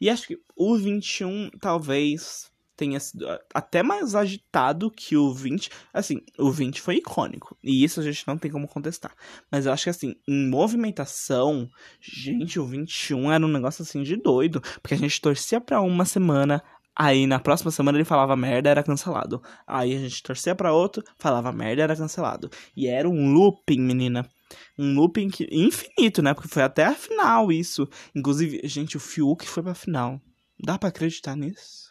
E 0.00 0.08
acho 0.08 0.26
que 0.26 0.38
o 0.56 0.74
21 0.76 1.50
talvez 1.60 2.50
tenha 2.76 3.00
sido 3.00 3.26
até 3.54 3.82
mais 3.82 4.14
agitado 4.14 4.90
que 4.90 5.16
o 5.16 5.32
20. 5.32 5.70
Assim, 5.92 6.20
o 6.38 6.50
20 6.50 6.80
foi 6.80 6.96
icônico. 6.96 7.56
E 7.62 7.82
isso 7.82 8.00
a 8.00 8.02
gente 8.02 8.26
não 8.26 8.36
tem 8.36 8.50
como 8.50 8.68
contestar. 8.68 9.14
Mas 9.50 9.66
eu 9.66 9.72
acho 9.72 9.84
que, 9.84 9.90
assim, 9.90 10.14
em 10.28 10.48
movimentação, 10.48 11.68
gente, 12.00 12.60
o 12.60 12.66
21 12.66 13.32
era 13.32 13.44
um 13.44 13.48
negócio 13.48 13.82
assim 13.82 14.02
de 14.02 14.16
doido. 14.16 14.60
Porque 14.82 14.94
a 14.94 14.98
gente 14.98 15.20
torcia 15.20 15.60
pra 15.60 15.80
uma 15.80 16.04
semana. 16.04 16.62
Aí 16.98 17.26
na 17.26 17.38
próxima 17.38 17.70
semana 17.70 17.98
ele 17.98 18.04
falava 18.04 18.34
merda, 18.36 18.70
era 18.70 18.82
cancelado. 18.82 19.42
Aí 19.66 19.94
a 19.94 19.98
gente 19.98 20.22
torcia 20.22 20.54
pra 20.54 20.72
outro, 20.72 21.02
falava 21.18 21.52
merda, 21.52 21.82
era 21.82 21.96
cancelado. 21.96 22.50
E 22.74 22.86
era 22.86 23.08
um 23.08 23.32
looping, 23.32 23.80
menina. 23.80 24.26
Um 24.78 24.94
looping 24.94 25.28
que, 25.28 25.46
infinito, 25.50 26.22
né? 26.22 26.32
Porque 26.32 26.48
foi 26.48 26.62
até 26.62 26.84
a 26.84 26.94
final 26.94 27.50
isso. 27.52 27.88
Inclusive, 28.14 28.60
gente, 28.64 28.96
o 28.96 29.00
Fiuk 29.00 29.46
foi 29.46 29.62
pra 29.62 29.74
final. 29.74 30.20
Dá 30.58 30.78
para 30.78 30.88
acreditar 30.88 31.36
nisso? 31.36 31.85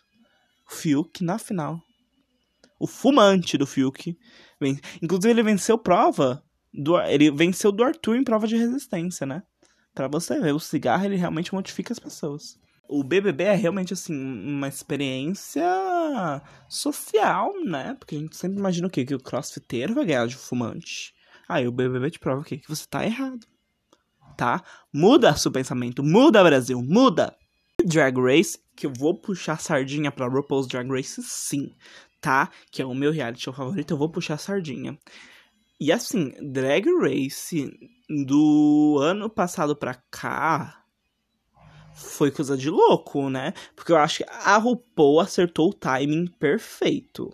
Fiuk 0.67 1.23
na 1.23 1.37
final. 1.37 1.81
O 2.79 2.87
fumante 2.87 3.57
do 3.57 3.65
Fiuk. 3.65 4.17
Inclusive, 5.01 5.29
ele 5.29 5.43
venceu 5.43 5.77
prova. 5.77 6.43
Do, 6.73 6.99
ele 7.01 7.31
venceu 7.31 7.71
do 7.71 7.83
Arthur 7.83 8.17
em 8.17 8.23
prova 8.23 8.47
de 8.47 8.57
resistência, 8.57 9.25
né? 9.25 9.43
Pra 9.93 10.07
você 10.09 10.39
ver, 10.39 10.53
o 10.53 10.59
cigarro 10.59 11.05
ele 11.05 11.15
realmente 11.15 11.53
modifica 11.53 11.93
as 11.93 11.99
pessoas. 11.99 12.59
O 12.87 13.03
BBB 13.03 13.45
é 13.45 13.55
realmente, 13.55 13.93
assim, 13.93 14.13
uma 14.13 14.67
experiência 14.67 15.63
social, 16.67 17.53
né? 17.63 17.95
Porque 17.97 18.15
a 18.15 18.19
gente 18.19 18.35
sempre 18.35 18.59
imagina 18.59 18.87
o 18.87 18.89
quê? 18.89 19.05
Que 19.05 19.15
o 19.15 19.19
crossfiteiro 19.19 19.95
vai 19.95 20.05
ganhar 20.05 20.27
de 20.27 20.35
fumante. 20.35 21.13
Aí 21.47 21.67
o 21.67 21.71
BBB 21.71 22.11
te 22.11 22.19
prova 22.19 22.41
o 22.41 22.43
quê? 22.43 22.57
Que 22.57 22.67
você 22.67 22.85
tá 22.87 23.05
errado. 23.05 23.47
Tá? 24.37 24.61
Muda 24.93 25.35
seu 25.37 25.51
pensamento. 25.51 26.03
Muda, 26.03 26.43
Brasil. 26.43 26.81
Muda. 26.81 27.35
Drag 27.85 28.17
Race 28.17 28.59
que 28.75 28.85
eu 28.85 28.91
vou 28.91 29.13
puxar 29.13 29.59
sardinha 29.59 30.11
pra 30.11 30.27
RuPaul's 30.27 30.67
Drag 30.67 30.89
Race, 30.89 31.21
sim, 31.23 31.71
tá? 32.19 32.49
Que 32.71 32.81
é 32.81 32.85
o 32.85 32.93
meu 32.93 33.11
reality 33.11 33.43
show 33.43 33.53
favorito, 33.53 33.91
eu 33.91 33.97
vou 33.97 34.09
puxar 34.09 34.37
sardinha. 34.37 34.97
E 35.79 35.91
assim, 35.91 36.33
Drag 36.41 36.85
Race 36.99 37.71
do 38.09 38.97
ano 39.01 39.29
passado 39.29 39.75
pra 39.75 39.93
cá 40.09 40.83
foi 41.93 42.29
coisa 42.29 42.57
de 42.57 42.69
louco, 42.69 43.29
né? 43.29 43.53
Porque 43.75 43.91
eu 43.91 43.97
acho 43.97 44.17
que 44.17 44.25
a 44.29 44.57
RuPaul 44.57 45.19
acertou 45.19 45.69
o 45.69 45.73
timing 45.73 46.27
perfeito. 46.27 47.31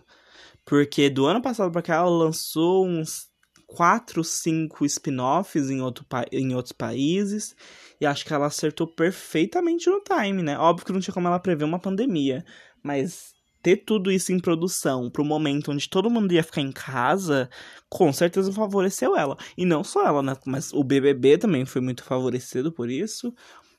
Porque 0.64 1.10
do 1.10 1.26
ano 1.26 1.42
passado 1.42 1.72
pra 1.72 1.82
cá 1.82 1.96
ela 1.96 2.08
lançou 2.08 2.86
uns 2.86 3.28
4, 3.66 4.22
5 4.22 4.84
spin-offs 4.84 5.70
em, 5.70 5.80
outro, 5.80 6.06
em 6.30 6.54
outros 6.54 6.72
países. 6.72 7.56
E 8.02 8.06
acho 8.06 8.26
que 8.26 8.34
ela 8.34 8.46
acertou 8.46 8.84
perfeitamente 8.84 9.88
no 9.88 10.00
time, 10.00 10.42
né? 10.42 10.58
Óbvio 10.58 10.84
que 10.84 10.92
não 10.92 10.98
tinha 10.98 11.14
como 11.14 11.28
ela 11.28 11.38
prever 11.38 11.62
uma 11.62 11.78
pandemia. 11.78 12.44
Mas 12.82 13.32
ter 13.62 13.76
tudo 13.76 14.10
isso 14.10 14.32
em 14.32 14.40
produção 14.40 15.08
pro 15.08 15.24
momento 15.24 15.70
onde 15.70 15.88
todo 15.88 16.10
mundo 16.10 16.32
ia 16.32 16.42
ficar 16.42 16.62
em 16.62 16.72
casa, 16.72 17.48
com 17.88 18.12
certeza 18.12 18.52
favoreceu 18.52 19.16
ela. 19.16 19.36
E 19.56 19.64
não 19.64 19.84
só 19.84 20.04
ela, 20.04 20.20
né? 20.20 20.36
Mas 20.44 20.72
o 20.72 20.82
BBB 20.82 21.38
também 21.38 21.64
foi 21.64 21.80
muito 21.80 22.02
favorecido 22.02 22.72
por 22.72 22.90
isso. 22.90 23.32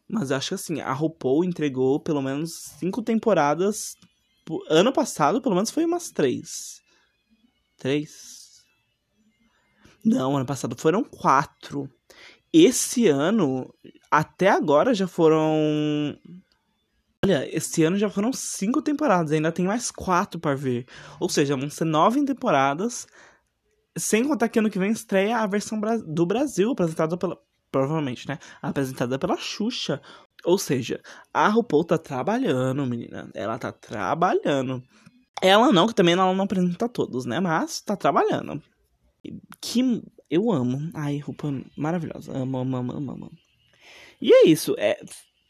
Mas 0.07 0.32
acho 0.32 0.47
que 0.47 0.55
assim, 0.55 0.80
a 0.80 0.93
RuPaul 0.93 1.43
entregou 1.43 1.99
pelo 1.99 2.21
menos 2.21 2.53
cinco 2.80 3.01
temporadas. 3.01 3.97
Ano 4.69 4.93
passado, 4.93 5.41
pelo 5.41 5.55
menos 5.55 5.69
foi 5.69 5.84
umas 5.84 6.11
três. 6.11 6.80
Três? 7.78 8.63
Não, 10.05 10.38
ano 10.38 10.45
passado 10.45 10.78
foram 10.78 11.03
quatro. 11.03 11.89
Esse 12.54 13.08
ano, 13.08 13.74
até 14.12 14.47
agora 14.47 14.93
já 14.93 15.08
foram. 15.08 16.16
Olha, 17.26 17.49
esse 17.56 17.84
ano 17.84 17.97
já 17.97 18.10
foram 18.10 18.32
cinco 18.32 18.82
temporadas, 18.82 19.32
ainda 19.32 19.51
tem 19.51 19.66
mais 19.66 19.89
quatro 19.89 20.39
para 20.39 20.56
ver. 20.56 20.86
Ou 21.20 21.28
seja, 21.28 21.58
vão 21.58 21.70
ser 21.70 21.86
nove 21.86 22.24
temporadas. 22.24 23.08
Sem 23.97 24.28
contar 24.28 24.49
que 24.49 24.60
ano 24.60 24.70
que 24.70 24.78
vem 24.78 24.91
estreia 24.91 25.38
a 25.38 25.47
versão 25.47 25.80
do 26.06 26.26
Brasil, 26.26 26.72
apresentada 26.72 27.18
pela. 27.18 27.38
Provavelmente, 27.72 28.28
né? 28.28 28.38
Apresentada 28.62 29.18
pela 29.18 29.36
Xuxa. 29.36 29.99
Ou 30.45 30.60
seja, 30.60 31.01
a 31.34 31.47
RuPaul 31.47 31.84
tá 31.84 31.97
trabalhando, 31.97 32.86
menina. 32.86 33.32
Ela 33.34 33.58
tá 33.58 33.72
trabalhando. 33.72 34.84
Ela 35.41 35.72
não, 35.72 35.88
que 35.88 35.95
também 35.95 36.14
ela 36.14 36.32
não 36.34 36.43
apresenta 36.43 36.88
todos, 36.88 37.26
né? 37.26 37.39
Mas 37.39 37.82
tá 37.82 37.95
trabalhando. 37.95 38.62
Que 39.60 40.04
eu 40.34 40.51
amo. 40.51 40.89
Ai, 40.93 41.19
roupa 41.19 41.53
maravilhosa. 41.77 42.31
Amo, 42.36 42.57
amo, 42.57 42.77
amo, 42.77 42.93
amo, 42.93 43.11
amo. 43.11 43.31
E 44.21 44.34
é 44.34 44.47
isso. 44.47 44.75
É, 44.77 44.99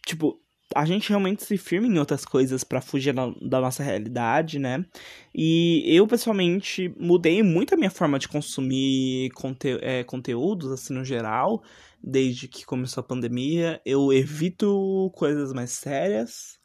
tipo, 0.06 0.40
a 0.76 0.86
gente 0.86 1.10
realmente 1.10 1.44
se 1.44 1.58
firma 1.58 1.88
em 1.88 1.98
outras 2.00 2.26
coisas 2.26 2.64
para 2.64 2.82
fugir 2.82 3.14
da, 3.14 3.28
da, 3.42 3.62
nossa 3.62 3.84
realidade, 3.84 4.60
né? 4.60 4.86
E 5.34 5.84
eu, 5.86 6.06
pessoalmente, 6.08 6.94
mudei 7.00 7.42
muito 7.44 7.74
a 7.74 7.78
minha 7.78 7.90
forma 7.90 8.20
de 8.20 8.28
consumir 8.28 9.30
conte 9.32 9.78
é, 9.82 10.04
conteúdos, 10.04 10.72
assim, 10.72 10.94
no 10.94 11.06
geral, 11.06 11.64
desde 12.04 12.48
que 12.48 12.66
começou 12.66 13.02
a 13.02 13.08
pandemia. 13.08 13.82
Eu 13.86 14.12
evito 14.12 15.12
coisas 15.16 15.54
mais 15.54 15.72
sérias 15.72 16.60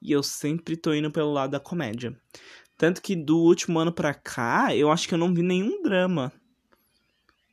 e 0.00 0.12
eu 0.12 0.22
sempre 0.22 0.76
tô 0.76 0.94
indo 0.94 1.10
pelo 1.10 1.32
lado 1.32 1.50
da 1.50 1.60
comédia. 1.60 2.16
Tanto 2.78 3.02
que 3.02 3.16
do 3.16 3.38
último 3.38 3.78
ano 3.80 3.92
pra 3.92 4.14
cá, 4.14 4.74
eu 4.74 4.90
acho 4.90 5.08
que 5.08 5.14
eu 5.14 5.18
não 5.18 5.34
vi 5.34 5.42
nenhum 5.42 5.82
drama. 5.82 6.32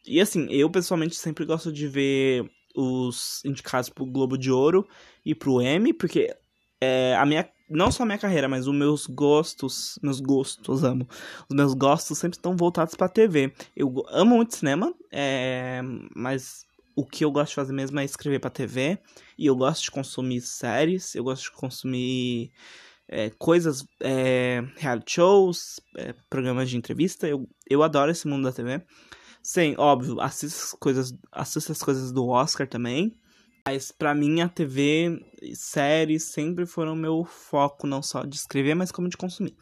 E 0.07 0.21
assim, 0.21 0.47
eu 0.49 0.69
pessoalmente 0.69 1.15
sempre 1.15 1.45
gosto 1.45 1.71
de 1.71 1.87
ver 1.87 2.49
os 2.75 3.41
indicados 3.45 3.89
pro 3.89 4.05
Globo 4.05 4.37
de 4.37 4.51
Ouro 4.51 4.87
e 5.25 5.33
pro 5.33 5.61
Emmy, 5.61 5.93
porque 5.93 6.35
é, 6.81 7.15
a 7.15 7.25
minha 7.25 7.49
não 7.69 7.91
só 7.91 8.03
a 8.03 8.05
minha 8.05 8.17
carreira, 8.17 8.47
mas 8.47 8.67
os 8.67 8.75
meus 8.75 9.07
gostos, 9.07 9.97
meus 10.03 10.19
gostos, 10.19 10.83
amo. 10.83 11.07
Os 11.49 11.55
meus 11.55 11.73
gostos 11.73 12.17
sempre 12.17 12.37
estão 12.37 12.55
voltados 12.55 12.93
pra 12.93 13.09
TV. 13.09 13.51
Eu 13.75 14.03
amo 14.09 14.35
muito 14.35 14.55
cinema, 14.55 14.93
é, 15.11 15.81
mas 16.15 16.65
o 16.95 17.05
que 17.05 17.25
eu 17.25 17.31
gosto 17.31 17.49
de 17.49 17.55
fazer 17.55 17.73
mesmo 17.73 17.99
é 17.99 18.05
escrever 18.05 18.39
pra 18.39 18.49
TV. 18.49 18.99
E 19.37 19.47
eu 19.47 19.55
gosto 19.55 19.83
de 19.83 19.91
consumir 19.91 20.41
séries, 20.41 21.15
eu 21.15 21.23
gosto 21.23 21.43
de 21.45 21.51
consumir 21.51 22.51
é, 23.07 23.31
coisas, 23.31 23.85
é, 23.99 24.63
reality 24.77 25.13
shows, 25.13 25.79
é, 25.97 26.13
programas 26.29 26.69
de 26.69 26.77
entrevista. 26.77 27.27
Eu, 27.27 27.49
eu 27.67 27.81
adoro 27.81 28.11
esse 28.11 28.27
mundo 28.27 28.43
da 28.43 28.51
TV. 28.51 28.81
Sim, 29.47 29.75
óbvio, 29.77 30.19
assisto 30.19 30.63
as 30.63 30.71
coisas, 30.71 31.13
assisto 31.31 31.71
as 31.71 31.77
coisas 31.77 32.11
do 32.11 32.27
Oscar 32.27 32.67
também. 32.67 33.15
Mas 33.63 33.91
para 33.91 34.15
mim 34.15 34.41
a 34.41 34.49
TV 34.49 35.23
séries 35.53 36.23
sempre 36.23 36.65
foram 36.65 36.95
meu 36.95 37.23
foco, 37.23 37.85
não 37.85 38.01
só 38.01 38.23
de 38.23 38.35
escrever, 38.37 38.73
mas 38.73 38.91
como 38.91 39.07
de 39.07 39.15
consumir. 39.15 39.55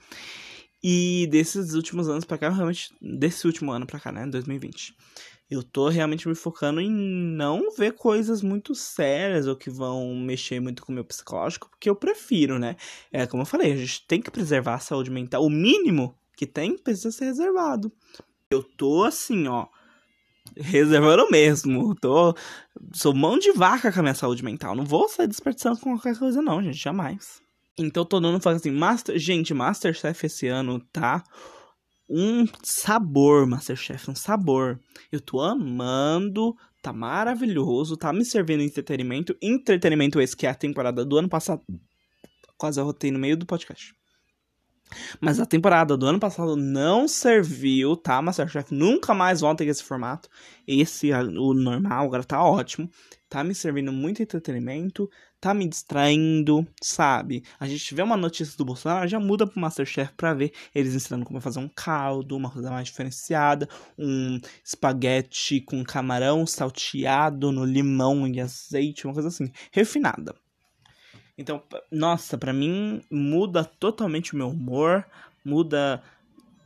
E 0.82 1.28
desses 1.30 1.74
últimos 1.74 2.08
anos 2.08 2.24
pra 2.24 2.38
cá, 2.38 2.50
realmente, 2.50 2.96
desse 3.02 3.46
último 3.46 3.74
ano 3.74 3.86
pra 3.86 4.00
cá, 4.00 4.10
né, 4.10 4.26
2020, 4.26 4.96
eu 5.52 5.62
tô 5.62 5.90
realmente 5.90 6.30
me 6.30 6.36
focando 6.36 6.80
em 6.80 6.90
não 6.90 7.70
ver 7.76 7.92
coisas 7.92 8.42
muito 8.42 8.74
sérias 8.74 9.48
ou 9.48 9.56
que 9.58 9.70
vão 9.70 10.16
mexer 10.16 10.62
muito 10.62 10.82
com 10.82 10.94
o 10.94 10.96
meu 10.96 11.04
psicológico, 11.04 11.70
porque 11.70 11.90
eu 11.90 11.96
prefiro, 11.96 12.58
né? 12.58 12.78
É 13.12 13.28
como 13.28 13.42
eu 13.44 13.48
falei, 13.48 13.74
a 13.74 13.76
gente 13.76 14.08
tem 14.08 14.22
que 14.22 14.32
preservar 14.32 14.76
a 14.76 14.80
saúde 14.80 15.12
mental. 15.12 15.44
O 15.44 15.50
mínimo 15.50 16.18
que 16.38 16.48
tem 16.48 16.78
precisa 16.78 17.12
ser 17.12 17.26
reservado. 17.26 17.92
Eu 18.54 18.64
tô 18.64 19.04
assim, 19.04 19.48
ó, 19.48 19.68
reservando 20.56 21.30
mesmo. 21.30 21.96
Tô, 21.96 22.36
sou 22.94 23.14
mão 23.14 23.38
de 23.38 23.52
vaca 23.52 23.92
com 23.92 24.00
a 24.00 24.04
minha 24.04 24.16
saúde 24.16 24.44
mental. 24.44 24.76
Não 24.76 24.86
vou 24.86 25.10
sair 25.10 25.28
desperdiçando 25.28 25.80
com 25.80 25.92
qualquer 25.92 26.18
coisa, 26.18 26.42
não, 26.42 26.62
gente. 26.62 26.78
Jamais. 26.78 27.42
Então 27.78 28.06
tô 28.06 28.20
dando 28.20 28.48
assim, 28.50 28.72
Master, 28.72 29.18
gente, 29.18 29.54
Masterchef 29.54 30.26
esse 30.26 30.48
ano 30.48 30.80
tá 30.92 31.24
um 32.08 32.46
sabor, 32.62 33.48
Masterchef, 33.48 34.12
um 34.12 34.16
sabor. 34.16 34.80
Eu 35.12 35.20
tô 35.20 35.42
amando, 35.42 36.56
tá 36.82 36.94
maravilhoso, 36.94 37.98
tá 37.98 38.14
me 38.14 38.24
servindo 38.24 38.62
entretenimento. 38.62 39.36
Entretenimento 39.42 40.22
esse 40.22 40.38
que 40.38 40.46
é 40.46 40.50
a 40.52 40.56
temporada 40.56 41.04
do 41.04 41.18
ano 41.18 41.28
passado. 41.28 41.64
Quase 42.56 42.80
arrotei 42.80 43.10
no 43.10 43.18
meio 43.18 43.36
do 43.36 43.48
podcast. 43.48 43.96
Mas 45.20 45.40
a 45.40 45.46
temporada 45.46 45.98
do 45.98 46.06
ano 46.06 46.20
passado 46.20 46.56
não 46.56 47.08
serviu, 47.08 47.96
tá? 47.96 48.22
Masterchef 48.22 48.74
nunca 48.74 49.14
mais 49.14 49.42
volta 49.42 49.64
com 49.64 49.70
esse 49.70 49.84
formato. 49.84 50.30
Esse, 50.68 51.12
o 51.12 51.54
normal, 51.54 52.06
agora 52.06 52.24
tá 52.24 52.44
ótimo. 52.44 52.90
Tá 53.30 53.44
me 53.44 53.56
servindo 53.56 53.92
muito 53.92 54.22
entretenimento, 54.22 55.10
tá 55.42 55.54
me 55.54 55.68
distraindo, 55.68 56.68
sabe? 56.82 57.44
A 57.60 57.68
gente 57.68 57.96
vê 57.96 58.04
uma 58.04 58.16
notícia 58.16 58.56
do 58.56 58.64
Bolsonaro, 58.64 59.08
já 59.08 59.20
muda 59.20 59.48
pro 59.48 59.60
Masterchef 59.60 60.14
pra 60.16 60.34
ver 60.34 60.54
eles 60.74 60.94
ensinando 60.94 61.26
como 61.26 61.42
fazer 61.42 61.60
um 61.60 61.68
caldo, 61.68 62.38
uma 62.38 62.52
coisa 62.52 62.70
mais 62.70 62.88
diferenciada, 62.88 63.68
um 63.98 64.40
espaguete 64.64 65.62
com 65.62 65.84
camarão 65.84 66.46
salteado 66.46 67.52
no 67.52 67.66
limão 67.66 68.28
e 68.28 68.40
azeite, 68.40 69.06
uma 69.06 69.14
coisa 69.14 69.30
assim, 69.30 69.52
refinada. 69.72 70.36
Então, 71.38 71.64
nossa, 71.92 72.38
para 72.38 72.54
mim 72.54 73.02
muda 73.10 73.64
totalmente 73.64 74.34
o 74.34 74.38
meu 74.38 74.50
humor, 74.50 75.06
muda 75.44 76.02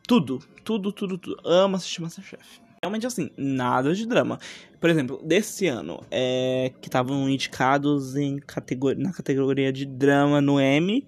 tudo, 0.05 0.39
tudo, 0.63 0.91
tudo, 0.91 1.17
tudo. 1.17 1.37
Amo 1.45 1.77
assistir 1.77 2.01
Masterchef. 2.01 2.61
Realmente 2.83 3.07
assim, 3.07 3.31
nada 3.37 3.93
de 3.93 4.05
drama. 4.05 4.39
Por 4.79 4.89
exemplo, 4.89 5.19
desse 5.23 5.67
ano, 5.67 6.03
é, 6.11 6.71
que 6.81 6.87
estavam 6.87 7.29
indicados 7.29 8.15
em 8.15 8.37
categoria, 8.37 9.01
na 9.01 9.11
categoria 9.11 9.73
de 9.73 9.85
drama 9.85 10.39
no 10.39 10.59
M, 10.59 11.05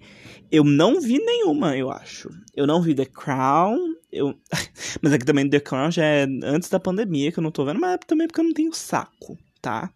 eu 0.50 0.64
não 0.64 1.00
vi 1.00 1.18
nenhuma, 1.18 1.76
eu 1.76 1.90
acho. 1.90 2.28
Eu 2.56 2.66
não 2.66 2.82
vi 2.82 2.94
The 2.94 3.06
Crown, 3.06 3.94
eu... 4.10 4.34
mas 5.00 5.12
aqui 5.12 5.24
também 5.24 5.48
The 5.48 5.60
Crown 5.60 5.90
já 5.90 6.04
é 6.04 6.26
antes 6.42 6.68
da 6.68 6.80
pandemia, 6.80 7.30
que 7.30 7.38
eu 7.38 7.42
não 7.42 7.52
tô 7.52 7.64
vendo, 7.64 7.78
mas 7.78 7.94
é 7.94 7.98
também 7.98 8.26
porque 8.26 8.40
eu 8.40 8.44
não 8.44 8.54
tenho 8.54 8.72
saco, 8.72 9.38
tá? 9.62 9.92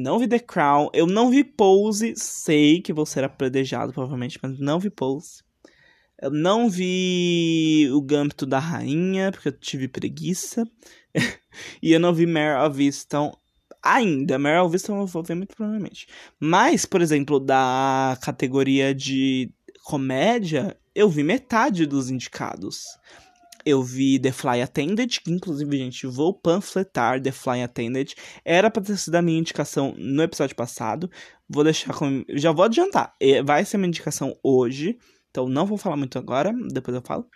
Não 0.00 0.18
vi 0.18 0.26
The 0.26 0.38
Crown. 0.38 0.90
Eu 0.92 1.06
não 1.06 1.30
vi 1.30 1.44
Pose. 1.44 2.14
Sei 2.16 2.80
que 2.80 2.92
vou 2.92 3.06
ser 3.06 3.24
apredejado, 3.24 3.92
provavelmente, 3.92 4.38
mas 4.42 4.58
não 4.58 4.78
vi 4.78 4.90
Pose. 4.90 5.42
Eu 6.20 6.30
não 6.30 6.68
vi 6.68 7.88
o 7.92 8.00
Gâmbito 8.02 8.44
da 8.44 8.58
Rainha, 8.58 9.32
porque 9.32 9.48
eu 9.48 9.52
tive 9.52 9.88
preguiça. 9.88 10.66
e 11.82 11.92
eu 11.92 12.00
não 12.00 12.12
vi 12.12 12.26
Mare 12.26 12.66
of 12.68 12.84
Easton 12.84 13.32
ainda. 13.82 14.38
Mare 14.38 14.58
of 14.58 14.74
Easton 14.74 15.00
eu 15.00 15.06
vou 15.06 15.22
ver 15.22 15.34
muito 15.34 15.56
provavelmente. 15.56 16.06
Mas, 16.38 16.84
por 16.84 17.00
exemplo, 17.00 17.40
da 17.40 18.18
categoria 18.22 18.94
de 18.94 19.50
comédia, 19.84 20.76
eu 20.94 21.08
vi 21.08 21.22
metade 21.22 21.86
dos 21.86 22.10
indicados 22.10 22.98
eu 23.64 23.82
vi 23.82 24.18
The 24.18 24.32
Fly 24.32 24.62
Attended, 24.62 25.20
que 25.20 25.30
inclusive, 25.30 25.76
gente, 25.76 26.06
vou 26.06 26.32
panfletar 26.34 27.20
The 27.20 27.32
Fly 27.32 27.62
Attended. 27.62 28.14
Era 28.44 28.70
pra 28.70 28.82
ter 28.82 28.96
sido 28.96 29.14
a 29.14 29.22
minha 29.22 29.38
indicação 29.38 29.94
no 29.96 30.22
episódio 30.22 30.56
passado. 30.56 31.10
Vou 31.48 31.64
deixar 31.64 31.94
com. 31.94 32.24
Já 32.30 32.52
vou 32.52 32.64
adiantar. 32.64 33.14
Vai 33.44 33.64
ser 33.64 33.76
minha 33.76 33.88
indicação 33.88 34.36
hoje. 34.42 34.98
Então 35.30 35.48
não 35.48 35.66
vou 35.66 35.78
falar 35.78 35.96
muito 35.96 36.18
agora, 36.18 36.52
depois 36.72 36.94
eu 36.94 37.02
falo. 37.02 37.26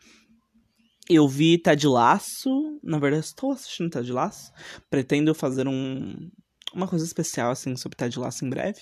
Eu 1.09 1.29
vi 1.29 1.59
Ted 1.59 1.87
Laço. 1.87 2.81
Na 2.83 2.99
verdade, 2.99 3.25
estou 3.25 3.53
assistindo 3.53 3.91
Ted 3.91 4.11
Laço. 4.11 4.51
Pretendo 4.91 5.35
fazer 5.35 5.69
um, 5.69 6.31
uma 6.75 6.89
coisa 6.89 7.05
especial, 7.05 7.51
assim, 7.51 7.77
sobre 7.77 7.97
Ted 7.97 8.19
Laço 8.19 8.45
em 8.45 8.51
breve. 8.51 8.81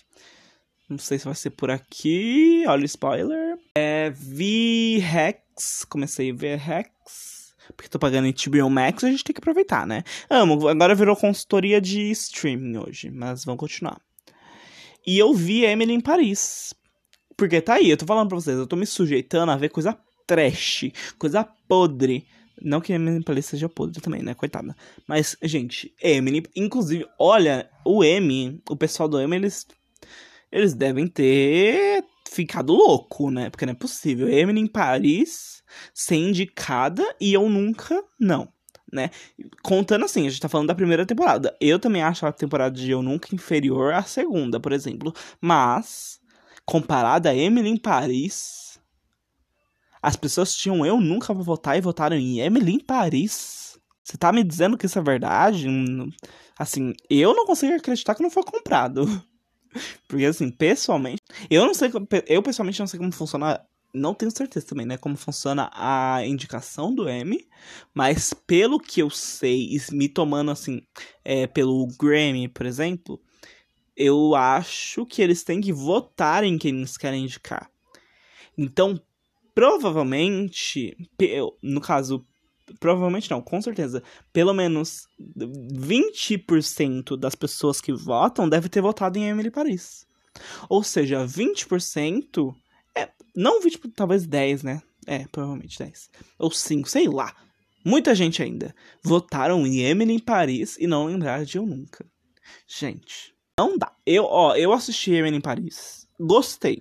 Não 0.89 0.99
sei 0.99 1.19
se 1.19 1.25
vai 1.25 1.35
ser 1.35 1.51
por 1.51 1.71
aqui. 1.71 2.65
Olha 2.67 2.83
o 2.83 2.87
spoiler. 2.87 3.59
É, 3.75 4.11
vi 4.11 4.99
Rex. 4.99 5.85
Comecei 5.89 6.31
a 6.31 6.35
ver 6.35 6.59
Rex. 6.59 7.32
Porque 7.77 7.89
tô 7.89 7.99
pagando 7.99 8.27
em 8.27 8.35
HBO 8.35 8.69
Max, 8.69 9.05
a 9.05 9.11
gente 9.11 9.25
tem 9.25 9.35
que 9.35 9.41
aproveitar, 9.41 9.87
né? 9.87 10.03
Amo. 10.29 10.69
Agora 10.69 10.95
virou 10.95 11.17
consultoria 11.17 11.81
de 11.81 12.11
streaming 12.11 12.79
hoje. 12.79 13.11
Mas 13.11 13.45
vamos 13.45 13.61
continuar. 13.61 14.01
E 15.07 15.19
eu 15.19 15.35
vi 15.35 15.65
Emily 15.65 15.93
em 15.95 16.01
Paris. 16.01 16.75
Porque 17.37 17.61
tá 17.61 17.75
aí, 17.75 17.91
eu 17.91 17.97
tô 17.97 18.07
falando 18.07 18.29
pra 18.29 18.39
vocês, 18.39 18.57
eu 18.57 18.67
tô 18.67 18.77
me 18.77 18.87
sujeitando 18.87 19.51
a 19.51 19.57
ver 19.57 19.69
coisa 19.71 19.99
trash, 20.27 20.93
coisa 21.19 21.45
podre. 21.67 22.27
Não 22.61 22.81
que 22.81 22.93
Emily 22.93 23.25
Paris 23.25 23.47
seja 23.47 23.69
podre 23.69 24.01
também, 24.01 24.23
né? 24.23 24.35
Coitada. 24.35 24.77
Mas, 25.09 25.37
gente, 25.43 25.93
Emily, 26.01 26.45
inclusive, 26.55 27.07
olha, 27.19 27.69
o 27.85 28.05
M, 28.05 28.61
o 28.69 28.77
pessoal 28.77 29.09
do 29.09 29.19
M, 29.19 29.35
eles 29.35 29.67
eles 30.53 30.75
devem 30.75 31.09
ter 31.09 32.05
ficado 32.31 32.75
louco, 32.75 33.31
né? 33.31 33.49
Porque 33.49 33.65
não 33.65 33.73
é 33.73 33.77
possível. 33.77 34.29
Emily 34.29 34.61
em 34.61 34.67
Paris 34.67 35.62
ser 35.95 36.17
indicada 36.17 37.05
e 37.21 37.33
eu 37.33 37.49
nunca 37.49 38.03
não, 38.19 38.49
né? 38.93 39.11
Contando 39.63 40.05
assim, 40.05 40.27
a 40.27 40.31
gente 40.31 40.41
tá 40.41 40.49
falando 40.49 40.69
da 40.69 40.75
primeira 40.75 41.07
temporada. 41.07 41.57
Eu 41.61 41.79
também 41.79 42.03
acho 42.03 42.27
a 42.27 42.33
temporada 42.33 42.75
de 42.75 42.91
Eu 42.91 43.03
Nunca 43.03 43.35
inferior 43.35 43.93
à 43.95 44.03
segunda, 44.03 44.61
por 44.61 44.73
exemplo. 44.73 45.15
Mas, 45.41 46.21
comparada 46.65 47.31
a 47.31 47.35
Emily 47.35 47.71
em 47.71 47.77
Paris, 47.77 48.79
as 50.03 50.17
pessoas 50.17 50.55
tinham 50.55 50.85
Eu 50.85 51.01
Nunca 51.01 51.33
Vou 51.33 51.45
Votar 51.45 51.79
e 51.79 51.81
votaram 51.81 52.17
em 52.17 52.41
Emily 52.41 52.75
em 52.75 52.81
Paris. 52.81 53.79
Você 54.03 54.17
tá 54.17 54.33
me 54.33 54.43
dizendo 54.43 54.77
que 54.77 54.87
isso 54.87 54.99
é 54.99 55.03
verdade? 55.03 55.69
Assim, 56.59 56.93
eu 57.09 57.35
não 57.35 57.47
consigo 57.47 57.73
acreditar 57.73 58.15
que 58.15 58.23
não 58.23 58.31
foi 58.31 58.43
comprado. 58.43 59.07
Porque 60.07 60.25
assim, 60.25 60.51
pessoalmente, 60.51 61.23
eu 61.49 61.65
não 61.65 61.73
sei, 61.73 61.91
eu 62.27 62.43
pessoalmente 62.43 62.81
não 62.81 62.87
sei 62.87 62.99
como 62.99 63.13
funciona, 63.13 63.61
não 63.93 64.15
tenho 64.15 64.31
certeza 64.31 64.67
também, 64.67 64.87
né, 64.87 64.97
como 64.97 65.17
funciona 65.17 65.71
a 65.75 66.25
indicação 66.27 66.95
do 66.95 67.09
M, 67.09 67.47
mas 67.95 68.33
pelo 68.33 68.81
que 68.81 69.01
eu 69.01 69.11
sei, 69.11 69.69
me 69.91 70.09
tomando 70.09 70.51
assim, 70.51 70.83
é, 71.25 71.47
pelo 71.47 71.87
Grammy, 71.99 72.49
por 72.49 72.65
exemplo, 72.65 73.21
eu 73.97 74.35
acho 74.35 75.05
que 75.05 75.21
eles 75.21 75.45
têm 75.45 75.61
que 75.61 75.73
votar 75.73 76.43
em 76.45 76.57
quem 76.57 76.77
eles 76.77 76.97
querem 76.97 77.25
indicar. 77.25 77.71
Então, 78.57 79.01
provavelmente, 79.55 80.97
no 81.63 81.81
caso, 81.81 82.27
provavelmente 82.81 83.31
não, 83.31 83.43
com 83.43 83.61
certeza, 83.61 84.03
pelo 84.33 84.55
menos 84.55 85.07
20% 85.21 87.17
das 87.17 87.35
pessoas 87.35 87.81
que 87.81 87.93
votam 87.93 88.49
deve 88.49 88.69
ter 88.69 88.81
votado 88.81 89.19
em 89.19 89.29
Emily 89.29 89.51
Paris. 89.51 90.07
Ou 90.69 90.83
seja, 90.83 91.27
20% 91.27 92.55
é, 92.55 92.57
não 93.35 93.61
20, 93.61 93.79
talvez 93.91 94.27
10, 94.27 94.63
né? 94.63 94.83
É, 95.07 95.27
provavelmente 95.29 95.79
10. 95.79 96.11
Ou 96.39 96.51
5, 96.51 96.89
sei 96.89 97.09
lá. 97.09 97.35
Muita 97.85 98.15
gente 98.15 98.43
ainda 98.43 98.75
votaram 99.03 99.67
em 99.67 99.81
Emily 99.81 100.15
em 100.15 100.19
Paris 100.19 100.77
e 100.79 100.87
não 100.87 101.07
lembraram 101.07 101.45
de 101.45 101.59
Eu 101.59 101.67
Nunca. 101.67 102.07
Gente, 102.67 103.35
não 103.59 103.77
dá. 103.77 103.93
Eu, 104.07 104.25
ó, 104.25 104.55
eu 104.55 104.73
assisti 104.73 105.13
Emily 105.13 105.37
em 105.37 105.41
Paris. 105.41 106.07
Gostei. 106.19 106.81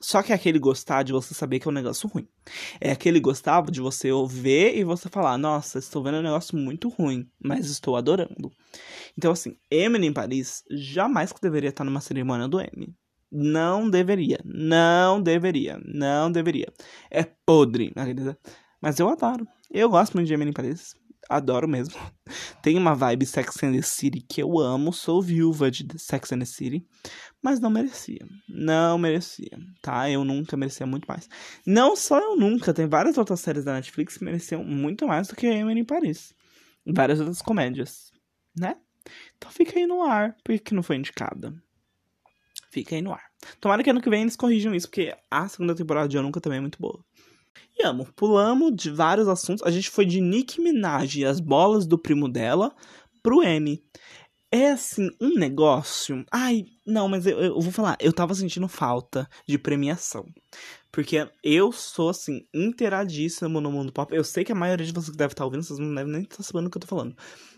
Só 0.00 0.22
que 0.22 0.30
é 0.30 0.34
aquele 0.34 0.58
gostar 0.58 1.02
de 1.02 1.12
você 1.12 1.32
saber 1.32 1.58
que 1.58 1.66
é 1.66 1.70
um 1.70 1.74
negócio 1.74 2.08
ruim. 2.08 2.28
É 2.80 2.92
aquele 2.92 3.18
gostar 3.18 3.62
de 3.70 3.80
você 3.80 4.12
ouvir 4.12 4.76
e 4.76 4.84
você 4.84 5.08
falar, 5.08 5.38
nossa, 5.38 5.78
estou 5.78 6.02
vendo 6.02 6.18
um 6.18 6.22
negócio 6.22 6.56
muito 6.56 6.88
ruim, 6.90 7.26
mas 7.42 7.70
estou 7.70 7.96
adorando. 7.96 8.52
Então, 9.16 9.32
assim, 9.32 9.56
Emily 9.70 10.06
em 10.06 10.12
Paris 10.12 10.62
jamais 10.70 11.32
que 11.32 11.40
deveria 11.40 11.70
estar 11.70 11.82
numa 11.82 12.00
cerimônia 12.00 12.46
do 12.46 12.60
Emmy. 12.60 12.94
Não 13.30 13.88
deveria. 13.88 14.38
Não 14.44 15.20
deveria. 15.20 15.80
Não 15.84 16.30
deveria. 16.30 16.72
É 17.10 17.24
podre. 17.24 17.92
Mas 18.80 18.98
eu 18.98 19.08
adoro. 19.08 19.46
Eu 19.70 19.88
gosto 19.88 20.14
muito 20.14 20.28
de 20.28 20.34
Emily 20.34 20.52
Paris. 20.52 20.94
Adoro 21.28 21.66
mesmo. 21.66 21.94
Tem 22.62 22.78
uma 22.78 22.94
vibe 22.94 23.26
Sex 23.26 23.62
and 23.62 23.72
the 23.72 23.82
City 23.82 24.20
que 24.20 24.40
eu 24.40 24.58
amo. 24.58 24.92
Sou 24.92 25.20
viúva 25.20 25.70
de 25.70 25.86
Sex 25.98 26.32
and 26.32 26.38
the 26.38 26.44
City. 26.44 26.86
Mas 27.42 27.58
não 27.58 27.70
merecia. 27.70 28.24
Não 28.48 28.96
merecia. 28.96 29.58
Tá? 29.82 30.08
Eu 30.08 30.24
nunca 30.24 30.56
merecia 30.56 30.86
muito 30.86 31.06
mais. 31.06 31.28
Não 31.66 31.96
só 31.96 32.18
eu 32.18 32.36
nunca. 32.36 32.72
Tem 32.72 32.86
várias 32.86 33.18
outras 33.18 33.40
séries 33.40 33.64
da 33.64 33.74
Netflix 33.74 34.16
que 34.16 34.24
mereciam 34.24 34.62
muito 34.64 35.06
mais 35.06 35.26
do 35.26 35.34
que 35.34 35.46
Emily 35.46 35.80
em 35.80 35.84
Paris. 35.84 36.32
Várias 36.86 37.18
outras 37.18 37.42
comédias. 37.42 38.12
Né? 38.56 38.76
Então 39.36 39.50
fica 39.50 39.78
aí 39.78 39.86
no 39.86 40.02
ar. 40.02 40.36
Por 40.44 40.56
que 40.58 40.74
não 40.74 40.82
foi 40.82 40.96
indicada? 40.96 41.52
Fica 42.76 42.94
aí 42.94 43.00
no 43.00 43.10
ar. 43.10 43.22
Tomara 43.58 43.82
que 43.82 43.88
ano 43.88 44.02
que 44.02 44.10
vem 44.10 44.20
eles 44.20 44.36
corrijam 44.36 44.74
isso, 44.74 44.86
porque 44.86 45.16
a 45.30 45.48
segunda 45.48 45.74
temporada 45.74 46.06
de 46.06 46.18
Eu 46.18 46.22
Nunca 46.22 46.42
também 46.42 46.58
é 46.58 46.60
muito 46.60 46.78
boa. 46.78 47.02
E 47.74 47.82
amo, 47.82 48.06
pulamos 48.14 48.76
de 48.76 48.90
vários 48.90 49.28
assuntos. 49.28 49.62
A 49.66 49.70
gente 49.70 49.88
foi 49.88 50.04
de 50.04 50.20
Nicki 50.20 50.60
Minaj 50.60 51.18
e 51.18 51.24
as 51.24 51.40
bolas 51.40 51.86
do 51.86 51.96
primo 51.96 52.28
dela 52.28 52.70
pro 53.22 53.42
M. 53.42 53.82
É 54.52 54.72
assim, 54.72 55.08
um 55.18 55.38
negócio. 55.38 56.22
Ai, 56.30 56.64
não, 56.86 57.08
mas 57.08 57.26
eu, 57.26 57.38
eu 57.38 57.58
vou 57.58 57.72
falar, 57.72 57.96
eu 57.98 58.12
tava 58.12 58.34
sentindo 58.34 58.68
falta 58.68 59.26
de 59.48 59.56
premiação. 59.56 60.26
Porque 60.92 61.26
eu 61.42 61.72
sou, 61.72 62.10
assim, 62.10 62.42
inteiradíssimo 62.54 63.58
no 63.58 63.72
mundo 63.72 63.90
pop. 63.90 64.14
Eu 64.14 64.22
sei 64.22 64.44
que 64.44 64.52
a 64.52 64.54
maioria 64.54 64.84
de 64.84 64.92
vocês 64.92 65.10
que 65.12 65.16
deve 65.16 65.32
estar 65.32 65.46
ouvindo, 65.46 65.62
vocês 65.62 65.78
não 65.78 65.94
devem 65.94 66.12
nem 66.12 66.22
estar 66.24 66.42
sabendo 66.42 66.66
o 66.66 66.70
que 66.70 66.76
eu 66.76 66.82
tô 66.82 66.86
falando. 66.86 67.16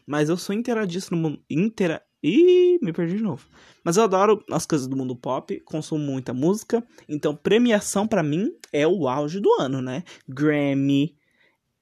Mas 0.09 0.31
eu 0.31 0.39
sou 0.39 0.55
inteiradíssimo 0.55 1.19
no 1.19 1.23
mundo. 1.23 1.43
Intera... 1.51 2.03
Ih, 2.23 2.79
me 2.83 2.93
perdi 2.93 3.19
de 3.19 3.23
novo. 3.23 3.47
Mas 3.85 3.99
eu 3.99 4.03
adoro 4.03 4.43
as 4.51 4.67
coisas 4.67 4.89
do 4.89 4.97
mundo 4.97 5.15
pop, 5.15 5.61
consumo 5.61 6.03
muita 6.03 6.33
música. 6.33 6.83
Então, 7.07 7.37
premiação 7.37 8.09
para 8.09 8.23
mim 8.23 8.51
é 8.73 8.89
o 8.89 9.07
auge 9.07 9.39
do 9.39 9.53
ano, 9.61 9.83
né? 9.83 10.03
Grammy, 10.27 11.15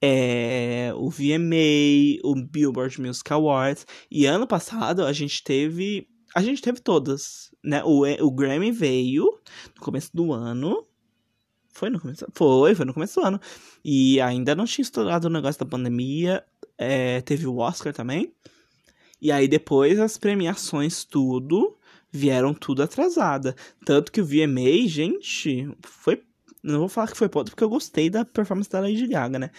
é, 0.01 0.91
o 0.95 1.09
VMA, 1.09 2.19
o 2.21 2.35
Billboard 2.35 3.01
Music 3.01 3.31
Awards. 3.31 3.87
E 4.11 4.25
ano 4.25 4.45
passado 4.45 5.05
a 5.05 5.13
gente 5.13 5.41
teve. 5.43 6.07
A 6.35 6.41
gente 6.41 6.61
teve 6.61 6.81
todas, 6.81 7.49
né? 7.63 7.81
O, 7.83 8.03
o 8.23 8.31
Grammy 8.31 8.71
veio 8.71 9.39
no 9.73 9.81
começo 9.81 10.11
do 10.13 10.33
ano. 10.33 10.85
Foi 11.71 11.89
no 11.89 11.99
começo? 11.99 12.25
Foi, 12.33 12.75
foi 12.75 12.85
no 12.85 12.93
começo 12.93 13.19
do 13.19 13.25
ano. 13.25 13.39
E 13.83 14.19
ainda 14.19 14.53
não 14.53 14.65
tinha 14.65 14.83
estourado 14.83 15.27
o 15.27 15.31
negócio 15.31 15.59
da 15.59 15.65
pandemia. 15.65 16.43
É, 16.77 17.21
teve 17.21 17.47
o 17.47 17.57
Oscar 17.57 17.93
também. 17.93 18.33
E 19.21 19.31
aí 19.31 19.47
depois 19.47 19.99
as 19.99 20.17
premiações, 20.17 21.03
tudo, 21.03 21.77
vieram 22.11 22.53
tudo 22.53 22.83
atrasada. 22.83 23.55
Tanto 23.85 24.11
que 24.11 24.21
o 24.21 24.25
VMA, 24.25 24.87
gente, 24.87 25.69
foi. 25.83 26.23
Não 26.63 26.79
vou 26.79 26.89
falar 26.89 27.07
que 27.07 27.17
foi 27.17 27.29
podre, 27.29 27.51
porque 27.51 27.63
eu 27.63 27.69
gostei 27.69 28.09
da 28.09 28.25
performance 28.25 28.69
da 28.69 28.79
Lady 28.79 29.07
Gaga, 29.07 29.39
né? 29.39 29.51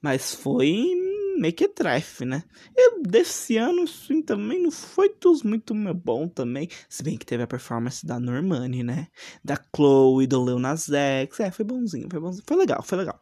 Mas 0.00 0.34
foi 0.34 0.90
meio 1.38 1.52
que 1.54 1.68
trefe, 1.68 2.24
né? 2.24 2.42
E 2.74 3.02
desse 3.02 3.56
ano, 3.56 3.86
sim, 3.86 4.22
também 4.22 4.60
não 4.62 4.70
foi 4.70 5.14
dos 5.20 5.42
muito 5.42 5.74
bom 5.94 6.28
também. 6.28 6.68
Se 6.88 7.02
bem 7.02 7.16
que 7.16 7.26
teve 7.26 7.42
a 7.42 7.46
performance 7.46 8.04
da 8.04 8.18
Normani, 8.18 8.82
né? 8.82 9.08
Da 9.44 9.56
Chloe, 9.74 10.26
do 10.26 10.44
Lil 10.44 10.58
X. 10.58 10.90
É, 10.90 11.28
foi 11.52 11.64
bonzinho, 11.64 12.08
foi 12.10 12.20
bonzinho. 12.20 12.44
Foi 12.46 12.56
legal, 12.56 12.82
foi 12.82 12.98
legal. 12.98 13.20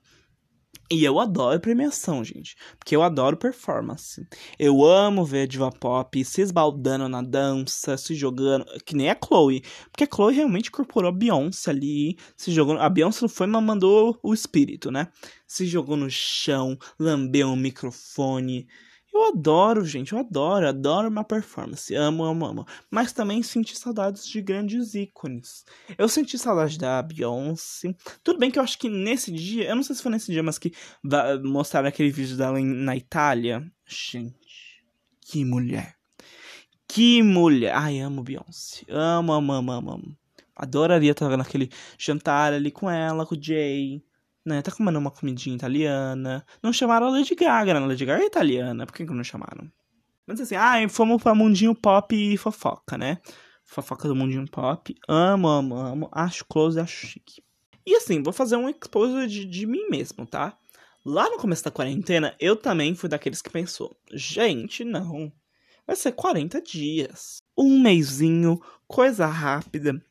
E 0.91 1.03
eu 1.03 1.19
adoro 1.19 1.59
premiação, 1.61 2.23
gente. 2.23 2.57
Porque 2.79 2.95
eu 2.95 3.03
adoro 3.03 3.37
performance. 3.37 4.27
Eu 4.59 4.85
amo 4.85 5.25
ver 5.25 5.47
diva 5.47 5.71
pop 5.71 6.25
se 6.25 6.43
esbaldando 6.43 7.09
na 7.09 7.23
dança, 7.23 7.97
se 7.97 8.15
jogando. 8.15 8.67
Que 8.85 8.95
nem 8.95 9.11
a 9.11 9.17
Chloe. 9.17 9.63
Porque 9.91 10.05
a 10.05 10.09
Chloe 10.15 10.35
realmente 10.35 10.69
incorporou 10.69 11.09
a 11.09 11.13
Beyoncé 11.13 11.71
ali. 11.71 12.19
Se 12.37 12.53
jogou. 12.53 12.79
A 12.79 12.89
Beyoncé 12.89 13.23
não 13.23 13.29
foi, 13.29 13.47
mas 13.47 13.63
mandou 13.63 14.19
o 14.23 14.35
espírito, 14.35 14.91
né? 14.91 15.09
Se 15.47 15.67
jogou 15.67 15.97
no 15.97 16.11
chão, 16.11 16.77
lambeu 16.99 17.49
o 17.49 17.57
microfone. 17.57 18.67
Eu 19.15 19.29
adoro, 19.29 19.85
gente, 19.85 20.13
eu 20.13 20.19
adoro, 20.19 20.67
adoro 20.67 21.09
uma 21.09 21.23
performance. 21.23 21.95
Amo, 21.95 22.25
amo, 22.25 22.47
amo. 22.47 22.67
Mas 22.91 23.13
também 23.13 23.45
senti 23.45 23.79
saudades 23.79 24.27
de 24.27 24.43
grandes 24.43 24.93
ícones. 24.97 25.65
Eu 25.97 26.09
senti 26.09 26.37
saudade 26.37 26.77
da 26.77 27.01
Beyoncé. 27.01 27.95
Tudo 28.25 28.41
bem 28.41 28.51
que 28.51 28.59
eu 28.59 28.63
acho 28.65 28.77
que 28.77 28.89
nesse 28.89 29.31
dia, 29.31 29.69
eu 29.69 29.77
não 29.77 29.85
sei 29.85 29.95
se 29.95 30.03
foi 30.03 30.11
nesse 30.11 30.33
dia, 30.33 30.43
mas 30.43 30.59
que 30.59 30.73
mostraram 31.45 31.87
aquele 31.87 32.11
vídeo 32.11 32.37
dela 32.37 32.59
na 32.61 32.97
Itália. 32.97 33.65
Gente, 33.87 34.83
que 35.21 35.45
mulher. 35.45 35.95
Que 36.89 37.23
mulher. 37.23 37.73
Ai, 37.73 38.01
amo 38.01 38.25
Beyoncé. 38.25 38.85
Amo, 38.89 39.33
amo, 39.33 39.53
amo, 39.53 39.71
amo. 39.79 40.19
Adoraria 40.57 41.13
estar 41.13 41.37
naquele 41.37 41.71
jantar 41.97 42.53
ali 42.53 42.73
com 42.73 42.91
ela, 42.91 43.25
com 43.25 43.37
o 43.37 43.41
Jay 43.41 44.03
né? 44.45 44.63
Tá 44.63 44.71
comendo 44.71 44.99
uma 44.99 45.11
comidinha 45.11 45.57
italiana. 45.57 46.45
Não 46.63 46.73
chamaram 46.73 47.07
a 47.07 47.11
Lady 47.11 47.35
Gaga, 47.35 47.75
né? 47.75 47.81
A 47.81 47.87
Lady 47.87 48.05
Gaga 48.05 48.23
é 48.23 48.27
italiana. 48.27 48.87
Por 48.87 48.95
que, 48.95 49.07
que 49.07 49.13
não 49.13 49.25
chamaram? 49.25 49.71
Mas 50.27 50.41
assim, 50.41 50.57
ah, 50.57 50.89
fomos 50.89 51.23
pra 51.23 51.35
Mundinho 51.35 51.75
Pop 51.75 52.15
e 52.15 52.37
fofoca, 52.37 52.97
né? 52.97 53.19
Fofoca 53.65 54.09
do 54.09 54.15
Mundinho 54.15 54.49
Pop. 54.51 54.95
Amo, 55.09 55.49
amo, 55.49 55.77
amo. 55.77 56.09
Acho 56.13 56.45
close, 56.45 56.79
acho 56.79 57.07
chique. 57.07 57.43
E 57.87 57.95
assim, 57.97 58.23
vou 58.23 58.33
fazer 58.33 58.57
um 58.57 58.69
exposure 58.69 59.27
de, 59.27 59.45
de 59.45 59.67
mim 59.67 59.89
mesmo, 59.91 60.27
tá? 60.27 60.57
Lá 61.05 61.29
no 61.29 61.37
começo 61.37 61.63
da 61.63 61.71
quarentena, 61.71 62.35
eu 62.41 62.57
também 62.57 62.95
fui 62.95 63.09
daqueles 63.09 63.43
que 63.43 63.51
pensou: 63.51 63.95
gente, 64.13 64.85
não. 64.85 65.31
Vai 65.87 65.97
ser 65.97 66.13
40 66.13 66.63
dias. 66.63 67.43
Um 67.57 67.79
mêsinho, 67.79 68.59
coisa 68.87 69.27
rápida. 69.27 70.03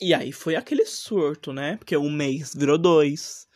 E 0.00 0.14
aí 0.14 0.32
foi 0.32 0.56
aquele 0.56 0.86
surto, 0.86 1.52
né? 1.52 1.76
Porque 1.76 1.96
um 1.96 2.10
mês 2.10 2.54
virou 2.54 2.78
dois, 2.78 3.46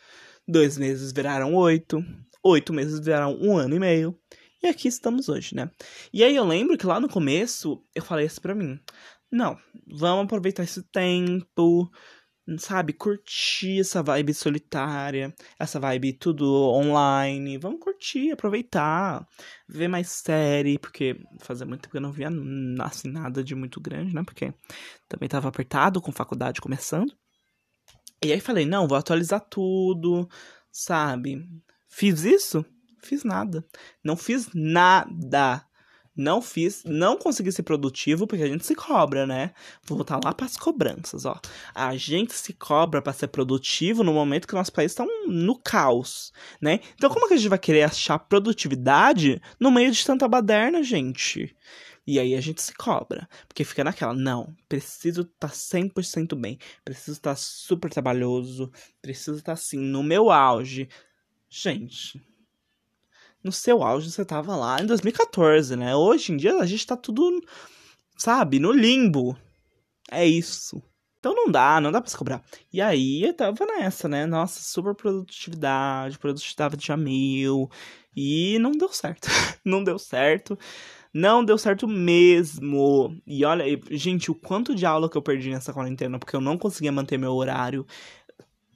dois 0.46 0.76
meses 0.76 1.10
viraram 1.10 1.54
oito, 1.54 2.04
oito 2.44 2.72
meses 2.72 3.00
viraram 3.00 3.34
um 3.40 3.56
ano 3.56 3.74
e 3.74 3.78
meio. 3.78 4.18
E 4.62 4.66
aqui 4.66 4.88
estamos 4.88 5.28
hoje, 5.28 5.54
né? 5.54 5.70
E 6.12 6.22
aí 6.22 6.36
eu 6.36 6.44
lembro 6.44 6.76
que 6.76 6.86
lá 6.86 7.00
no 7.00 7.08
começo 7.08 7.82
eu 7.94 8.02
falei 8.02 8.26
assim 8.26 8.40
pra 8.40 8.54
mim: 8.54 8.78
não, 9.32 9.58
vamos 9.86 10.24
aproveitar 10.24 10.64
esse 10.64 10.82
tempo, 10.90 11.90
sabe, 12.58 12.92
curtir 12.92 13.80
essa 13.80 14.02
vibe 14.02 14.34
solitária, 14.34 15.34
essa 15.58 15.80
vibe 15.80 16.12
tudo 16.12 16.46
online. 16.70 17.58
Vamos 17.58 17.80
curtir, 17.80 18.32
aproveitar, 18.32 19.26
ver 19.68 19.88
mais 19.88 20.08
série, 20.08 20.78
porque 20.78 21.20
fazia 21.40 21.66
muito 21.66 21.82
tempo 21.82 21.92
que 21.92 21.96
eu 21.96 22.02
não 22.02 22.12
via 22.12 22.28
assim, 22.80 23.10
nada 23.10 23.42
de 23.42 23.54
muito 23.54 23.80
grande, 23.80 24.14
né? 24.14 24.22
Porque 24.24 24.52
também 25.08 25.28
tava 25.28 25.48
apertado 25.48 26.00
com 26.00 26.12
faculdade 26.12 26.60
começando. 26.60 27.16
E 28.22 28.32
aí 28.32 28.40
falei, 28.40 28.66
não, 28.66 28.88
vou 28.88 28.96
atualizar 28.96 29.40
tudo, 29.40 30.28
sabe? 30.70 31.46
Fiz 31.88 32.24
isso? 32.24 32.64
Fiz 33.02 33.22
nada. 33.24 33.64
Não 34.02 34.16
fiz 34.16 34.48
nada. 34.54 35.64
Não 36.16 36.40
fiz, 36.40 36.84
não 36.84 37.16
consegui 37.16 37.50
ser 37.50 37.64
produtivo 37.64 38.26
porque 38.26 38.44
a 38.44 38.46
gente 38.46 38.64
se 38.64 38.74
cobra, 38.74 39.26
né? 39.26 39.52
Vou 39.84 39.98
voltar 39.98 40.20
lá 40.22 40.32
para 40.32 40.46
as 40.46 40.56
cobranças, 40.56 41.24
ó. 41.24 41.40
A 41.74 41.96
gente 41.96 42.34
se 42.34 42.52
cobra 42.52 43.02
para 43.02 43.12
ser 43.12 43.28
produtivo 43.28 44.04
no 44.04 44.12
momento 44.12 44.46
que 44.46 44.54
o 44.54 44.56
nosso 44.56 44.72
país 44.72 44.92
está 44.92 45.04
no 45.26 45.58
caos, 45.58 46.32
né? 46.60 46.80
Então 46.94 47.10
como 47.10 47.26
que 47.26 47.34
a 47.34 47.36
gente 47.36 47.48
vai 47.48 47.58
querer 47.58 47.82
achar 47.82 48.18
produtividade 48.18 49.42
no 49.58 49.72
meio 49.72 49.90
de 49.90 50.04
tanta 50.04 50.28
baderna, 50.28 50.82
gente? 50.84 51.56
E 52.06 52.20
aí 52.20 52.34
a 52.34 52.40
gente 52.40 52.60
se 52.60 52.74
cobra, 52.74 53.26
porque 53.48 53.64
fica 53.64 53.82
naquela, 53.82 54.12
não, 54.12 54.54
preciso 54.68 55.22
estar 55.22 55.48
tá 55.48 55.54
100% 55.54 56.38
bem, 56.38 56.58
preciso 56.84 57.12
estar 57.16 57.30
tá 57.30 57.36
super 57.36 57.90
trabalhoso, 57.90 58.70
preciso 59.00 59.38
estar 59.38 59.46
tá, 59.46 59.52
assim 59.54 59.78
no 59.78 60.02
meu 60.02 60.30
auge. 60.30 60.88
Gente, 61.48 62.20
no 63.44 63.52
seu 63.52 63.82
auge 63.82 64.10
você 64.10 64.24
tava 64.24 64.56
lá 64.56 64.80
em 64.80 64.86
2014, 64.86 65.76
né? 65.76 65.94
Hoje 65.94 66.32
em 66.32 66.36
dia 66.36 66.56
a 66.56 66.66
gente 66.66 66.86
tá 66.86 66.96
tudo, 66.96 67.40
sabe, 68.16 68.58
no 68.58 68.72
limbo. 68.72 69.36
É 70.10 70.26
isso. 70.26 70.82
Então 71.18 71.34
não 71.34 71.50
dá, 71.50 71.80
não 71.80 71.92
dá 71.92 72.00
pra 72.00 72.10
se 72.10 72.16
cobrar. 72.16 72.42
E 72.72 72.80
aí 72.80 73.22
eu 73.22 73.34
tava 73.34 73.64
nessa, 73.66 74.08
né? 74.08 74.26
Nossa, 74.26 74.60
super 74.60 74.94
produtividade, 74.94 76.18
produtividade 76.18 76.86
já 76.86 76.96
mil. 76.96 77.70
E 78.16 78.58
não 78.58 78.72
deu 78.72 78.88
certo. 78.90 79.28
não 79.64 79.82
deu 79.82 79.98
certo. 79.98 80.58
Não 81.12 81.44
deu 81.44 81.56
certo 81.56 81.86
mesmo. 81.88 83.16
E 83.26 83.44
olha, 83.44 83.64
gente, 83.90 84.30
o 84.30 84.34
quanto 84.34 84.74
de 84.74 84.84
aula 84.84 85.08
que 85.08 85.16
eu 85.16 85.22
perdi 85.22 85.50
nessa 85.50 85.72
quarentena, 85.72 86.18
porque 86.18 86.36
eu 86.36 86.40
não 86.40 86.58
conseguia 86.58 86.92
manter 86.92 87.18
meu 87.18 87.32
horário. 87.32 87.86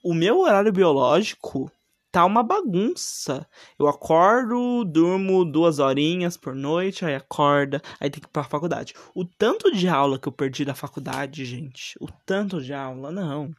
O 0.03 0.15
meu 0.15 0.39
horário 0.41 0.73
biológico 0.73 1.71
tá 2.19 2.25
uma 2.25 2.43
bagunça. 2.43 3.47
Eu 3.79 3.87
acordo, 3.87 4.85
durmo 4.85 5.45
duas 5.45 5.79
horinhas 5.79 6.37
por 6.37 6.53
noite, 6.53 7.05
aí 7.05 7.15
acorda, 7.15 7.81
aí 8.01 8.11
tem 8.11 8.21
que 8.21 8.27
ir 8.27 8.31
pra 8.33 8.43
faculdade. 8.43 8.93
O 9.15 9.25
tanto 9.25 9.71
de 9.71 9.87
aula 9.87 10.19
que 10.19 10.27
eu 10.27 10.33
perdi 10.33 10.65
da 10.65 10.75
faculdade, 10.75 11.45
gente, 11.45 11.97
o 12.01 12.09
tanto 12.27 12.61
de 12.61 12.75
aula, 12.75 13.13
não. 13.13 13.55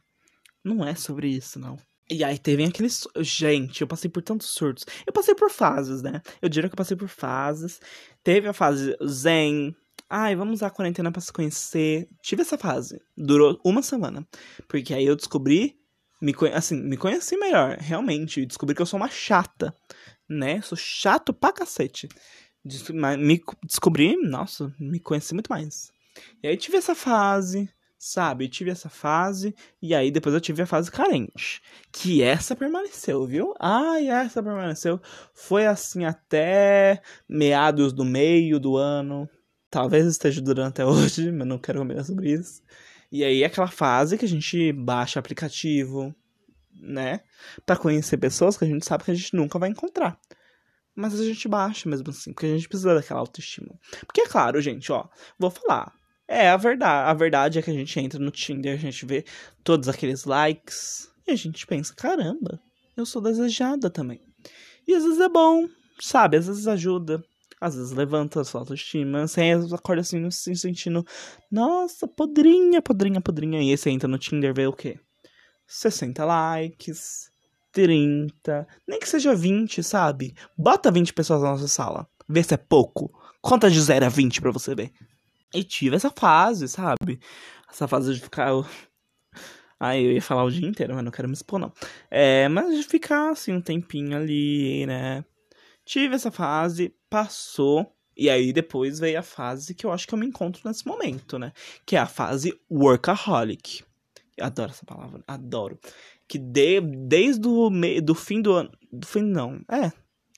Não 0.62 0.84
é 0.84 0.94
sobre 0.94 1.28
isso, 1.28 1.58
não. 1.58 1.78
E 2.10 2.22
aí 2.22 2.38
teve 2.38 2.62
aqueles. 2.62 3.08
Gente, 3.20 3.80
eu 3.80 3.86
passei 3.86 4.10
por 4.10 4.22
tantos 4.22 4.48
surtos. 4.48 4.84
Eu 5.06 5.12
passei 5.12 5.34
por 5.34 5.50
fases, 5.50 6.02
né? 6.02 6.20
Eu 6.42 6.50
diria 6.50 6.68
que 6.68 6.74
eu 6.74 6.76
passei 6.76 6.98
por 6.98 7.08
fases. 7.08 7.80
Teve 8.22 8.46
a 8.46 8.52
fase 8.52 8.94
zen, 9.06 9.74
Ai, 10.12 10.34
vamos 10.36 10.54
usar 10.54 10.66
a 10.66 10.70
quarentena 10.70 11.10
pra 11.10 11.20
se 11.20 11.32
conhecer. 11.32 12.08
Tive 12.20 12.42
essa 12.42 12.58
fase. 12.58 13.00
Durou 13.16 13.58
uma 13.64 13.80
semana. 13.80 14.26
Porque 14.68 14.92
aí 14.92 15.06
eu 15.06 15.16
descobri. 15.16 15.79
Me, 16.20 16.34
assim, 16.52 16.76
me 16.76 16.96
conheci 16.96 17.36
melhor, 17.36 17.76
realmente. 17.78 18.44
Descobri 18.44 18.74
que 18.74 18.82
eu 18.82 18.86
sou 18.86 18.98
uma 18.98 19.08
chata. 19.08 19.74
Né? 20.28 20.60
Sou 20.60 20.76
chato 20.76 21.32
pra 21.32 21.52
cacete. 21.52 22.08
Me 23.18 23.42
descobri, 23.64 24.16
nossa, 24.16 24.72
me 24.78 25.00
conheci 25.00 25.34
muito 25.34 25.48
mais. 25.48 25.90
E 26.42 26.48
aí 26.48 26.56
tive 26.56 26.76
essa 26.76 26.94
fase, 26.94 27.68
sabe? 27.98 28.48
Tive 28.48 28.70
essa 28.70 28.88
fase. 28.88 29.54
E 29.80 29.94
aí 29.94 30.10
depois 30.10 30.34
eu 30.34 30.40
tive 30.40 30.62
a 30.62 30.66
fase 30.66 30.90
carente. 30.90 31.62
Que 31.92 32.22
essa 32.22 32.54
permaneceu, 32.54 33.26
viu? 33.26 33.54
Ai, 33.58 34.08
essa 34.08 34.42
permaneceu. 34.42 35.00
Foi 35.34 35.66
assim 35.66 36.04
até 36.04 37.00
meados 37.28 37.92
do 37.92 38.04
meio 38.04 38.60
do 38.60 38.76
ano. 38.76 39.28
Talvez 39.70 40.06
esteja 40.06 40.40
durando 40.40 40.68
até 40.68 40.84
hoje, 40.86 41.32
mas 41.32 41.46
não 41.46 41.58
quero 41.58 41.78
comentar 41.78 42.04
sobre 42.04 42.32
isso. 42.32 42.62
E 43.10 43.24
aí 43.24 43.42
é 43.42 43.46
aquela 43.46 43.68
fase 43.68 44.16
que 44.16 44.24
a 44.24 44.28
gente 44.28 44.72
baixa 44.72 45.18
aplicativo, 45.18 46.14
né? 46.80 47.20
Pra 47.66 47.76
conhecer 47.76 48.16
pessoas 48.16 48.56
que 48.56 48.64
a 48.64 48.68
gente 48.68 48.86
sabe 48.86 49.04
que 49.04 49.10
a 49.10 49.14
gente 49.14 49.34
nunca 49.34 49.58
vai 49.58 49.68
encontrar. 49.68 50.18
Mas 50.94 51.18
a 51.18 51.24
gente 51.24 51.48
baixa 51.48 51.88
mesmo 51.88 52.10
assim, 52.10 52.32
porque 52.32 52.46
a 52.46 52.56
gente 52.56 52.68
precisa 52.68 52.94
daquela 52.94 53.20
autoestima. 53.20 53.78
Porque 54.06 54.20
é 54.20 54.26
claro, 54.26 54.60
gente, 54.60 54.90
ó, 54.92 55.08
vou 55.38 55.50
falar. 55.50 55.92
É 56.28 56.48
a 56.48 56.56
verdade. 56.56 57.10
A 57.10 57.14
verdade 57.14 57.58
é 57.58 57.62
que 57.62 57.70
a 57.70 57.74
gente 57.74 57.98
entra 57.98 58.20
no 58.20 58.30
Tinder, 58.30 58.74
a 58.74 58.78
gente 58.78 59.04
vê 59.04 59.24
todos 59.64 59.88
aqueles 59.88 60.24
likes 60.24 61.10
e 61.26 61.32
a 61.32 61.36
gente 61.36 61.66
pensa, 61.66 61.94
caramba, 61.94 62.60
eu 62.96 63.04
sou 63.04 63.20
desejada 63.20 63.90
também. 63.90 64.20
E 64.86 64.94
às 64.94 65.02
vezes 65.02 65.20
é 65.20 65.28
bom, 65.28 65.68
sabe? 66.00 66.36
Às 66.36 66.46
vezes 66.46 66.66
ajuda. 66.66 67.22
Às 67.60 67.76
vezes 67.76 67.92
levanta 67.92 68.40
a 68.40 68.44
sua 68.44 68.62
autoestima. 68.62 69.26
Você 69.26 69.42
acorda 69.74 70.00
assim, 70.00 70.30
se 70.30 70.56
sentindo, 70.56 71.04
nossa, 71.50 72.08
podrinha, 72.08 72.80
podrinha, 72.80 73.20
podrinha. 73.20 73.62
E 73.62 73.70
aí 73.70 73.76
você 73.76 73.90
entra 73.90 74.08
no 74.08 74.18
Tinder 74.18 74.54
vê 74.54 74.66
o 74.66 74.72
quê? 74.72 74.98
60 75.66 76.24
likes, 76.24 77.30
30, 77.72 78.66
nem 78.88 78.98
que 78.98 79.08
seja 79.08 79.34
20, 79.34 79.82
sabe? 79.82 80.34
Bota 80.56 80.90
20 80.90 81.12
pessoas 81.12 81.42
na 81.42 81.50
nossa 81.50 81.68
sala. 81.68 82.08
Vê 82.28 82.42
se 82.42 82.54
é 82.54 82.56
pouco. 82.56 83.12
Conta 83.40 83.70
de 83.70 83.80
0 83.80 84.06
a 84.06 84.08
20 84.08 84.40
pra 84.40 84.50
você 84.50 84.74
ver. 84.74 84.92
E 85.54 85.62
tive 85.62 85.96
essa 85.96 86.10
fase, 86.10 86.68
sabe? 86.68 87.20
Essa 87.70 87.86
fase 87.86 88.14
de 88.14 88.20
ficar. 88.20 88.50
Ai, 89.78 90.04
eu 90.04 90.12
ia 90.12 90.22
falar 90.22 90.44
o 90.44 90.50
dia 90.50 90.68
inteiro, 90.68 90.94
mas 90.94 91.04
não 91.04 91.10
quero 91.10 91.28
me 91.28 91.34
expor, 91.34 91.58
não. 91.58 91.72
É, 92.10 92.48
mas 92.48 92.76
de 92.76 92.82
ficar 92.82 93.30
assim 93.30 93.52
um 93.52 93.60
tempinho 93.60 94.16
ali, 94.16 94.86
né? 94.86 95.24
Tive 95.84 96.14
essa 96.14 96.30
fase, 96.30 96.94
passou. 97.08 97.94
E 98.16 98.28
aí 98.28 98.52
depois 98.52 98.98
veio 98.98 99.18
a 99.18 99.22
fase 99.22 99.74
que 99.74 99.86
eu 99.86 99.92
acho 99.92 100.06
que 100.06 100.14
eu 100.14 100.18
me 100.18 100.26
encontro 100.26 100.60
nesse 100.64 100.86
momento, 100.86 101.38
né? 101.38 101.52
Que 101.86 101.96
é 101.96 101.98
a 101.98 102.06
fase 102.06 102.58
workaholic. 102.70 103.82
Eu 104.36 104.46
adoro 104.46 104.70
essa 104.70 104.84
palavra, 104.84 105.22
adoro 105.26 105.78
que 106.30 106.38
de, 106.38 106.80
desde 106.80 107.48
o 107.48 107.68
me, 107.68 108.00
do 108.00 108.14
fim 108.14 108.40
do 108.40 108.52
ano. 108.52 108.70
Do 108.92 109.04
fim, 109.04 109.20
não. 109.20 109.60
É. 109.68 109.90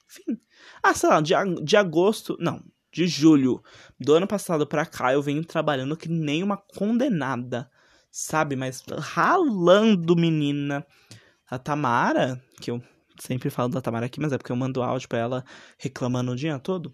Fim. 0.08 0.40
Ah, 0.82 0.94
sei 0.94 1.10
lá, 1.10 1.20
de, 1.20 1.34
de 1.62 1.76
agosto. 1.76 2.34
Não, 2.40 2.64
de 2.90 3.06
julho 3.06 3.62
do 4.00 4.14
ano 4.14 4.26
passado 4.26 4.66
pra 4.66 4.86
cá, 4.86 5.12
eu 5.12 5.20
venho 5.20 5.44
trabalhando 5.44 5.94
que 5.94 6.08
nem 6.08 6.42
uma 6.42 6.56
condenada. 6.56 7.70
Sabe? 8.10 8.56
Mas 8.56 8.82
ralando, 8.98 10.16
menina. 10.16 10.86
A 11.50 11.58
Tamara, 11.58 12.42
que 12.58 12.70
eu 12.70 12.82
sempre 13.22 13.50
falo 13.50 13.68
da 13.68 13.80
Tamara 13.80 14.06
aqui, 14.06 14.20
mas 14.20 14.32
é 14.32 14.38
porque 14.38 14.50
eu 14.50 14.56
mando 14.56 14.82
áudio 14.82 15.08
pra 15.08 15.18
ela 15.18 15.44
reclamando 15.78 16.32
o 16.32 16.36
dia 16.36 16.58
todo. 16.58 16.92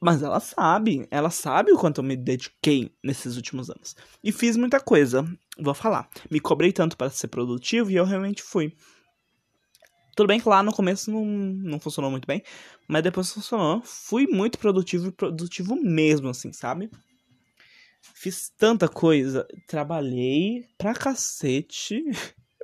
Mas 0.00 0.22
ela 0.22 0.40
sabe, 0.40 1.06
ela 1.10 1.30
sabe 1.30 1.72
o 1.72 1.78
quanto 1.78 1.98
eu 1.98 2.04
me 2.04 2.16
dediquei 2.16 2.94
nesses 3.02 3.36
últimos 3.36 3.68
anos. 3.68 3.94
E 4.24 4.32
fiz 4.32 4.56
muita 4.56 4.80
coisa, 4.80 5.26
vou 5.58 5.74
falar. 5.74 6.08
Me 6.30 6.40
cobrei 6.40 6.72
tanto 6.72 6.96
para 6.96 7.10
ser 7.10 7.28
produtivo 7.28 7.90
e 7.90 7.96
eu 7.96 8.04
realmente 8.04 8.42
fui. 8.42 8.74
Tudo 10.16 10.28
bem 10.28 10.40
que 10.40 10.48
lá 10.48 10.62
no 10.62 10.72
começo 10.72 11.10
não, 11.10 11.24
não 11.24 11.80
funcionou 11.80 12.10
muito 12.10 12.26
bem, 12.26 12.42
mas 12.88 13.02
depois 13.02 13.32
funcionou. 13.32 13.82
Fui 13.84 14.26
muito 14.26 14.58
produtivo 14.58 15.08
e 15.08 15.12
produtivo 15.12 15.76
mesmo, 15.76 16.28
assim, 16.28 16.52
sabe? 16.52 16.90
Fiz 18.14 18.50
tanta 18.56 18.88
coisa, 18.88 19.46
trabalhei 19.66 20.66
pra 20.78 20.94
cacete. 20.94 22.02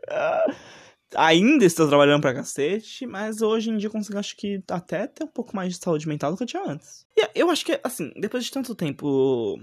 ainda 1.15 1.65
estou 1.65 1.89
trabalhando 1.89 2.21
pra 2.21 2.35
cacete, 2.35 3.07
mas 3.07 3.41
hoje 3.43 3.71
em 3.71 3.77
dia 3.77 3.87
eu 3.89 3.93
consigo, 3.93 4.19
acho 4.19 4.37
que, 4.37 4.63
até 4.71 5.07
ter 5.07 5.25
um 5.25 5.29
pouco 5.29 5.55
mais 5.55 5.75
de 5.75 5.83
saúde 5.83 6.09
mental 6.09 6.31
do 6.31 6.37
que 6.37 6.43
eu 6.43 6.47
tinha 6.47 6.65
antes. 6.65 7.07
E 7.17 7.29
eu 7.35 7.51
acho 7.51 7.65
que, 7.65 7.79
assim, 7.85 8.13
depois 8.17 8.45
de 8.45 8.51
tanto 8.51 8.75
tempo 8.75 9.59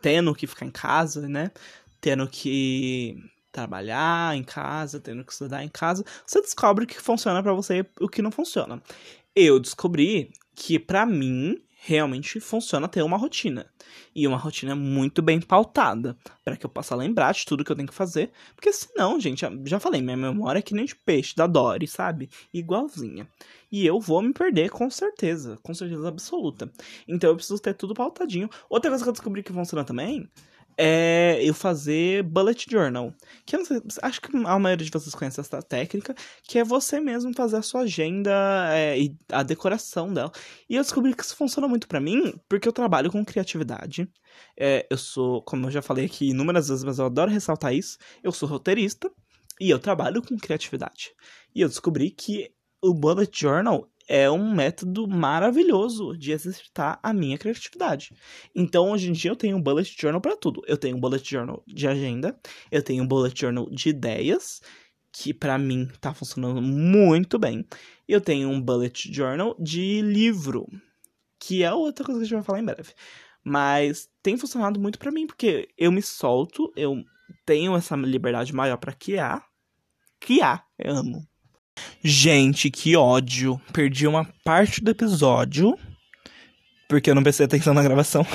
tendo 0.00 0.34
que 0.34 0.46
ficar 0.46 0.66
em 0.66 0.70
casa, 0.70 1.28
né? 1.28 1.50
Tendo 2.00 2.28
que 2.28 3.16
trabalhar 3.50 4.36
em 4.36 4.44
casa, 4.44 5.00
tendo 5.00 5.24
que 5.24 5.32
estudar 5.32 5.64
em 5.64 5.68
casa, 5.68 6.04
você 6.26 6.40
descobre 6.40 6.84
o 6.84 6.86
que 6.86 7.00
funciona 7.00 7.42
para 7.42 7.52
você 7.52 7.78
e 7.78 8.04
o 8.04 8.08
que 8.08 8.22
não 8.22 8.30
funciona. 8.30 8.82
Eu 9.34 9.58
descobri 9.58 10.30
que 10.54 10.78
para 10.78 11.06
mim 11.06 11.60
realmente 11.80 12.40
funciona 12.40 12.88
ter 12.88 13.02
uma 13.02 13.16
rotina. 13.16 13.66
E 14.14 14.26
uma 14.26 14.36
rotina 14.36 14.74
muito 14.74 15.22
bem 15.22 15.40
pautada, 15.40 16.16
para 16.44 16.56
que 16.56 16.66
eu 16.66 16.70
possa 16.70 16.94
lembrar 16.94 17.32
de 17.32 17.46
tudo 17.46 17.64
que 17.64 17.70
eu 17.70 17.76
tenho 17.76 17.88
que 17.88 17.94
fazer. 17.94 18.30
Porque 18.54 18.72
senão, 18.72 19.18
gente, 19.20 19.46
já 19.64 19.78
falei, 19.78 20.02
minha 20.02 20.16
memória 20.16 20.58
é 20.58 20.62
que 20.62 20.74
nem 20.74 20.84
de 20.84 20.96
peixe 20.96 21.34
da 21.36 21.46
Dory, 21.46 21.86
sabe? 21.86 22.28
Igualzinha. 22.52 23.28
E 23.70 23.86
eu 23.86 24.00
vou 24.00 24.20
me 24.20 24.32
perder 24.32 24.70
com 24.70 24.90
certeza, 24.90 25.58
com 25.62 25.72
certeza 25.72 26.08
absoluta. 26.08 26.70
Então 27.06 27.30
eu 27.30 27.36
preciso 27.36 27.60
ter 27.60 27.74
tudo 27.74 27.94
pautadinho. 27.94 28.50
Outra 28.68 28.90
coisa 28.90 29.04
que 29.04 29.08
eu 29.08 29.12
descobri 29.12 29.42
que 29.42 29.52
funciona 29.52 29.84
também 29.84 30.28
é 30.78 31.40
eu 31.42 31.52
fazer 31.52 32.22
bullet 32.22 32.66
journal. 32.70 33.12
Que 33.44 33.56
eu 33.56 33.64
sei, 33.64 33.82
acho 34.02 34.20
que 34.20 34.36
a 34.36 34.58
maioria 34.58 34.86
de 34.86 34.92
vocês 34.92 35.14
conhece 35.14 35.40
essa 35.40 35.60
técnica, 35.60 36.14
que 36.44 36.58
é 36.58 36.64
você 36.64 37.00
mesmo 37.00 37.34
fazer 37.34 37.56
a 37.56 37.62
sua 37.62 37.80
agenda 37.80 38.30
é, 38.72 38.98
e 38.98 39.16
a 39.32 39.42
decoração 39.42 40.14
dela. 40.14 40.30
E 40.70 40.76
eu 40.76 40.82
descobri 40.82 41.14
que 41.14 41.22
isso 41.22 41.34
funciona 41.34 41.66
muito 41.66 41.88
para 41.88 42.00
mim, 42.00 42.32
porque 42.48 42.68
eu 42.68 42.72
trabalho 42.72 43.10
com 43.10 43.24
criatividade. 43.24 44.08
É, 44.56 44.86
eu 44.88 44.96
sou, 44.96 45.42
como 45.42 45.66
eu 45.66 45.70
já 45.70 45.82
falei 45.82 46.06
aqui 46.06 46.30
inúmeras 46.30 46.68
vezes, 46.68 46.84
mas 46.84 46.98
eu 47.00 47.06
adoro 47.06 47.30
ressaltar 47.30 47.74
isso, 47.74 47.98
eu 48.22 48.30
sou 48.30 48.48
roteirista 48.48 49.10
e 49.60 49.70
eu 49.70 49.80
trabalho 49.80 50.22
com 50.22 50.38
criatividade. 50.38 51.12
E 51.54 51.60
eu 51.60 51.68
descobri 51.68 52.10
que 52.10 52.52
o 52.80 52.94
bullet 52.94 53.30
journal 53.36 53.90
é 54.08 54.30
um 54.30 54.54
método 54.54 55.06
maravilhoso 55.06 56.16
de 56.16 56.32
exercitar 56.32 56.98
a 57.02 57.12
minha 57.12 57.36
criatividade. 57.36 58.14
Então, 58.54 58.90
hoje 58.90 59.10
em 59.10 59.12
dia, 59.12 59.30
eu 59.30 59.36
tenho 59.36 59.58
um 59.58 59.62
bullet 59.62 59.94
journal 60.00 60.20
para 60.20 60.34
tudo. 60.34 60.62
Eu 60.66 60.78
tenho 60.78 60.96
um 60.96 61.00
bullet 61.00 61.30
journal 61.30 61.62
de 61.66 61.86
agenda, 61.86 62.36
eu 62.72 62.82
tenho 62.82 63.04
um 63.04 63.06
bullet 63.06 63.38
journal 63.38 63.68
de 63.70 63.90
ideias, 63.90 64.62
que 65.12 65.34
para 65.34 65.58
mim 65.58 65.86
tá 66.00 66.14
funcionando 66.14 66.62
muito 66.62 67.38
bem. 67.38 67.66
Eu 68.08 68.20
tenho 68.20 68.48
um 68.48 68.60
bullet 68.60 69.12
journal 69.12 69.54
de 69.60 70.00
livro, 70.00 70.66
que 71.38 71.62
é 71.62 71.72
outra 71.72 72.04
coisa 72.04 72.20
que 72.20 72.24
a 72.24 72.28
gente 72.28 72.36
vai 72.36 72.44
falar 72.44 72.60
em 72.60 72.64
breve. 72.64 72.94
Mas 73.44 74.08
tem 74.22 74.36
funcionado 74.38 74.80
muito 74.80 74.98
para 74.98 75.10
mim, 75.10 75.26
porque 75.26 75.68
eu 75.76 75.92
me 75.92 76.02
solto, 76.02 76.72
eu 76.74 77.04
tenho 77.44 77.76
essa 77.76 77.94
liberdade 77.94 78.54
maior 78.54 78.78
para 78.78 78.92
criar. 78.92 79.46
Criar, 80.18 80.66
eu 80.78 80.96
amo. 80.96 81.28
Gente, 82.02 82.70
que 82.70 82.96
ódio. 82.96 83.60
Perdi 83.72 84.06
uma 84.06 84.24
parte 84.44 84.82
do 84.82 84.90
episódio. 84.90 85.76
Porque 86.88 87.10
eu 87.10 87.14
não 87.14 87.22
prestei 87.22 87.46
atenção 87.46 87.74
na 87.74 87.82
gravação. 87.82 88.26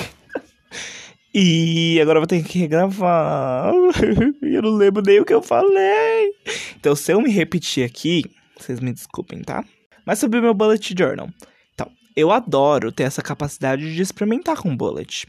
e 1.34 1.98
agora 2.00 2.18
eu 2.18 2.20
vou 2.22 2.26
ter 2.26 2.42
que 2.44 2.58
regravar. 2.58 3.72
eu 4.42 4.62
não 4.62 4.74
lembro 4.74 5.02
nem 5.04 5.20
o 5.20 5.24
que 5.24 5.34
eu 5.34 5.42
falei. 5.42 6.32
Então, 6.76 6.94
se 6.94 7.12
eu 7.12 7.20
me 7.20 7.30
repetir 7.30 7.84
aqui, 7.84 8.24
vocês 8.56 8.80
me 8.80 8.92
desculpem, 8.92 9.42
tá? 9.42 9.64
Mas 10.06 10.18
sobre 10.18 10.38
o 10.38 10.42
meu 10.42 10.54
bullet 10.54 10.94
journal. 10.96 11.28
Então, 11.72 11.90
eu 12.14 12.30
adoro 12.30 12.92
ter 12.92 13.04
essa 13.04 13.22
capacidade 13.22 13.94
de 13.94 14.02
experimentar 14.02 14.56
com 14.56 14.76
bullet. 14.76 15.26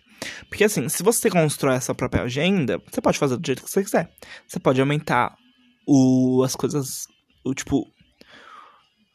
Porque 0.50 0.64
assim, 0.64 0.88
se 0.90 1.04
você 1.04 1.30
constrói 1.30 1.76
essa 1.76 1.96
própria 1.96 2.24
agenda, 2.24 2.82
você 2.90 3.02
pode 3.02 3.18
fazer 3.18 3.38
do 3.38 3.46
jeito 3.46 3.64
que 3.64 3.70
você 3.70 3.84
quiser. 3.84 4.10
Você 4.48 4.60
pode 4.60 4.80
aumentar 4.80 5.36
o, 5.88 6.44
as 6.44 6.56
coisas, 6.56 7.08
o 7.44 7.54
tipo, 7.54 7.88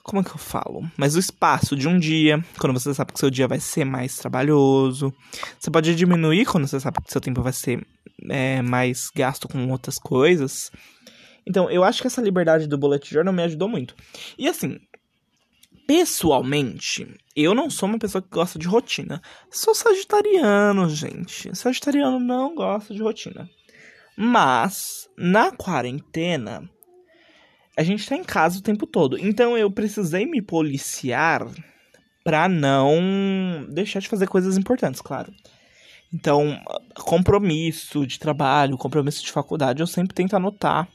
como 0.03 0.21
é 0.21 0.25
que 0.25 0.31
eu 0.31 0.39
falo? 0.39 0.83
Mas 0.97 1.15
o 1.15 1.19
espaço 1.19 1.77
de 1.77 1.87
um 1.87 1.99
dia, 1.99 2.43
quando 2.59 2.79
você 2.79 2.93
sabe 2.95 3.13
que 3.13 3.19
seu 3.19 3.31
dia 3.31 3.47
vai 3.47 3.61
ser 3.61 3.85
mais 3.85 4.17
trabalhoso. 4.17 5.13
Você 5.59 5.71
pode 5.71 5.95
diminuir 5.95 6.47
quando 6.47 6.67
você 6.67 6.81
sabe 6.81 6.99
que 7.03 7.13
seu 7.13 7.21
tempo 7.21 7.43
vai 7.43 7.53
ser 7.53 7.87
é, 8.29 8.63
mais 8.63 9.11
gasto 9.15 9.49
com 9.49 9.69
outras 9.71 9.99
coisas. 9.99 10.71
Então, 11.47 11.71
eu 11.71 11.85
acho 11.85 12.01
que 12.01 12.07
essa 12.07 12.21
liberdade 12.21 12.67
do 12.67 12.79
bullet 12.79 13.09
journal 13.09 13.33
me 13.33 13.43
ajudou 13.43 13.69
muito. 13.69 13.95
E 14.39 14.49
assim, 14.49 14.79
pessoalmente, 15.87 17.07
eu 17.35 17.55
não 17.55 17.69
sou 17.71 17.89
uma 17.89 17.99
pessoa 17.99 18.23
que 18.23 18.29
gosta 18.29 18.59
de 18.59 18.67
rotina. 18.67 19.21
Sou 19.51 19.75
sagitariano, 19.75 20.89
gente. 20.89 21.55
Sagitariano 21.57 22.21
não 22.21 22.55
gosta 22.55 22.95
de 22.95 23.03
rotina. 23.03 23.49
Mas, 24.17 25.09
na 25.17 25.51
quarentena, 25.51 26.69
a 27.81 27.83
gente 27.83 28.07
tá 28.07 28.15
em 28.15 28.23
casa 28.23 28.59
o 28.59 28.63
tempo 28.63 28.87
todo. 28.87 29.17
Então 29.19 29.57
eu 29.57 29.71
precisei 29.71 30.27
me 30.27 30.43
policiar 30.43 31.47
pra 32.23 32.47
não 32.47 33.65
deixar 33.71 34.01
de 34.01 34.09
fazer 34.09 34.27
coisas 34.27 34.59
importantes, 34.59 35.01
claro. 35.01 35.33
Então, 36.13 36.61
compromisso 36.95 38.07
de 38.07 38.19
trabalho, 38.19 38.77
compromisso 38.77 39.25
de 39.25 39.33
faculdade, 39.33 39.81
eu 39.81 39.87
sempre 39.87 40.15
tento 40.15 40.37
anotar 40.37 40.87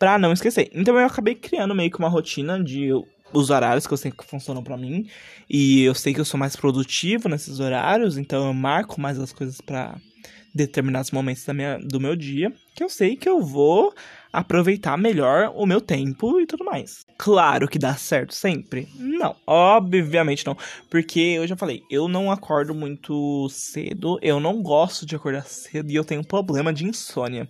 pra 0.00 0.18
não 0.18 0.32
esquecer. 0.32 0.68
Então 0.74 0.98
eu 0.98 1.06
acabei 1.06 1.36
criando 1.36 1.76
meio 1.76 1.92
que 1.92 1.98
uma 2.00 2.08
rotina 2.08 2.60
de 2.60 2.88
os 3.32 3.48
horários 3.48 3.86
que 3.86 3.94
eu 3.94 3.98
sei 3.98 4.10
que 4.10 4.24
funcionam 4.24 4.64
para 4.64 4.76
mim. 4.76 5.08
E 5.48 5.82
eu 5.84 5.94
sei 5.94 6.12
que 6.12 6.20
eu 6.20 6.24
sou 6.24 6.40
mais 6.40 6.56
produtivo 6.56 7.28
nesses 7.28 7.60
horários, 7.60 8.18
então 8.18 8.48
eu 8.48 8.52
marco 8.52 9.00
mais 9.00 9.16
as 9.16 9.32
coisas 9.32 9.60
para 9.60 9.96
determinados 10.52 11.12
momentos 11.12 11.44
da 11.44 11.54
minha, 11.54 11.78
do 11.78 12.00
meu 12.00 12.16
dia, 12.16 12.52
que 12.74 12.82
eu 12.82 12.88
sei 12.88 13.14
que 13.14 13.28
eu 13.28 13.40
vou 13.40 13.94
aproveitar 14.32 14.96
melhor 14.96 15.52
o 15.54 15.66
meu 15.66 15.80
tempo 15.80 16.40
e 16.40 16.46
tudo 16.46 16.64
mais. 16.64 17.04
Claro 17.18 17.68
que 17.68 17.78
dá 17.78 17.94
certo 17.94 18.34
sempre? 18.34 18.88
Não, 18.96 19.34
obviamente 19.46 20.46
não. 20.46 20.56
Porque 20.88 21.20
eu 21.20 21.46
já 21.46 21.56
falei, 21.56 21.82
eu 21.90 22.08
não 22.08 22.30
acordo 22.30 22.74
muito 22.74 23.48
cedo, 23.48 24.18
eu 24.22 24.40
não 24.40 24.62
gosto 24.62 25.04
de 25.04 25.16
acordar 25.16 25.44
cedo 25.44 25.90
e 25.90 25.94
eu 25.96 26.04
tenho 26.04 26.24
problema 26.24 26.72
de 26.72 26.84
insônia. 26.84 27.48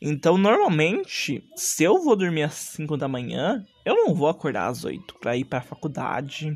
Então, 0.00 0.36
normalmente, 0.36 1.42
se 1.56 1.82
eu 1.82 2.02
vou 2.02 2.14
dormir 2.14 2.42
às 2.42 2.54
5 2.54 2.96
da 2.96 3.08
manhã, 3.08 3.64
eu 3.84 3.94
não 3.94 4.14
vou 4.14 4.28
acordar 4.28 4.66
às 4.66 4.84
8 4.84 5.14
para 5.18 5.36
ir 5.36 5.44
para 5.44 5.60
a 5.60 5.62
faculdade 5.62 6.54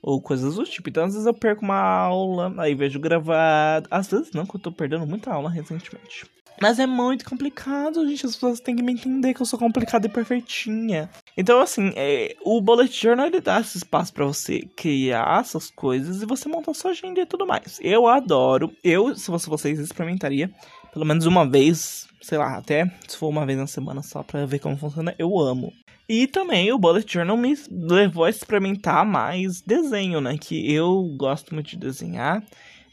ou 0.00 0.20
coisas 0.20 0.54
do 0.54 0.64
tipo. 0.64 0.88
Então, 0.88 1.04
às 1.04 1.12
vezes 1.12 1.26
eu 1.26 1.34
perco 1.34 1.64
uma 1.64 1.80
aula, 1.80 2.54
aí 2.58 2.76
vejo 2.76 3.00
gravado. 3.00 3.88
Às 3.90 4.08
vezes 4.08 4.30
não, 4.32 4.46
que 4.46 4.54
eu 4.54 4.60
tô 4.60 4.70
perdendo 4.70 5.04
muita 5.04 5.32
aula 5.32 5.50
recentemente. 5.50 6.26
Mas 6.60 6.78
é 6.78 6.86
muito 6.86 7.24
complicado, 7.24 8.06
gente. 8.08 8.26
As 8.26 8.34
pessoas 8.34 8.60
têm 8.60 8.76
que 8.76 8.82
me 8.82 8.92
entender 8.92 9.34
que 9.34 9.42
eu 9.42 9.46
sou 9.46 9.58
complicada 9.58 10.06
e 10.06 10.10
perfeitinha. 10.10 11.10
Então, 11.36 11.60
assim, 11.60 11.92
é, 11.96 12.34
o 12.44 12.60
Bullet 12.60 12.92
Journal 12.92 13.26
ele 13.26 13.40
dá 13.40 13.60
esse 13.60 13.78
espaço 13.78 14.12
para 14.12 14.24
você 14.24 14.60
criar 14.76 15.40
essas 15.40 15.70
coisas 15.70 16.22
e 16.22 16.26
você 16.26 16.48
montar 16.48 16.74
sua 16.74 16.92
agenda 16.92 17.20
e 17.20 17.26
tudo 17.26 17.46
mais. 17.46 17.78
Eu 17.82 18.06
adoro. 18.06 18.72
Eu, 18.82 19.14
se 19.14 19.26
fosse 19.26 19.48
vocês, 19.48 19.78
experimentaria 19.78 20.50
pelo 20.96 21.04
menos 21.04 21.26
uma 21.26 21.46
vez, 21.46 22.08
sei 22.22 22.38
lá, 22.38 22.56
até 22.56 22.90
se 23.06 23.18
for 23.18 23.28
uma 23.28 23.44
vez 23.44 23.58
na 23.58 23.66
semana 23.66 24.02
só 24.02 24.22
pra 24.22 24.46
ver 24.46 24.60
como 24.60 24.78
funciona. 24.78 25.14
Eu 25.18 25.38
amo. 25.38 25.70
E 26.08 26.26
também 26.26 26.72
o 26.72 26.78
Bullet 26.78 27.12
Journal 27.12 27.36
me 27.36 27.54
levou 27.70 28.24
a 28.24 28.30
experimentar 28.30 29.04
mais 29.04 29.60
desenho, 29.60 30.22
né? 30.22 30.38
Que 30.38 30.72
eu 30.72 31.04
gosto 31.18 31.52
muito 31.52 31.68
de 31.68 31.76
desenhar. 31.76 32.42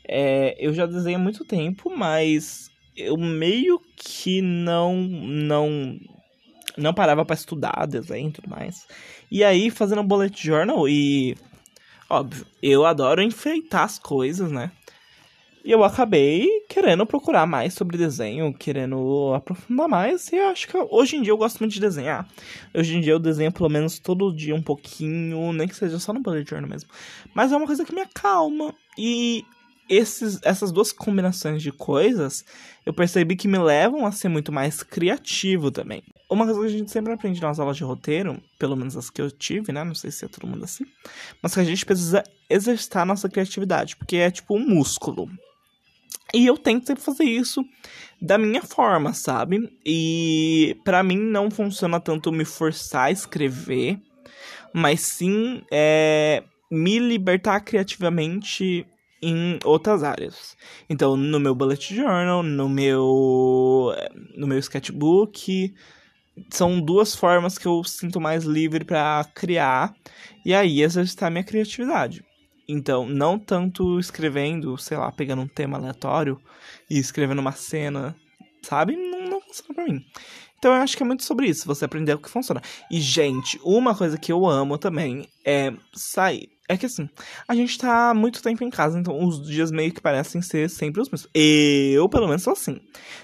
É, 0.05 0.53
eu 0.59 0.73
já 0.73 0.85
desenho 0.85 1.17
há 1.17 1.21
muito 1.21 1.45
tempo, 1.45 1.93
mas 1.95 2.69
eu 2.95 3.17
meio 3.17 3.81
que 3.95 4.41
não 4.41 4.95
não 4.95 5.99
não 6.77 6.93
parava 6.93 7.23
para 7.23 7.35
estudar 7.35 7.85
desenho 7.87 8.29
e 8.29 8.31
tudo 8.31 8.49
mais. 8.49 8.87
E 9.29 9.43
aí 9.43 9.69
fazendo 9.69 10.03
bullet 10.03 10.45
journal 10.45 10.87
e 10.87 11.37
óbvio, 12.09 12.45
eu 12.61 12.85
adoro 12.85 13.21
enfeitar 13.21 13.83
as 13.83 13.99
coisas, 13.99 14.51
né? 14.51 14.71
E 15.65 15.71
eu 15.71 15.81
acabei 15.81 16.65
querendo 16.67 17.05
procurar 17.05 17.47
mais 17.47 17.73
sobre 17.73 17.97
desenho, 17.97 18.53
querendo 18.53 19.33
aprofundar 19.33 19.87
mais. 19.87 20.29
E 20.29 20.35
eu 20.35 20.47
acho 20.47 20.67
que 20.67 20.77
hoje 20.77 21.15
em 21.15 21.21
dia 21.21 21.31
eu 21.31 21.37
gosto 21.37 21.59
muito 21.59 21.71
de 21.71 21.79
desenhar. 21.79 22.27
Hoje 22.73 22.97
em 22.97 22.99
dia 22.99 23.13
eu 23.13 23.19
desenho 23.19 23.51
pelo 23.51 23.69
menos 23.69 23.97
todo 23.97 24.35
dia 24.35 24.53
um 24.53 24.61
pouquinho, 24.61 25.53
nem 25.53 25.65
que 25.65 25.75
seja 25.75 25.97
só 25.99 26.11
no 26.11 26.19
bullet 26.19 26.49
journal 26.49 26.69
mesmo. 26.69 26.89
Mas 27.33 27.53
é 27.53 27.55
uma 27.55 27.65
coisa 27.65 27.85
que 27.85 27.95
me 27.95 28.01
acalma. 28.01 28.75
E 28.97 29.45
esses, 29.95 30.39
essas 30.43 30.71
duas 30.71 30.91
combinações 30.91 31.61
de 31.61 31.71
coisas 31.71 32.43
eu 32.85 32.93
percebi 32.93 33.35
que 33.35 33.47
me 33.47 33.57
levam 33.57 34.05
a 34.05 34.11
ser 34.11 34.27
muito 34.27 34.51
mais 34.51 34.83
criativo 34.83 35.71
também. 35.71 36.03
Uma 36.29 36.45
coisa 36.45 36.59
que 36.59 36.65
a 36.65 36.77
gente 36.77 36.91
sempre 36.91 37.13
aprende 37.13 37.41
nas 37.41 37.59
aulas 37.59 37.77
de 37.77 37.83
roteiro, 37.83 38.41
pelo 38.59 38.75
menos 38.75 38.97
as 38.97 39.09
que 39.09 39.21
eu 39.21 39.31
tive, 39.31 39.71
né? 39.71 39.83
Não 39.83 39.95
sei 39.95 40.11
se 40.11 40.25
é 40.25 40.27
todo 40.27 40.47
mundo 40.47 40.63
assim, 40.63 40.85
mas 41.41 41.53
que 41.53 41.59
a 41.59 41.63
gente 41.63 41.85
precisa 41.85 42.23
exercitar 42.49 43.03
a 43.03 43.05
nossa 43.05 43.29
criatividade, 43.29 43.95
porque 43.95 44.17
é 44.17 44.31
tipo 44.31 44.55
um 44.55 44.67
músculo. 44.67 45.29
E 46.33 46.47
eu 46.47 46.57
tento 46.57 46.87
sempre 46.87 47.03
fazer 47.03 47.25
isso 47.25 47.63
da 48.19 48.37
minha 48.37 48.63
forma, 48.63 49.13
sabe? 49.13 49.71
E 49.85 50.75
para 50.83 51.03
mim 51.03 51.17
não 51.17 51.51
funciona 51.51 51.99
tanto 51.99 52.31
me 52.31 52.43
forçar 52.43 53.05
a 53.05 53.11
escrever, 53.11 53.99
mas 54.73 55.01
sim 55.01 55.61
é, 55.71 56.43
me 56.71 56.97
libertar 56.97 57.59
criativamente 57.61 58.85
em 59.23 59.59
outras 59.63 60.03
áreas. 60.03 60.55
Então, 60.89 61.15
no 61.15 61.39
meu 61.39 61.55
bullet 61.55 61.95
journal, 61.95 62.43
no 62.43 62.67
meu 62.67 63.93
no 64.35 64.47
meu 64.47 64.59
sketchbook, 64.59 65.73
são 66.49 66.81
duas 66.81 67.15
formas 67.15 67.57
que 67.57 67.67
eu 67.67 67.83
sinto 67.83 68.19
mais 68.19 68.43
livre 68.43 68.83
para 68.83 69.25
criar 69.35 69.93
e 70.45 70.53
aí 70.53 70.81
exercitar 70.81 71.31
minha 71.31 71.43
criatividade. 71.43 72.23
Então, 72.67 73.07
não 73.07 73.37
tanto 73.37 73.99
escrevendo, 73.99 74.77
sei 74.77 74.97
lá, 74.97 75.11
pegando 75.11 75.41
um 75.41 75.47
tema 75.47 75.77
aleatório 75.77 76.39
e 76.89 76.97
escrevendo 76.97 77.39
uma 77.39 77.51
cena, 77.51 78.15
sabe? 78.61 78.95
Não, 78.95 79.29
não 79.29 79.41
funciona 79.41 79.73
pra 79.73 79.85
mim. 79.85 80.05
Então, 80.57 80.73
eu 80.73 80.81
acho 80.81 80.95
que 80.95 81.03
é 81.03 81.05
muito 81.05 81.25
sobre 81.25 81.47
isso, 81.47 81.67
você 81.67 81.83
aprender 81.83 82.13
o 82.13 82.19
que 82.19 82.29
funciona. 82.29 82.61
E, 82.89 83.01
gente, 83.01 83.59
uma 83.63 83.93
coisa 83.93 84.17
que 84.17 84.31
eu 84.31 84.45
amo 84.45 84.77
também 84.77 85.27
é 85.45 85.73
sair. 85.93 86.52
É 86.73 86.77
que 86.77 86.87
assim, 86.87 87.07
a 87.47 87.53
gente 87.53 87.77
tá 87.77 88.13
muito 88.15 88.41
tempo 88.41 88.63
em 88.63 88.69
casa, 88.69 88.99
então 88.99 89.23
os 89.23 89.47
dias 89.47 89.71
meio 89.71 89.93
que 89.93 90.01
parecem 90.01 90.41
ser 90.41 90.67
sempre 90.69 91.01
os 91.01 91.09
mesmos. 91.09 91.29
Eu, 91.33 92.09
pelo 92.09 92.27
menos, 92.27 92.41
sou 92.41 92.53
assim. 92.53 92.79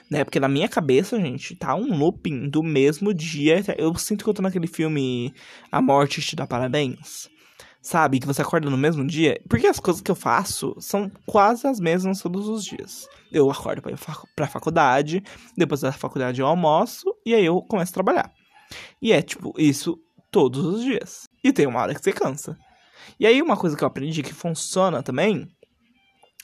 Né? 0.09 0.23
Porque 0.23 0.39
na 0.39 0.47
minha 0.47 0.69
cabeça, 0.69 1.19
gente, 1.19 1.55
tá 1.55 1.73
um 1.75 1.97
looping 1.97 2.47
do 2.47 2.61
mesmo 2.61 3.11
dia. 3.11 3.63
Eu 3.75 3.95
sinto 3.95 4.23
que 4.23 4.29
eu 4.29 4.33
tô 4.35 4.43
naquele 4.43 4.67
filme 4.67 5.33
A 5.71 5.81
Morte 5.81 6.21
Te 6.21 6.35
Dá 6.35 6.45
Parabéns 6.45 7.27
sabe? 7.81 8.19
Que 8.19 8.27
você 8.27 8.41
acorda 8.41 8.69
no 8.69 8.77
mesmo 8.77 9.07
dia. 9.07 9.41
Porque 9.49 9.65
as 9.65 9.79
coisas 9.79 10.01
que 10.01 10.11
eu 10.11 10.15
faço 10.15 10.75
são 10.79 11.09
quase 11.25 11.65
as 11.65 11.79
mesmas 11.79 12.21
todos 12.21 12.47
os 12.47 12.63
dias. 12.63 13.07
Eu 13.31 13.49
acordo 13.49 13.81
pra 13.81 13.95
pra 14.35 14.47
faculdade, 14.47 15.23
depois 15.57 15.81
da 15.81 15.91
faculdade 15.91 16.41
eu 16.41 16.45
almoço 16.45 17.05
e 17.25 17.33
aí 17.33 17.45
eu 17.45 17.61
começo 17.61 17.91
a 17.91 17.93
trabalhar. 17.93 18.31
E 19.01 19.11
é 19.11 19.21
tipo 19.21 19.53
isso 19.57 19.97
todos 20.31 20.63
os 20.63 20.83
dias. 20.83 21.23
E 21.43 21.51
tem 21.51 21.67
uma 21.67 21.81
hora 21.81 21.93
que 21.93 22.01
você 22.01 22.11
cansa. 22.11 22.57
E 23.19 23.25
aí 23.25 23.41
uma 23.41 23.55
coisa 23.55 23.77
que 23.77 23.83
eu 23.83 23.87
aprendi 23.87 24.21
que 24.23 24.33
funciona 24.33 25.01
também 25.01 25.47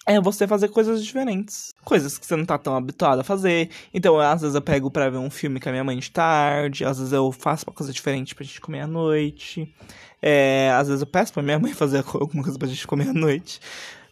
é 0.06 0.22
você 0.22 0.48
fazer 0.48 0.70
coisas 0.70 1.04
diferentes. 1.04 1.74
Coisas 1.84 2.18
que 2.18 2.26
você 2.26 2.36
não 2.36 2.46
tá 2.46 2.58
tão 2.58 2.76
habituado 2.76 3.20
a 3.20 3.24
fazer. 3.24 3.70
Então, 3.94 4.20
às 4.20 4.42
vezes 4.42 4.56
eu 4.56 4.62
pego 4.62 4.92
pra 4.92 5.10
ver 5.10 5.18
um 5.18 5.32
filme 5.32 5.60
com 5.60 5.68
a 5.68 5.72
minha 5.72 5.84
mãe 5.84 5.98
de 5.98 6.12
tarde, 6.12 6.86
às 6.86 7.00
vezes 7.00 7.12
eu 7.12 7.32
faço 7.32 7.66
uma 7.68 7.74
coisa 7.74 7.92
diferente 7.92 8.36
pra 8.36 8.46
gente 8.46 8.62
comer 8.62 8.82
à 8.82 8.88
noite. 8.88 9.74
É, 10.22 10.72
às 10.74 10.88
vezes 10.88 11.02
eu 11.02 11.08
peço 11.08 11.34
pra 11.34 11.42
minha 11.42 11.58
mãe 11.58 11.74
fazer 11.74 12.04
alguma 12.06 12.44
coisa 12.44 12.58
pra 12.58 12.68
gente 12.68 12.86
comer 12.86 13.10
à 13.10 13.14
noite. 13.14 13.60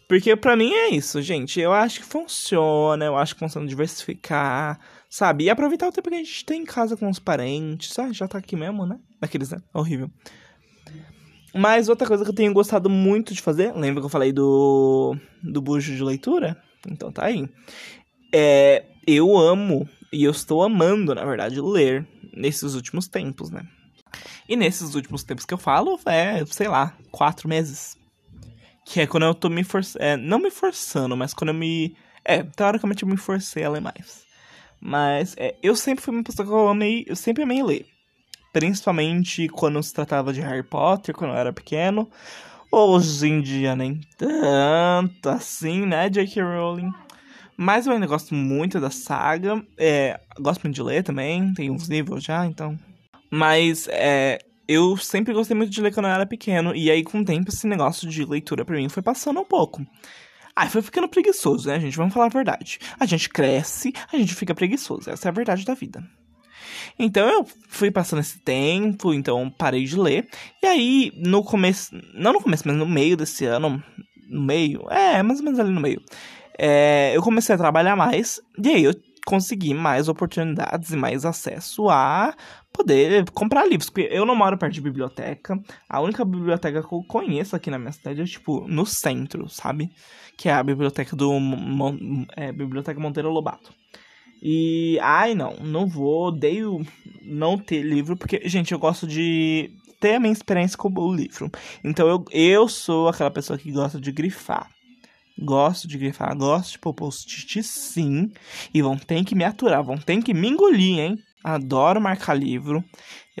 Porque 0.08 0.36
pra 0.36 0.56
mim 0.56 0.72
é 0.72 0.88
isso, 0.90 1.22
gente. 1.22 1.60
Eu 1.60 1.72
acho 1.72 2.00
que 2.00 2.06
funciona, 2.06 3.04
eu 3.04 3.16
acho 3.16 3.34
que 3.34 3.40
funciona 3.40 3.66
diversificar, 3.66 4.78
sabe? 5.08 5.44
E 5.44 5.50
aproveitar 5.50 5.88
o 5.88 5.92
tempo 5.92 6.10
que 6.10 6.14
a 6.14 6.18
gente 6.18 6.44
tem 6.44 6.62
em 6.62 6.66
casa 6.66 6.96
com 6.96 7.08
os 7.08 7.18
parentes. 7.18 7.98
Ah, 7.98 8.12
já 8.12 8.28
tá 8.28 8.38
aqui 8.38 8.54
mesmo, 8.54 8.84
né? 8.84 8.98
Daqueles, 9.20 9.50
né? 9.50 9.58
Horrível. 9.72 10.10
Mas 11.54 11.88
outra 11.88 12.08
coisa 12.08 12.24
que 12.24 12.30
eu 12.30 12.34
tenho 12.34 12.52
gostado 12.52 12.90
muito 12.90 13.32
de 13.32 13.40
fazer, 13.40 13.72
lembra 13.74 14.00
que 14.00 14.06
eu 14.06 14.10
falei 14.10 14.32
do, 14.32 15.16
do 15.42 15.62
bujo 15.62 15.94
de 15.94 16.02
leitura? 16.02 16.60
Então 16.88 17.12
tá 17.12 17.26
aí. 17.26 17.48
É, 18.34 18.84
eu 19.06 19.36
amo, 19.36 19.88
e 20.12 20.24
eu 20.24 20.30
estou 20.30 20.62
amando, 20.62 21.14
na 21.14 21.24
verdade, 21.24 21.60
ler 21.60 22.06
nesses 22.36 22.74
últimos 22.74 23.08
tempos, 23.08 23.50
né? 23.50 23.66
E 24.48 24.56
nesses 24.56 24.94
últimos 24.94 25.22
tempos 25.22 25.44
que 25.44 25.54
eu 25.54 25.58
falo, 25.58 25.98
é, 26.06 26.44
sei 26.46 26.68
lá, 26.68 26.96
quatro 27.10 27.48
meses. 27.48 27.96
Que 28.84 29.00
é 29.00 29.06
quando 29.06 29.24
eu 29.24 29.34
tô 29.34 29.48
me 29.48 29.64
forçando. 29.64 30.04
É, 30.04 30.16
não 30.16 30.38
me 30.38 30.50
forçando, 30.50 31.16
mas 31.16 31.32
quando 31.32 31.48
eu 31.48 31.54
me. 31.54 31.96
É, 32.24 32.42
teoricamente 32.42 33.02
eu 33.02 33.08
me 33.08 33.16
forcei 33.16 33.64
a 33.64 33.70
ler 33.70 33.80
mais. 33.80 34.24
Mas 34.80 35.34
é, 35.38 35.56
eu 35.62 35.74
sempre 35.74 36.04
fui 36.04 36.14
uma 36.14 36.22
pessoa 36.22 36.46
que 36.46 36.52
eu 36.52 36.68
amei. 36.68 37.04
Eu 37.08 37.16
sempre 37.16 37.42
amei 37.42 37.62
ler. 37.62 37.86
Principalmente 38.54 39.48
quando 39.48 39.82
se 39.82 39.92
tratava 39.92 40.32
de 40.32 40.40
Harry 40.40 40.62
Potter, 40.62 41.12
quando 41.12 41.32
eu 41.32 41.36
era 41.36 41.52
pequeno. 41.52 42.08
Hoje 42.70 43.26
em 43.26 43.40
dia 43.40 43.74
nem 43.74 44.00
tanto 44.16 45.28
assim, 45.28 45.84
né, 45.84 46.08
J.K. 46.08 46.40
Rowling. 46.40 46.92
Mas 47.56 47.88
eu 47.88 47.92
ainda 47.92 48.06
gosto 48.06 48.32
muito 48.32 48.78
da 48.78 48.90
saga. 48.90 49.60
É, 49.76 50.20
gosto 50.38 50.62
muito 50.62 50.76
de 50.76 50.82
ler 50.84 51.02
também. 51.02 51.52
Tem 51.52 51.68
uns 51.68 51.88
livros 51.88 52.22
já, 52.22 52.46
então. 52.46 52.78
Mas 53.28 53.88
é, 53.90 54.38
eu 54.68 54.96
sempre 54.96 55.34
gostei 55.34 55.56
muito 55.56 55.72
de 55.72 55.82
ler 55.82 55.92
quando 55.92 56.06
eu 56.06 56.12
era 56.12 56.24
pequeno. 56.24 56.76
E 56.76 56.92
aí, 56.92 57.02
com 57.02 57.22
o 57.22 57.24
tempo, 57.24 57.48
esse 57.48 57.66
negócio 57.66 58.08
de 58.08 58.24
leitura 58.24 58.64
pra 58.64 58.76
mim 58.76 58.88
foi 58.88 59.02
passando 59.02 59.40
um 59.40 59.44
pouco. 59.44 59.84
Aí 60.54 60.68
foi 60.68 60.80
ficando 60.80 61.08
preguiçoso, 61.08 61.66
né, 61.66 61.80
gente? 61.80 61.96
Vamos 61.96 62.14
falar 62.14 62.26
a 62.26 62.28
verdade. 62.28 62.78
A 63.00 63.04
gente 63.04 63.28
cresce, 63.28 63.92
a 64.12 64.16
gente 64.16 64.32
fica 64.32 64.54
preguiçoso. 64.54 65.10
Essa 65.10 65.26
é 65.26 65.30
a 65.30 65.32
verdade 65.32 65.64
da 65.64 65.74
vida. 65.74 66.04
Então 66.98 67.28
eu 67.28 67.46
fui 67.68 67.90
passando 67.90 68.20
esse 68.20 68.38
tempo, 68.38 69.12
então 69.12 69.50
parei 69.50 69.84
de 69.84 69.98
ler. 69.98 70.28
E 70.62 70.66
aí, 70.66 71.12
no 71.16 71.42
começo, 71.42 71.90
não 72.14 72.32
no 72.32 72.40
começo, 72.40 72.64
mas 72.66 72.76
no 72.76 72.86
meio 72.86 73.16
desse 73.16 73.44
ano, 73.44 73.82
no 74.28 74.42
meio, 74.42 74.86
é, 74.90 75.22
mais 75.22 75.38
ou 75.38 75.44
menos 75.44 75.60
ali 75.60 75.70
no 75.70 75.80
meio, 75.80 76.02
é, 76.58 77.16
eu 77.16 77.22
comecei 77.22 77.54
a 77.54 77.58
trabalhar 77.58 77.96
mais. 77.96 78.40
E 78.62 78.68
aí 78.68 78.84
eu 78.84 78.94
conseguir 79.24 79.74
mais 79.74 80.08
oportunidades 80.08 80.90
e 80.90 80.96
mais 80.96 81.24
acesso 81.24 81.88
a 81.88 82.34
poder 82.72 83.24
comprar 83.30 83.66
livros. 83.66 83.88
Porque 83.88 84.08
eu 84.10 84.26
não 84.26 84.36
moro 84.36 84.58
perto 84.58 84.74
de 84.74 84.80
biblioteca. 84.80 85.58
A 85.88 86.00
única 86.00 86.24
biblioteca 86.24 86.82
que 86.82 86.92
eu 86.92 87.02
conheço 87.04 87.56
aqui 87.56 87.70
na 87.70 87.78
minha 87.78 87.92
cidade 87.92 88.20
é, 88.20 88.24
tipo, 88.24 88.66
no 88.68 88.84
centro, 88.84 89.48
sabe? 89.48 89.90
Que 90.36 90.48
é 90.48 90.52
a 90.52 90.62
biblioteca 90.62 91.16
do. 91.16 91.32
É, 92.36 92.52
biblioteca 92.52 93.00
Monteiro 93.00 93.30
Lobato. 93.30 93.72
E. 94.44 94.98
Ai, 95.00 95.34
não, 95.34 95.56
não 95.56 95.86
vou. 95.86 96.28
Odeio 96.28 96.86
não 97.22 97.56
ter 97.56 97.82
livro, 97.82 98.16
porque, 98.16 98.46
gente, 98.46 98.72
eu 98.72 98.78
gosto 98.78 99.06
de 99.06 99.72
ter 99.98 100.16
a 100.16 100.20
minha 100.20 100.32
experiência 100.32 100.76
com 100.76 100.92
o 100.94 101.14
livro. 101.14 101.50
Então 101.82 102.06
eu, 102.06 102.24
eu 102.30 102.68
sou 102.68 103.08
aquela 103.08 103.30
pessoa 103.30 103.58
que 103.58 103.72
gosta 103.72 103.98
de 103.98 104.12
grifar. 104.12 104.68
Gosto 105.38 105.88
de 105.88 105.96
grifar, 105.96 106.36
gosto 106.36 106.72
de 106.72 106.78
pôr 106.78 106.92
post-it 106.92 107.62
sim. 107.62 108.30
E 108.72 108.82
vão 108.82 108.98
ter 108.98 109.24
que 109.24 109.34
me 109.34 109.44
aturar, 109.44 109.82
vão 109.82 109.96
ter 109.96 110.22
que 110.22 110.34
me 110.34 110.48
engolir, 110.48 110.98
hein? 110.98 111.18
Adoro 111.42 112.00
marcar 112.00 112.34
livro. 112.34 112.84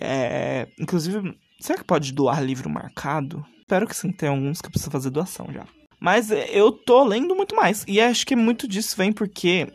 É, 0.00 0.66
inclusive, 0.80 1.36
será 1.60 1.78
que 1.78 1.84
pode 1.84 2.12
doar 2.12 2.42
livro 2.42 2.70
marcado? 2.70 3.44
Espero 3.60 3.86
que 3.86 3.96
sim, 3.96 4.10
tem 4.10 4.30
alguns 4.30 4.60
que 4.60 4.70
precisa 4.70 4.90
fazer 4.90 5.10
doação 5.10 5.46
já. 5.52 5.66
Mas 6.00 6.30
é, 6.30 6.48
eu 6.50 6.72
tô 6.72 7.04
lendo 7.04 7.36
muito 7.36 7.54
mais. 7.54 7.84
E 7.86 8.00
acho 8.00 8.26
que 8.26 8.34
muito 8.34 8.66
disso 8.66 8.96
vem 8.96 9.12
porque 9.12 9.68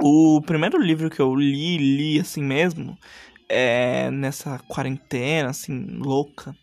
o 0.00 0.40
primeiro 0.40 0.80
livro 0.80 1.10
que 1.10 1.20
eu 1.20 1.34
li, 1.34 1.76
li 1.76 2.20
assim 2.20 2.42
mesmo, 2.42 2.96
é, 3.48 4.10
nessa 4.10 4.58
quarentena, 4.60 5.50
assim, 5.50 5.86
louca, 5.98 6.56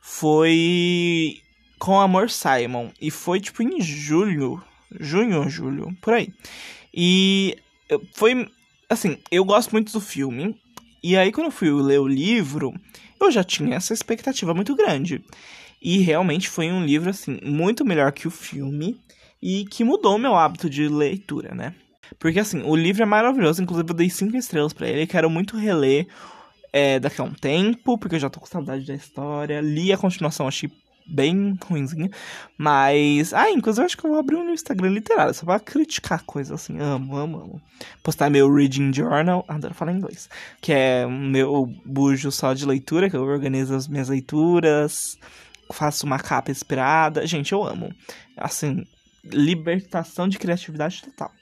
foi 0.00 1.40
com 1.78 1.98
Amor 1.98 2.28
Simon. 2.30 2.90
E 3.00 3.10
foi, 3.10 3.40
tipo, 3.40 3.62
em 3.62 3.80
julho. 3.80 4.62
Junho 5.00 5.38
ou 5.38 5.48
julho, 5.48 5.96
por 6.00 6.14
aí. 6.14 6.32
E 6.92 7.56
foi, 8.14 8.46
assim, 8.88 9.18
eu 9.30 9.44
gosto 9.44 9.72
muito 9.72 9.92
do 9.92 10.00
filme. 10.00 10.56
E 11.02 11.16
aí, 11.16 11.32
quando 11.32 11.46
eu 11.46 11.52
fui 11.52 11.70
ler 11.70 12.00
o 12.00 12.08
livro, 12.08 12.74
eu 13.20 13.30
já 13.30 13.44
tinha 13.44 13.76
essa 13.76 13.94
expectativa 13.94 14.52
muito 14.52 14.74
grande. 14.74 15.22
E 15.80 15.98
realmente 15.98 16.48
foi 16.48 16.70
um 16.70 16.84
livro, 16.84 17.08
assim, 17.10 17.38
muito 17.42 17.84
melhor 17.84 18.12
que 18.12 18.26
o 18.26 18.30
filme. 18.30 19.00
E 19.40 19.64
que 19.66 19.84
mudou 19.84 20.16
o 20.16 20.18
meu 20.18 20.34
hábito 20.34 20.68
de 20.68 20.88
leitura, 20.88 21.54
né? 21.54 21.74
Porque 22.18 22.40
assim, 22.40 22.62
o 22.62 22.76
livro 22.76 23.02
é 23.02 23.06
maravilhoso, 23.06 23.62
inclusive 23.62 23.90
eu 23.90 23.94
dei 23.94 24.10
cinco 24.10 24.36
estrelas 24.36 24.72
para 24.72 24.88
ele, 24.88 25.06
quero 25.06 25.28
muito 25.28 25.56
reler 25.56 26.06
é, 26.72 26.98
daqui 27.00 27.20
a 27.20 27.24
um 27.24 27.32
tempo, 27.32 27.98
porque 27.98 28.16
eu 28.16 28.20
já 28.20 28.30
tô 28.30 28.40
com 28.40 28.46
saudade 28.46 28.86
da 28.86 28.94
história. 28.94 29.60
Li 29.60 29.92
a 29.92 29.98
continuação, 29.98 30.46
achei 30.46 30.70
bem 31.08 31.58
ruimzinha. 31.64 32.10
Mas. 32.56 33.32
Ah, 33.32 33.50
inclusive 33.50 33.82
eu 33.82 33.86
acho 33.86 33.96
que 33.96 34.04
eu 34.04 34.10
vou 34.10 34.18
abrir 34.18 34.36
um 34.36 34.50
Instagram 34.50 34.90
literário, 34.90 35.32
só 35.34 35.44
pra 35.46 35.58
criticar 35.58 36.22
coisas 36.24 36.52
assim. 36.52 36.78
Amo, 36.78 37.16
amo, 37.16 37.40
amo. 37.40 37.62
Postar 38.02 38.30
meu 38.30 38.52
Reading 38.52 38.92
Journal. 38.92 39.44
Adoro 39.48 39.74
falar 39.74 39.92
inglês. 39.92 40.28
Que 40.60 40.72
é 40.72 41.06
meu 41.06 41.66
bujo 41.84 42.30
só 42.30 42.52
de 42.52 42.66
leitura, 42.66 43.08
que 43.08 43.16
eu 43.16 43.22
organizo 43.22 43.74
as 43.74 43.88
minhas 43.88 44.08
leituras. 44.08 45.18
Faço 45.72 46.06
uma 46.06 46.18
capa 46.18 46.50
inspirada. 46.50 47.26
Gente, 47.26 47.52
eu 47.52 47.64
amo. 47.64 47.92
Assim, 48.36 48.84
libertação 49.24 50.28
de 50.28 50.38
criatividade 50.38 51.02
total. 51.02 51.32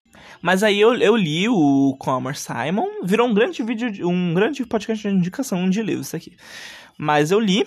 Mas 0.41 0.63
aí 0.63 0.81
eu, 0.81 0.95
eu 0.95 1.17
li 1.17 1.49
o 1.49 1.97
Commerce 1.99 2.43
Simon, 2.43 2.87
virou 3.03 3.29
um 3.29 3.35
grande 3.35 3.63
vídeo, 3.63 4.09
um 4.09 4.35
grande 4.35 4.65
podcast 4.65 5.09
de 5.09 5.15
indicação 5.15 5.69
de 5.69 5.83
livros 5.83 6.15
aqui. 6.15 6.37
Mas 6.99 7.31
eu 7.31 7.41
li, 7.41 7.67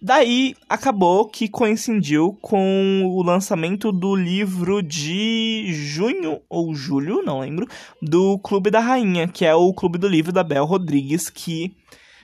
daí 0.00 0.54
acabou 0.68 1.28
que 1.28 1.48
coincidiu 1.48 2.38
com 2.40 3.02
o 3.04 3.22
lançamento 3.22 3.92
do 3.92 4.14
livro 4.14 4.82
de 4.82 5.72
junho 5.72 6.40
ou 6.48 6.74
julho, 6.74 7.22
não 7.22 7.40
lembro, 7.40 7.66
do 8.00 8.38
Clube 8.38 8.70
da 8.70 8.80
Rainha, 8.80 9.28
que 9.28 9.44
é 9.44 9.54
o 9.54 9.72
clube 9.72 9.98
do 9.98 10.08
livro 10.08 10.32
da 10.32 10.42
Bel 10.42 10.64
Rodrigues, 10.64 11.28
que 11.28 11.74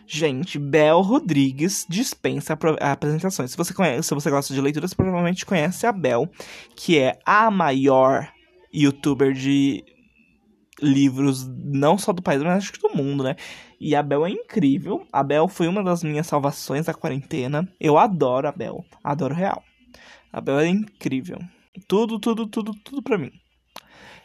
Gente, 0.09 0.57
Bel 0.57 1.01
Rodrigues 1.01 1.85
dispensa 1.89 2.57
apresentações. 2.81 3.51
Se 3.51 3.57
você 3.57 3.75
conhece, 3.75 4.07
se 4.07 4.15
você 4.15 4.31
gosta 4.31 4.55
de 4.55 4.61
leitura, 4.61 4.87
você 4.87 4.95
provavelmente 4.95 5.45
conhece 5.45 5.85
a 5.85 5.91
Bel, 5.91 6.31
que 6.77 6.97
é 6.97 7.19
a 7.27 7.51
maior 7.51 8.29
youtuber 8.77 9.33
de 9.33 9.83
livros, 10.81 11.47
não 11.49 11.97
só 11.97 12.13
do 12.13 12.23
país, 12.23 12.43
mas 12.43 12.59
acho 12.59 12.73
que 12.73 12.81
do 12.81 12.95
mundo, 12.95 13.25
né? 13.25 13.37
E 13.81 13.95
a 13.95 14.03
Bel 14.03 14.27
é 14.27 14.31
incrível. 14.31 15.07
A 15.13 15.23
Bel 15.23 15.49
foi 15.49 15.69
uma 15.69 15.83
das 15.83 16.03
minhas 16.03 16.27
salvações 16.27 16.87
da 16.87 16.95
quarentena. 16.95 17.69
Eu 17.81 17.99
adoro 17.99 18.49
a 18.49 18.53
Bel. 18.53 18.85
Adoro 19.03 19.35
real. 19.35 19.63
A 20.33 20.41
Bel 20.41 20.61
é 20.61 20.69
incrível. 20.69 21.39
Tudo, 21.89 22.19
tudo, 22.19 22.47
tudo, 22.47 22.73
tudo 22.85 23.03
pra 23.03 23.19
mim. 23.19 23.31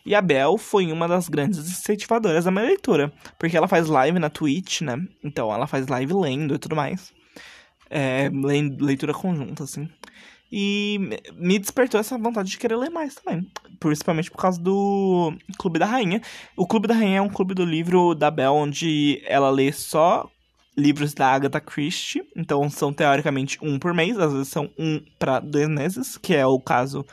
E 0.06 0.16
a 0.16 0.22
Bel 0.22 0.58
foi 0.58 0.92
uma 0.92 1.08
das 1.08 1.30
grandes 1.30 1.60
incentivadoras 1.60 2.46
da 2.46 2.52
minha 2.52 2.66
leitura. 2.66 3.14
Porque 3.38 3.56
ela 3.56 3.68
faz 3.68 3.88
live 3.88 4.20
na 4.20 4.30
Twitch, 4.30 4.82
né? 4.82 4.98
Então 5.24 5.54
ela 5.54 5.68
faz 5.68 5.88
live 5.88 6.14
lendo 6.14 6.56
e 6.56 6.60
tudo 6.60 6.76
mais. 6.76 7.14
É, 7.90 8.30
leitura 8.80 9.14
conjunta, 9.14 9.64
assim. 9.64 9.88
E 10.52 11.18
me 11.34 11.58
despertou 11.58 12.00
essa 12.00 12.18
vontade 12.18 12.50
de 12.50 12.58
querer 12.58 12.76
ler 12.76 12.90
mais 12.90 13.16
também. 13.16 13.50
Principalmente 13.80 14.30
por 14.30 14.38
causa 14.38 14.60
do 14.60 15.34
Clube 15.58 15.80
da 15.80 15.86
Rainha. 15.86 16.22
O 16.58 16.68
Clube 16.68 16.88
da 16.88 16.94
Rainha 16.94 17.20
é 17.20 17.22
um 17.22 17.30
clube 17.30 17.54
do 17.54 17.64
livro 17.64 18.14
da 18.14 18.30
Belle, 18.30 18.50
onde 18.50 19.22
ela 19.26 19.50
lê 19.50 19.72
só 19.72 20.30
livros 20.78 21.14
da 21.14 21.28
Agatha 21.28 21.62
Christie. 21.62 22.24
Então 22.36 22.70
são 22.70 22.92
teoricamente 22.92 23.58
um 23.62 23.80
por 23.80 23.94
mês, 23.94 24.20
às 24.20 24.34
vezes 24.34 24.50
são 24.50 24.70
um 24.78 25.02
para 25.18 25.40
dois 25.40 25.70
meses, 25.70 26.18
que 26.18 26.36
é 26.36 26.46
o 26.46 26.60
caso 26.60 27.06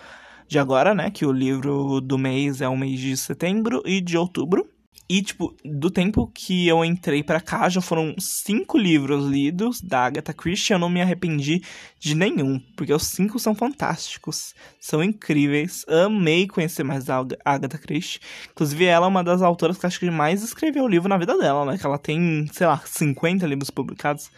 de 0.49 0.59
agora, 0.59 0.95
né? 0.95 1.11
Que 1.11 1.25
o 1.25 1.33
livro 1.33 2.01
do 2.01 2.19
mês 2.19 2.61
é 2.61 2.69
o 2.69 2.77
mês 2.77 2.99
de 2.99 3.17
setembro 3.17 3.83
e 3.85 4.01
de 4.01 4.17
outubro. 4.17 4.69
E, 5.11 5.23
tipo, 5.23 5.57
do 5.65 5.91
tempo 5.91 6.31
que 6.35 6.69
eu 6.69 6.85
entrei 6.85 7.23
para 7.23 7.41
cá, 7.41 7.67
já 7.71 7.81
foram 7.81 8.15
cinco 8.19 8.77
livros 8.77 9.25
lidos 9.25 9.81
da 9.81 10.05
Agatha 10.05 10.35
Christie. 10.35 10.75
Eu 10.75 10.79
não 10.79 10.91
me 10.91 11.01
arrependi 11.01 11.63
de 11.99 12.15
nenhum, 12.15 12.61
porque 12.77 12.93
os 12.93 13.05
cinco 13.05 13.39
são 13.39 13.55
fantásticos, 13.55 14.55
são 14.79 15.03
incríveis. 15.03 15.83
Amei 15.89 16.47
conhecer 16.47 16.83
mais 16.85 17.09
a 17.09 17.25
Agatha 17.43 17.79
Christie. 17.79 18.21
Inclusive, 18.51 18.85
ela 18.85 19.07
é 19.07 19.09
uma 19.09 19.25
das 19.25 19.41
autoras 19.41 19.79
que 19.79 19.87
acho 19.87 19.99
que 19.99 20.11
mais 20.11 20.43
escreveu 20.43 20.87
livro 20.87 21.09
na 21.09 21.17
vida 21.17 21.39
dela, 21.39 21.65
né? 21.65 21.79
Que 21.79 21.87
ela 21.87 21.99
tem, 21.99 22.47
sei 22.53 22.67
lá, 22.67 22.79
50 22.85 23.47
livros 23.47 23.71
publicados. 23.71 24.31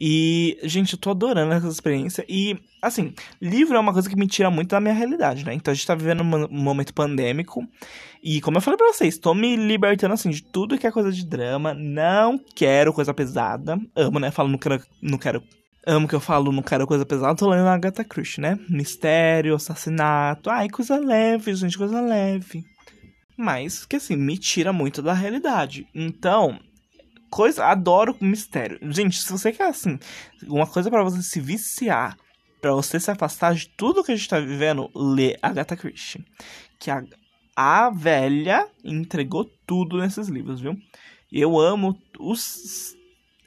E, 0.00 0.58
gente, 0.62 0.94
eu 0.94 0.98
tô 0.98 1.10
adorando 1.10 1.52
essa 1.52 1.68
experiência. 1.68 2.24
E, 2.26 2.58
assim, 2.80 3.12
livro 3.40 3.76
é 3.76 3.80
uma 3.80 3.92
coisa 3.92 4.08
que 4.08 4.16
me 4.16 4.26
tira 4.26 4.50
muito 4.50 4.70
da 4.70 4.80
minha 4.80 4.94
realidade, 4.94 5.44
né? 5.44 5.52
Então 5.52 5.70
a 5.70 5.74
gente 5.74 5.86
tá 5.86 5.94
vivendo 5.94 6.22
um 6.22 6.48
momento 6.48 6.94
pandêmico. 6.94 7.62
E, 8.22 8.40
como 8.40 8.56
eu 8.56 8.62
falei 8.62 8.78
pra 8.78 8.92
vocês, 8.92 9.18
tô 9.18 9.34
me 9.34 9.56
libertando, 9.56 10.14
assim, 10.14 10.30
de 10.30 10.42
tudo 10.42 10.78
que 10.78 10.86
é 10.86 10.90
coisa 10.90 11.12
de 11.12 11.26
drama. 11.26 11.74
Não 11.74 12.38
quero 12.54 12.94
coisa 12.94 13.12
pesada. 13.12 13.78
Amo, 13.94 14.18
né? 14.18 14.30
Falo, 14.30 14.48
não 14.48 14.58
quero. 14.58 14.82
Não 15.02 15.18
quero 15.18 15.42
Amo 15.86 16.06
que 16.06 16.14
eu 16.14 16.20
falo, 16.20 16.52
não 16.52 16.62
quero 16.62 16.86
coisa 16.86 17.06
pesada, 17.06 17.34
tô 17.34 17.48
lendo 17.48 17.66
a 17.66 17.72
Agatha 17.72 18.04
Christie, 18.04 18.42
né? 18.42 18.58
Mistério, 18.68 19.54
assassinato, 19.54 20.50
ai, 20.50 20.68
coisa 20.68 20.98
leve, 20.98 21.54
gente, 21.54 21.78
coisa 21.78 22.02
leve. 22.02 22.62
Mas 23.34 23.86
que 23.86 23.96
assim, 23.96 24.14
me 24.14 24.36
tira 24.36 24.74
muito 24.74 25.00
da 25.00 25.14
realidade. 25.14 25.86
Então, 25.94 26.60
coisa. 27.30 27.66
Adoro 27.66 28.16
mistério. 28.20 28.78
Gente, 28.92 29.22
se 29.22 29.30
você 29.30 29.52
quer, 29.52 29.68
assim, 29.68 29.98
uma 30.46 30.66
coisa 30.66 30.90
para 30.90 31.02
você 31.02 31.22
se 31.22 31.40
viciar, 31.40 32.16
para 32.60 32.72
você 32.72 33.00
se 33.00 33.10
afastar 33.10 33.54
de 33.54 33.68
tudo 33.68 34.04
que 34.04 34.12
a 34.12 34.16
gente 34.16 34.28
tá 34.28 34.38
vivendo, 34.38 34.90
lê 34.94 35.36
Agatha 35.40 35.76
Christie. 35.76 36.24
Que 36.78 36.90
a, 36.90 37.02
a 37.56 37.90
velha 37.90 38.68
entregou 38.84 39.44
tudo 39.66 39.98
nesses 39.98 40.28
livros, 40.28 40.60
viu? 40.60 40.76
Eu 41.32 41.58
amo 41.58 41.96
os. 42.18 42.94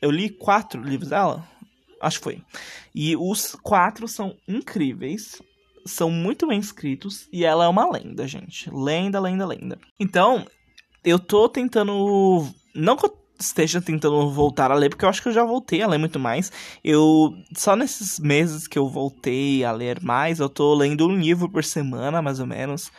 Eu 0.01 0.09
li 0.09 0.29
quatro 0.29 0.81
livros 0.81 1.09
dela. 1.09 1.47
Acho 2.01 2.17
que 2.17 2.23
foi. 2.23 2.41
E 2.93 3.15
os 3.15 3.55
quatro 3.55 4.07
são 4.07 4.35
incríveis. 4.47 5.41
São 5.85 6.09
muito 6.09 6.47
bem 6.47 6.59
escritos. 6.59 7.27
E 7.31 7.43
ela 7.43 7.65
é 7.65 7.67
uma 7.67 7.89
lenda, 7.89 8.27
gente. 8.27 8.69
Lenda, 8.69 9.19
lenda, 9.19 9.45
lenda. 9.45 9.79
Então, 9.99 10.45
eu 11.03 11.19
tô 11.19 11.49
tentando. 11.49 12.47
Não 12.73 12.95
que 12.95 13.05
eu 13.05 13.22
esteja 13.39 13.81
tentando 13.81 14.29
voltar 14.29 14.71
a 14.71 14.75
ler, 14.75 14.89
porque 14.89 15.05
eu 15.05 15.09
acho 15.09 15.21
que 15.21 15.27
eu 15.27 15.33
já 15.33 15.43
voltei 15.43 15.81
a 15.81 15.87
ler 15.87 15.97
muito 15.97 16.19
mais. 16.19 16.51
Eu 16.83 17.35
só 17.55 17.75
nesses 17.75 18.19
meses 18.19 18.67
que 18.67 18.77
eu 18.77 18.87
voltei 18.87 19.63
a 19.63 19.71
ler 19.71 20.01
mais, 20.01 20.39
eu 20.39 20.49
tô 20.49 20.73
lendo 20.73 21.07
um 21.07 21.15
livro 21.15 21.49
por 21.49 21.63
semana, 21.63 22.21
mais 22.21 22.39
ou 22.39 22.47
menos. 22.47 22.91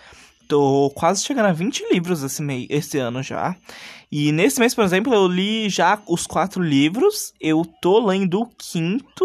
Tô 0.46 0.90
quase 0.94 1.24
chegando 1.24 1.46
a 1.46 1.52
20 1.52 1.86
livros 1.90 2.22
esse, 2.22 2.42
mês, 2.42 2.66
esse 2.68 2.98
ano 2.98 3.22
já. 3.22 3.56
E 4.12 4.30
nesse 4.30 4.60
mês, 4.60 4.74
por 4.74 4.84
exemplo, 4.84 5.14
eu 5.14 5.26
li 5.26 5.68
já 5.70 6.00
os 6.06 6.26
quatro 6.26 6.62
livros. 6.62 7.32
Eu 7.40 7.64
tô 7.64 8.06
lendo 8.06 8.42
o 8.42 8.46
quinto. 8.46 9.24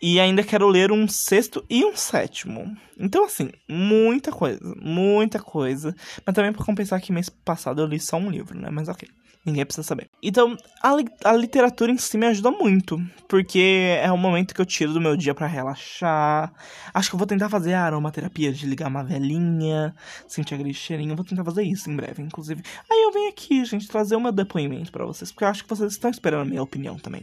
E 0.00 0.20
ainda 0.20 0.42
quero 0.42 0.68
ler 0.68 0.92
um 0.92 1.08
sexto 1.08 1.64
e 1.68 1.84
um 1.84 1.96
sétimo. 1.96 2.76
Então, 2.98 3.24
assim, 3.24 3.50
muita 3.66 4.30
coisa. 4.30 4.60
Muita 4.80 5.38
coisa. 5.38 5.96
Mas 6.24 6.34
também 6.34 6.52
pra 6.52 6.64
compensar 6.64 7.00
que 7.00 7.12
mês 7.12 7.28
passado 7.28 7.80
eu 7.80 7.86
li 7.86 7.98
só 7.98 8.16
um 8.16 8.30
livro, 8.30 8.58
né? 8.58 8.68
Mas 8.70 8.88
ok. 8.88 9.08
Ninguém 9.44 9.64
precisa 9.66 9.86
saber. 9.86 10.08
Então, 10.22 10.56
a, 10.82 10.94
li 10.94 11.04
a 11.22 11.32
literatura 11.34 11.92
em 11.92 11.98
si 11.98 12.16
me 12.16 12.26
ajuda 12.26 12.50
muito. 12.50 12.98
Porque 13.28 13.98
é 14.00 14.10
um 14.10 14.16
momento 14.16 14.54
que 14.54 14.60
eu 14.60 14.64
tiro 14.64 14.94
do 14.94 15.00
meu 15.00 15.16
dia 15.16 15.34
para 15.34 15.46
relaxar. 15.46 16.50
Acho 16.94 17.10
que 17.10 17.14
eu 17.14 17.18
vou 17.18 17.26
tentar 17.26 17.50
fazer 17.50 17.74
a 17.74 17.82
aromaterapia 17.82 18.50
de 18.50 18.64
ligar 18.66 18.88
uma 18.88 19.04
velhinha, 19.04 19.94
sentir 20.26 20.54
aquele 20.54 20.72
cheirinho. 20.72 21.14
vou 21.14 21.24
tentar 21.24 21.44
fazer 21.44 21.62
isso 21.62 21.90
em 21.90 21.96
breve, 21.96 22.22
inclusive. 22.22 22.62
Aí 22.90 23.02
eu 23.02 23.12
venho 23.12 23.28
aqui, 23.28 23.64
gente, 23.66 23.86
trazer 23.86 24.16
o 24.16 24.20
meu 24.20 24.32
depoimento 24.32 24.90
para 24.90 25.04
vocês. 25.04 25.30
Porque 25.30 25.44
eu 25.44 25.48
acho 25.48 25.62
que 25.62 25.68
vocês 25.68 25.92
estão 25.92 26.10
esperando 26.10 26.42
a 26.42 26.46
minha 26.46 26.62
opinião 26.62 26.96
também. 26.96 27.22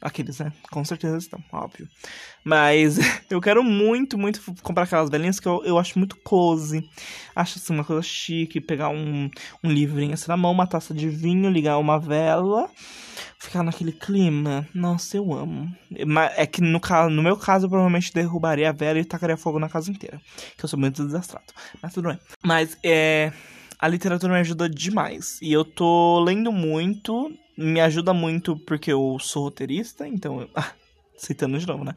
Aqueles, 0.00 0.38
né? 0.38 0.52
Com 0.70 0.84
certeza 0.84 1.16
estão, 1.18 1.42
óbvio. 1.52 1.88
Mas 2.44 2.98
eu 3.28 3.40
quero 3.40 3.64
muito, 3.64 4.16
muito 4.16 4.40
comprar 4.62 4.84
aquelas 4.84 5.10
velhinhas 5.10 5.40
que 5.40 5.48
eu, 5.48 5.62
eu 5.64 5.78
acho 5.78 5.98
muito 5.98 6.16
cozy. 6.22 6.88
Acho 7.34 7.58
assim 7.58 7.74
uma 7.74 7.84
coisa 7.84 8.02
chique. 8.02 8.60
Pegar 8.60 8.90
um, 8.90 9.28
um 9.62 9.70
livrinho 9.70 10.14
assim 10.14 10.28
na 10.28 10.36
mão, 10.36 10.52
uma 10.52 10.66
taça 10.66 10.94
de 10.94 11.08
vinho, 11.08 11.50
ligar 11.50 11.78
uma 11.78 11.98
vela, 11.98 12.70
ficar 13.40 13.64
naquele 13.64 13.90
clima. 13.90 14.68
Nossa, 14.72 15.16
eu 15.16 15.32
amo. 15.32 15.68
É 16.36 16.46
que 16.46 16.60
no, 16.60 16.80
no 17.10 17.22
meu 17.22 17.36
caso, 17.36 17.66
eu 17.66 17.70
provavelmente 17.70 18.12
derrubaria 18.14 18.70
a 18.70 18.72
vela 18.72 19.00
e 19.00 19.04
tacaria 19.04 19.36
fogo 19.36 19.58
na 19.58 19.68
casa 19.68 19.90
inteira. 19.90 20.20
Que 20.56 20.64
eu 20.64 20.68
sou 20.68 20.78
muito 20.78 21.04
desastrado. 21.04 21.46
Mas 21.82 21.92
tudo 21.92 22.08
bem. 22.08 22.18
Mas 22.44 22.78
é. 22.84 23.32
A 23.80 23.86
literatura 23.86 24.32
me 24.32 24.40
ajuda 24.40 24.68
demais. 24.68 25.38
E 25.40 25.52
eu 25.52 25.64
tô 25.64 26.18
lendo 26.18 26.50
muito 26.50 27.32
me 27.58 27.80
ajuda 27.80 28.14
muito 28.14 28.56
porque 28.56 28.92
eu 28.92 29.18
sou 29.20 29.44
roteirista, 29.44 30.06
então. 30.06 30.42
Eu... 30.42 30.50
Citando 31.18 31.58
de 31.58 31.66
novo, 31.66 31.82
né? 31.82 31.96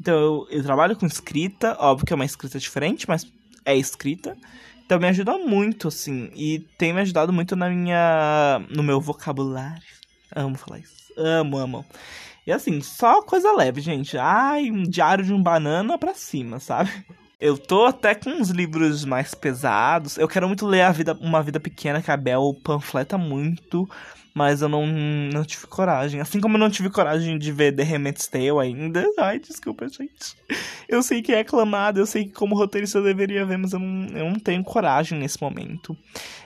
Então 0.00 0.12
eu, 0.12 0.46
eu 0.50 0.62
trabalho 0.64 0.96
com 0.96 1.06
escrita, 1.06 1.76
óbvio 1.78 2.04
que 2.04 2.12
é 2.12 2.16
uma 2.16 2.24
escrita 2.24 2.58
diferente, 2.58 3.08
mas 3.08 3.24
é 3.64 3.76
escrita. 3.76 4.36
Então 4.84 4.98
me 4.98 5.06
ajuda 5.06 5.38
muito, 5.38 5.86
assim. 5.86 6.30
E 6.34 6.58
tem 6.76 6.92
me 6.92 7.00
ajudado 7.00 7.32
muito 7.32 7.54
na 7.54 7.70
minha. 7.70 8.60
no 8.68 8.82
meu 8.82 9.00
vocabulário. 9.00 9.82
Amo 10.34 10.56
falar 10.56 10.80
isso. 10.80 11.12
Amo, 11.16 11.58
amo. 11.58 11.84
E 12.44 12.50
assim, 12.52 12.80
só 12.80 13.22
coisa 13.22 13.52
leve, 13.52 13.80
gente. 13.80 14.18
Ai, 14.18 14.70
um 14.70 14.82
diário 14.82 15.24
de 15.24 15.32
um 15.32 15.42
banana 15.42 15.96
pra 15.96 16.14
cima, 16.14 16.58
sabe? 16.58 16.90
Eu 17.40 17.58
tô 17.58 17.84
até 17.84 18.14
com 18.14 18.30
uns 18.30 18.50
livros 18.50 19.04
mais 19.04 19.34
pesados. 19.34 20.16
Eu 20.16 20.26
quero 20.26 20.46
muito 20.46 20.66
ler 20.66 20.82
a 20.82 20.92
vida, 20.92 21.12
Uma 21.20 21.42
Vida 21.42 21.60
Pequena, 21.60 22.00
que 22.00 22.10
a 22.10 22.16
Bel 22.16 22.54
panfleta 22.64 23.18
muito 23.18 23.88
mas 24.36 24.60
eu 24.60 24.68
não, 24.68 24.86
não 24.86 25.42
tive 25.46 25.66
coragem. 25.66 26.20
Assim 26.20 26.42
como 26.42 26.56
eu 26.56 26.60
não 26.60 26.68
tive 26.68 26.90
coragem 26.90 27.38
de 27.38 27.50
ver 27.50 27.74
The 27.74 27.82
Handmaid's 27.82 28.28
Tale 28.28 28.60
ainda. 28.60 29.02
Ai, 29.16 29.38
desculpa, 29.38 29.88
gente. 29.88 30.36
Eu 30.86 31.02
sei 31.02 31.22
que 31.22 31.32
é 31.32 31.40
aclamado, 31.40 31.98
eu 31.98 32.04
sei 32.04 32.26
que 32.26 32.32
como 32.32 32.54
roteirista 32.54 32.98
eu 32.98 33.02
deveria 33.02 33.46
ver, 33.46 33.56
mas 33.56 33.72
eu 33.72 33.78
não, 33.78 34.06
eu 34.14 34.28
não 34.28 34.38
tenho 34.38 34.62
coragem 34.62 35.18
nesse 35.18 35.40
momento. 35.40 35.96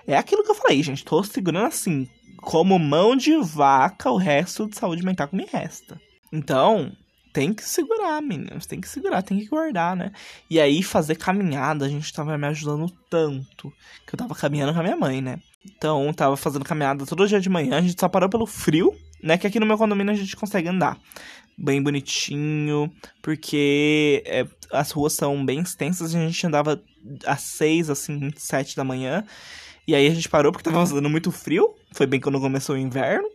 É 0.06 0.16
aquilo 0.16 0.44
que 0.44 0.52
eu 0.52 0.54
falei, 0.54 0.80
gente. 0.84 1.04
Tô 1.04 1.20
segurando 1.24 1.66
assim, 1.66 2.08
como 2.36 2.78
mão 2.78 3.16
de 3.16 3.36
vaca, 3.38 4.08
o 4.08 4.16
resto 4.16 4.68
de 4.68 4.78
saúde 4.78 5.04
mental 5.04 5.26
que 5.26 5.34
me 5.34 5.48
resta. 5.52 6.00
Então, 6.32 6.92
tem 7.32 7.52
que 7.52 7.62
segurar, 7.62 8.20
meninas. 8.20 8.66
Tem 8.66 8.80
que 8.80 8.88
segurar, 8.88 9.22
tem 9.22 9.38
que 9.38 9.46
guardar, 9.46 9.96
né? 9.96 10.12
E 10.48 10.60
aí, 10.60 10.82
fazer 10.82 11.16
caminhada, 11.16 11.84
a 11.84 11.88
gente 11.88 12.12
tava 12.12 12.36
me 12.36 12.46
ajudando 12.46 12.90
tanto. 13.08 13.72
Que 14.06 14.14
eu 14.14 14.18
tava 14.18 14.34
caminhando 14.34 14.72
com 14.72 14.80
a 14.80 14.82
minha 14.82 14.96
mãe, 14.96 15.20
né? 15.20 15.38
Então, 15.64 16.12
tava 16.12 16.36
fazendo 16.36 16.64
caminhada 16.64 17.06
todo 17.06 17.26
dia 17.28 17.40
de 17.40 17.48
manhã. 17.48 17.78
A 17.78 17.80
gente 17.80 17.98
só 17.98 18.08
parou 18.08 18.28
pelo 18.28 18.46
frio, 18.46 18.94
né? 19.22 19.38
Que 19.38 19.46
aqui 19.46 19.60
no 19.60 19.66
meu 19.66 19.78
condomínio 19.78 20.12
a 20.12 20.16
gente 20.16 20.36
consegue 20.36 20.68
andar 20.68 20.98
bem 21.56 21.82
bonitinho, 21.82 22.90
porque 23.20 24.22
é, 24.26 24.46
as 24.72 24.90
ruas 24.90 25.12
são 25.12 25.44
bem 25.44 25.60
extensas. 25.60 26.14
A 26.14 26.18
gente 26.18 26.46
andava 26.46 26.82
às 27.26 27.42
seis, 27.42 27.90
assim, 27.90 28.30
sete 28.36 28.74
da 28.74 28.84
manhã. 28.84 29.24
E 29.86 29.94
aí 29.94 30.06
a 30.06 30.14
gente 30.14 30.28
parou 30.28 30.52
porque 30.52 30.64
tava 30.64 30.86
fazendo 30.86 31.10
muito 31.10 31.30
frio. 31.30 31.74
Foi 31.92 32.06
bem 32.06 32.20
quando 32.20 32.40
começou 32.40 32.74
o 32.74 32.78
inverno. 32.78 33.28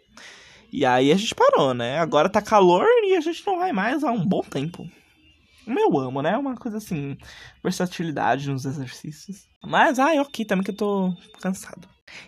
E 0.71 0.85
aí 0.85 1.11
a 1.11 1.15
gente 1.15 1.35
parou, 1.35 1.73
né? 1.73 1.99
Agora 1.99 2.29
tá 2.29 2.41
calor 2.41 2.85
e 3.03 3.15
a 3.15 3.21
gente 3.21 3.45
não 3.45 3.57
vai 3.57 3.71
mais 3.71 4.03
há 4.03 4.11
um 4.11 4.25
bom 4.25 4.41
tempo. 4.41 4.89
Eu 5.67 5.97
amo, 5.97 6.21
né? 6.21 6.37
Uma 6.37 6.55
coisa 6.55 6.77
assim, 6.77 7.17
versatilidade 7.63 8.49
nos 8.49 8.65
exercícios. 8.65 9.47
Mas, 9.63 9.97
ai, 9.97 10.19
ok, 10.19 10.45
também 10.45 10.63
que 10.63 10.71
eu 10.71 10.75
tô 10.75 11.13
cansado. 11.41 11.87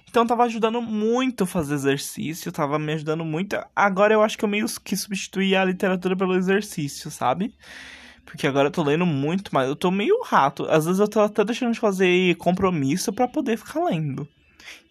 Então 0.09 0.25
tava 0.25 0.43
ajudando 0.43 0.81
muito 0.81 1.45
fazer 1.45 1.75
exercício, 1.75 2.51
tava 2.51 2.79
me 2.79 2.93
ajudando 2.93 3.23
muito. 3.23 3.55
Agora 3.75 4.13
eu 4.13 4.23
acho 4.23 4.38
que 4.38 4.43
eu 4.43 4.49
meio 4.49 4.65
que 4.83 4.97
substituí 4.97 5.55
a 5.55 5.63
literatura 5.63 6.15
pelo 6.15 6.35
exercício, 6.35 7.11
sabe? 7.11 7.53
Porque 8.25 8.47
agora 8.47 8.67
eu 8.67 8.71
tô 8.71 8.83
lendo 8.83 9.05
muito, 9.05 9.51
mas 9.53 9.69
eu 9.69 9.75
tô 9.75 9.91
meio 9.91 10.21
rato. 10.23 10.65
Às 10.69 10.85
vezes 10.85 10.99
eu 10.99 11.07
tô 11.07 11.19
até 11.19 11.45
deixando 11.45 11.73
de 11.73 11.79
fazer 11.79 12.35
compromisso 12.35 13.13
para 13.13 13.27
poder 13.27 13.57
ficar 13.57 13.83
lendo. 13.83 14.27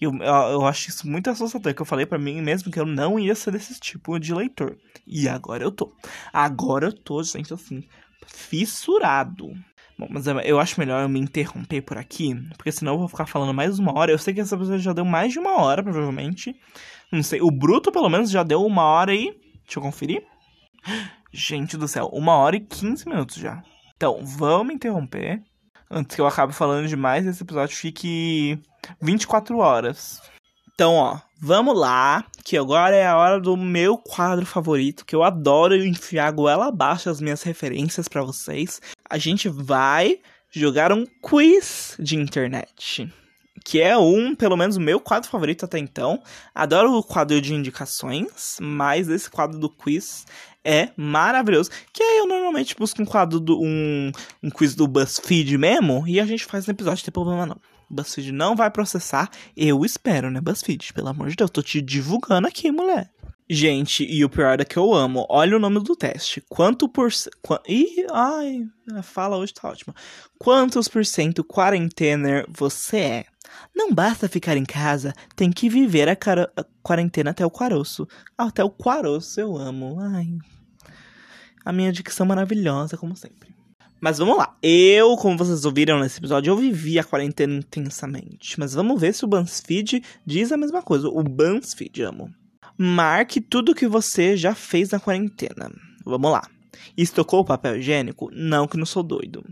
E 0.00 0.04
eu, 0.04 0.14
eu, 0.16 0.66
acho 0.66 0.88
isso 0.88 1.08
muito 1.08 1.30
assustador, 1.30 1.74
que 1.74 1.82
eu 1.82 1.86
falei 1.86 2.06
para 2.06 2.18
mim 2.18 2.40
mesmo 2.40 2.70
que 2.70 2.78
eu 2.78 2.86
não 2.86 3.18
ia 3.18 3.34
ser 3.34 3.52
desse 3.52 3.78
tipo 3.80 4.18
de 4.18 4.34
leitor. 4.34 4.76
E 5.06 5.28
agora 5.28 5.62
eu 5.62 5.70
tô. 5.70 5.92
Agora 6.32 6.86
eu 6.86 6.92
tô, 6.92 7.22
gente, 7.22 7.52
assim, 7.52 7.84
fissurado. 8.26 9.52
Bom, 9.98 10.08
mas 10.10 10.26
eu 10.26 10.60
acho 10.60 10.78
melhor 10.78 11.02
eu 11.02 11.08
me 11.08 11.18
interromper 11.18 11.80
por 11.80 11.96
aqui, 11.96 12.34
porque 12.56 12.70
senão 12.70 12.94
eu 12.94 12.98
vou 12.98 13.08
ficar 13.08 13.24
falando 13.24 13.54
mais 13.54 13.78
uma 13.78 13.96
hora. 13.96 14.12
Eu 14.12 14.18
sei 14.18 14.34
que 14.34 14.40
essa 14.40 14.56
pessoa 14.56 14.78
já 14.78 14.92
deu 14.92 15.06
mais 15.06 15.32
de 15.32 15.38
uma 15.38 15.62
hora, 15.62 15.82
provavelmente. 15.82 16.54
Não 17.10 17.22
sei, 17.22 17.40
o 17.40 17.50
Bruto 17.50 17.90
pelo 17.90 18.10
menos 18.10 18.30
já 18.30 18.42
deu 18.42 18.62
uma 18.62 18.82
hora 18.82 19.14
e. 19.14 19.30
Deixa 19.64 19.78
eu 19.78 19.82
conferir. 19.82 20.22
Gente 21.32 21.76
do 21.76 21.88
céu, 21.88 22.08
uma 22.12 22.36
hora 22.36 22.56
e 22.56 22.60
quinze 22.60 23.08
minutos 23.08 23.36
já. 23.36 23.62
Então, 23.96 24.20
vamos 24.22 24.74
interromper. 24.74 25.42
Antes 25.90 26.16
que 26.16 26.20
eu 26.20 26.26
acabe 26.26 26.52
falando 26.52 26.88
demais, 26.88 27.26
esse 27.26 27.42
episódio 27.42 27.76
fique 27.76 28.58
24 29.00 29.58
horas. 29.58 30.20
Então, 30.74 30.94
ó, 30.94 31.18
vamos 31.40 31.78
lá, 31.78 32.24
que 32.44 32.58
agora 32.58 32.94
é 32.94 33.06
a 33.06 33.16
hora 33.16 33.40
do 33.40 33.56
meu 33.56 33.96
quadro 33.96 34.44
favorito, 34.44 35.06
que 35.06 35.16
eu 35.16 35.22
adoro 35.22 35.74
enfiar 35.76 36.30
goela 36.32 36.66
abaixo 36.66 37.08
as 37.08 37.20
minhas 37.20 37.42
referências 37.42 38.08
para 38.08 38.22
vocês. 38.22 38.80
A 39.08 39.16
gente 39.16 39.48
vai 39.48 40.18
jogar 40.50 40.92
um 40.92 41.06
quiz 41.22 41.96
de 41.98 42.16
internet. 42.16 43.10
Que 43.64 43.80
é 43.80 43.96
um, 43.96 44.34
pelo 44.34 44.56
menos, 44.56 44.76
o 44.76 44.80
meu 44.80 45.00
quadro 45.00 45.30
favorito 45.30 45.64
até 45.64 45.78
então. 45.78 46.22
Adoro 46.54 46.92
o 46.92 47.02
quadro 47.02 47.40
de 47.40 47.54
indicações, 47.54 48.58
mas 48.60 49.08
esse 49.08 49.30
quadro 49.30 49.58
do 49.58 49.70
quiz 49.70 50.26
é 50.66 50.90
maravilhoso. 50.96 51.70
Que 51.92 52.02
aí 52.02 52.18
eu 52.18 52.26
normalmente 52.26 52.74
busco 52.76 53.00
um 53.00 53.06
quadro 53.06 53.38
do. 53.38 53.58
um, 53.60 54.10
um 54.42 54.50
quiz 54.50 54.74
do 54.74 54.86
BuzzFeed 54.88 55.56
mesmo. 55.56 56.06
E 56.06 56.18
a 56.18 56.26
gente 56.26 56.44
faz 56.44 56.66
no 56.66 56.72
episódio, 56.72 57.00
não 57.00 57.04
tem 57.04 57.12
problema 57.12 57.46
não. 57.46 57.56
BuzzFeed 57.88 58.32
não 58.32 58.56
vai 58.56 58.70
processar. 58.70 59.30
Eu 59.56 59.84
espero, 59.84 60.30
né, 60.30 60.40
BuzzFeed? 60.40 60.92
Pelo 60.92 61.08
amor 61.08 61.28
de 61.28 61.36
Deus, 61.36 61.50
tô 61.50 61.62
te 61.62 61.80
divulgando 61.80 62.48
aqui, 62.48 62.70
mulher. 62.72 63.10
Gente, 63.48 64.04
e 64.04 64.24
o 64.24 64.28
pior 64.28 64.60
é 64.60 64.64
que 64.64 64.76
eu 64.76 64.92
amo. 64.92 65.24
Olha 65.28 65.56
o 65.56 65.60
nome 65.60 65.78
do 65.78 65.94
teste. 65.94 66.42
Quanto 66.48 66.88
por 66.88 67.12
cento. 67.12 67.36
Ih, 67.68 68.04
ai, 68.12 68.64
a 68.92 69.02
fala 69.02 69.36
hoje 69.36 69.54
tá 69.54 69.68
ótima. 69.68 69.94
Quantos 70.36 70.88
por 70.88 71.06
cento 71.06 71.44
quarentena 71.44 72.44
você 72.48 72.96
é? 72.96 73.24
Não 73.72 73.92
basta 73.92 74.28
ficar 74.28 74.56
em 74.56 74.64
casa, 74.64 75.14
tem 75.36 75.52
que 75.52 75.68
viver 75.68 76.08
a, 76.08 76.12
a 76.12 76.64
quarentena 76.82 77.30
até 77.30 77.46
o 77.46 77.50
caroço. 77.50 78.08
Até 78.36 78.64
o 78.64 78.70
caroço 78.70 79.40
eu 79.40 79.56
amo. 79.56 79.96
Ai. 80.00 80.26
A 81.66 81.72
minha 81.72 81.90
dicção 81.90 82.24
maravilhosa, 82.24 82.96
como 82.96 83.16
sempre. 83.16 83.52
Mas 84.00 84.18
vamos 84.18 84.36
lá. 84.38 84.56
Eu, 84.62 85.16
como 85.16 85.36
vocês 85.36 85.64
ouviram 85.64 85.98
nesse 85.98 86.18
episódio, 86.18 86.52
eu 86.52 86.56
vivi 86.56 86.96
a 86.96 87.02
quarentena 87.02 87.54
intensamente. 87.54 88.56
Mas 88.60 88.72
vamos 88.72 89.00
ver 89.00 89.12
se 89.12 89.24
o 89.24 89.28
BuzzFeed 89.28 90.00
diz 90.24 90.52
a 90.52 90.56
mesma 90.56 90.80
coisa. 90.80 91.08
O 91.08 91.24
BuzzFeed, 91.24 92.02
amo. 92.02 92.30
Marque 92.78 93.40
tudo 93.40 93.74
que 93.74 93.88
você 93.88 94.36
já 94.36 94.54
fez 94.54 94.90
na 94.90 95.00
quarentena. 95.00 95.68
Vamos 96.04 96.30
lá. 96.30 96.48
Estocou 96.96 97.40
o 97.40 97.44
papel 97.44 97.78
higiênico? 97.78 98.30
Não, 98.32 98.68
que 98.68 98.76
não 98.76 98.86
sou 98.86 99.02
doido. 99.02 99.44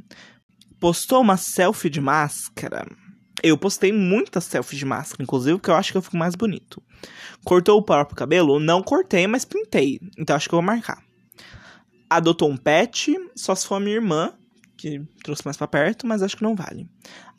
Postou 0.79 1.21
uma 1.21 1.37
selfie 1.37 1.91
de 1.91 2.01
máscara? 2.01 2.87
Eu 3.43 3.59
postei 3.59 3.93
muitas 3.93 4.45
selfies 4.45 4.79
de 4.79 4.85
máscara, 4.85 5.25
inclusive, 5.25 5.59
porque 5.59 5.71
eu 5.71 5.75
acho 5.75 5.91
que 5.91 5.99
eu 5.99 6.03
fico 6.03 6.17
mais 6.17 6.37
bonito. 6.37 6.81
Cortou 7.45 7.77
o 7.77 7.83
próprio 7.83 8.17
cabelo? 8.17 8.61
Não 8.61 8.85
cortei, 8.85 9.27
mas 9.27 9.45
pintei. 9.45 9.99
Então 10.17 10.37
acho 10.37 10.49
que 10.49 10.55
eu 10.55 10.59
vou 10.59 10.65
marcar 10.65 11.03
adotou 12.17 12.51
um 12.51 12.57
pet, 12.57 13.15
só 13.35 13.55
se 13.55 13.67
for 13.67 13.77
a 13.77 13.81
minha 13.81 13.97
irmã, 13.97 14.33
que 14.77 15.01
trouxe 15.23 15.43
mais 15.45 15.57
pra 15.57 15.67
perto, 15.67 16.07
mas 16.07 16.23
acho 16.23 16.37
que 16.37 16.43
não 16.43 16.55
vale. 16.55 16.89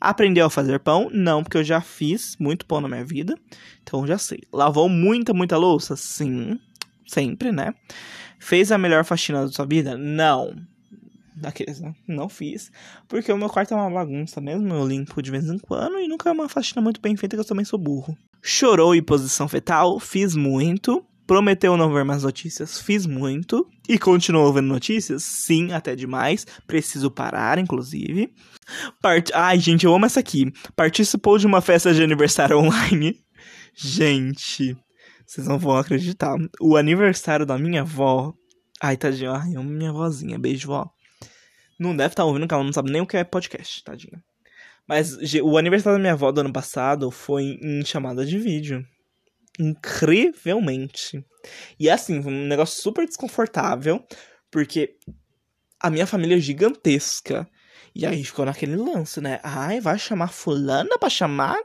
Aprendeu 0.00 0.46
a 0.46 0.50
fazer 0.50 0.80
pão? 0.80 1.08
Não, 1.12 1.42
porque 1.42 1.56
eu 1.56 1.64
já 1.64 1.80
fiz 1.80 2.36
muito 2.38 2.66
pão 2.66 2.80
na 2.80 2.88
minha 2.88 3.04
vida, 3.04 3.36
então 3.82 4.06
já 4.06 4.18
sei. 4.18 4.40
Lavou 4.52 4.88
muita, 4.88 5.32
muita 5.32 5.56
louça? 5.56 5.96
Sim, 5.96 6.58
sempre, 7.06 7.52
né? 7.52 7.74
Fez 8.38 8.70
a 8.72 8.78
melhor 8.78 9.04
faxina 9.04 9.42
da 9.42 9.48
sua 9.48 9.64
vida? 9.64 9.96
Não. 9.96 10.56
Daqueles, 11.36 11.80
né? 11.80 11.94
Não 12.06 12.28
fiz. 12.28 12.70
Porque 13.06 13.30
o 13.30 13.36
meu 13.36 13.48
quarto 13.48 13.74
é 13.74 13.76
uma 13.76 13.90
bagunça 13.90 14.40
mesmo. 14.40 14.72
Eu 14.72 14.86
limpo 14.86 15.20
de 15.20 15.30
vez 15.30 15.48
em 15.48 15.58
quando 15.58 15.98
e 15.98 16.08
nunca 16.08 16.30
é 16.30 16.32
uma 16.32 16.48
faxina 16.48 16.80
muito 16.80 17.00
bem 17.00 17.16
feita, 17.16 17.36
que 17.36 17.40
eu 17.40 17.46
também 17.46 17.64
sou 17.64 17.78
burro. 17.78 18.16
Chorou 18.42 18.94
em 18.94 19.02
posição 19.02 19.46
fetal? 19.46 20.00
Fiz 20.00 20.34
muito. 20.34 21.04
Prometeu 21.26 21.76
não 21.76 21.92
ver 21.92 22.04
mais 22.04 22.22
notícias, 22.22 22.80
fiz 22.80 23.04
muito. 23.04 23.66
E 23.88 23.98
continuou 23.98 24.52
vendo 24.52 24.68
notícias? 24.68 25.24
Sim, 25.24 25.72
até 25.72 25.96
demais. 25.96 26.46
Preciso 26.66 27.10
parar, 27.10 27.58
inclusive. 27.58 28.32
Part... 29.02 29.32
Ai, 29.34 29.58
gente, 29.58 29.86
eu 29.86 29.94
amo 29.94 30.06
essa 30.06 30.20
aqui. 30.20 30.52
Participou 30.74 31.38
de 31.38 31.46
uma 31.46 31.60
festa 31.60 31.92
de 31.92 32.02
aniversário 32.02 32.58
online. 32.58 33.20
Gente, 33.74 34.76
Vocês 35.26 35.46
não 35.46 35.58
vão 35.58 35.76
acreditar. 35.76 36.36
O 36.60 36.76
aniversário 36.76 37.44
da 37.44 37.58
minha 37.58 37.82
avó. 37.82 38.32
Ai, 38.80 38.96
tadinha, 38.96 39.32
ai, 39.32 39.50
minha 39.64 39.92
vozinha, 39.92 40.38
beijo, 40.38 40.68
vó. 40.68 40.88
Não 41.78 41.94
deve 41.94 42.12
estar 42.12 42.22
tá 42.22 42.24
ouvindo, 42.24 42.46
que 42.46 42.54
ela 42.54 42.64
não 42.64 42.72
sabe 42.72 42.90
nem 42.90 43.02
o 43.02 43.06
que 43.06 43.16
é 43.16 43.24
podcast, 43.24 43.82
tadinha. 43.82 44.22
Mas 44.88 45.16
o 45.42 45.58
aniversário 45.58 45.98
da 45.98 46.00
minha 46.00 46.12
avó 46.12 46.30
do 46.30 46.40
ano 46.40 46.52
passado 46.52 47.10
foi 47.10 47.58
em 47.60 47.84
chamada 47.84 48.24
de 48.24 48.38
vídeo. 48.38 48.84
Incrivelmente. 49.58 51.24
E 51.78 51.88
assim, 51.88 52.22
foi 52.22 52.32
um 52.32 52.46
negócio 52.46 52.82
super 52.82 53.06
desconfortável, 53.06 54.04
porque 54.50 54.96
a 55.80 55.90
minha 55.90 56.06
família 56.06 56.36
é 56.36 56.40
gigantesca. 56.40 57.48
E 57.94 58.04
aí 58.04 58.22
ficou 58.22 58.44
naquele 58.44 58.76
lance, 58.76 59.22
né? 59.22 59.40
Ai, 59.42 59.80
vai 59.80 59.98
chamar 59.98 60.28
fulana 60.28 60.98
pra 60.98 61.08
chamada? 61.08 61.62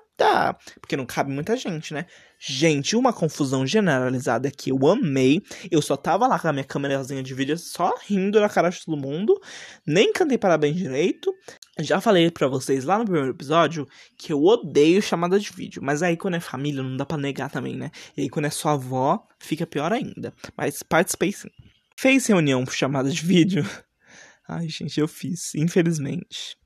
Porque 0.80 0.96
não 0.96 1.06
cabe 1.06 1.30
muita 1.30 1.58
gente, 1.58 1.94
né? 1.94 2.06
Gente, 2.40 2.96
uma 2.96 3.12
confusão 3.12 3.68
generalizada 3.68 4.50
que 4.50 4.72
eu 4.72 4.88
amei. 4.88 5.42
Eu 5.70 5.82
só 5.82 5.98
tava 5.98 6.28
lá 6.28 6.40
com 6.40 6.48
a 6.48 6.54
minha 6.54 6.64
câmerazinha 6.64 7.22
de 7.22 7.34
vídeo, 7.34 7.58
só 7.58 7.94
rindo 8.08 8.40
na 8.40 8.48
cara 8.48 8.70
de 8.70 8.86
todo 8.86 8.96
mundo. 8.96 9.38
Nem 9.86 10.14
cantei 10.14 10.38
parabéns 10.38 10.78
direito. 10.78 11.34
Já 11.80 12.02
falei 12.02 12.30
para 12.30 12.48
vocês 12.48 12.84
lá 12.84 12.98
no 12.98 13.06
primeiro 13.06 13.30
episódio 13.30 13.88
que 14.18 14.34
eu 14.34 14.44
odeio 14.44 15.02
chamada 15.02 15.40
de 15.40 15.52
vídeo. 15.52 15.82
Mas 15.84 16.04
aí 16.04 16.18
quando 16.18 16.36
é 16.36 16.40
família, 16.40 16.84
não 16.84 16.98
dá 16.98 17.06
pra 17.06 17.18
negar 17.18 17.50
também, 17.50 17.76
né? 17.76 17.92
E 18.16 18.24
aí 18.24 18.30
quando 18.30 18.46
é 18.46 18.50
sua 18.50 18.74
avó, 18.74 19.26
fica 19.40 19.66
pior 19.66 19.94
ainda. 19.94 20.34
Mas 20.56 20.84
participei 20.84 21.32
sim. 21.32 21.50
Fez 21.98 22.28
reunião 22.28 22.66
por 22.66 22.74
chamada 22.74 23.10
de 23.10 23.22
vídeo? 23.22 23.66
Ai, 24.48 24.68
gente, 24.68 25.00
eu 25.00 25.08
fiz, 25.08 25.56
infelizmente. 25.56 26.58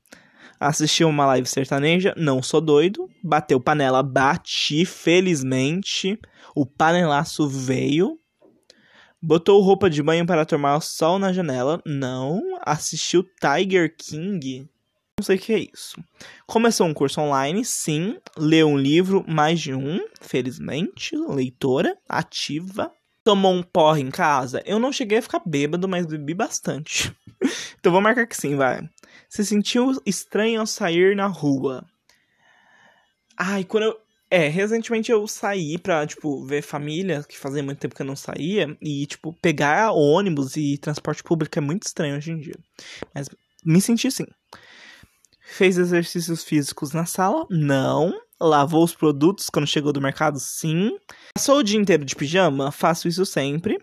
Assisti 0.58 1.04
uma 1.04 1.26
live 1.26 1.46
sertaneja, 1.46 2.14
não 2.16 2.42
sou 2.42 2.60
doido. 2.60 3.08
Bateu 3.22 3.60
panela, 3.60 4.02
bati, 4.02 4.84
felizmente. 4.84 6.18
O 6.54 6.64
panelaço 6.64 7.46
veio. 7.48 8.18
Botou 9.22 9.60
roupa 9.60 9.90
de 9.90 10.02
banho 10.02 10.26
para 10.26 10.46
tomar 10.46 10.80
sol 10.80 11.18
na 11.18 11.32
janela. 11.32 11.82
Não. 11.84 12.40
Assistiu 12.64 13.22
Tiger 13.40 13.94
King. 13.96 14.68
Não 15.18 15.24
sei 15.24 15.36
o 15.36 15.38
que 15.38 15.52
é 15.52 15.58
isso. 15.58 15.96
Começou 16.46 16.86
um 16.86 16.94
curso 16.94 17.20
online, 17.20 17.64
sim. 17.64 18.18
Leu 18.36 18.68
um 18.68 18.76
livro, 18.76 19.24
mais 19.26 19.60
de 19.60 19.72
um, 19.74 19.98
felizmente. 20.20 21.16
Leitora, 21.16 21.96
ativa 22.08 22.92
tomou 23.26 23.52
um 23.52 23.60
porre 23.60 24.02
em 24.02 24.10
casa, 24.10 24.62
eu 24.64 24.78
não 24.78 24.92
cheguei 24.92 25.18
a 25.18 25.22
ficar 25.22 25.42
bêbado, 25.44 25.88
mas 25.88 26.06
bebi 26.06 26.32
bastante. 26.32 27.12
então 27.76 27.90
vou 27.90 28.00
marcar 28.00 28.24
que 28.24 28.36
sim, 28.36 28.54
vai. 28.54 28.88
Se 29.28 29.44
sentiu 29.44 30.00
estranho 30.06 30.60
ao 30.60 30.66
sair 30.66 31.16
na 31.16 31.26
rua? 31.26 31.84
Ai, 33.36 33.64
quando 33.64 33.82
eu. 33.82 33.98
É, 34.30 34.48
recentemente 34.48 35.10
eu 35.10 35.26
saí 35.26 35.76
pra, 35.76 36.06
tipo, 36.06 36.44
ver 36.44 36.62
família, 36.62 37.24
que 37.28 37.38
fazia 37.38 37.62
muito 37.62 37.78
tempo 37.78 37.94
que 37.94 38.02
eu 38.02 38.06
não 38.06 38.16
saía, 38.16 38.76
e, 38.80 39.06
tipo, 39.06 39.32
pegar 39.40 39.92
ônibus 39.92 40.56
e 40.56 40.78
transporte 40.78 41.22
público 41.22 41.58
é 41.58 41.60
muito 41.60 41.84
estranho 41.84 42.16
hoje 42.16 42.30
em 42.30 42.38
dia. 42.38 42.56
Mas 43.14 43.28
me 43.64 43.80
senti 43.80 44.06
assim. 44.06 44.26
Fez 45.48 45.78
exercícios 45.78 46.42
físicos 46.42 46.92
na 46.92 47.06
sala? 47.06 47.46
Não. 47.48 48.12
Lavou 48.38 48.84
os 48.84 48.94
produtos 48.94 49.48
quando 49.48 49.66
chegou 49.66 49.92
do 49.92 50.00
mercado? 50.00 50.38
Sim. 50.38 50.98
Passou 51.34 51.58
o 51.58 51.62
dia 51.62 51.78
inteiro 51.78 52.04
de 52.04 52.16
pijama? 52.16 52.72
Faço 52.72 53.08
isso 53.08 53.24
sempre. 53.24 53.78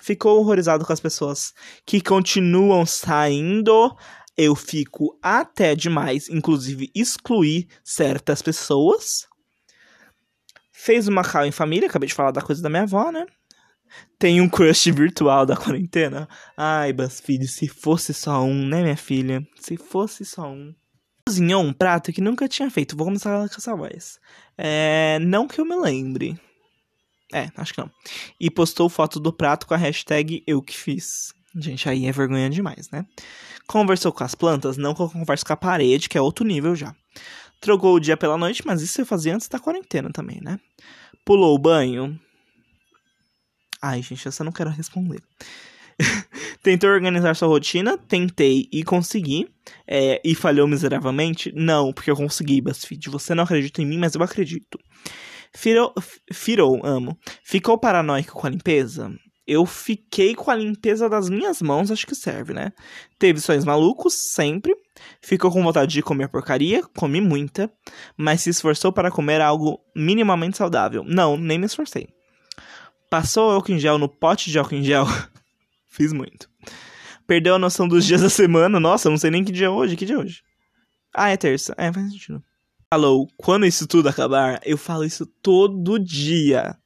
Ficou 0.00 0.38
horrorizado 0.38 0.84
com 0.84 0.92
as 0.92 1.00
pessoas 1.00 1.54
que 1.86 2.00
continuam 2.00 2.84
saindo? 2.84 3.96
Eu 4.36 4.54
fico 4.54 5.18
até 5.22 5.74
demais, 5.74 6.28
inclusive 6.28 6.90
excluir 6.94 7.68
certas 7.82 8.42
pessoas. 8.42 9.26
Fez 10.70 11.08
uma 11.08 11.24
call 11.24 11.46
em 11.46 11.52
família, 11.52 11.88
acabei 11.88 12.08
de 12.08 12.14
falar 12.14 12.32
da 12.32 12.42
coisa 12.42 12.60
da 12.60 12.68
minha 12.68 12.82
avó, 12.82 13.10
né? 13.10 13.24
Tem 14.18 14.40
um 14.40 14.48
crush 14.48 14.90
virtual 14.90 15.46
da 15.46 15.56
quarentena. 15.56 16.28
Ai, 16.56 16.92
BuzzFeed, 16.92 17.46
se 17.46 17.68
fosse 17.68 18.12
só 18.12 18.42
um, 18.42 18.66
né, 18.66 18.82
minha 18.82 18.96
filha? 18.96 19.46
Se 19.58 19.76
fosse 19.76 20.24
só 20.24 20.50
um 20.50 20.74
cozinhou 21.26 21.62
um 21.62 21.72
prato 21.72 22.12
que 22.12 22.20
nunca 22.20 22.48
tinha 22.48 22.70
feito. 22.70 22.96
Vou 22.96 23.06
começar 23.06 23.48
com 23.48 23.56
essa 23.56 23.74
voz. 23.74 24.20
É, 24.56 25.18
não 25.20 25.48
que 25.48 25.60
eu 25.60 25.64
me 25.64 25.74
lembre. 25.74 26.38
É, 27.32 27.50
acho 27.56 27.74
que 27.74 27.80
não. 27.80 27.90
E 28.38 28.48
postou 28.48 28.88
foto 28.88 29.18
do 29.18 29.32
prato 29.32 29.66
com 29.66 29.74
a 29.74 29.76
hashtag 29.76 30.44
eu 30.46 30.62
que 30.62 30.76
fiz. 30.76 31.34
Gente, 31.56 31.88
aí 31.88 32.06
é 32.06 32.12
vergonha 32.12 32.48
demais, 32.48 32.88
né? 32.90 33.04
Conversou 33.66 34.12
com 34.12 34.22
as 34.22 34.34
plantas, 34.34 34.76
não 34.76 34.94
conversa 34.94 35.44
com 35.44 35.52
a 35.52 35.56
parede, 35.56 36.08
que 36.08 36.16
é 36.16 36.20
outro 36.20 36.44
nível 36.44 36.76
já. 36.76 36.94
Trocou 37.60 37.94
o 37.94 38.00
dia 38.00 38.16
pela 38.16 38.38
noite, 38.38 38.62
mas 38.64 38.80
isso 38.80 39.00
eu 39.00 39.06
fazia 39.06 39.34
antes 39.34 39.48
da 39.48 39.58
quarentena 39.58 40.10
também, 40.12 40.40
né? 40.40 40.60
Pulou 41.24 41.54
o 41.54 41.58
banho. 41.58 42.20
Ai, 43.82 44.00
gente, 44.02 44.28
essa 44.28 44.42
eu 44.42 44.44
não 44.44 44.52
quero 44.52 44.70
responder. 44.70 45.22
Tentou 46.62 46.90
organizar 46.90 47.34
sua 47.34 47.48
rotina? 47.48 47.96
Tentei 47.96 48.68
e 48.72 48.82
consegui. 48.82 49.48
É, 49.86 50.20
e 50.24 50.34
falhou 50.34 50.66
miseravelmente? 50.66 51.52
Não, 51.54 51.92
porque 51.92 52.10
eu 52.10 52.16
consegui, 52.16 52.60
BuzzFeed. 52.60 53.08
Você 53.10 53.34
não 53.34 53.44
acredita 53.44 53.82
em 53.82 53.86
mim, 53.86 53.98
mas 53.98 54.14
eu 54.14 54.22
acredito. 54.22 54.78
Firou, 55.54 55.94
firou, 56.32 56.80
amo. 56.84 57.18
Ficou 57.42 57.78
paranoico 57.78 58.32
com 58.32 58.46
a 58.46 58.50
limpeza? 58.50 59.10
Eu 59.46 59.64
fiquei 59.64 60.34
com 60.34 60.50
a 60.50 60.56
limpeza 60.56 61.08
das 61.08 61.30
minhas 61.30 61.62
mãos, 61.62 61.92
acho 61.92 62.04
que 62.04 62.16
serve, 62.16 62.52
né? 62.52 62.72
Teve 63.16 63.40
sonhos 63.40 63.64
malucos, 63.64 64.32
sempre. 64.34 64.74
Ficou 65.22 65.52
com 65.52 65.62
vontade 65.62 65.92
de 65.92 66.02
comer 66.02 66.28
porcaria, 66.28 66.82
comi 66.96 67.20
muita. 67.20 67.72
Mas 68.16 68.40
se 68.40 68.50
esforçou 68.50 68.92
para 68.92 69.10
comer 69.10 69.40
algo 69.40 69.78
minimamente 69.94 70.56
saudável? 70.56 71.04
Não, 71.06 71.36
nem 71.36 71.58
me 71.58 71.66
esforcei. 71.66 72.08
Passou 73.08 73.52
álcool 73.52 73.72
em 73.72 73.78
gel 73.78 73.98
no 73.98 74.08
pote 74.08 74.50
de 74.50 74.58
álcool 74.58 74.74
em 74.74 74.82
gel? 74.82 75.06
Fiz 75.96 76.12
muito. 76.12 76.50
Perdeu 77.26 77.54
a 77.54 77.58
noção 77.58 77.88
dos 77.88 78.04
dias 78.04 78.20
da 78.20 78.28
semana. 78.28 78.78
Nossa, 78.78 79.08
não 79.08 79.16
sei 79.16 79.30
nem 79.30 79.42
que 79.42 79.50
dia 79.50 79.66
é 79.66 79.70
hoje. 79.70 79.96
Que 79.96 80.04
dia 80.04 80.16
é 80.16 80.18
hoje? 80.18 80.42
Ah, 81.14 81.30
é 81.30 81.36
terça. 81.38 81.74
É, 81.78 81.90
faz 81.90 82.12
sentido. 82.12 82.44
Falou, 82.92 83.26
quando 83.38 83.64
isso 83.64 83.86
tudo 83.86 84.10
acabar, 84.10 84.60
eu 84.62 84.76
falo 84.76 85.04
isso 85.04 85.24
todo 85.42 85.98
dia. 85.98 86.76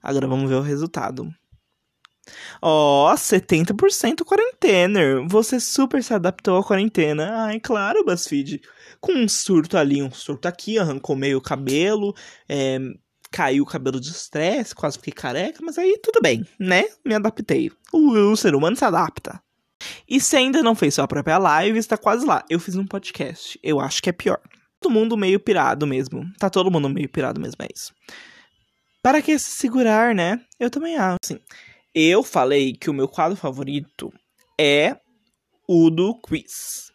Agora 0.00 0.28
vamos 0.28 0.48
ver 0.48 0.54
o 0.54 0.62
resultado. 0.62 1.28
Ó, 2.62 3.12
oh, 3.12 3.14
70% 3.14 4.24
quarentena. 4.24 5.26
Você 5.28 5.58
super 5.58 6.02
se 6.02 6.14
adaptou 6.14 6.56
à 6.56 6.64
quarentena. 6.64 7.46
Ai, 7.46 7.58
claro, 7.58 8.04
BuzzFeed. 8.04 8.62
Com 9.00 9.12
um 9.12 9.28
surto 9.28 9.76
ali, 9.76 10.00
um 10.00 10.12
surto 10.12 10.46
aqui, 10.46 10.78
arrancou 10.78 11.16
meio 11.16 11.38
o 11.38 11.42
cabelo, 11.42 12.14
é, 12.48 12.78
caiu 13.30 13.62
o 13.62 13.66
cabelo 13.66 14.00
de 14.00 14.10
estresse, 14.10 14.74
quase 14.74 14.98
fiquei 14.98 15.12
careca, 15.12 15.60
mas 15.62 15.78
aí 15.78 15.98
tudo 16.02 16.20
bem, 16.20 16.44
né? 16.58 16.84
Me 17.04 17.14
adaptei. 17.14 17.70
O, 17.92 18.12
o 18.12 18.36
ser 18.36 18.54
humano 18.54 18.76
se 18.76 18.84
adapta. 18.84 19.40
E 20.08 20.20
se 20.20 20.36
ainda 20.36 20.62
não 20.62 20.74
fez 20.74 20.94
sua 20.94 21.08
própria 21.08 21.38
live, 21.38 21.78
está 21.78 21.96
quase 21.96 22.26
lá. 22.26 22.44
Eu 22.50 22.60
fiz 22.60 22.76
um 22.76 22.86
podcast. 22.86 23.58
Eu 23.62 23.80
acho 23.80 24.02
que 24.02 24.10
é 24.10 24.12
pior. 24.12 24.40
Todo 24.80 24.92
mundo 24.92 25.16
meio 25.16 25.38
pirado 25.40 25.86
mesmo. 25.86 26.30
Tá 26.38 26.50
todo 26.50 26.70
mundo 26.70 26.88
meio 26.88 27.08
pirado 27.08 27.40
mesmo, 27.40 27.62
é 27.62 27.68
isso. 27.74 27.94
Para 29.02 29.22
que 29.22 29.38
se 29.38 29.50
segurar, 29.52 30.14
né? 30.14 30.40
Eu 30.58 30.70
também 30.70 30.96
acho. 30.96 31.18
Assim, 31.22 31.38
eu 31.94 32.22
falei 32.22 32.74
que 32.74 32.90
o 32.90 32.94
meu 32.94 33.08
quadro 33.08 33.36
favorito 33.36 34.12
é 34.58 34.96
o 35.66 35.88
do 35.90 36.14
quiz. 36.20 36.90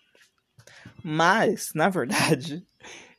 Mas, 1.04 1.72
na 1.74 1.90
verdade, 1.90 2.66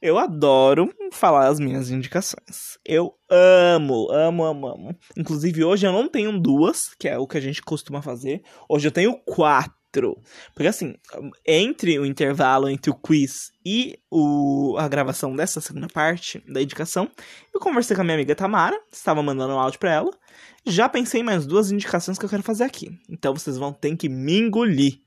eu 0.07 0.19
adoro 0.19 0.89
falar 1.11 1.49
as 1.49 1.59
minhas 1.59 1.91
indicações. 1.91 2.79
Eu 2.85 3.13
amo, 3.29 4.09
amo, 4.13 4.45
amo, 4.45 4.69
amo. 4.69 4.97
Inclusive, 5.17 5.65
hoje 5.65 5.85
eu 5.85 5.93
não 5.93 6.09
tenho 6.09 6.41
duas, 6.41 6.95
que 6.99 7.09
é 7.09 7.19
o 7.19 7.27
que 7.27 7.37
a 7.37 7.41
gente 7.41 7.61
costuma 7.61 8.01
fazer. 8.01 8.43
Hoje 8.69 8.87
eu 8.87 8.93
tenho 8.93 9.19
quatro. 9.25 10.17
Porque 10.55 10.69
assim, 10.69 10.95
entre 11.45 11.99
o 11.99 12.05
intervalo 12.05 12.69
entre 12.69 12.91
o 12.91 12.95
quiz 12.95 13.51
e 13.65 13.99
o, 14.11 14.77
a 14.79 14.87
gravação 14.89 15.35
dessa 15.35 15.61
segunda 15.61 15.89
parte 15.89 16.43
da 16.47 16.63
indicação, 16.63 17.11
eu 17.53 17.59
conversei 17.59 17.97
com 17.97 18.03
a 18.03 18.05
minha 18.05 18.15
amiga 18.17 18.35
Tamara, 18.35 18.79
estava 18.93 19.23
mandando 19.23 19.55
um 19.55 19.59
áudio 19.59 19.81
pra 19.81 19.93
ela. 19.93 20.11
Já 20.67 20.89
pensei 20.89 21.23
em 21.23 21.25
mais 21.25 21.47
duas 21.47 21.73
indicações 21.73 22.19
que 22.19 22.25
eu 22.25 22.29
quero 22.29 22.43
fazer 22.43 22.65
aqui. 22.65 22.91
Então 23.09 23.35
vocês 23.35 23.57
vão 23.57 23.73
ter 23.73 23.97
que 23.97 24.09
me 24.09 24.39
engolir. 24.39 25.06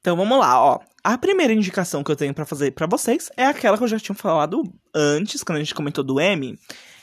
Então 0.00 0.16
vamos 0.16 0.38
lá, 0.38 0.62
ó. 0.62 0.80
A 1.02 1.16
primeira 1.16 1.52
indicação 1.52 2.04
que 2.04 2.10
eu 2.10 2.16
tenho 2.16 2.34
para 2.34 2.44
fazer 2.44 2.72
para 2.72 2.86
vocês 2.86 3.30
é 3.36 3.46
aquela 3.46 3.76
que 3.76 3.84
eu 3.84 3.88
já 3.88 3.98
tinha 3.98 4.14
falado 4.14 4.62
antes, 4.94 5.42
quando 5.42 5.56
a 5.56 5.60
gente 5.60 5.74
comentou 5.74 6.04
do 6.04 6.20
M. 6.20 6.58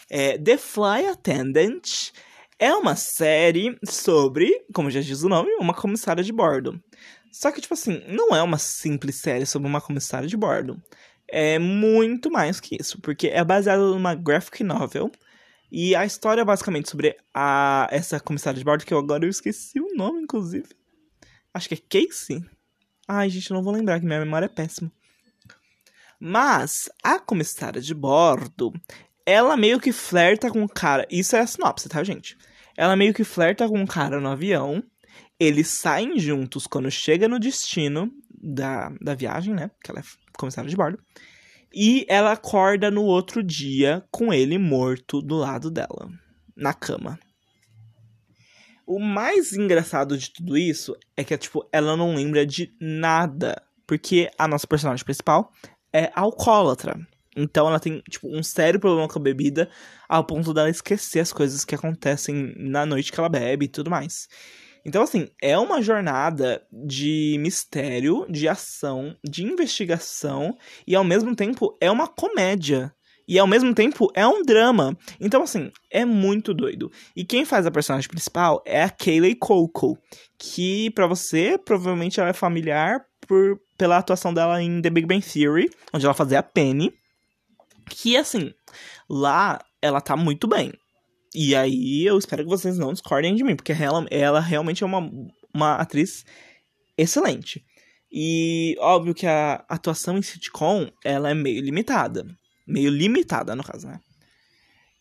É 0.10 0.38
The 0.38 0.57
Fly 0.57 1.07
Attendant. 1.07 2.11
É 2.60 2.74
uma 2.74 2.95
série 2.95 3.78
sobre, 3.86 4.52
como 4.74 4.90
já 4.90 4.99
diz 4.99 5.22
o 5.22 5.30
nome, 5.30 5.52
uma 5.60 5.76
comissária 5.76 6.24
de 6.24 6.34
bordo. 6.34 6.82
Só 7.32 7.52
que, 7.52 7.61
tipo 7.61 7.76
assim, 7.76 8.02
não 8.07 8.36
é 8.36 8.41
uma 8.41 8.57
simples 8.57 9.18
série 9.18 9.45
sobre 9.45 9.68
uma 9.68 9.80
comissária 9.80 10.28
de 10.28 10.36
bordo. 10.36 10.82
É 11.30 11.60
muito 11.60 12.32
mais 12.32 12.60
que 12.60 12.78
isso, 12.80 12.99
porque 13.02 13.28
é 13.28 13.44
baseada 13.44 13.84
numa 13.84 14.15
graphic 14.15 14.64
novel. 14.64 15.11
E 15.72 15.95
a 15.95 16.06
história 16.06 16.41
é 16.41 16.45
basicamente 16.45 16.90
sobre 16.90 17.15
a, 17.34 17.88
essa 17.91 18.19
comissária 18.19 18.57
de 18.57 18.64
bordo, 18.64 18.86
que 18.86 18.94
eu 18.94 18.98
agora 18.98 19.26
eu 19.26 19.30
esqueci 19.30 19.80
o 19.80 19.95
nome, 19.95 20.22
inclusive. 20.22 20.69
Acho 21.53 21.69
que 21.69 21.76
é 21.76 21.78
Casey. 21.78 22.44
Ai, 23.07 23.30
gente, 23.30 23.52
não 23.52 23.64
vou 23.64 23.74
lembrar 23.74 23.99
que 23.99 24.06
minha 24.06 24.19
memória 24.19 24.45
é 24.45 24.49
péssima. 24.49 24.91
Mas 26.19 26.90
a 27.03 27.19
comissária 27.19 27.82
de 27.82 27.94
bordo, 27.94 28.74
ela 29.26 29.56
meio 29.56 29.80
que 29.80 29.91
flerta 29.91 30.49
com 30.49 30.64
o 30.64 30.69
cara. 30.69 31.07
Isso 31.10 31.36
é 31.36 31.40
a 31.40 31.48
sinopse, 31.48 31.88
tá, 31.88 32.03
gente? 32.03 32.38
Ela 32.76 32.95
meio 32.95 33.14
que 33.14 33.24
flerta 33.24 33.68
com 33.68 33.82
o 33.82 33.88
cara 33.88 34.19
no 34.19 34.30
avião. 34.30 34.84
Eles 35.40 35.68
saem 35.68 36.19
juntos 36.19 36.65
quando 36.65 36.90
chega 36.90 37.28
no 37.28 37.40
destino 37.40 38.11
da, 38.30 38.90
da 39.02 39.15
viagem, 39.15 39.53
né? 39.53 39.72
Que 39.84 39.91
ela 39.91 39.99
é 39.99 40.03
comissária 40.38 40.69
de 40.69 40.76
bordo. 40.76 40.99
E 41.74 42.06
ela 42.07 42.32
acorda 42.32 42.90
no 42.90 43.03
outro 43.03 43.44
dia 43.44 44.03
com 44.10 44.34
ele 44.34 44.57
morto 44.57 45.22
do 45.22 45.36
lado 45.36 45.69
dela, 45.69 46.10
na 46.56 46.74
cama. 46.74 47.19
O 48.88 48.99
mais 48.99 49.51
engraçado 49.51 50.18
de 50.18 50.31
tudo 50.31 50.57
isso 50.57 50.95
é 51.18 51.22
que, 51.22 51.38
tipo, 51.38 51.68
ela 51.73 51.97
não 51.97 52.15
lembra 52.15 52.45
de 52.45 52.73
nada. 52.80 53.61
Porque 53.85 54.31
a 54.38 54.47
nossa 54.47 54.65
personagem 54.65 55.03
principal 55.03 55.51
é 55.91 56.09
alcoólatra. 56.15 56.97
Então 57.35 57.68
ela 57.68 57.81
tem, 57.81 58.01
tipo, 58.09 58.27
um 58.27 58.41
sério 58.41 58.80
problema 58.80 59.07
com 59.09 59.19
a 59.19 59.22
bebida, 59.22 59.69
ao 60.07 60.23
ponto 60.23 60.53
dela 60.53 60.69
esquecer 60.69 61.19
as 61.19 61.34
coisas 61.34 61.65
que 61.65 61.76
acontecem 61.76 62.53
na 62.57 62.85
noite 62.85 63.11
que 63.11 63.19
ela 63.19 63.27
bebe 63.27 63.65
e 63.65 63.69
tudo 63.69 63.91
mais. 63.91 64.30
Então, 64.85 65.03
assim, 65.03 65.27
é 65.41 65.57
uma 65.57 65.81
jornada 65.81 66.65
de 66.72 67.35
mistério, 67.41 68.26
de 68.30 68.47
ação, 68.47 69.18
de 69.22 69.43
investigação, 69.43 70.57
e 70.88 70.95
ao 70.95 71.03
mesmo 71.03 71.35
tempo 71.35 71.77
é 71.81 71.91
uma 71.91 72.07
comédia. 72.07 72.93
E 73.28 73.38
ao 73.38 73.45
mesmo 73.45 73.74
tempo 73.74 74.10
é 74.14 74.26
um 74.26 74.41
drama. 74.41 74.98
Então, 75.20 75.44
assim, 75.44 75.70
é 75.91 76.06
muito 76.06 76.54
doido. 76.54 76.90
E 77.16 77.26
quem 77.26 77.44
faz 77.44 77.66
a 77.66 77.72
personagem 77.72 78.10
principal 78.10 78.64
é 78.66 78.84
a 78.84 78.90
Kayleigh 78.90 79.36
Coco, 79.36 79.98
que 80.38 80.90
para 80.91 81.08
você 81.08 81.58
provavelmente 81.58 82.20
ela 82.20 82.30
é 82.30 82.34
familiar 82.34 83.04
por, 83.28 83.60
pela 83.78 83.98
atuação 83.98 84.34
dela 84.34 84.62
em 84.62 84.82
The 84.82 84.90
Big 84.90 85.06
Bang 85.06 85.26
Theory, 85.26 85.70
onde 85.94 86.06
ela 86.06 86.14
fazia 86.14 86.40
a 86.40 86.44
Penny. 86.44 86.94
Que, 87.90 88.16
assim, 88.16 88.54
lá 89.10 89.60
ela 89.82 89.99
tá 89.99 90.16
muito 90.16 90.48
bem. 90.48 90.72
E 91.36 91.54
aí 91.56 92.06
eu 92.06 92.18
espero 92.18 92.44
que 92.44 92.49
vocês 92.49 92.78
não 92.78 92.94
discordem 92.94 93.36
de 93.36 93.44
mim, 93.44 93.56
porque 93.56 93.74
ela, 93.74 94.06
ela 94.10 94.40
realmente 94.40 94.84
é 94.84 94.86
uma, 94.86 95.10
uma 95.54 95.76
atriz 95.76 96.24
excelente. 96.98 97.64
E 98.12 98.76
óbvio 98.80 99.14
que 99.14 99.28
a 99.28 99.66
atuação 99.68 100.18
em 100.18 100.22
sitcom, 100.22 100.90
ela 101.04 101.30
é 101.30 101.34
meio 101.34 101.62
limitada. 101.62 102.26
Meio 102.68 102.89
limitada, 102.91 103.56
no 103.56 103.64
caso, 103.64 103.88
né? 103.88 103.99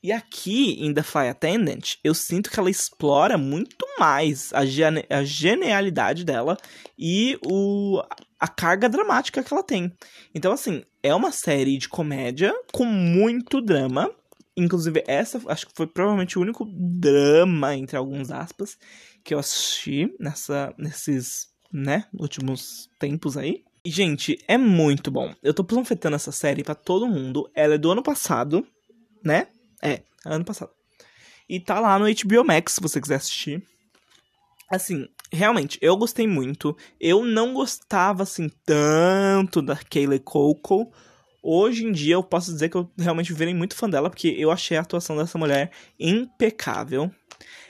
E 0.02 0.12
aqui, 0.12 0.74
em 0.84 0.94
The 0.94 1.02
Fly 1.02 1.28
Attendant, 1.28 1.97
eu 2.05 2.14
sinto 2.14 2.51
que 2.51 2.60
ela 2.60 2.70
explora 2.70 3.36
muito 3.36 3.84
mais 3.98 4.52
a, 4.52 4.64
gene 4.64 5.05
a 5.10 5.24
genialidade 5.24 6.24
dela 6.24 6.56
e 6.97 7.36
o, 7.44 8.01
a 8.38 8.47
carga 8.47 8.88
dramática 8.88 9.43
que 9.43 9.52
ela 9.52 9.64
tem. 9.64 9.93
Então, 10.32 10.52
assim, 10.52 10.84
é 11.02 11.12
uma 11.12 11.32
série 11.32 11.76
de 11.76 11.88
comédia 11.88 12.55
com 12.72 12.84
muito 12.84 13.60
drama, 13.60 14.14
Inclusive, 14.56 15.05
essa 15.06 15.40
acho 15.48 15.66
que 15.66 15.74
foi 15.74 15.86
provavelmente 15.86 16.38
o 16.38 16.43
único 16.43 16.64
drama, 16.64 17.76
entre 17.76 17.97
alguns 17.97 18.30
aspas, 18.30 18.78
que 19.22 19.34
eu 19.34 19.38
assisti 19.38 20.10
nessa, 20.18 20.74
nesses, 20.78 21.48
né, 21.70 22.06
últimos 22.14 22.88
tempos 22.98 23.36
aí. 23.36 23.65
Gente, 23.88 24.38
é 24.48 24.58
muito 24.58 25.10
bom. 25.10 25.34
Eu 25.42 25.54
tô 25.54 25.62
panfletando 25.64 26.16
essa 26.16 26.32
série 26.32 26.64
para 26.64 26.74
todo 26.74 27.06
mundo. 27.06 27.50
Ela 27.54 27.74
é 27.74 27.78
do 27.78 27.90
ano 27.90 28.02
passado, 28.02 28.66
né? 29.24 29.48
É, 29.82 29.92
é 29.92 30.02
ano 30.24 30.44
passado. 30.44 30.70
E 31.48 31.60
tá 31.60 31.78
lá 31.78 31.98
no 31.98 32.06
HBO 32.06 32.44
Max, 32.44 32.72
se 32.72 32.80
você 32.80 33.00
quiser 33.00 33.16
assistir. 33.16 33.62
Assim, 34.68 35.08
realmente, 35.32 35.78
eu 35.80 35.96
gostei 35.96 36.26
muito. 36.26 36.76
Eu 37.00 37.24
não 37.24 37.54
gostava, 37.54 38.24
assim, 38.24 38.50
tanto 38.64 39.62
da 39.62 39.76
Kaylee 39.76 40.18
Coco 40.18 40.92
Hoje 41.48 41.86
em 41.86 41.92
dia 41.92 42.14
eu 42.14 42.24
posso 42.24 42.52
dizer 42.52 42.68
que 42.68 42.76
eu 42.76 42.90
realmente 42.98 43.32
virei 43.32 43.54
muito 43.54 43.76
fã 43.76 43.88
dela, 43.88 44.10
porque 44.10 44.34
eu 44.36 44.50
achei 44.50 44.76
a 44.76 44.80
atuação 44.80 45.16
dessa 45.16 45.38
mulher 45.38 45.70
impecável. 45.96 47.08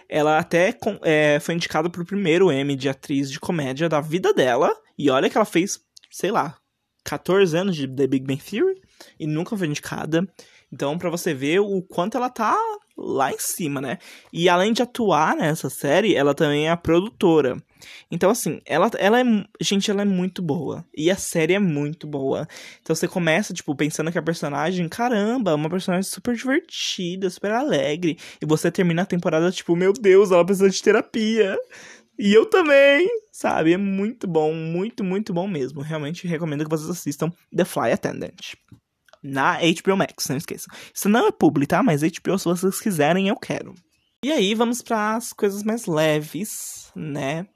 Ela 0.08 0.38
até 0.38 0.74
é, 1.02 1.38
foi 1.40 1.54
indicada 1.54 1.90
pro 1.90 2.02
primeiro 2.02 2.50
M 2.50 2.74
de 2.74 2.88
atriz 2.88 3.30
de 3.30 3.38
comédia 3.38 3.86
da 3.86 4.00
vida 4.00 4.32
dela. 4.32 4.74
E 4.96 5.10
olha 5.10 5.28
que 5.28 5.36
ela 5.36 5.44
fez, 5.44 5.78
sei 6.16 6.30
lá, 6.30 6.56
14 7.04 7.54
anos 7.54 7.76
de 7.76 7.86
The 7.86 8.06
Big 8.06 8.26
Bang 8.26 8.42
Theory 8.42 8.80
e 9.20 9.26
nunca 9.26 9.54
foi 9.54 9.66
indicada. 9.66 10.26
Então, 10.72 10.96
para 10.96 11.10
você 11.10 11.34
ver 11.34 11.60
o 11.60 11.82
quanto 11.82 12.16
ela 12.16 12.30
tá 12.30 12.56
lá 12.96 13.30
em 13.30 13.38
cima, 13.38 13.80
né? 13.80 13.98
E 14.32 14.48
além 14.48 14.72
de 14.72 14.82
atuar 14.82 15.36
nessa 15.36 15.68
série, 15.68 16.14
ela 16.14 16.34
também 16.34 16.66
é 16.66 16.70
a 16.70 16.76
produtora. 16.76 17.62
Então, 18.10 18.30
assim, 18.30 18.60
ela, 18.64 18.90
ela 18.98 19.20
é. 19.20 19.24
Gente, 19.60 19.90
ela 19.90 20.02
é 20.02 20.04
muito 20.04 20.40
boa. 20.40 20.84
E 20.96 21.10
a 21.10 21.16
série 21.16 21.52
é 21.52 21.58
muito 21.58 22.06
boa. 22.06 22.48
Então 22.80 22.96
você 22.96 23.06
começa, 23.06 23.52
tipo, 23.52 23.74
pensando 23.76 24.10
que 24.10 24.18
a 24.18 24.22
personagem, 24.22 24.88
caramba, 24.88 25.50
é 25.50 25.54
uma 25.54 25.68
personagem 25.68 26.10
super 26.10 26.34
divertida, 26.34 27.28
super 27.28 27.52
alegre. 27.52 28.18
E 28.40 28.46
você 28.46 28.70
termina 28.70 29.02
a 29.02 29.06
temporada, 29.06 29.52
tipo, 29.52 29.76
meu 29.76 29.92
Deus, 29.92 30.30
ela 30.30 30.44
precisa 30.44 30.70
de 30.70 30.82
terapia. 30.82 31.56
E 32.18 32.32
eu 32.32 32.46
também, 32.46 33.06
sabe? 33.32 33.72
É 33.72 33.76
muito 33.76 34.26
bom, 34.26 34.52
muito, 34.54 35.04
muito 35.04 35.32
bom 35.32 35.46
mesmo. 35.46 35.80
Realmente 35.80 36.26
recomendo 36.26 36.64
que 36.64 36.70
vocês 36.70 36.90
assistam 36.90 37.30
The 37.54 37.64
Fly 37.64 37.92
Attendant 37.92 38.54
na 39.22 39.58
HBO 39.58 39.96
Max, 39.96 40.28
não 40.28 40.36
esqueçam. 40.36 40.72
Isso 40.94 41.08
não 41.08 41.26
é 41.26 41.32
publi, 41.32 41.66
tá? 41.66 41.82
Mas 41.82 42.02
HBO, 42.02 42.38
se 42.38 42.44
vocês 42.44 42.80
quiserem, 42.80 43.28
eu 43.28 43.36
quero. 43.36 43.74
E 44.24 44.32
aí, 44.32 44.54
vamos 44.54 44.82
para 44.82 45.16
as 45.16 45.32
coisas 45.32 45.62
mais 45.62 45.86
leves, 45.86 46.90
né? 46.94 47.46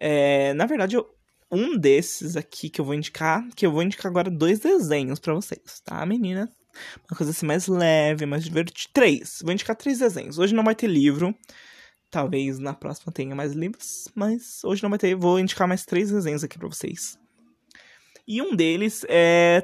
É, 0.00 0.54
na 0.54 0.66
verdade, 0.66 0.96
eu, 0.96 1.06
um 1.50 1.76
desses 1.76 2.36
aqui 2.36 2.70
que 2.70 2.80
eu 2.80 2.84
vou 2.84 2.94
indicar, 2.94 3.46
que 3.54 3.66
eu 3.66 3.72
vou 3.72 3.82
indicar 3.82 4.10
agora 4.10 4.30
dois 4.30 4.60
desenhos 4.60 5.18
para 5.18 5.34
vocês, 5.34 5.80
tá, 5.84 6.04
menina? 6.06 6.48
Uma 7.08 7.16
coisa 7.16 7.32
assim 7.32 7.46
mais 7.46 7.66
leve, 7.66 8.26
mais 8.26 8.44
divertida. 8.44 8.90
Três. 8.92 9.38
Vou 9.42 9.52
indicar 9.52 9.76
três 9.76 9.98
desenhos. 9.98 10.38
Hoje 10.38 10.54
não 10.54 10.64
vai 10.64 10.74
ter 10.74 10.86
livro. 10.86 11.34
Talvez 12.10 12.58
na 12.58 12.72
próxima 12.72 13.12
tenha 13.12 13.34
mais 13.34 13.52
livros, 13.52 14.08
mas 14.14 14.62
hoje 14.64 14.82
não 14.82 14.90
vai 14.90 14.98
ter. 14.98 15.14
Vou 15.14 15.38
indicar 15.38 15.66
mais 15.66 15.84
três 15.84 16.10
desenhos 16.10 16.44
aqui 16.44 16.58
para 16.58 16.68
vocês. 16.68 17.18
E 18.26 18.40
um 18.40 18.54
deles 18.54 19.04
é 19.08 19.62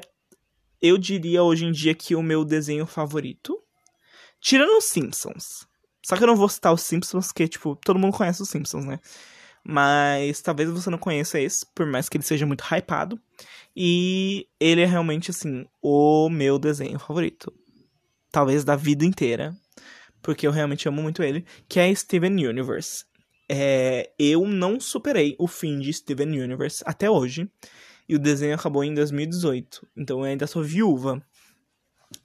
eu 0.83 0.97
diria 0.97 1.41
hoje 1.41 1.65
em 1.65 1.71
dia 1.71 1.95
que 1.95 2.13
o 2.13 2.21
meu 2.21 2.43
desenho 2.43 2.85
favorito, 2.85 3.57
tirando 4.41 4.77
os 4.77 4.83
Simpsons. 4.83 5.65
Só 6.05 6.17
que 6.17 6.23
eu 6.23 6.27
não 6.27 6.35
vou 6.35 6.49
citar 6.49 6.73
os 6.73 6.81
Simpsons, 6.81 7.27
porque, 7.27 7.47
tipo, 7.47 7.77
todo 7.77 7.97
mundo 7.97 8.17
conhece 8.17 8.41
os 8.41 8.49
Simpsons, 8.49 8.83
né? 8.83 8.99
Mas 9.63 10.41
talvez 10.41 10.69
você 10.69 10.89
não 10.89 10.97
conheça 10.97 11.39
esse, 11.39 11.65
por 11.73 11.85
mais 11.85 12.09
que 12.09 12.17
ele 12.17 12.25
seja 12.25 12.45
muito 12.45 12.65
hypado. 12.65 13.17
E 13.73 14.45
ele 14.59 14.81
é 14.81 14.85
realmente, 14.85 15.31
assim, 15.31 15.65
o 15.81 16.29
meu 16.29 16.59
desenho 16.59 16.99
favorito. 16.99 17.53
Talvez 18.29 18.65
da 18.65 18.75
vida 18.75 19.05
inteira. 19.05 19.55
Porque 20.23 20.47
eu 20.47 20.51
realmente 20.51 20.87
amo 20.87 21.03
muito 21.03 21.21
ele. 21.21 21.45
Que 21.69 21.79
é 21.79 21.93
Steven 21.93 22.47
Universe. 22.47 23.05
É, 23.47 24.09
eu 24.17 24.47
não 24.47 24.79
superei 24.79 25.35
o 25.37 25.47
fim 25.47 25.79
de 25.79 25.93
Steven 25.93 26.41
Universe 26.41 26.81
até 26.87 27.09
hoje 27.09 27.47
e 28.07 28.15
o 28.15 28.19
desenho 28.19 28.55
acabou 28.55 28.83
em 28.83 28.93
2018. 28.93 29.87
Então 29.95 30.19
eu 30.19 30.25
ainda 30.25 30.47
sou 30.47 30.63
viúva. 30.63 31.23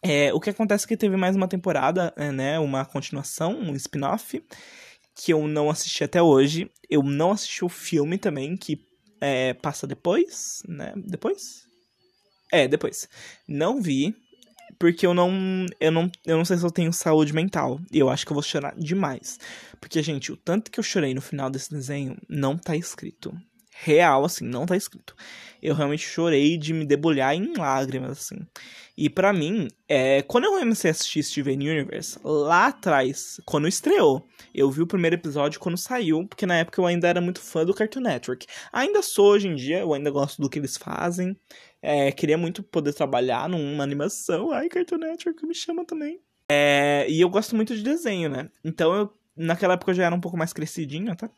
É, 0.02 0.32
o 0.32 0.40
que 0.40 0.50
acontece 0.50 0.84
é 0.84 0.88
que 0.88 0.96
teve 0.96 1.16
mais 1.16 1.34
uma 1.34 1.48
temporada, 1.48 2.12
é, 2.16 2.30
né? 2.30 2.58
Uma 2.58 2.84
continuação, 2.84 3.58
um 3.58 3.74
spin-off, 3.74 4.42
que 5.14 5.32
eu 5.32 5.48
não 5.48 5.68
assisti 5.70 6.04
até 6.04 6.22
hoje. 6.22 6.70
Eu 6.88 7.02
não 7.02 7.32
assisti 7.32 7.64
o 7.64 7.68
filme 7.68 8.16
também, 8.16 8.56
que 8.56 8.78
é, 9.20 9.54
passa 9.54 9.86
depois, 9.86 10.62
né? 10.68 10.92
Depois? 10.96 11.66
É, 12.52 12.68
depois. 12.68 13.08
Não 13.46 13.80
vi, 13.80 14.14
porque 14.78 15.06
eu 15.06 15.12
não, 15.12 15.66
eu 15.80 15.90
não, 15.90 16.10
eu 16.24 16.36
não 16.36 16.44
sei 16.44 16.56
se 16.56 16.64
eu 16.64 16.70
tenho 16.70 16.92
saúde 16.92 17.32
mental. 17.32 17.80
E 17.92 17.98
eu 17.98 18.08
acho 18.08 18.24
que 18.24 18.32
eu 18.32 18.34
vou 18.34 18.42
chorar 18.42 18.74
demais. 18.76 19.38
Porque, 19.80 20.02
gente, 20.02 20.30
o 20.32 20.36
tanto 20.36 20.70
que 20.70 20.78
eu 20.78 20.84
chorei 20.84 21.14
no 21.14 21.20
final 21.20 21.50
desse 21.50 21.70
desenho 21.70 22.16
não 22.28 22.56
tá 22.56 22.76
escrito 22.76 23.34
real, 23.80 24.24
assim, 24.24 24.44
não 24.44 24.66
tá 24.66 24.76
escrito. 24.76 25.14
Eu 25.62 25.74
realmente 25.74 26.06
chorei 26.06 26.56
de 26.56 26.72
me 26.72 26.84
debulhar 26.84 27.34
em 27.34 27.52
lágrimas, 27.56 28.10
assim. 28.10 28.38
E 28.96 29.08
para 29.08 29.32
mim, 29.32 29.68
é, 29.88 30.22
quando 30.22 30.44
eu 30.44 30.58
comecei 30.58 30.90
a 30.90 30.92
assistir 30.92 31.22
Steven 31.22 31.56
Universe, 31.56 32.18
lá 32.24 32.66
atrás, 32.66 33.40
quando 33.44 33.68
estreou, 33.68 34.26
eu 34.52 34.68
vi 34.70 34.82
o 34.82 34.86
primeiro 34.86 35.14
episódio 35.14 35.60
quando 35.60 35.78
saiu, 35.78 36.26
porque 36.26 36.46
na 36.46 36.56
época 36.56 36.80
eu 36.80 36.86
ainda 36.86 37.06
era 37.06 37.20
muito 37.20 37.40
fã 37.40 37.64
do 37.64 37.72
Cartoon 37.72 38.00
Network. 38.00 38.46
Ainda 38.72 39.02
sou 39.02 39.26
hoje 39.26 39.46
em 39.46 39.54
dia, 39.54 39.78
eu 39.80 39.94
ainda 39.94 40.10
gosto 40.10 40.42
do 40.42 40.50
que 40.50 40.58
eles 40.58 40.76
fazem. 40.76 41.36
É, 41.80 42.10
queria 42.12 42.36
muito 42.36 42.62
poder 42.62 42.92
trabalhar 42.92 43.48
numa 43.48 43.84
animação. 43.84 44.50
Ai, 44.52 44.68
Cartoon 44.68 44.98
Network 44.98 45.46
me 45.46 45.54
chama 45.54 45.84
também. 45.84 46.20
É, 46.50 47.06
e 47.08 47.20
eu 47.20 47.28
gosto 47.28 47.54
muito 47.54 47.76
de 47.76 47.82
desenho, 47.82 48.28
né? 48.28 48.50
Então 48.64 48.94
eu, 48.94 49.12
naquela 49.36 49.74
época 49.74 49.92
eu 49.92 49.96
já 49.96 50.04
era 50.04 50.14
um 50.14 50.20
pouco 50.20 50.36
mais 50.36 50.52
crescidinho, 50.52 51.14
tá? 51.14 51.30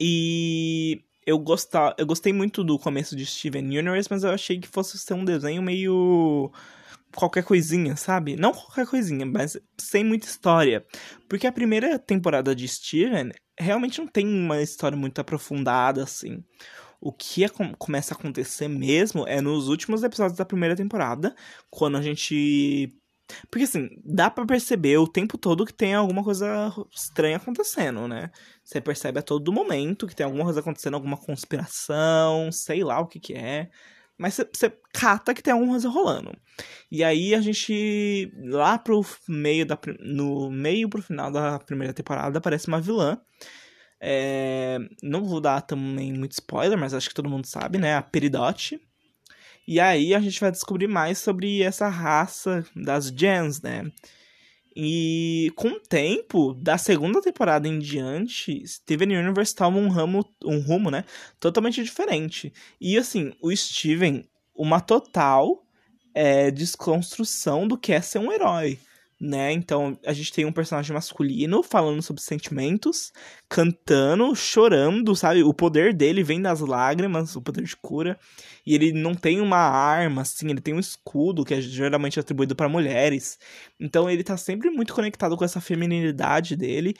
E 0.00 1.02
eu, 1.26 1.38
gostar, 1.38 1.94
eu 1.98 2.06
gostei 2.06 2.32
muito 2.32 2.62
do 2.62 2.78
começo 2.78 3.16
de 3.16 3.24
Steven 3.24 3.64
Universe, 3.64 4.08
mas 4.10 4.24
eu 4.24 4.30
achei 4.30 4.58
que 4.58 4.68
fosse 4.68 4.98
ser 4.98 5.14
um 5.14 5.24
desenho 5.24 5.62
meio 5.62 6.52
qualquer 7.14 7.44
coisinha, 7.44 7.96
sabe? 7.96 8.36
Não 8.36 8.52
qualquer 8.52 8.86
coisinha, 8.86 9.24
mas 9.26 9.58
sem 9.78 10.04
muita 10.04 10.26
história. 10.26 10.84
Porque 11.28 11.46
a 11.46 11.52
primeira 11.52 11.98
temporada 11.98 12.54
de 12.54 12.66
Steven 12.66 13.30
realmente 13.58 13.98
não 13.98 14.06
tem 14.06 14.26
uma 14.26 14.60
história 14.62 14.96
muito 14.96 15.20
aprofundada, 15.20 16.02
assim. 16.02 16.42
O 17.02 17.12
que 17.12 17.42
é, 17.44 17.48
começa 17.78 18.14
a 18.14 18.16
acontecer 18.16 18.68
mesmo 18.68 19.26
é 19.26 19.40
nos 19.40 19.68
últimos 19.68 20.04
episódios 20.04 20.38
da 20.38 20.44
primeira 20.44 20.76
temporada, 20.76 21.34
quando 21.68 21.96
a 21.96 22.02
gente 22.02 22.88
Porque 23.50 23.64
assim, 23.64 23.88
dá 24.04 24.30
para 24.30 24.46
perceber 24.46 24.98
o 24.98 25.08
tempo 25.08 25.36
todo 25.38 25.66
que 25.66 25.74
tem 25.74 25.94
alguma 25.94 26.22
coisa 26.24 26.72
estranha 26.94 27.38
acontecendo, 27.38 28.06
né? 28.08 28.30
Você 28.64 28.80
percebe 28.80 29.18
a 29.18 29.22
todo 29.22 29.52
momento 29.52 30.06
que 30.06 30.14
tem 30.14 30.24
alguma 30.24 30.44
coisa 30.44 30.60
acontecendo, 30.60 30.94
alguma 30.94 31.16
conspiração, 31.16 32.52
sei 32.52 32.84
lá 32.84 33.00
o 33.00 33.08
que 33.08 33.20
que 33.20 33.34
é. 33.34 33.70
Mas 34.18 34.36
você 34.36 34.72
cata 34.92 35.34
que 35.34 35.42
tem 35.42 35.52
alguma 35.52 35.72
coisa 35.72 35.88
rolando. 35.88 36.32
E 36.90 37.02
aí 37.02 37.34
a 37.34 37.40
gente, 37.40 38.32
lá 38.44 38.78
pro 38.78 39.04
meio 39.28 39.66
da. 39.66 39.78
No 40.00 40.50
meio 40.50 40.88
pro 40.88 41.02
final 41.02 41.32
da 41.32 41.58
primeira 41.58 41.92
temporada, 41.92 42.38
aparece 42.38 42.68
uma 42.68 42.80
vilã. 42.80 43.20
É, 44.04 44.80
não 45.00 45.24
vou 45.24 45.40
dar 45.40 45.60
também 45.60 46.12
muito 46.12 46.32
spoiler, 46.32 46.76
mas 46.76 46.92
acho 46.92 47.08
que 47.08 47.14
todo 47.14 47.28
mundo 47.28 47.46
sabe, 47.46 47.78
né? 47.78 47.94
A 47.94 48.02
Peridote. 48.02 48.80
E 49.66 49.78
aí 49.78 50.12
a 50.12 50.18
gente 50.18 50.40
vai 50.40 50.50
descobrir 50.50 50.88
mais 50.88 51.18
sobre 51.18 51.62
essa 51.62 51.88
raça 51.88 52.66
das 52.74 53.06
Gens, 53.06 53.62
né? 53.62 53.88
E 54.74 55.52
com 55.54 55.68
o 55.68 55.80
tempo, 55.80 56.52
da 56.54 56.76
segunda 56.76 57.22
temporada 57.22 57.68
em 57.68 57.78
diante, 57.78 58.66
Steven 58.66 59.16
Universe 59.16 59.54
toma 59.54 59.78
um, 59.78 59.88
ramo, 59.88 60.28
um 60.44 60.58
rumo, 60.58 60.90
né? 60.90 61.04
Totalmente 61.38 61.80
diferente. 61.84 62.52
E 62.80 62.98
assim, 62.98 63.32
o 63.40 63.54
Steven, 63.54 64.24
uma 64.52 64.80
total 64.80 65.64
é, 66.12 66.50
desconstrução 66.50 67.68
do 67.68 67.78
que 67.78 67.92
é 67.92 68.00
ser 68.00 68.18
um 68.18 68.32
herói 68.32 68.80
né? 69.22 69.52
Então 69.52 69.96
a 70.04 70.12
gente 70.12 70.32
tem 70.32 70.44
um 70.44 70.52
personagem 70.52 70.92
masculino 70.92 71.62
falando 71.62 72.02
sobre 72.02 72.20
sentimentos, 72.20 73.12
cantando, 73.48 74.34
chorando, 74.34 75.14
sabe? 75.14 75.44
O 75.44 75.54
poder 75.54 75.94
dele 75.94 76.24
vem 76.24 76.42
das 76.42 76.58
lágrimas, 76.58 77.36
o 77.36 77.40
poder 77.40 77.62
de 77.62 77.76
cura. 77.76 78.18
E 78.66 78.74
ele 78.74 78.92
não 78.92 79.14
tem 79.14 79.40
uma 79.40 79.58
arma, 79.58 80.22
assim, 80.22 80.50
ele 80.50 80.60
tem 80.60 80.74
um 80.74 80.80
escudo 80.80 81.44
que 81.44 81.54
é 81.54 81.60
geralmente 81.60 82.18
atribuído 82.18 82.56
para 82.56 82.68
mulheres. 82.68 83.38
Então 83.78 84.10
ele 84.10 84.24
tá 84.24 84.36
sempre 84.36 84.70
muito 84.70 84.92
conectado 84.92 85.36
com 85.36 85.44
essa 85.44 85.60
feminilidade 85.60 86.56
dele. 86.56 86.94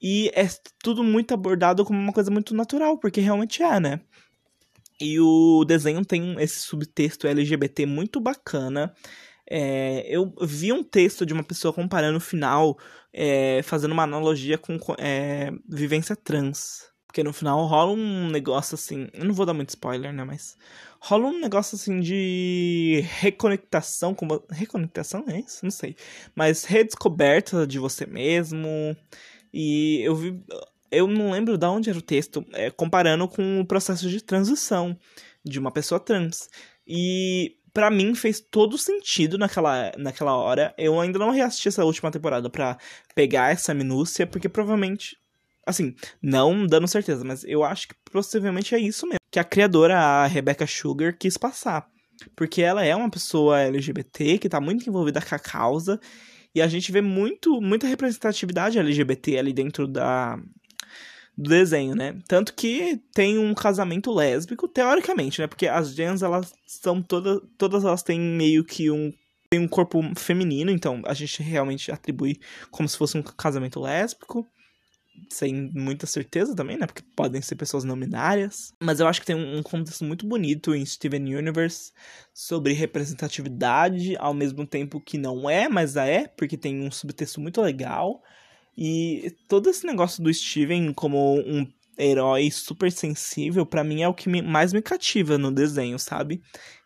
E 0.00 0.30
é 0.32 0.46
tudo 0.80 1.02
muito 1.02 1.34
abordado 1.34 1.84
como 1.84 1.98
uma 1.98 2.12
coisa 2.12 2.30
muito 2.30 2.54
natural, 2.54 2.98
porque 2.98 3.20
realmente 3.20 3.64
é, 3.64 3.80
né? 3.80 4.00
E 5.00 5.18
o 5.18 5.64
desenho 5.64 6.04
tem 6.04 6.36
esse 6.38 6.60
subtexto 6.60 7.26
LGBT 7.26 7.84
muito 7.84 8.20
bacana. 8.20 8.94
É, 9.48 10.06
eu 10.08 10.32
vi 10.42 10.72
um 10.72 10.82
texto 10.82 11.26
de 11.26 11.32
uma 11.32 11.44
pessoa 11.44 11.72
comparando 11.72 12.18
o 12.18 12.20
final, 12.20 12.78
é, 13.12 13.62
fazendo 13.62 13.92
uma 13.92 14.02
analogia 14.02 14.56
com 14.58 14.78
é, 14.98 15.52
vivência 15.68 16.16
trans. 16.16 16.92
Porque 17.14 17.22
no 17.22 17.32
final 17.32 17.64
rola 17.66 17.92
um 17.92 18.28
negócio 18.28 18.74
assim. 18.74 19.08
Eu 19.12 19.24
não 19.24 19.34
vou 19.34 19.46
dar 19.46 19.54
muito 19.54 19.68
spoiler, 19.68 20.12
né? 20.12 20.24
Mas 20.24 20.56
rola 20.98 21.26
um 21.26 21.40
negócio 21.40 21.76
assim 21.76 22.00
de 22.00 23.04
reconectação. 23.20 24.12
Com, 24.12 24.26
reconectação 24.50 25.24
é 25.28 25.38
isso? 25.38 25.60
Não 25.62 25.70
sei. 25.70 25.94
Mas 26.34 26.64
redescoberta 26.64 27.68
de 27.68 27.78
você 27.78 28.04
mesmo. 28.04 28.96
E 29.52 30.00
eu 30.02 30.16
vi. 30.16 30.42
Eu 30.90 31.06
não 31.06 31.30
lembro 31.30 31.56
de 31.56 31.66
onde 31.66 31.88
era 31.88 31.98
o 31.98 32.02
texto, 32.02 32.44
é, 32.52 32.70
comparando 32.70 33.28
com 33.28 33.60
o 33.60 33.66
processo 33.66 34.08
de 34.08 34.20
transição 34.20 34.98
de 35.44 35.60
uma 35.60 35.70
pessoa 35.70 36.00
trans. 36.00 36.48
E 36.84 37.56
para 37.74 37.90
mim 37.90 38.14
fez 38.14 38.40
todo 38.40 38.78
sentido 38.78 39.36
naquela, 39.36 39.92
naquela 39.98 40.36
hora. 40.36 40.72
Eu 40.78 40.98
ainda 41.00 41.18
não 41.18 41.30
reassisti 41.30 41.68
essa 41.68 41.84
última 41.84 42.10
temporada 42.10 42.48
para 42.48 42.78
pegar 43.14 43.50
essa 43.50 43.74
minúcia, 43.74 44.26
porque 44.26 44.48
provavelmente. 44.48 45.18
Assim, 45.66 45.94
não 46.22 46.66
dando 46.66 46.86
certeza, 46.86 47.24
mas 47.24 47.42
eu 47.42 47.64
acho 47.64 47.88
que 47.88 47.94
possivelmente 48.12 48.74
é 48.74 48.78
isso 48.78 49.06
mesmo. 49.06 49.18
Que 49.30 49.38
a 49.38 49.44
criadora, 49.44 49.98
a 49.98 50.26
Rebecca 50.26 50.66
Sugar, 50.66 51.16
quis 51.18 51.38
passar. 51.38 51.88
Porque 52.36 52.60
ela 52.60 52.84
é 52.84 52.94
uma 52.94 53.10
pessoa 53.10 53.60
LGBT 53.60 54.38
que 54.38 54.48
tá 54.48 54.60
muito 54.60 54.88
envolvida 54.88 55.22
com 55.22 55.34
a 55.34 55.38
causa. 55.38 55.98
E 56.54 56.60
a 56.60 56.68
gente 56.68 56.92
vê 56.92 57.00
muito, 57.00 57.62
muita 57.62 57.86
representatividade 57.86 58.78
LGBT 58.78 59.38
ali 59.38 59.54
dentro 59.54 59.88
da, 59.88 60.38
do 61.36 61.50
desenho, 61.50 61.94
né? 61.94 62.16
Tanto 62.28 62.54
que 62.54 63.00
tem 63.12 63.38
um 63.38 63.54
casamento 63.54 64.12
lésbico, 64.12 64.68
teoricamente, 64.68 65.40
né? 65.40 65.46
Porque 65.46 65.66
as 65.66 65.94
gens, 65.94 66.22
elas 66.22 66.52
são 66.66 67.02
todas. 67.02 67.40
Todas 67.58 67.84
elas 67.84 68.02
têm 68.02 68.20
meio 68.20 68.64
que 68.64 68.90
um. 68.90 69.12
Tem 69.50 69.60
um 69.60 69.68
corpo 69.68 70.00
feminino, 70.16 70.70
então 70.70 71.02
a 71.04 71.14
gente 71.14 71.42
realmente 71.42 71.92
atribui 71.92 72.40
como 72.70 72.88
se 72.88 72.96
fosse 72.96 73.16
um 73.16 73.22
casamento 73.22 73.80
lésbico. 73.80 74.46
Sem 75.30 75.70
muita 75.72 76.06
certeza 76.06 76.56
também, 76.56 76.76
né? 76.76 76.86
Porque 76.86 77.02
podem 77.14 77.40
ser 77.40 77.54
pessoas 77.54 77.84
não 77.84 77.98
binárias. 77.98 78.72
Mas 78.80 78.98
eu 78.98 79.06
acho 79.06 79.20
que 79.20 79.26
tem 79.26 79.36
um 79.36 79.62
contexto 79.62 80.04
muito 80.04 80.26
bonito 80.26 80.74
em 80.74 80.84
Steven 80.84 81.36
Universe 81.36 81.92
sobre 82.32 82.72
representatividade, 82.72 84.16
ao 84.16 84.34
mesmo 84.34 84.66
tempo 84.66 85.00
que 85.00 85.16
não 85.16 85.48
é, 85.48 85.68
mas 85.68 85.94
é, 85.94 86.26
porque 86.26 86.56
tem 86.56 86.84
um 86.84 86.90
subtexto 86.90 87.40
muito 87.40 87.60
legal. 87.60 88.20
E 88.76 89.34
todo 89.48 89.70
esse 89.70 89.86
negócio 89.86 90.22
do 90.22 90.32
Steven 90.32 90.92
como 90.92 91.38
um 91.38 91.66
herói 91.96 92.50
super 92.50 92.90
sensível, 92.90 93.64
para 93.64 93.84
mim 93.84 94.02
é 94.02 94.08
o 94.08 94.14
que 94.14 94.28
me, 94.28 94.42
mais 94.42 94.72
me 94.72 94.82
cativa 94.82 95.38
no 95.38 95.52
desenho, 95.52 95.98
sabe? 95.98 96.42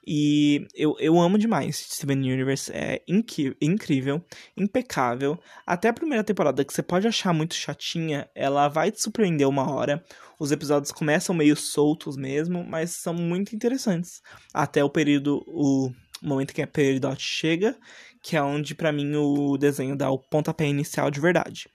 E 0.06 0.66
eu, 0.74 0.96
eu 0.98 1.20
amo 1.20 1.36
demais 1.36 1.76
Steven 1.76 2.18
Universe, 2.18 2.72
é 2.72 3.02
incrível, 3.06 4.24
impecável. 4.56 5.38
Até 5.66 5.88
a 5.88 5.92
primeira 5.92 6.24
temporada, 6.24 6.64
que 6.64 6.72
você 6.72 6.82
pode 6.82 7.06
achar 7.06 7.34
muito 7.34 7.54
chatinha, 7.54 8.26
ela 8.34 8.68
vai 8.68 8.90
te 8.90 9.02
surpreender 9.02 9.46
uma 9.46 9.70
hora. 9.70 10.02
Os 10.40 10.50
episódios 10.50 10.92
começam 10.92 11.34
meio 11.34 11.56
soltos 11.56 12.16
mesmo, 12.16 12.64
mas 12.64 12.92
são 12.92 13.12
muito 13.12 13.54
interessantes. 13.54 14.22
Até 14.54 14.82
o 14.82 14.88
período, 14.88 15.44
o 15.46 15.92
momento 16.22 16.54
que 16.54 16.62
a 16.62 16.66
Peridot 16.66 17.20
chega, 17.20 17.76
que 18.22 18.34
é 18.34 18.42
onde 18.42 18.74
para 18.74 18.92
mim 18.92 19.14
o 19.14 19.58
desenho 19.58 19.94
dá 19.94 20.10
o 20.10 20.18
pontapé 20.18 20.66
inicial 20.66 21.10
de 21.10 21.20
verdade. 21.20 21.68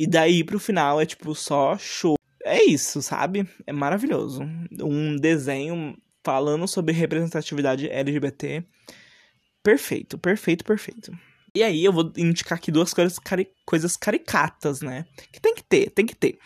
E 0.00 0.06
daí 0.06 0.44
pro 0.44 0.60
final 0.60 1.00
é 1.00 1.04
tipo 1.04 1.34
só 1.34 1.76
show. 1.76 2.14
É 2.44 2.62
isso, 2.62 3.02
sabe? 3.02 3.48
É 3.66 3.72
maravilhoso. 3.72 4.42
Um 4.80 5.16
desenho 5.16 5.98
falando 6.22 6.68
sobre 6.68 6.92
representatividade 6.92 7.90
LGBT. 7.90 8.64
Perfeito, 9.60 10.16
perfeito, 10.16 10.64
perfeito. 10.64 11.10
E 11.52 11.64
aí 11.64 11.84
eu 11.84 11.92
vou 11.92 12.12
indicar 12.16 12.58
aqui 12.58 12.70
duas 12.70 12.94
coisas, 12.94 13.18
cari 13.18 13.48
coisas 13.66 13.96
caricatas, 13.96 14.82
né? 14.82 15.04
Que 15.32 15.40
tem 15.40 15.52
que 15.52 15.64
ter, 15.64 15.90
tem 15.90 16.06
que 16.06 16.14
ter. 16.14 16.38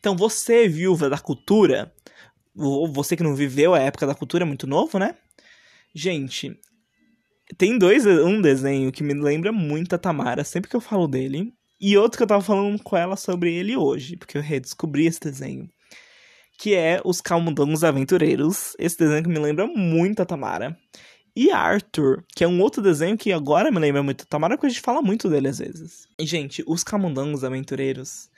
Então, 0.00 0.16
você, 0.16 0.66
viúva 0.66 1.08
da 1.08 1.18
cultura, 1.18 1.94
você 2.92 3.16
que 3.16 3.22
não 3.22 3.36
viveu 3.36 3.72
a 3.72 3.78
época 3.78 4.04
da 4.04 4.16
cultura, 4.16 4.42
é 4.42 4.46
muito 4.46 4.66
novo, 4.66 4.98
né? 4.98 5.14
Gente, 5.94 6.58
tem 7.56 7.78
dois, 7.78 8.04
um 8.04 8.42
desenho 8.42 8.90
que 8.90 9.04
me 9.04 9.14
lembra 9.14 9.52
muito 9.52 9.94
a 9.94 9.98
Tamara, 9.98 10.42
sempre 10.42 10.68
que 10.68 10.74
eu 10.74 10.80
falo 10.80 11.06
dele. 11.06 11.55
E 11.80 11.96
outro 11.96 12.16
que 12.16 12.22
eu 12.22 12.26
tava 12.26 12.42
falando 12.42 12.82
com 12.82 12.96
ela 12.96 13.16
sobre 13.16 13.54
ele 13.54 13.76
hoje, 13.76 14.16
porque 14.16 14.38
eu 14.38 14.42
redescobri 14.42 15.06
esse 15.06 15.20
desenho. 15.20 15.68
Que 16.58 16.74
é 16.74 17.00
Os 17.04 17.20
Calmundongos 17.20 17.84
Aventureiros. 17.84 18.74
Esse 18.78 18.96
desenho 18.96 19.22
que 19.22 19.28
me 19.28 19.38
lembra 19.38 19.66
muito 19.66 20.22
a 20.22 20.26
Tamara. 20.26 20.76
E 21.34 21.50
Arthur, 21.50 22.24
que 22.34 22.42
é 22.42 22.48
um 22.48 22.62
outro 22.62 22.82
desenho 22.82 23.18
que 23.18 23.30
agora 23.30 23.70
me 23.70 23.78
lembra 23.78 24.02
muito 24.02 24.22
a 24.22 24.26
Tamara, 24.26 24.56
porque 24.56 24.68
a 24.68 24.70
gente 24.70 24.80
fala 24.80 25.02
muito 25.02 25.28
dele 25.28 25.48
às 25.48 25.58
vezes. 25.58 26.08
E, 26.18 26.24
gente, 26.24 26.64
Os 26.66 26.82
Camundongos 26.82 27.44
Aventureiros 27.44 28.30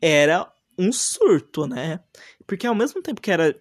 era 0.00 0.52
um 0.76 0.90
surto, 0.92 1.68
né? 1.68 2.00
Porque 2.44 2.66
ao 2.66 2.74
mesmo 2.74 3.00
tempo 3.00 3.20
que 3.20 3.30
era 3.30 3.54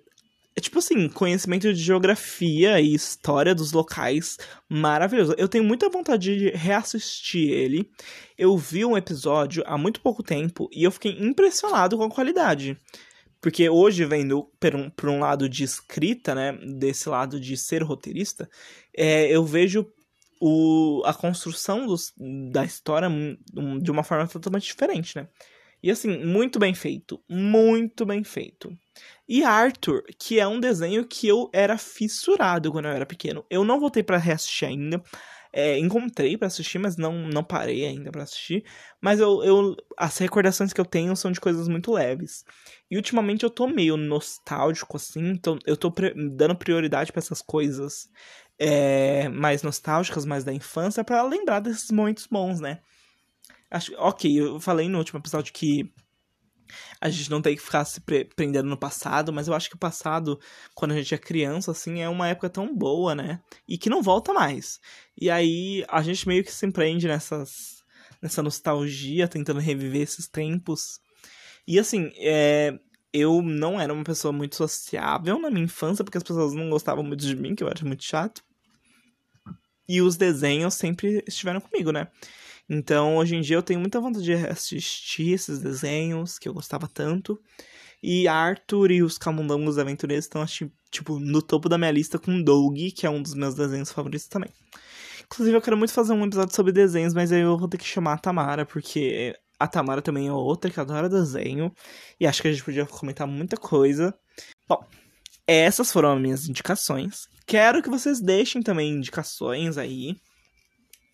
é 0.55 0.59
tipo 0.59 0.79
assim, 0.79 1.07
conhecimento 1.07 1.73
de 1.73 1.81
geografia 1.81 2.79
e 2.79 2.93
história 2.93 3.55
dos 3.55 3.71
locais 3.71 4.37
maravilhoso. 4.67 5.33
Eu 5.37 5.47
tenho 5.47 5.63
muita 5.63 5.89
vontade 5.89 6.37
de 6.37 6.49
reassistir 6.49 7.49
ele. 7.49 7.89
Eu 8.37 8.57
vi 8.57 8.83
um 8.83 8.97
episódio 8.97 9.63
há 9.65 9.77
muito 9.77 10.01
pouco 10.01 10.21
tempo 10.21 10.69
e 10.73 10.83
eu 10.83 10.91
fiquei 10.91 11.11
impressionado 11.19 11.97
com 11.97 12.03
a 12.03 12.09
qualidade. 12.09 12.77
Porque 13.39 13.67
hoje, 13.69 14.05
vendo 14.05 14.43
por 14.59 14.75
um, 14.75 14.89
por 14.89 15.09
um 15.09 15.19
lado 15.19 15.49
de 15.49 15.63
escrita, 15.63 16.35
né? 16.35 16.53
Desse 16.77 17.09
lado 17.09 17.39
de 17.39 17.57
ser 17.57 17.81
roteirista, 17.81 18.47
é, 18.95 19.27
eu 19.27 19.43
vejo 19.43 19.87
o, 20.39 21.01
a 21.05 21.13
construção 21.13 21.87
dos, 21.87 22.13
da 22.51 22.65
história 22.65 23.09
de 23.81 23.89
uma 23.89 24.03
forma 24.03 24.27
totalmente 24.27 24.65
diferente, 24.65 25.15
né? 25.15 25.27
E 25.83 25.89
assim, 25.89 26.23
muito 26.23 26.59
bem 26.59 26.73
feito. 26.73 27.23
Muito 27.29 28.05
bem 28.05 28.23
feito. 28.23 28.77
E 29.27 29.43
Arthur, 29.43 30.03
que 30.19 30.39
é 30.39 30.47
um 30.47 30.59
desenho 30.59 31.05
que 31.07 31.27
eu 31.27 31.49
era 31.53 31.77
fissurado 31.77 32.71
quando 32.71 32.85
eu 32.85 32.91
era 32.91 33.05
pequeno. 33.05 33.45
Eu 33.49 33.63
não 33.63 33.79
voltei 33.79 34.03
para 34.03 34.17
reassistir 34.17 34.67
ainda. 34.67 35.01
É, 35.53 35.77
encontrei 35.77 36.37
para 36.37 36.47
assistir, 36.47 36.79
mas 36.79 36.95
não, 36.95 37.27
não 37.27 37.43
parei 37.43 37.85
ainda 37.85 38.11
para 38.11 38.23
assistir. 38.23 38.63
Mas 39.01 39.19
eu, 39.19 39.43
eu, 39.43 39.75
as 39.97 40.17
recordações 40.17 40.71
que 40.71 40.79
eu 40.79 40.85
tenho 40.85 41.15
são 41.15 41.31
de 41.31 41.41
coisas 41.41 41.67
muito 41.67 41.91
leves. 41.91 42.45
E 42.89 42.95
ultimamente 42.95 43.43
eu 43.43 43.49
tô 43.49 43.67
meio 43.67 43.97
nostálgico, 43.97 44.97
assim. 44.97 45.29
Então 45.29 45.57
eu 45.65 45.75
tô 45.75 45.93
dando 46.33 46.55
prioridade 46.55 47.11
para 47.11 47.19
essas 47.19 47.41
coisas 47.41 48.09
é, 48.59 49.27
mais 49.29 49.63
nostálgicas, 49.63 50.25
mais 50.25 50.43
da 50.43 50.53
infância, 50.53 51.03
para 51.03 51.23
lembrar 51.23 51.59
desses 51.59 51.89
momentos 51.91 52.27
bons, 52.27 52.59
né? 52.59 52.79
Acho, 53.71 53.93
ok, 53.97 54.39
eu 54.39 54.59
falei 54.59 54.89
no 54.89 54.97
último 54.97 55.19
episódio 55.19 55.53
que 55.53 55.89
a 56.99 57.09
gente 57.09 57.29
não 57.31 57.41
tem 57.41 57.55
que 57.55 57.61
ficar 57.61 57.85
se 57.85 58.01
prendendo 58.35 58.69
no 58.69 58.77
passado, 58.77 59.31
mas 59.31 59.47
eu 59.47 59.53
acho 59.53 59.69
que 59.69 59.75
o 59.75 59.79
passado, 59.79 60.39
quando 60.75 60.91
a 60.91 60.95
gente 60.95 61.13
é 61.15 61.17
criança, 61.17 61.71
assim, 61.71 62.01
é 62.01 62.09
uma 62.09 62.27
época 62.27 62.49
tão 62.49 62.75
boa, 62.75 63.15
né? 63.15 63.41
E 63.67 63.77
que 63.77 63.89
não 63.89 64.01
volta 64.01 64.33
mais. 64.33 64.79
E 65.19 65.29
aí 65.29 65.85
a 65.89 66.01
gente 66.01 66.27
meio 66.27 66.43
que 66.43 66.51
se 66.51 66.65
empreende 66.65 67.07
nessas, 67.07 67.83
nessa 68.21 68.43
nostalgia, 68.43 69.27
tentando 69.27 69.59
reviver 69.59 70.01
esses 70.01 70.27
tempos. 70.27 70.99
E 71.67 71.79
assim, 71.79 72.11
é, 72.17 72.77
eu 73.13 73.41
não 73.41 73.79
era 73.79 73.93
uma 73.93 74.03
pessoa 74.03 74.31
muito 74.31 74.55
sociável 74.55 75.39
na 75.39 75.49
minha 75.49 75.65
infância, 75.65 76.03
porque 76.03 76.17
as 76.17 76.23
pessoas 76.23 76.53
não 76.53 76.69
gostavam 76.69 77.03
muito 77.03 77.25
de 77.25 77.35
mim, 77.35 77.55
que 77.55 77.63
eu 77.63 77.67
era 77.67 77.85
muito 77.85 78.03
chato. 78.03 78.43
E 79.87 80.01
os 80.01 80.15
desenhos 80.15 80.75
sempre 80.75 81.23
estiveram 81.27 81.59
comigo, 81.59 81.91
né? 81.91 82.07
Então, 82.73 83.17
hoje 83.17 83.35
em 83.35 83.41
dia, 83.41 83.57
eu 83.57 83.61
tenho 83.61 83.81
muita 83.81 83.99
vontade 83.99 84.23
de 84.23 84.33
assistir 84.33 85.33
esses 85.33 85.59
desenhos 85.59 86.39
que 86.39 86.47
eu 86.47 86.53
gostava 86.53 86.87
tanto. 86.87 87.37
E 88.01 88.29
Arthur 88.29 88.91
e 88.91 89.03
os 89.03 89.17
Camundongos 89.17 89.77
Aventureiros 89.77 90.23
estão, 90.23 90.45
tipo, 90.89 91.19
no 91.19 91.41
topo 91.41 91.67
da 91.67 91.77
minha 91.77 91.91
lista 91.91 92.17
com 92.17 92.41
Doug, 92.41 92.77
que 92.95 93.05
é 93.05 93.09
um 93.09 93.21
dos 93.21 93.33
meus 93.33 93.55
desenhos 93.55 93.91
favoritos 93.91 94.29
também. 94.29 94.49
Inclusive, 95.25 95.57
eu 95.57 95.61
quero 95.61 95.75
muito 95.75 95.91
fazer 95.91 96.13
um 96.13 96.23
episódio 96.23 96.55
sobre 96.55 96.71
desenhos, 96.71 97.13
mas 97.13 97.33
aí 97.33 97.41
eu 97.41 97.57
vou 97.57 97.67
ter 97.67 97.77
que 97.77 97.83
chamar 97.83 98.13
a 98.13 98.17
Tamara, 98.17 98.65
porque 98.65 99.37
a 99.59 99.67
Tamara 99.67 100.01
também 100.01 100.29
é 100.29 100.31
outra 100.31 100.71
que 100.71 100.79
adora 100.79 101.09
desenho. 101.09 101.73
E 102.21 102.25
acho 102.25 102.41
que 102.41 102.47
a 102.47 102.53
gente 102.53 102.63
podia 102.63 102.85
comentar 102.85 103.27
muita 103.27 103.57
coisa. 103.57 104.17
Bom, 104.65 104.81
essas 105.45 105.91
foram 105.91 106.13
as 106.13 106.21
minhas 106.21 106.47
indicações. 106.47 107.27
Quero 107.45 107.83
que 107.83 107.89
vocês 107.89 108.21
deixem 108.21 108.63
também 108.63 108.93
indicações 108.93 109.77
aí 109.77 110.15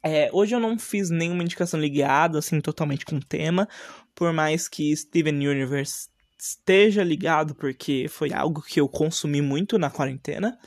é, 0.04 0.30
hoje 0.32 0.56
eu 0.56 0.60
não 0.60 0.78
fiz 0.78 1.10
nenhuma 1.10 1.44
indicação 1.44 1.80
ligada, 1.80 2.40
assim, 2.40 2.62
totalmente 2.62 3.06
com 3.06 3.16
o 3.16 3.24
tema, 3.24 3.68
por 4.16 4.32
mais 4.32 4.68
que 4.68 4.96
Steven 4.96 5.48
Universe 5.48 6.10
esteja 6.40 7.04
ligado, 7.04 7.56
porque 7.56 8.08
foi 8.10 8.32
algo 8.32 8.62
que 8.62 8.80
eu 8.80 8.88
consumi 8.88 9.42
muito 9.42 9.78
na 9.78 9.90
quarentena. 9.90 10.58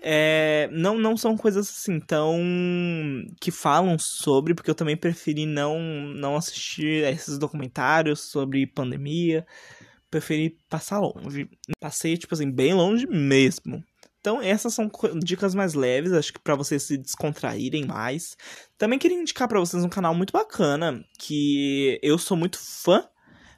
É, 0.00 0.68
não, 0.72 0.96
não 0.96 1.16
são 1.16 1.36
coisas 1.36 1.68
assim 1.68 1.98
tão 1.98 2.38
que 3.40 3.50
falam 3.50 3.98
sobre, 3.98 4.54
porque 4.54 4.70
eu 4.70 4.74
também 4.74 4.96
preferi 4.96 5.44
não, 5.44 5.80
não 5.80 6.36
assistir 6.36 7.04
esses 7.04 7.38
documentários 7.38 8.20
sobre 8.30 8.66
pandemia. 8.66 9.46
Preferi 10.10 10.56
passar 10.70 11.00
longe. 11.00 11.48
Passei, 11.80 12.16
tipo 12.16 12.34
assim, 12.34 12.50
bem 12.50 12.72
longe 12.72 13.06
mesmo. 13.06 13.84
Então, 14.20 14.42
essas 14.42 14.74
são 14.74 14.90
dicas 15.22 15.54
mais 15.54 15.74
leves, 15.74 16.12
acho 16.12 16.32
que 16.32 16.40
para 16.40 16.54
vocês 16.54 16.82
se 16.82 16.98
descontraírem 16.98 17.86
mais. 17.86 18.36
Também 18.76 18.98
queria 18.98 19.20
indicar 19.20 19.46
para 19.48 19.60
vocês 19.60 19.84
um 19.84 19.88
canal 19.88 20.14
muito 20.14 20.32
bacana, 20.32 21.04
que 21.18 21.98
eu 22.02 22.18
sou 22.18 22.36
muito 22.36 22.58
fã, 22.58 23.08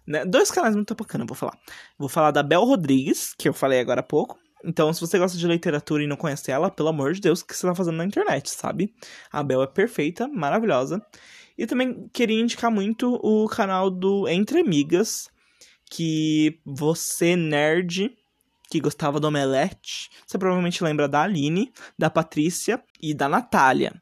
né? 0.07 0.25
Dois 0.25 0.51
canais 0.51 0.75
muito 0.75 0.95
bacanas, 0.95 1.27
vou 1.27 1.37
falar. 1.37 1.59
Vou 1.99 2.09
falar 2.09 2.31
da 2.31 2.43
Bel 2.43 2.65
Rodrigues, 2.65 3.35
que 3.39 3.49
eu 3.49 3.55
falei 3.55 3.81
agora 3.81 4.01
há 4.01 4.05
pouco. 4.05 4.39
Então, 4.65 4.93
se 4.93 5.01
você 5.01 5.19
gosta 5.19 5.39
de 5.39 5.47
literatura 5.47 6.03
e 6.03 6.07
não 6.07 6.17
conhece 6.17 6.51
ela, 6.51 6.71
pelo 6.71 6.91
amor 6.91 7.15
de 7.15 7.21
Deus, 7.21 7.41
o 7.41 7.47
que 7.47 7.57
você 7.57 7.67
tá 7.67 7.75
fazendo 7.75 7.97
na 7.97 8.05
internet, 8.05 8.51
sabe? 8.51 8.95
A 9.33 9.43
Bel 9.43 9.63
é 9.63 9.67
perfeita, 9.67 10.29
maravilhosa. 10.29 11.01
E 11.57 11.67
também 11.67 12.09
queria 12.13 12.41
indicar 12.41 12.71
muito 12.71 13.19
o 13.23 13.49
canal 13.49 13.91
do 13.91 14.29
Entre 14.29 14.61
Amigas, 14.61 15.29
que 15.91 16.61
você, 16.65 17.37
nerd, 17.37 18.15
que 18.71 18.81
gostava 18.81 19.19
do 19.19 19.27
Omelete. 19.27 20.09
Você 20.25 20.39
provavelmente 20.39 20.83
lembra 20.85 21.09
da 21.09 21.23
Aline, 21.23 21.73
da 21.99 22.09
Patrícia 22.09 22.81
e 23.03 23.13
da 23.13 23.29
Natália, 23.29 23.93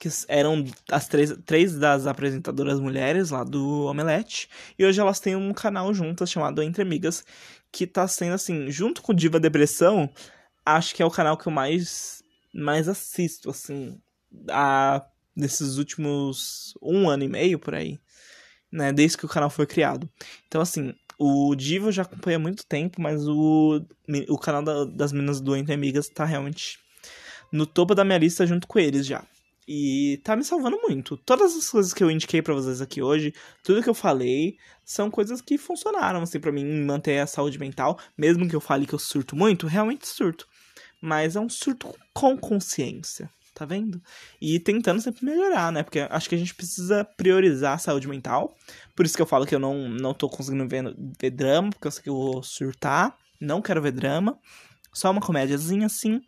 que 0.00 0.08
eram 0.26 0.64
as 0.90 1.06
três, 1.06 1.32
três 1.46 1.78
das 1.78 2.08
apresentadoras 2.08 2.80
mulheres 2.80 3.30
lá 3.30 3.44
do 3.44 3.84
Omelete. 3.84 4.50
E 4.76 4.84
hoje 4.84 5.00
elas 5.00 5.20
têm 5.20 5.36
um 5.36 5.54
canal 5.54 5.94
juntas 5.94 6.28
chamado 6.28 6.60
Entre 6.60 6.82
Amigas, 6.82 7.24
que 7.70 7.86
tá 7.86 8.08
sendo 8.08 8.34
assim, 8.34 8.68
junto 8.68 9.00
com 9.00 9.14
Diva 9.14 9.38
Depressão, 9.38 10.10
acho 10.66 10.92
que 10.92 11.02
é 11.02 11.06
o 11.06 11.10
canal 11.10 11.36
que 11.36 11.46
eu 11.46 11.52
mais, 11.52 12.20
mais 12.52 12.88
assisto, 12.88 13.48
assim, 13.48 13.96
a, 14.50 15.06
desses 15.36 15.76
últimos 15.76 16.74
um 16.82 17.08
ano 17.08 17.22
e 17.22 17.28
meio 17.28 17.60
por 17.60 17.76
aí. 17.76 18.00
Né, 18.72 18.92
desde 18.92 19.18
que 19.18 19.26
o 19.26 19.28
canal 19.28 19.50
foi 19.50 19.66
criado. 19.66 20.08
Então, 20.46 20.60
assim, 20.60 20.94
o 21.22 21.54
Divo 21.54 21.88
eu 21.88 21.92
já 21.92 22.00
acompanha 22.00 22.38
há 22.38 22.40
muito 22.40 22.64
tempo, 22.64 22.98
mas 22.98 23.28
o, 23.28 23.84
o 24.26 24.38
canal 24.38 24.62
da, 24.62 24.86
das 24.86 25.12
meninas 25.12 25.38
do 25.38 25.54
Entre 25.54 25.74
Amigas 25.74 26.08
tá 26.08 26.24
realmente 26.24 26.78
no 27.52 27.66
topo 27.66 27.94
da 27.94 28.04
minha 28.04 28.16
lista 28.16 28.46
junto 28.46 28.66
com 28.66 28.78
eles 28.78 29.06
já. 29.06 29.22
E 29.68 30.18
tá 30.24 30.34
me 30.34 30.42
salvando 30.42 30.78
muito. 30.80 31.18
Todas 31.18 31.54
as 31.54 31.68
coisas 31.68 31.92
que 31.92 32.02
eu 32.02 32.10
indiquei 32.10 32.40
para 32.40 32.54
vocês 32.54 32.80
aqui 32.80 33.02
hoje, 33.02 33.34
tudo 33.62 33.82
que 33.82 33.90
eu 33.90 33.94
falei, 33.94 34.56
são 34.82 35.10
coisas 35.10 35.42
que 35.42 35.58
funcionaram, 35.58 36.22
assim, 36.22 36.40
para 36.40 36.50
mim 36.50 36.64
manter 36.84 37.18
a 37.18 37.26
saúde 37.26 37.58
mental. 37.58 37.98
Mesmo 38.16 38.48
que 38.48 38.56
eu 38.56 38.60
fale 38.60 38.86
que 38.86 38.94
eu 38.94 38.98
surto 38.98 39.36
muito, 39.36 39.66
realmente 39.66 40.08
surto. 40.08 40.48
Mas 41.02 41.36
é 41.36 41.40
um 41.40 41.50
surto 41.50 41.94
com 42.14 42.34
consciência 42.36 43.30
tá 43.54 43.64
vendo? 43.64 44.02
E 44.40 44.58
tentando 44.58 45.00
sempre 45.00 45.24
melhorar, 45.24 45.72
né? 45.72 45.82
Porque 45.82 46.00
acho 46.00 46.28
que 46.28 46.34
a 46.34 46.38
gente 46.38 46.54
precisa 46.54 47.04
priorizar 47.16 47.74
a 47.74 47.78
saúde 47.78 48.08
mental. 48.08 48.56
Por 48.94 49.04
isso 49.04 49.16
que 49.16 49.22
eu 49.22 49.26
falo 49.26 49.46
que 49.46 49.54
eu 49.54 49.58
não, 49.58 49.88
não 49.88 50.14
tô 50.14 50.28
conseguindo 50.28 50.68
ver, 50.68 50.94
ver 51.20 51.30
drama, 51.30 51.70
porque 51.70 51.86
eu 51.86 51.90
sei 51.90 52.02
que 52.02 52.10
eu 52.10 52.14
vou 52.14 52.42
surtar. 52.42 53.16
Não 53.40 53.62
quero 53.62 53.82
ver 53.82 53.92
drama. 53.92 54.38
Só 54.92 55.10
uma 55.10 55.20
comédiazinha 55.20 55.86
assim, 55.86 56.20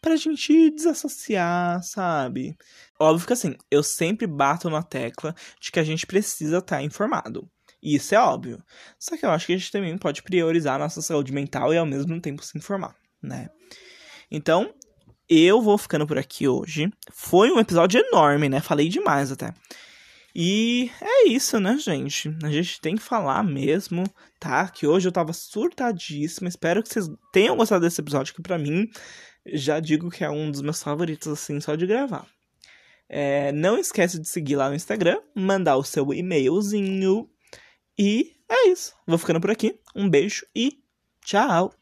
pra 0.00 0.16
gente 0.16 0.70
desassociar, 0.70 1.82
sabe? 1.82 2.56
Óbvio 2.98 3.26
que 3.26 3.32
assim, 3.32 3.54
eu 3.70 3.82
sempre 3.82 4.26
bato 4.26 4.68
na 4.68 4.82
tecla 4.82 5.34
de 5.60 5.70
que 5.70 5.78
a 5.78 5.84
gente 5.84 6.06
precisa 6.06 6.58
estar 6.58 6.76
tá 6.76 6.82
informado. 6.82 7.48
Isso 7.82 8.14
é 8.14 8.18
óbvio. 8.18 8.62
Só 8.98 9.16
que 9.16 9.24
eu 9.24 9.30
acho 9.30 9.46
que 9.46 9.52
a 9.52 9.56
gente 9.56 9.70
também 9.70 9.96
pode 9.96 10.22
priorizar 10.22 10.74
a 10.76 10.78
nossa 10.78 11.00
saúde 11.00 11.32
mental 11.32 11.72
e 11.72 11.78
ao 11.78 11.86
mesmo 11.86 12.20
tempo 12.20 12.44
se 12.44 12.58
informar, 12.58 12.96
né? 13.22 13.48
Então, 14.30 14.74
eu 15.28 15.60
vou 15.60 15.76
ficando 15.76 16.06
por 16.06 16.18
aqui 16.18 16.48
hoje. 16.48 16.90
Foi 17.12 17.50
um 17.50 17.58
episódio 17.58 18.00
enorme, 18.00 18.48
né? 18.48 18.60
Falei 18.60 18.88
demais 18.88 19.30
até. 19.30 19.52
E 20.34 20.90
é 21.00 21.28
isso, 21.28 21.58
né, 21.58 21.76
gente? 21.78 22.34
A 22.42 22.50
gente 22.50 22.80
tem 22.80 22.96
que 22.96 23.02
falar 23.02 23.42
mesmo, 23.42 24.04
tá? 24.38 24.68
Que 24.68 24.86
hoje 24.86 25.08
eu 25.08 25.12
tava 25.12 25.32
surtadíssima. 25.32 26.48
Espero 26.48 26.82
que 26.82 26.88
vocês 26.88 27.10
tenham 27.32 27.56
gostado 27.56 27.80
desse 27.80 28.00
episódio, 28.00 28.34
que 28.34 28.42
para 28.42 28.58
mim 28.58 28.88
já 29.46 29.80
digo 29.80 30.10
que 30.10 30.24
é 30.24 30.30
um 30.30 30.50
dos 30.50 30.62
meus 30.62 30.82
favoritos, 30.82 31.28
assim, 31.28 31.60
só 31.60 31.74
de 31.74 31.86
gravar. 31.86 32.26
É, 33.08 33.52
não 33.52 33.78
esquece 33.78 34.18
de 34.18 34.28
seguir 34.28 34.56
lá 34.56 34.68
no 34.68 34.76
Instagram, 34.76 35.18
mandar 35.34 35.76
o 35.76 35.84
seu 35.84 36.12
e-mailzinho. 36.12 37.28
E 37.98 38.36
é 38.48 38.68
isso. 38.68 38.94
Vou 39.06 39.18
ficando 39.18 39.40
por 39.40 39.50
aqui. 39.50 39.78
Um 39.94 40.08
beijo 40.08 40.46
e 40.54 40.78
tchau! 41.24 41.77